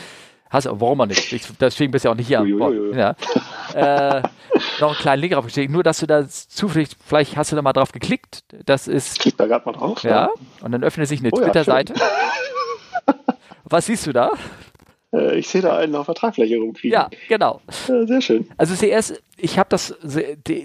Hast, 0.49 0.67
warum 0.71 0.97
man 0.99 1.09
nicht? 1.09 1.33
Ich, 1.33 1.43
deswegen 1.59 1.91
bist 1.91 2.05
du 2.05 2.09
ja 2.09 2.13
auch 2.13 2.17
nicht 2.17 2.27
hier. 2.27 2.41
Uiuiui. 2.41 2.95
Ja. 2.95 3.15
äh, 3.73 4.21
noch 4.79 4.89
einen 4.89 4.97
kleinen 4.97 5.21
Link 5.21 5.33
draufgeschickt. 5.33 5.71
Nur, 5.71 5.83
dass 5.83 5.99
du 5.99 6.07
da 6.07 6.27
zufällig, 6.27 6.89
vielleicht 7.05 7.35
hast 7.35 7.51
du 7.51 7.55
da 7.55 7.61
mal 7.61 7.73
drauf 7.73 7.91
geklickt. 7.91 8.43
Das 8.65 8.87
ist. 8.87 9.19
Klick 9.19 9.37
da 9.37 9.47
gerade 9.47 9.65
mal 9.65 9.73
drauf. 9.73 10.03
Ja. 10.03 10.09
ja. 10.09 10.29
Und 10.61 10.71
dann 10.71 10.83
öffnet 10.83 11.07
sich 11.07 11.19
eine 11.19 11.29
oh, 11.31 11.37
Twitter-Seite. 11.37 11.93
Ja, 11.95 13.15
Was 13.65 13.87
siehst 13.87 14.05
du 14.05 14.13
da? 14.13 14.31
Äh, 15.15 15.37
ich 15.37 15.47
sehe 15.47 15.61
da 15.61 15.77
einen 15.77 15.95
auf 15.95 16.05
der 16.05 16.15
Tragfläche 16.15 16.57
rumkriegen. 16.57 16.93
Ja, 16.93 17.09
genau. 17.27 17.61
Ja, 17.87 18.05
sehr 18.05 18.21
schön. 18.21 18.47
Also 18.57 18.75
zuerst, 18.75 19.21
ich 19.37 19.57
habe 19.57 19.69
das, 19.69 19.95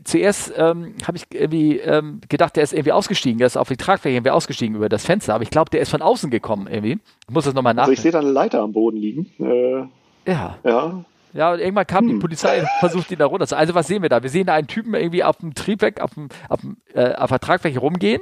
zuerst 0.04 0.52
ähm, 0.56 0.94
habe 1.06 1.16
ich 1.16 1.26
irgendwie 1.32 1.78
ähm, 1.78 2.20
gedacht, 2.28 2.56
der 2.56 2.62
ist 2.62 2.72
irgendwie 2.72 2.92
ausgestiegen, 2.92 3.38
der 3.38 3.46
ist 3.46 3.56
auf 3.56 3.68
die 3.68 3.76
Tragfläche 3.76 4.16
irgendwie 4.16 4.30
ausgestiegen 4.30 4.76
über 4.76 4.88
das 4.88 5.04
Fenster, 5.04 5.34
aber 5.34 5.42
ich 5.42 5.50
glaube, 5.50 5.70
der 5.70 5.80
ist 5.80 5.90
von 5.90 6.02
außen 6.02 6.30
gekommen 6.30 6.66
irgendwie. 6.66 6.98
Ich 7.28 7.34
muss 7.34 7.44
das 7.44 7.54
nochmal 7.54 7.74
nach. 7.74 7.82
Also 7.82 7.92
ich 7.92 8.00
sehe 8.00 8.12
da 8.12 8.20
eine 8.20 8.30
Leiter 8.30 8.60
am 8.60 8.72
Boden 8.72 8.96
liegen. 8.96 9.30
Äh, 9.38 10.30
ja. 10.30 10.58
Ja. 10.64 11.04
Ja, 11.32 11.52
und 11.52 11.60
irgendwann 11.60 11.86
kam 11.86 12.06
hm. 12.06 12.14
die 12.14 12.18
Polizei 12.18 12.60
und 12.60 12.68
versucht 12.80 13.10
ihn 13.12 13.18
da 13.18 13.26
runter. 13.26 13.56
Also 13.56 13.74
was 13.74 13.86
sehen 13.86 14.02
wir 14.02 14.08
da? 14.08 14.20
Wir 14.20 14.30
sehen 14.30 14.46
da 14.46 14.54
einen 14.54 14.66
Typen 14.66 14.94
irgendwie 14.94 15.22
auf 15.22 15.36
dem 15.36 15.54
Triebwerk, 15.54 16.00
auf, 16.00 16.14
dem, 16.14 16.28
auf, 16.48 16.60
dem, 16.60 16.76
äh, 16.92 17.14
auf 17.14 17.30
der 17.30 17.38
Tragfläche 17.38 17.78
rumgehen 17.78 18.20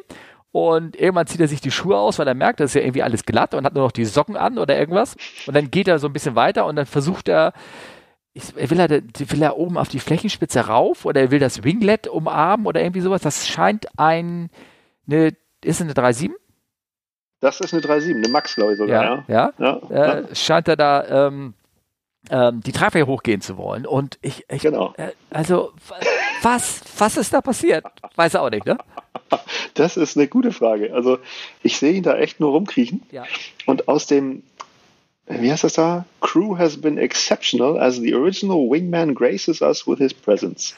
und 0.51 0.97
irgendwann 0.97 1.27
zieht 1.27 1.41
er 1.41 1.49
sich 1.49 1.61
die 1.61 1.71
Schuhe 1.71 1.99
aus, 1.99 2.19
weil 2.19 2.27
er 2.27 2.35
merkt, 2.35 2.61
das 2.61 2.71
ist 2.71 2.75
ja 2.75 2.81
irgendwie 2.81 3.03
alles 3.03 3.25
glatt 3.25 3.55
und 3.55 3.65
hat 3.65 3.75
nur 3.75 3.85
noch 3.85 3.93
die 3.93 4.05
Socken 4.05 4.37
an 4.37 4.59
oder 4.59 4.79
irgendwas. 4.79 5.17
Und 5.47 5.55
dann 5.55 5.71
geht 5.71 5.89
er 5.89 5.99
so 5.99 6.07
ein 6.07 6.13
bisschen 6.13 6.37
weiter 6.37 6.67
und 6.67 6.77
dann 6.77 6.87
versucht 6.87 7.29
er, 7.29 7.53
will 8.35 8.81
er, 8.81 8.89
will 8.89 9.43
er 9.43 9.57
oben 9.59 9.77
auf 9.77 9.89
die 9.89 10.01
Flächenspitze 10.01 10.61
rauf 10.61 11.05
oder 11.05 11.21
er 11.21 11.31
will 11.31 11.39
das 11.39 11.65
Winglet 11.65 12.09
umarmen 12.09 12.67
oder 12.67 12.81
irgendwie 12.81 13.03
sowas. 13.03 13.23
Das 13.23 13.47
scheint 13.47 13.89
ein, 13.99 14.51
eine, 15.07 15.29
ist 15.63 15.81
es 15.81 15.83
eine 15.83 15.93
3.7? 15.93 16.31
Das 17.41 17.61
ist 17.61 17.73
eine 17.73 17.83
3.7, 17.83 18.17
eine 18.17 18.29
Max, 18.29 18.55
glaube 18.55 18.73
ich 18.73 18.79
sogar. 18.79 19.25
Ja, 19.29 19.53
ja. 19.59 19.81
ja. 19.91 20.19
Äh, 20.19 20.35
scheint 20.35 20.67
er 20.67 20.77
da 20.77 21.27
ähm, 21.27 21.55
ähm, 22.31 22.61
die 22.63 22.73
Tragfläche 22.73 23.07
hochgehen 23.07 23.41
zu 23.41 23.57
wollen. 23.57 23.87
Und 23.87 24.19
ich, 24.23 24.45
ich 24.49 24.63
genau. 24.63 24.95
Äh, 24.97 25.13
also, 25.31 25.73
was, 26.43 26.83
was 26.99 27.17
ist 27.17 27.33
da 27.33 27.41
passiert? 27.41 27.85
Weiß 28.17 28.35
er 28.35 28.43
auch 28.43 28.51
nicht, 28.51 28.67
ne? 28.67 28.77
Das 29.75 29.97
ist 29.97 30.17
eine 30.17 30.27
gute 30.27 30.53
Frage. 30.53 30.93
Also, 30.93 31.19
ich 31.63 31.77
sehe 31.79 31.93
ihn 31.93 32.03
da 32.03 32.17
echt 32.17 32.41
nur 32.41 32.51
rumkriechen. 32.51 33.03
Ja. 33.13 33.25
Und 33.67 33.87
aus 33.87 34.07
dem, 34.07 34.43
wie 35.29 35.53
heißt 35.53 35.65
das 35.65 35.75
da? 35.75 36.05
Crew 36.21 36.57
has 36.57 36.81
been 36.81 36.99
exceptional 36.99 37.79
as 37.79 37.97
the 37.97 38.15
original 38.15 38.69
wingman 38.69 39.15
graces 39.15 39.61
us 39.61 39.87
with 39.87 39.99
his 39.99 40.13
presence. 40.13 40.75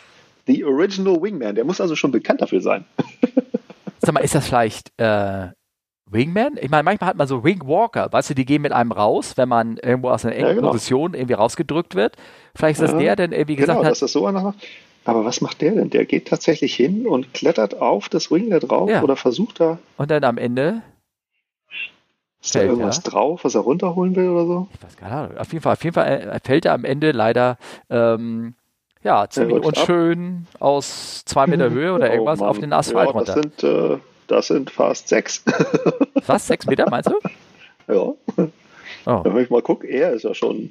The 0.46 0.64
original 0.64 1.20
wingman, 1.20 1.55
der 1.55 1.64
muss 1.64 1.80
also 1.80 1.96
schon 1.96 2.11
bekannt 2.11 2.42
dafür 2.42 2.61
sein. 2.61 2.84
Sag 4.01 4.14
mal, 4.14 4.20
ist 4.20 4.34
das 4.34 4.46
vielleicht 4.46 4.92
äh, 4.98 5.48
Wingman? 6.11 6.59
Ich 6.61 6.70
meine, 6.70 6.82
manchmal 6.82 7.11
hat 7.11 7.16
man 7.16 7.28
so 7.28 7.44
Wingwalker, 7.44 8.09
weißt 8.11 8.30
du, 8.30 8.34
die 8.34 8.44
gehen 8.44 8.62
mit 8.62 8.72
einem 8.72 8.92
raus, 8.92 9.36
wenn 9.36 9.48
man 9.48 9.76
irgendwo 9.76 10.11
aus 10.11 10.24
einer 10.24 10.34
engen 10.34 10.48
ja, 10.48 10.55
genau. 10.55 10.68
Position 10.68 11.14
irgendwie 11.14 11.34
rausgedrückt 11.34 11.94
wird. 11.94 12.16
Vielleicht 12.55 12.80
ist 12.80 12.90
das 12.90 12.98
der, 12.98 13.16
der 13.16 13.30
irgendwie 13.30 13.57
gesagt 13.57 13.78
genau, 13.78 13.84
hat. 13.84 13.92
Dass 13.92 14.01
das 14.01 14.12
so 14.12 14.30
macht. 14.30 14.57
Aber 15.11 15.24
was 15.24 15.40
macht 15.40 15.61
der 15.61 15.72
denn? 15.72 15.90
Der 15.90 16.04
geht 16.04 16.28
tatsächlich 16.28 16.72
hin 16.72 17.04
und 17.04 17.34
klettert 17.34 17.80
auf 17.80 18.08
das 18.08 18.30
Winglet 18.30 18.70
drauf 18.70 18.88
ja. 18.88 19.02
oder 19.02 19.16
versucht 19.16 19.58
da. 19.58 19.78
Und 19.96 20.08
dann 20.08 20.22
am 20.22 20.38
Ende. 20.38 20.82
Ist 22.40 22.54
da 22.54 22.62
irgendwas 22.62 22.98
er. 22.98 23.11
drauf, 23.11 23.42
was 23.42 23.56
er 23.56 23.62
runterholen 23.62 24.14
will 24.14 24.28
oder 24.28 24.46
so? 24.46 24.68
Ich 24.72 24.82
weiß 24.84 24.96
keine 24.96 25.12
Ahnung. 25.12 25.36
Auf 25.36 25.52
jeden 25.52 25.62
Fall, 25.62 25.72
auf 25.72 25.82
jeden 25.82 25.94
Fall 25.94 26.06
äh, 26.06 26.38
fällt 26.44 26.64
er 26.64 26.74
am 26.74 26.84
Ende 26.84 27.11
leider 27.11 27.58
ähm, 27.90 28.54
ja, 29.02 29.28
ziemlich 29.28 29.64
unschön 29.64 30.46
ab. 30.54 30.62
aus 30.62 31.24
zwei 31.24 31.48
Meter 31.48 31.70
Höhe 31.70 31.92
oder 31.92 32.08
oh, 32.08 32.12
irgendwas 32.12 32.40
oh, 32.40 32.46
auf 32.46 32.61
den 32.61 32.72
Asphalt 32.72 33.08
ja, 33.08 33.12
runter. 33.12 33.34
Das 33.34 33.42
sind, 33.42 33.64
äh, 33.64 33.98
das 34.28 34.46
sind 34.46 34.70
fast 34.70 35.08
sechs. 35.08 35.44
Was? 36.26 36.46
Sechs 36.46 36.66
Meter 36.66 36.88
meinst 36.88 37.11
du? 37.11 37.18
Ja. 37.92 38.14
Oh. 39.06 39.24
Wenn 39.24 39.42
ich 39.42 39.50
mal 39.50 39.61
gucke, 39.61 39.88
er 39.88 40.12
ist 40.12 40.22
ja 40.22 40.34
schon 40.34 40.70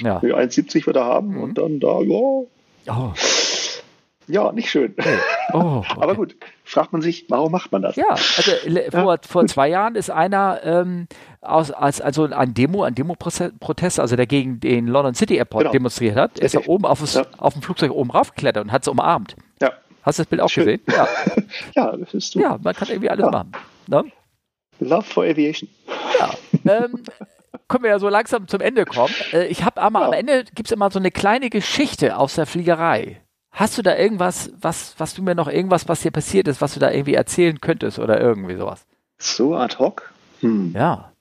ja. 0.00 0.18
1,70 0.18 0.84
wird 0.84 0.96
er 0.96 1.06
haben 1.06 1.36
mhm. 1.36 1.42
und 1.42 1.58
dann 1.58 1.80
da, 1.80 2.00
ja. 2.02 2.42
Oh. 2.88 3.12
Ja, 4.28 4.52
nicht 4.52 4.70
schön. 4.70 4.94
Hey. 4.98 5.18
Oh, 5.52 5.58
okay. 5.90 6.00
Aber 6.00 6.14
gut, 6.14 6.36
fragt 6.64 6.92
man 6.92 7.02
sich, 7.02 7.26
warum 7.28 7.52
macht 7.52 7.72
man 7.72 7.82
das? 7.82 7.96
Ja, 7.96 8.10
also 8.10 8.52
vor, 8.90 9.18
vor 9.26 9.46
zwei 9.46 9.68
Jahren 9.68 9.94
ist 9.94 10.10
einer 10.10 10.60
ähm, 10.64 11.06
aus, 11.40 11.70
als, 11.70 12.00
also 12.00 12.24
ein 12.24 12.54
Demo, 12.54 12.84
ein 12.84 12.94
Demo-Protest, 12.94 14.00
also 14.00 14.16
der 14.16 14.26
gegen 14.26 14.60
den 14.60 14.86
London 14.86 15.14
City 15.14 15.36
Airport 15.36 15.64
genau. 15.64 15.72
demonstriert 15.72 16.16
hat, 16.16 16.38
ist 16.38 16.54
er 16.54 16.68
oben 16.68 16.84
auf, 16.84 17.00
das, 17.00 17.14
ja. 17.14 17.26
auf 17.38 17.54
dem 17.54 17.62
Flugzeug 17.62 17.90
oben 17.90 18.10
raufgeklettert 18.10 18.64
und 18.64 18.72
hat 18.72 18.82
es 18.82 18.88
umarmt. 18.88 19.36
Ja. 19.60 19.72
Hast 20.02 20.18
du 20.18 20.22
das 20.22 20.28
Bild 20.28 20.40
auch 20.40 20.48
Schön. 20.48 20.64
gesehen? 20.64 20.82
Ja. 20.88 21.08
ja, 21.74 21.96
das 21.96 22.14
ist 22.14 22.34
du. 22.34 22.40
Ja, 22.40 22.58
man 22.62 22.74
kann 22.74 22.88
irgendwie 22.88 23.10
alles 23.10 23.24
ja. 23.24 23.30
machen. 23.30 23.52
Ne? 23.86 24.04
Love 24.80 25.02
for 25.02 25.24
Aviation. 25.24 25.68
Ja. 26.18 26.30
Ähm, 26.64 27.02
können 27.68 27.84
wir 27.84 27.90
ja 27.90 27.98
so 27.98 28.08
langsam 28.08 28.48
zum 28.48 28.60
Ende 28.60 28.84
kommen. 28.84 29.14
Äh, 29.32 29.46
ich 29.46 29.64
habe 29.64 29.80
aber 29.80 30.00
ja. 30.00 30.06
am 30.06 30.12
Ende 30.12 30.44
gibt 30.54 30.68
es 30.68 30.72
immer 30.72 30.90
so 30.90 30.98
eine 30.98 31.10
kleine 31.10 31.50
Geschichte 31.50 32.16
aus 32.16 32.34
der 32.34 32.46
Fliegerei. 32.46 33.20
Hast 33.52 33.76
du 33.76 33.82
da 33.82 33.96
irgendwas, 33.96 34.50
was, 34.58 34.94
was 34.98 35.14
du 35.14 35.22
mir 35.22 35.34
noch 35.34 35.48
irgendwas, 35.48 35.86
was 35.86 36.00
dir 36.00 36.10
passiert 36.10 36.48
ist, 36.48 36.62
was 36.62 36.74
du 36.74 36.80
da 36.80 36.90
irgendwie 36.90 37.14
erzählen 37.14 37.60
könntest 37.60 37.98
oder 37.98 38.18
irgendwie 38.20 38.56
sowas? 38.56 38.86
So 39.18 39.54
ad 39.54 39.76
hoc? 39.78 40.10
Hm. 40.40 40.72
Ja. 40.74 41.12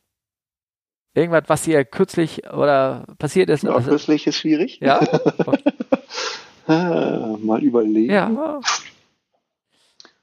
Irgendwas, 1.14 1.44
was 1.48 1.64
dir 1.64 1.84
kürzlich 1.84 2.50
oder 2.50 3.06
passiert 3.20 3.50
ist? 3.50 3.64
Ja, 3.64 3.72
also, 3.72 3.90
kürzlich 3.90 4.26
ist 4.28 4.38
schwierig. 4.38 4.80
Ja. 4.80 5.02
Ah, 6.68 7.36
mal 7.42 7.62
überlegen. 7.62 8.14
Ja. 8.14 8.62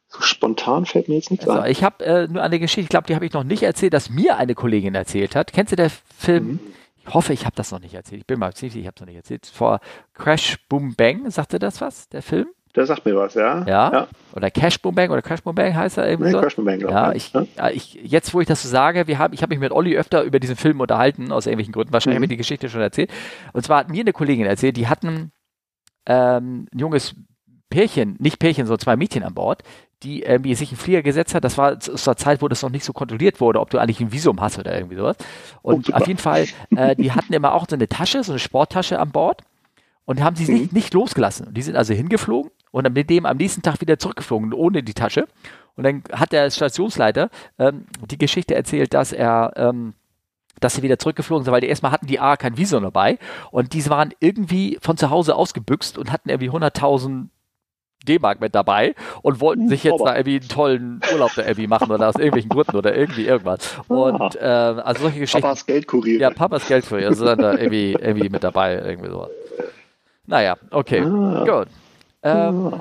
So 0.08 0.20
spontan 0.20 0.86
fällt 0.86 1.08
mir 1.08 1.16
jetzt 1.16 1.30
nichts 1.30 1.46
also, 1.46 1.60
ein. 1.60 1.70
Ich 1.70 1.82
habe 1.82 2.04
äh, 2.04 2.28
nur 2.28 2.42
eine 2.42 2.58
Geschichte, 2.58 2.82
ich 2.82 2.88
glaube, 2.88 3.06
die 3.06 3.14
habe 3.14 3.26
ich 3.26 3.32
noch 3.32 3.44
nicht 3.44 3.62
erzählt, 3.62 3.92
dass 3.92 4.08
mir 4.08 4.36
eine 4.36 4.54
Kollegin 4.54 4.94
erzählt 4.94 5.36
hat. 5.36 5.52
Kennst 5.52 5.72
du 5.72 5.76
den 5.76 5.90
Film? 6.16 6.46
Mhm. 6.46 6.60
Ich 7.08 7.14
hoffe, 7.14 7.32
ich 7.32 7.44
habe 7.44 7.56
das 7.56 7.70
noch 7.70 7.80
nicht 7.80 7.94
erzählt. 7.94 8.20
Ich 8.20 8.26
bin 8.26 8.38
mal 8.38 8.52
ziemlich 8.54 8.74
sicher, 8.74 8.82
ich 8.82 8.86
habe 8.86 8.94
es 8.96 9.00
noch 9.00 9.06
nicht 9.06 9.16
erzählt. 9.16 9.46
Vor 9.46 9.80
Crash 10.14 10.58
Boom 10.68 10.94
Bang, 10.94 11.30
sagte 11.30 11.58
das 11.58 11.80
was, 11.80 12.08
der 12.08 12.22
Film? 12.22 12.48
Der 12.76 12.86
sagt 12.86 13.04
mir 13.06 13.16
was, 13.16 13.34
ja. 13.34 13.64
Ja. 13.66 13.92
ja. 13.92 14.08
Oder 14.34 14.50
Cash 14.50 14.80
Boom 14.80 14.94
Bang 14.94 15.10
oder 15.10 15.22
Crash 15.22 15.42
Boom 15.42 15.54
Bang 15.54 15.74
heißt 15.74 15.98
er 15.98 16.08
irgendwie 16.08 16.28
nee, 16.28 16.32
so. 16.32 16.40
Crash 16.40 16.54
Boom 16.54 16.66
Bang, 16.66 16.80
ja, 16.80 17.12
ich, 17.12 17.32
ja. 17.32 17.70
Ich, 17.70 17.94
jetzt, 17.94 18.34
wo 18.34 18.40
ich 18.40 18.46
das 18.46 18.62
so 18.62 18.68
sage, 18.68 19.06
wir 19.06 19.18
haben, 19.18 19.32
ich 19.32 19.42
habe 19.42 19.50
mich 19.50 19.58
mit 19.58 19.72
Olli 19.72 19.96
öfter 19.96 20.22
über 20.22 20.38
diesen 20.38 20.54
Film 20.54 20.80
unterhalten, 20.80 21.32
aus 21.32 21.46
irgendwelchen 21.46 21.72
Gründen. 21.72 21.92
Wahrscheinlich 21.92 22.18
mhm. 22.18 22.22
habe 22.22 22.26
ich 22.26 22.36
die 22.36 22.36
Geschichte 22.36 22.68
schon 22.68 22.80
erzählt. 22.80 23.10
Und 23.52 23.64
zwar 23.64 23.78
hat 23.78 23.90
mir 23.90 24.02
eine 24.02 24.12
Kollegin 24.12 24.46
erzählt, 24.46 24.76
die 24.76 24.86
hatten 24.86 25.32
ähm, 26.06 26.68
ein 26.72 26.78
junges 26.78 27.14
Pärchen, 27.70 28.16
nicht 28.18 28.38
Pärchen, 28.38 28.66
sondern 28.66 28.80
zwei 28.80 28.96
Mädchen 28.96 29.22
an 29.22 29.34
Bord, 29.34 29.62
die 30.02 30.22
irgendwie 30.22 30.54
sich 30.54 30.70
einen 30.70 30.78
Flieger 30.78 31.02
gesetzt 31.02 31.34
hat. 31.34 31.44
Das 31.44 31.58
war 31.58 31.80
zur 31.80 32.16
Zeit, 32.16 32.40
wo 32.42 32.48
das 32.48 32.62
noch 32.62 32.70
nicht 32.70 32.84
so 32.84 32.92
kontrolliert 32.92 33.40
wurde, 33.40 33.60
ob 33.60 33.70
du 33.70 33.78
eigentlich 33.78 34.00
ein 34.00 34.12
Visum 34.12 34.40
hast 34.40 34.58
oder 34.58 34.74
irgendwie 34.74 34.96
sowas. 34.96 35.16
Und 35.62 35.90
oh, 35.90 35.92
auf 35.94 36.06
jeden 36.06 36.18
Fall, 36.18 36.46
äh, 36.76 36.94
die 36.94 37.12
hatten 37.12 37.32
immer 37.32 37.54
auch 37.54 37.66
so 37.68 37.74
eine 37.74 37.88
Tasche, 37.88 38.22
so 38.22 38.32
eine 38.32 38.38
Sporttasche 38.38 38.98
an 38.98 39.10
Bord 39.10 39.42
und 40.04 40.22
haben 40.22 40.36
sie 40.36 40.50
mhm. 40.50 40.58
nicht, 40.58 40.72
nicht 40.72 40.94
losgelassen. 40.94 41.48
Und 41.48 41.56
die 41.56 41.62
sind 41.62 41.76
also 41.76 41.94
hingeflogen 41.94 42.50
und 42.70 42.84
dann 42.84 42.92
mit 42.92 43.10
dem 43.10 43.26
am 43.26 43.36
nächsten 43.36 43.62
Tag 43.62 43.80
wieder 43.80 43.98
zurückgeflogen, 43.98 44.52
ohne 44.52 44.82
die 44.82 44.94
Tasche. 44.94 45.26
Und 45.76 45.84
dann 45.84 46.02
hat 46.12 46.32
der 46.32 46.50
Stationsleiter 46.50 47.30
ähm, 47.58 47.86
die 48.08 48.18
Geschichte 48.18 48.54
erzählt, 48.54 48.94
dass 48.94 49.12
er 49.12 49.52
ähm, 49.56 49.94
dass 50.60 50.74
sie 50.74 50.82
wieder 50.82 50.98
zurückgeflogen 50.98 51.44
sind, 51.44 51.52
weil 51.52 51.60
die 51.60 51.68
erstmal 51.68 51.92
hatten 51.92 52.06
die 52.06 52.20
A 52.20 52.36
kein 52.36 52.56
Visum 52.56 52.82
dabei 52.82 53.18
und 53.50 53.72
die 53.74 53.88
waren 53.88 54.12
irgendwie 54.20 54.78
von 54.80 54.96
zu 54.96 55.10
Hause 55.10 55.36
ausgebüxt 55.36 55.98
und 55.98 56.10
hatten 56.10 56.30
irgendwie 56.30 56.50
100.000 56.50 57.28
D-Mark 58.08 58.40
mit 58.40 58.54
dabei 58.54 58.94
und 59.22 59.40
wollten 59.40 59.68
sich 59.68 59.84
jetzt 59.84 60.00
da 60.00 60.16
irgendwie 60.16 60.40
einen 60.40 60.48
tollen 60.48 61.00
Urlaub 61.12 61.32
da 61.36 61.42
irgendwie 61.42 61.66
machen 61.66 61.90
oder 61.90 62.08
aus 62.08 62.16
irgendwelchen 62.16 62.48
Gründen 62.48 62.76
oder 62.76 62.96
irgendwie 62.96 63.26
irgendwas. 63.26 63.76
Und 63.88 64.36
äh, 64.36 64.44
also 64.44 65.02
solche 65.02 65.20
Geschichten. 65.20 65.42
Papas 65.42 65.66
Geldkurier. 65.66 66.20
Ja, 66.20 66.30
Papas 66.30 66.66
Geldkurier 66.66 67.14
sind 67.14 67.26
dann 67.26 67.38
da 67.38 67.52
irgendwie, 67.52 67.92
irgendwie 67.92 68.28
mit 68.28 68.42
dabei, 68.42 68.76
irgendwie 68.76 69.10
sowas. 69.10 69.30
Naja, 70.26 70.56
okay, 70.70 71.00
ah. 71.00 71.44
gut. 71.44 71.68
Ähm, 72.22 72.66
ah. 72.66 72.80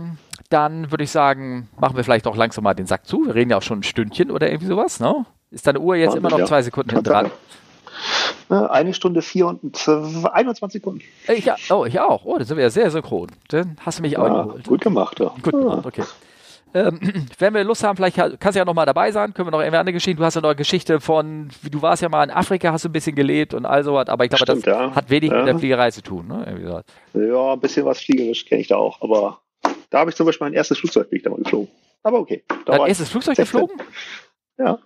Dann 0.49 0.91
würde 0.91 1.03
ich 1.03 1.11
sagen, 1.11 1.67
machen 1.80 1.97
wir 1.97 2.03
vielleicht 2.03 2.28
auch 2.28 2.36
langsam 2.36 2.63
mal 2.63 2.73
den 2.73 2.86
Sack 2.86 3.05
zu. 3.05 3.25
Wir 3.25 3.36
reden 3.36 3.51
ja 3.51 3.57
auch 3.57 3.61
schon 3.61 3.80
ein 3.80 3.84
Stündchen 3.84 4.32
oder 4.32 4.47
irgendwie 4.47 4.67
sowas, 4.67 4.99
ne? 4.99 5.25
Ist 5.51 5.67
deine 5.67 5.80
Uhr 5.80 5.95
jetzt 5.95 6.15
immer 6.15 6.30
noch 6.30 6.43
zwei 6.45 6.61
Sekunden 6.61 6.89
hinten 6.89 7.05
dran? 7.05 7.32
Ne, 8.49 8.69
eine 8.71 8.93
Stunde 8.93 9.21
vier 9.21 9.47
und 9.47 9.87
21 9.87 10.81
Sekunden. 10.81 11.01
Ich, 11.27 11.49
oh, 11.69 11.85
ich 11.85 11.99
auch. 11.99 12.23
Oh, 12.23 12.37
das 12.37 12.47
sind 12.47 12.57
wir 12.57 12.63
ja 12.63 12.69
sehr 12.69 12.89
synchron. 12.89 13.27
Dann 13.49 13.75
hast 13.81 13.99
du 13.99 14.03
mich 14.03 14.17
auch 14.17 14.27
ja, 14.27 14.43
geholt. 14.43 14.67
Gut 14.67 14.81
gemacht, 14.81 15.19
ja. 15.19 15.33
Gut 15.43 15.51
gemacht, 15.51 15.85
okay. 15.85 16.03
Ähm, 16.73 16.99
wenn 17.39 17.53
wir 17.53 17.63
Lust 17.63 17.83
haben, 17.83 17.97
vielleicht 17.97 18.15
kannst 18.15 18.55
du 18.55 18.59
ja 18.59 18.65
noch 18.65 18.73
mal 18.73 18.85
dabei 18.85 19.11
sein, 19.11 19.33
können 19.33 19.47
wir 19.47 19.51
noch 19.51 19.59
irgendwie 19.59 19.77
andere 19.77 19.93
Geschichten. 19.93 20.19
Du 20.19 20.25
hast 20.25 20.35
ja 20.35 20.41
noch 20.41 20.49
eine 20.49 20.55
Geschichte 20.55 20.99
von, 21.01 21.49
du 21.69 21.81
warst 21.81 22.01
ja 22.01 22.09
mal 22.09 22.23
in 22.23 22.31
Afrika, 22.31 22.71
hast 22.71 22.85
du 22.85 22.89
ein 22.89 22.93
bisschen 22.93 23.15
gelebt 23.15 23.53
und 23.53 23.65
all 23.65 23.83
sowas, 23.83 24.07
aber 24.07 24.23
ich 24.23 24.29
glaube, 24.29 24.43
Stimmt, 24.43 24.67
das 24.67 24.73
ja. 24.73 24.95
hat 24.95 25.09
wenig 25.09 25.31
ja. 25.31 25.39
mit 25.39 25.47
der 25.47 25.59
Fliegerei 25.59 25.91
zu 25.91 26.01
tun. 26.01 26.27
Ne? 26.27 26.83
Ja, 27.13 27.53
ein 27.53 27.59
bisschen 27.59 27.85
was 27.85 27.99
fliegerisch 27.99 28.45
kenne 28.45 28.61
ich 28.61 28.67
da 28.67 28.77
auch, 28.77 29.01
aber 29.01 29.41
da 29.89 29.99
habe 29.99 30.09
ich 30.09 30.15
zum 30.15 30.25
Beispiel 30.25 30.45
mein 30.45 30.53
erstes 30.53 30.77
Flugzeug 30.79 31.09
bin 31.09 31.17
ich 31.17 31.23
da 31.23 31.29
mal 31.29 31.39
geflogen. 31.39 31.69
Aber 32.03 32.19
okay. 32.19 32.43
Dein 32.65 32.85
erstes 32.85 33.09
Flugzeug 33.09 33.35
16. 33.35 33.43
geflogen? 33.43 33.87
Ja. 34.57 34.79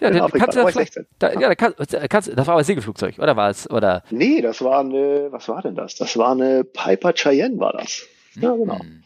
Ja, 0.00 0.10
den, 0.10 0.26
kannst 0.30 0.56
du 0.56 0.62
das, 0.62 1.00
da, 1.18 1.32
ja, 1.32 1.48
da 1.48 1.54
kannst, 1.54 1.78
kannst, 2.08 2.28
das 2.28 2.46
war 2.46 2.50
aber 2.50 2.58
ein 2.58 2.64
Segelflugzeug, 2.64 3.18
oder 3.18 3.36
war 3.36 3.50
es? 3.50 3.68
Oder? 3.68 4.04
Nee, 4.10 4.40
das 4.40 4.62
war 4.62 4.80
eine, 4.80 5.28
was 5.30 5.48
war 5.48 5.62
denn 5.62 5.74
das? 5.74 5.96
Das 5.96 6.16
war 6.16 6.32
eine 6.32 6.64
Piper 6.64 7.12
Cheyenne, 7.14 7.58
war 7.58 7.72
das. 7.72 8.06
Ja, 8.40 8.54
genau. 8.54 8.78
Hm. 8.78 9.02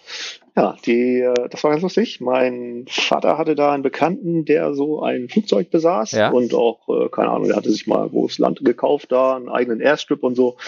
Ja, 0.54 0.76
die, 0.84 1.20
äh, 1.20 1.48
das 1.48 1.64
war 1.64 1.70
ganz 1.70 1.82
lustig. 1.82 2.20
Mein 2.20 2.84
Vater 2.86 3.38
hatte 3.38 3.54
da 3.54 3.72
einen 3.72 3.82
Bekannten, 3.82 4.44
der 4.44 4.74
so 4.74 5.00
ein 5.02 5.30
Flugzeug 5.30 5.70
besaß 5.70 6.12
ja. 6.12 6.30
und 6.30 6.52
auch, 6.52 6.88
äh, 6.88 7.08
keine 7.08 7.30
Ahnung, 7.30 7.46
der 7.46 7.56
hatte 7.56 7.70
sich 7.70 7.86
mal 7.86 8.06
großes 8.06 8.38
Land 8.38 8.62
gekauft, 8.62 9.10
da 9.12 9.36
einen 9.36 9.48
eigenen 9.48 9.80
Airstrip 9.80 10.22
und 10.22 10.34
so. 10.34 10.58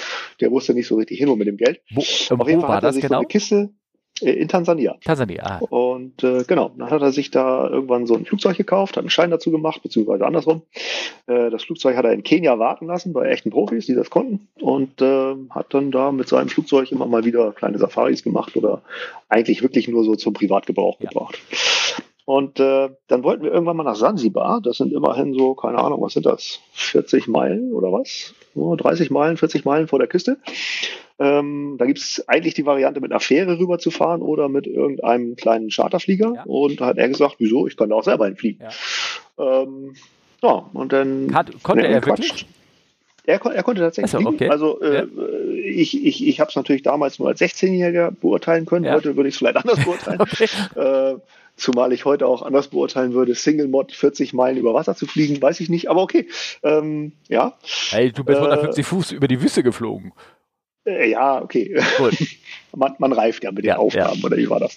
Der 0.41 0.51
wusste 0.51 0.72
nicht 0.72 0.87
so 0.87 0.97
richtig 0.97 1.18
hin 1.18 1.29
und 1.29 1.39
mit 1.39 1.49
dem 1.49 1.59
Geld. 1.59 1.83
Wo, 1.93 2.01
Auf 2.01 2.49
jeden 2.49 2.62
Fall 2.62 2.77
hat 2.77 2.85
er 2.85 2.95
sich 2.95 3.03
genau? 3.03 3.16
so 3.16 3.18
eine 3.18 3.27
Kiste, 3.27 3.57
äh, 3.57 3.84
in 4.21 4.49
Tansania. 4.49 4.97
Tansania. 5.05 5.43
Ah. 5.45 5.59
Und 5.69 6.23
äh, 6.23 6.45
genau, 6.45 6.71
dann 6.77 6.91
hat 6.91 7.03
er 7.03 7.12
sich 7.12 7.31
da 7.31 7.69
irgendwann 7.69 8.07
so 8.07 8.15
ein 8.15 8.25
Flugzeug 8.25 8.57
gekauft, 8.57 8.97
hat 8.97 9.03
einen 9.03 9.11
Schein 9.11 9.31
dazu 9.31 9.51
gemacht, 9.51 9.83
beziehungsweise 9.83 10.25
andersrum. 10.25 10.62
Äh, 11.27 11.51
das 11.51 11.65
Flugzeug 11.65 11.97
hat 11.97 12.05
er 12.05 12.12
in 12.12 12.23
Kenia 12.23 12.59
warten 12.59 12.87
lassen 12.87 13.12
bei 13.12 13.29
echten 13.29 13.51
Profis, 13.51 13.87
die 13.87 13.95
das 13.95 14.11
konnten. 14.11 14.49
Und 14.61 15.01
äh, 15.03 15.35
hat 15.51 15.75
dann 15.75 15.91
da 15.91 16.12
mit 16.12 16.29
seinem 16.29 16.49
Flugzeug 16.49 16.93
immer 16.93 17.07
mal 17.07 17.25
wieder 17.25 17.53
kleine 17.53 17.79
Safaris 17.79 18.23
gemacht 18.23 18.57
oder 18.57 18.83
eigentlich 19.29 19.62
wirklich 19.62 19.89
nur 19.89 20.05
so 20.05 20.15
zum 20.15 20.33
Privatgebrauch 20.33 21.01
ja. 21.01 21.09
gebracht. 21.09 21.39
Und 22.27 22.59
äh, 22.59 22.89
dann 23.07 23.22
wollten 23.22 23.45
wir 23.45 23.53
irgendwann 23.53 23.77
mal 23.77 23.85
nach 23.85 23.97
Sansibar. 23.97 24.61
Das 24.62 24.79
sind 24.79 24.93
immerhin 24.93 25.35
so, 25.35 25.55
keine 25.55 25.79
Ahnung, 25.79 26.01
was 26.01 26.14
sind 26.14 26.25
das? 26.25 26.61
40 26.72 27.29
Meilen 27.29 27.72
oder 27.72 27.93
was? 27.93 28.35
30 28.55 29.11
Meilen, 29.11 29.37
40 29.37 29.64
Meilen 29.64 29.89
vor 29.89 29.99
der 29.99 30.09
Küste. 30.09 30.39
Ähm, 31.18 31.77
da 31.79 31.85
gibt 31.85 31.99
es 31.99 32.27
eigentlich 32.27 32.55
die 32.55 32.66
Variante, 32.66 33.01
mit 33.01 33.12
einer 33.12 33.20
Fähre 33.20 33.59
rüberzufahren 33.59 34.22
oder 34.22 34.49
mit 34.49 34.66
irgendeinem 34.66 35.37
kleinen 35.37 35.68
Charterflieger. 35.68 36.33
Ja. 36.35 36.43
Und 36.45 36.81
da 36.81 36.87
hat 36.87 36.99
er 36.99 37.09
gesagt, 37.09 37.37
wieso, 37.39 37.66
ich 37.66 37.77
kann 37.77 37.91
da 37.91 37.97
auch 37.97 38.05
selber 38.05 38.25
hinfliegen. 38.27 38.66
Ja, 39.39 39.62
ähm, 39.62 39.95
ja 40.43 40.70
und 40.72 40.93
dann... 40.93 41.35
Hat, 41.35 41.51
konnte 41.62 41.87
er 41.87 42.05
wirklich? 42.05 42.47
Er, 43.27 43.41
er, 43.43 43.62
konnte 43.62 43.81
tatsächlich 43.81 44.11
so, 44.11 44.18
okay. 44.18 44.49
Also 44.51 44.81
äh, 44.83 44.97
ja. 44.97 45.05
ich, 45.64 46.05
ich, 46.05 46.27
ich 46.27 46.41
habe 46.41 46.51
es 46.51 46.57
natürlich 46.57 46.83
damals 46.83 47.18
nur 47.18 47.29
als 47.29 47.41
16-Jähriger 47.41 48.11
beurteilen 48.11 48.66
können. 48.66 48.85
Ja. 48.85 48.95
Heute 48.95 49.16
würde 49.16 49.29
ich 49.29 49.35
es 49.35 49.39
vielleicht 49.39 49.57
anders 49.57 49.83
beurteilen. 49.83 50.20
okay. 50.20 50.47
äh, 50.75 51.16
zumal 51.57 51.93
ich 51.95 52.05
heute 52.05 52.27
auch 52.27 52.43
anders 52.43 52.68
beurteilen 52.68 53.14
würde, 53.14 53.35
Single 53.35 53.68
Mod 53.68 53.93
40 53.93 54.35
Meilen 54.35 54.59
über 54.59 54.75
Wasser 54.75 54.95
zu 54.95 55.07
fliegen, 55.07 55.41
weiß 55.41 55.61
ich 55.61 55.70
nicht. 55.70 55.89
Aber 55.89 56.03
okay, 56.03 56.29
ähm, 56.62 57.12
ja. 57.29 57.55
Hey, 57.91 58.12
du 58.12 58.25
bist 58.25 58.39
150 58.39 58.79
äh, 58.79 58.87
Fuß 58.87 59.12
über 59.12 59.27
die 59.27 59.41
Wüste 59.41 59.62
geflogen. 59.62 60.12
Äh, 60.87 61.11
ja, 61.11 61.43
okay. 61.43 61.80
man, 62.76 62.95
man 62.99 63.12
reift 63.12 63.45
ja 63.45 63.53
mit 63.53 63.64
den 63.64 63.70
ja, 63.70 63.76
Aufgaben, 63.76 64.20
ja. 64.20 64.26
oder 64.26 64.37
wie 64.37 64.51
war 64.51 64.61
das? 64.61 64.76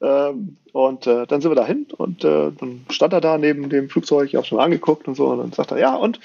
Ähm, 0.00 0.56
und 0.72 1.06
äh, 1.06 1.26
dann 1.26 1.40
sind 1.40 1.50
wir 1.50 1.56
dahin 1.56 1.86
und 1.96 2.24
äh, 2.24 2.50
dann 2.58 2.86
stand 2.90 3.12
er 3.12 3.20
da 3.20 3.36
neben 3.38 3.68
dem 3.68 3.88
Flugzeug, 3.90 4.28
ich 4.28 4.36
habe 4.36 4.46
schon 4.46 4.60
angeguckt 4.60 5.08
und 5.08 5.14
so, 5.14 5.26
und 5.28 5.38
dann 5.38 5.52
sagt 5.52 5.70
er, 5.72 5.78
ja, 5.78 5.94
und 5.94 6.20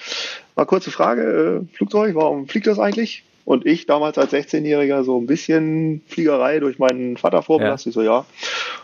mal 0.56 0.66
kurze 0.66 0.92
Frage, 0.92 1.66
äh, 1.72 1.76
Flugzeug, 1.76 2.16
warum 2.16 2.48
fliegt 2.48 2.68
das 2.68 2.80
eigentlich? 2.80 3.24
Und 3.48 3.66
ich 3.66 3.86
damals 3.86 4.18
als 4.18 4.34
16-Jähriger 4.34 5.06
so 5.06 5.18
ein 5.18 5.26
bisschen 5.26 6.02
Fliegerei 6.08 6.60
durch 6.60 6.80
meinen 6.80 7.16
Vater 7.16 7.42
vorbelastet. 7.42 7.96
Ja. 7.96 8.02
Ich 8.02 8.06
so, 8.06 8.12
ja. 8.12 8.26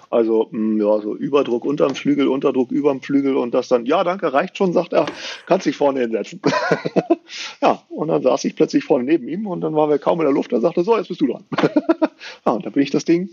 Also, 0.10 0.48
mh, 0.52 0.58
mm, 0.58 0.80
ja, 0.80 1.02
so 1.02 1.16
Überdruck 1.18 1.66
unterm 1.66 1.96
Flügel, 1.96 2.30
Unterdruck 2.30 2.72
überm 2.72 3.02
Flügel 3.02 3.36
und 3.36 3.54
das 3.54 3.68
dann, 3.68 3.86
ja, 3.86 4.06
danke, 4.06 4.32
reicht 4.32 4.58
schon, 4.58 4.72
sagt 4.72 4.94
er, 4.94 5.06
kannst 5.48 5.66
dich 5.66 5.76
vorne 5.76 6.00
hinsetzen. 6.00 6.40
ja, 7.62 7.84
und 7.90 8.08
dann 8.08 8.24
saß 8.24 8.46
ich 8.46 8.56
plötzlich 8.56 8.86
vorne 8.86 9.04
neben 9.04 9.28
ihm 9.28 9.48
und 9.48 9.60
dann 9.60 9.76
waren 9.76 9.90
wir 9.90 10.00
kaum 10.00 10.22
in 10.22 10.28
der 10.28 10.34
Luft. 10.34 10.54
Er 10.54 10.62
sagte, 10.62 10.86
so, 10.86 10.96
jetzt 10.96 11.10
bist 11.10 11.20
du 11.20 11.28
dran. 11.28 11.44
ja, 12.46 12.52
und 12.54 12.66
dann 12.66 12.72
bin 12.72 12.84
ich 12.84 12.92
das 12.92 13.04
Ding 13.04 13.32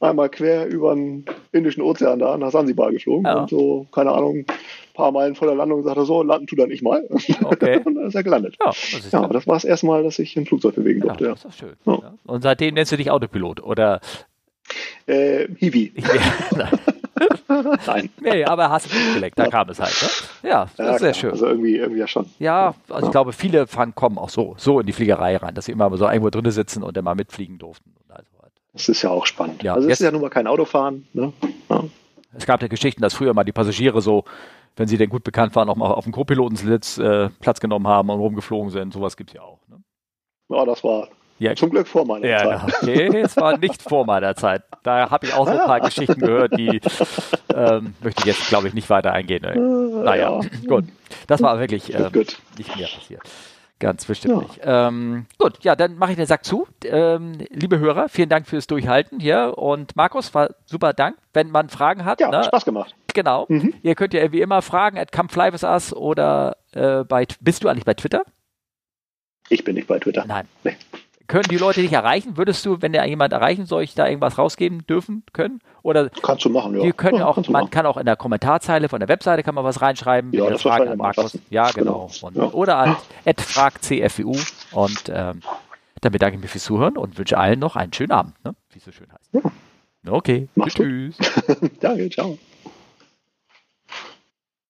einmal 0.00 0.28
quer 0.28 0.66
über 0.66 0.94
den 0.94 1.24
Indischen 1.52 1.82
Ozean 1.82 2.18
da 2.18 2.36
nach 2.36 2.50
Sansibar 2.50 2.90
geflogen 2.90 3.26
ja. 3.26 3.42
und 3.42 3.50
so, 3.50 3.86
keine 3.92 4.12
Ahnung, 4.12 4.46
paar 4.94 5.12
Meilen 5.12 5.34
vor 5.34 5.46
der 5.46 5.56
Landung 5.56 5.82
sagte 5.82 6.00
er 6.00 6.04
so, 6.04 6.22
landen 6.22 6.46
tu 6.46 6.56
da 6.56 6.66
nicht 6.66 6.82
mal. 6.82 7.06
Okay. 7.44 7.80
und 7.84 7.94
dann 7.94 8.06
ist 8.06 8.14
er 8.14 8.22
gelandet. 8.22 8.56
Ja, 8.60 8.66
das, 8.66 9.10
ja, 9.10 9.26
das 9.28 9.46
war 9.46 9.54
das 9.54 9.64
erste 9.64 9.86
Mal, 9.86 10.02
dass 10.02 10.18
ich 10.18 10.36
ein 10.36 10.46
Flugzeug 10.46 10.74
bewegen 10.74 11.00
durfte. 11.00 11.24
Ja, 11.24 11.30
das 11.30 11.44
ist 11.44 11.58
schön. 11.58 11.74
Ja. 11.86 12.14
Und 12.24 12.42
seitdem 12.42 12.74
nennst 12.74 12.92
du 12.92 12.96
dich 12.96 13.10
Autopilot, 13.10 13.62
oder? 13.62 14.00
Äh, 15.06 15.48
Hiwi. 15.56 15.92
Nein. 17.86 18.10
Nee, 18.20 18.44
aber 18.44 18.70
hast 18.70 18.86
du 18.86 19.14
geleckt, 19.14 19.38
da 19.38 19.46
kam 19.48 19.68
es 19.68 19.80
halt. 19.80 19.94
Ne? 20.42 20.48
Ja, 20.50 20.66
das 20.76 20.86
ja, 20.86 20.94
ist 20.94 21.00
sehr 21.00 21.10
klar. 21.12 21.14
schön. 21.14 21.30
Also 21.32 21.46
irgendwie, 21.46 21.76
irgendwie 21.76 22.00
ja 22.00 22.06
schon. 22.06 22.26
Ja, 22.38 22.74
also 22.88 23.06
ich 23.06 23.12
glaube, 23.12 23.32
viele 23.32 23.66
fangen, 23.66 23.94
kommen 23.94 24.18
auch 24.18 24.30
so, 24.30 24.54
so 24.56 24.80
in 24.80 24.86
die 24.86 24.92
Fliegerei 24.92 25.36
rein, 25.36 25.54
dass 25.54 25.66
sie 25.66 25.72
immer 25.72 25.94
so 25.96 26.06
irgendwo 26.06 26.30
drin 26.30 26.50
sitzen 26.50 26.82
und 26.82 26.96
dann 26.96 27.04
mal 27.04 27.14
mitfliegen 27.14 27.58
durften. 27.58 27.92
Das 28.80 28.88
ist 28.88 29.02
ja 29.02 29.10
auch 29.10 29.26
spannend. 29.26 29.62
Ja, 29.62 29.74
also 29.74 29.88
es 29.88 30.00
ist 30.00 30.04
ja 30.04 30.10
nun 30.10 30.22
mal 30.22 30.30
kein 30.30 30.46
Autofahren. 30.46 31.06
Ne? 31.12 31.32
Ja. 31.68 31.84
Es 32.36 32.46
gab 32.46 32.62
ja 32.62 32.68
Geschichten, 32.68 33.02
dass 33.02 33.14
früher 33.14 33.34
mal 33.34 33.44
die 33.44 33.52
Passagiere 33.52 34.00
so 34.00 34.24
wenn 34.76 34.88
sie 34.88 34.96
denn 34.96 35.10
gut 35.10 35.24
bekannt 35.24 35.54
waren, 35.56 35.68
auch 35.68 35.76
mal 35.76 35.92
auf 35.92 36.04
dem 36.04 36.12
Co-Pilotensitz 36.12 36.98
äh, 36.98 37.28
Platz 37.40 37.60
genommen 37.60 37.86
haben 37.86 38.08
und 38.08 38.18
rumgeflogen 38.18 38.70
sind. 38.70 38.92
Sowas 38.92 39.16
gibt 39.16 39.30
es 39.30 39.34
ja 39.34 39.42
auch. 39.42 39.58
Ne? 39.68 39.82
Ja, 40.48 40.64
das 40.64 40.82
war 40.82 41.08
ja, 41.38 41.54
zum 41.54 41.70
Glück 41.70 41.88
vor 41.88 42.04
meiner 42.06 42.26
ja, 42.26 42.66
Zeit. 42.66 42.82
Okay, 42.82 43.18
es 43.18 43.36
war 43.36 43.56
nicht 43.56 43.82
vor 43.82 44.04
meiner 44.04 44.34
Zeit. 44.36 44.62
Da 44.82 45.10
habe 45.10 45.26
ich 45.26 45.34
auch 45.34 45.46
so 45.46 45.52
ein 45.52 45.66
paar 45.66 45.80
Geschichten 45.86 46.20
gehört, 46.20 46.56
die 46.58 46.80
ähm, 47.54 47.94
möchte 48.02 48.20
ich 48.20 48.26
jetzt, 48.26 48.48
glaube 48.48 48.68
ich, 48.68 48.74
nicht 48.74 48.90
weiter 48.90 49.12
eingehen. 49.12 49.42
Naja, 50.04 50.40
ja. 50.40 50.48
gut. 50.66 50.84
Das 51.26 51.40
war 51.42 51.58
wirklich 51.58 51.94
ähm, 51.94 52.10
nicht 52.58 52.76
mehr 52.76 52.88
passiert. 52.88 53.22
Ganz 53.80 54.04
bestimmt 54.04 54.34
ja. 54.34 54.40
nicht. 54.40 54.60
Ähm, 54.62 55.26
gut, 55.38 55.64
ja, 55.64 55.74
dann 55.74 55.96
mache 55.96 56.12
ich 56.12 56.16
den 56.16 56.26
Sack 56.26 56.44
zu. 56.44 56.68
Ähm, 56.84 57.38
liebe 57.48 57.78
Hörer, 57.78 58.10
vielen 58.10 58.28
Dank 58.28 58.46
fürs 58.46 58.66
Durchhalten 58.66 59.20
hier. 59.20 59.54
Und 59.56 59.96
Markus, 59.96 60.34
war 60.34 60.50
super 60.66 60.92
Dank. 60.92 61.16
Wenn 61.32 61.50
man 61.50 61.70
Fragen 61.70 62.04
hat. 62.04 62.20
Ja, 62.20 62.30
ne, 62.30 62.44
Spaß 62.44 62.66
gemacht. 62.66 62.94
Genau. 63.14 63.46
Mhm. 63.48 63.72
Ihr 63.82 63.94
könnt 63.94 64.12
ja 64.12 64.30
wie 64.32 64.42
immer 64.42 64.60
fragen 64.60 64.98
at 64.98 65.12
Come 65.12 65.30
Fly 65.30 65.52
with 65.54 65.64
Us 65.64 65.94
oder 65.94 66.58
äh, 66.72 67.04
bei, 67.04 67.26
bist 67.40 67.64
du 67.64 67.68
eigentlich 67.68 67.86
bei 67.86 67.94
Twitter? 67.94 68.22
Ich 69.48 69.64
bin 69.64 69.74
nicht 69.74 69.88
bei 69.88 69.98
Twitter. 69.98 70.26
Nein. 70.26 70.46
Nee. 70.62 70.76
Können 71.30 71.44
die 71.48 71.58
Leute 71.58 71.80
dich 71.80 71.92
erreichen? 71.92 72.36
Würdest 72.36 72.66
du, 72.66 72.82
wenn 72.82 72.92
der 72.92 73.06
jemand 73.06 73.32
erreichen 73.32 73.64
soll, 73.64 73.84
ich 73.84 73.94
da 73.94 74.08
irgendwas 74.08 74.36
rausgeben 74.36 74.84
dürfen 74.88 75.22
können? 75.32 75.60
Oder 75.82 76.08
kannst 76.08 76.44
du 76.44 76.50
machen, 76.50 76.76
ja. 76.76 76.82
Die 76.82 76.92
können 76.92 77.18
ja, 77.18 77.26
auch, 77.26 77.36
man 77.36 77.52
machen. 77.52 77.70
kann 77.70 77.86
auch 77.86 77.96
in 77.96 78.04
der 78.04 78.16
Kommentarzeile 78.16 78.88
von 78.88 78.98
der 78.98 79.08
Webseite 79.08 79.44
kann 79.44 79.54
man 79.54 79.62
was 79.62 79.80
reinschreiben. 79.80 80.32
Ja, 80.32 80.50
das 80.50 80.62
Fragen 80.62 80.88
an 80.88 80.98
Markus. 80.98 81.38
Ja, 81.48 81.70
genau. 81.70 82.10
genau. 82.12 82.26
Und, 82.26 82.36
ja. 82.36 82.50
Oder 82.50 82.78
an 82.78 82.96
fragcfwu 83.36 84.36
und 84.72 85.04
ähm, 85.08 85.40
dann 86.00 86.12
bedanke 86.12 86.34
ich 86.34 86.42
mich 86.42 86.50
fürs 86.50 86.64
Zuhören 86.64 86.96
und 86.96 87.16
wünsche 87.16 87.38
allen 87.38 87.60
noch 87.60 87.76
einen 87.76 87.92
schönen 87.92 88.10
Abend, 88.10 88.34
ne? 88.44 88.56
wie 88.72 88.78
es 88.78 88.84
so 88.84 88.90
schön 88.90 89.06
heißt. 89.12 89.32
Ja. 89.32 90.12
Okay, 90.12 90.48
Mach's 90.56 90.74
tschüss. 90.74 91.16
Danke, 91.80 92.10
ciao. 92.10 92.38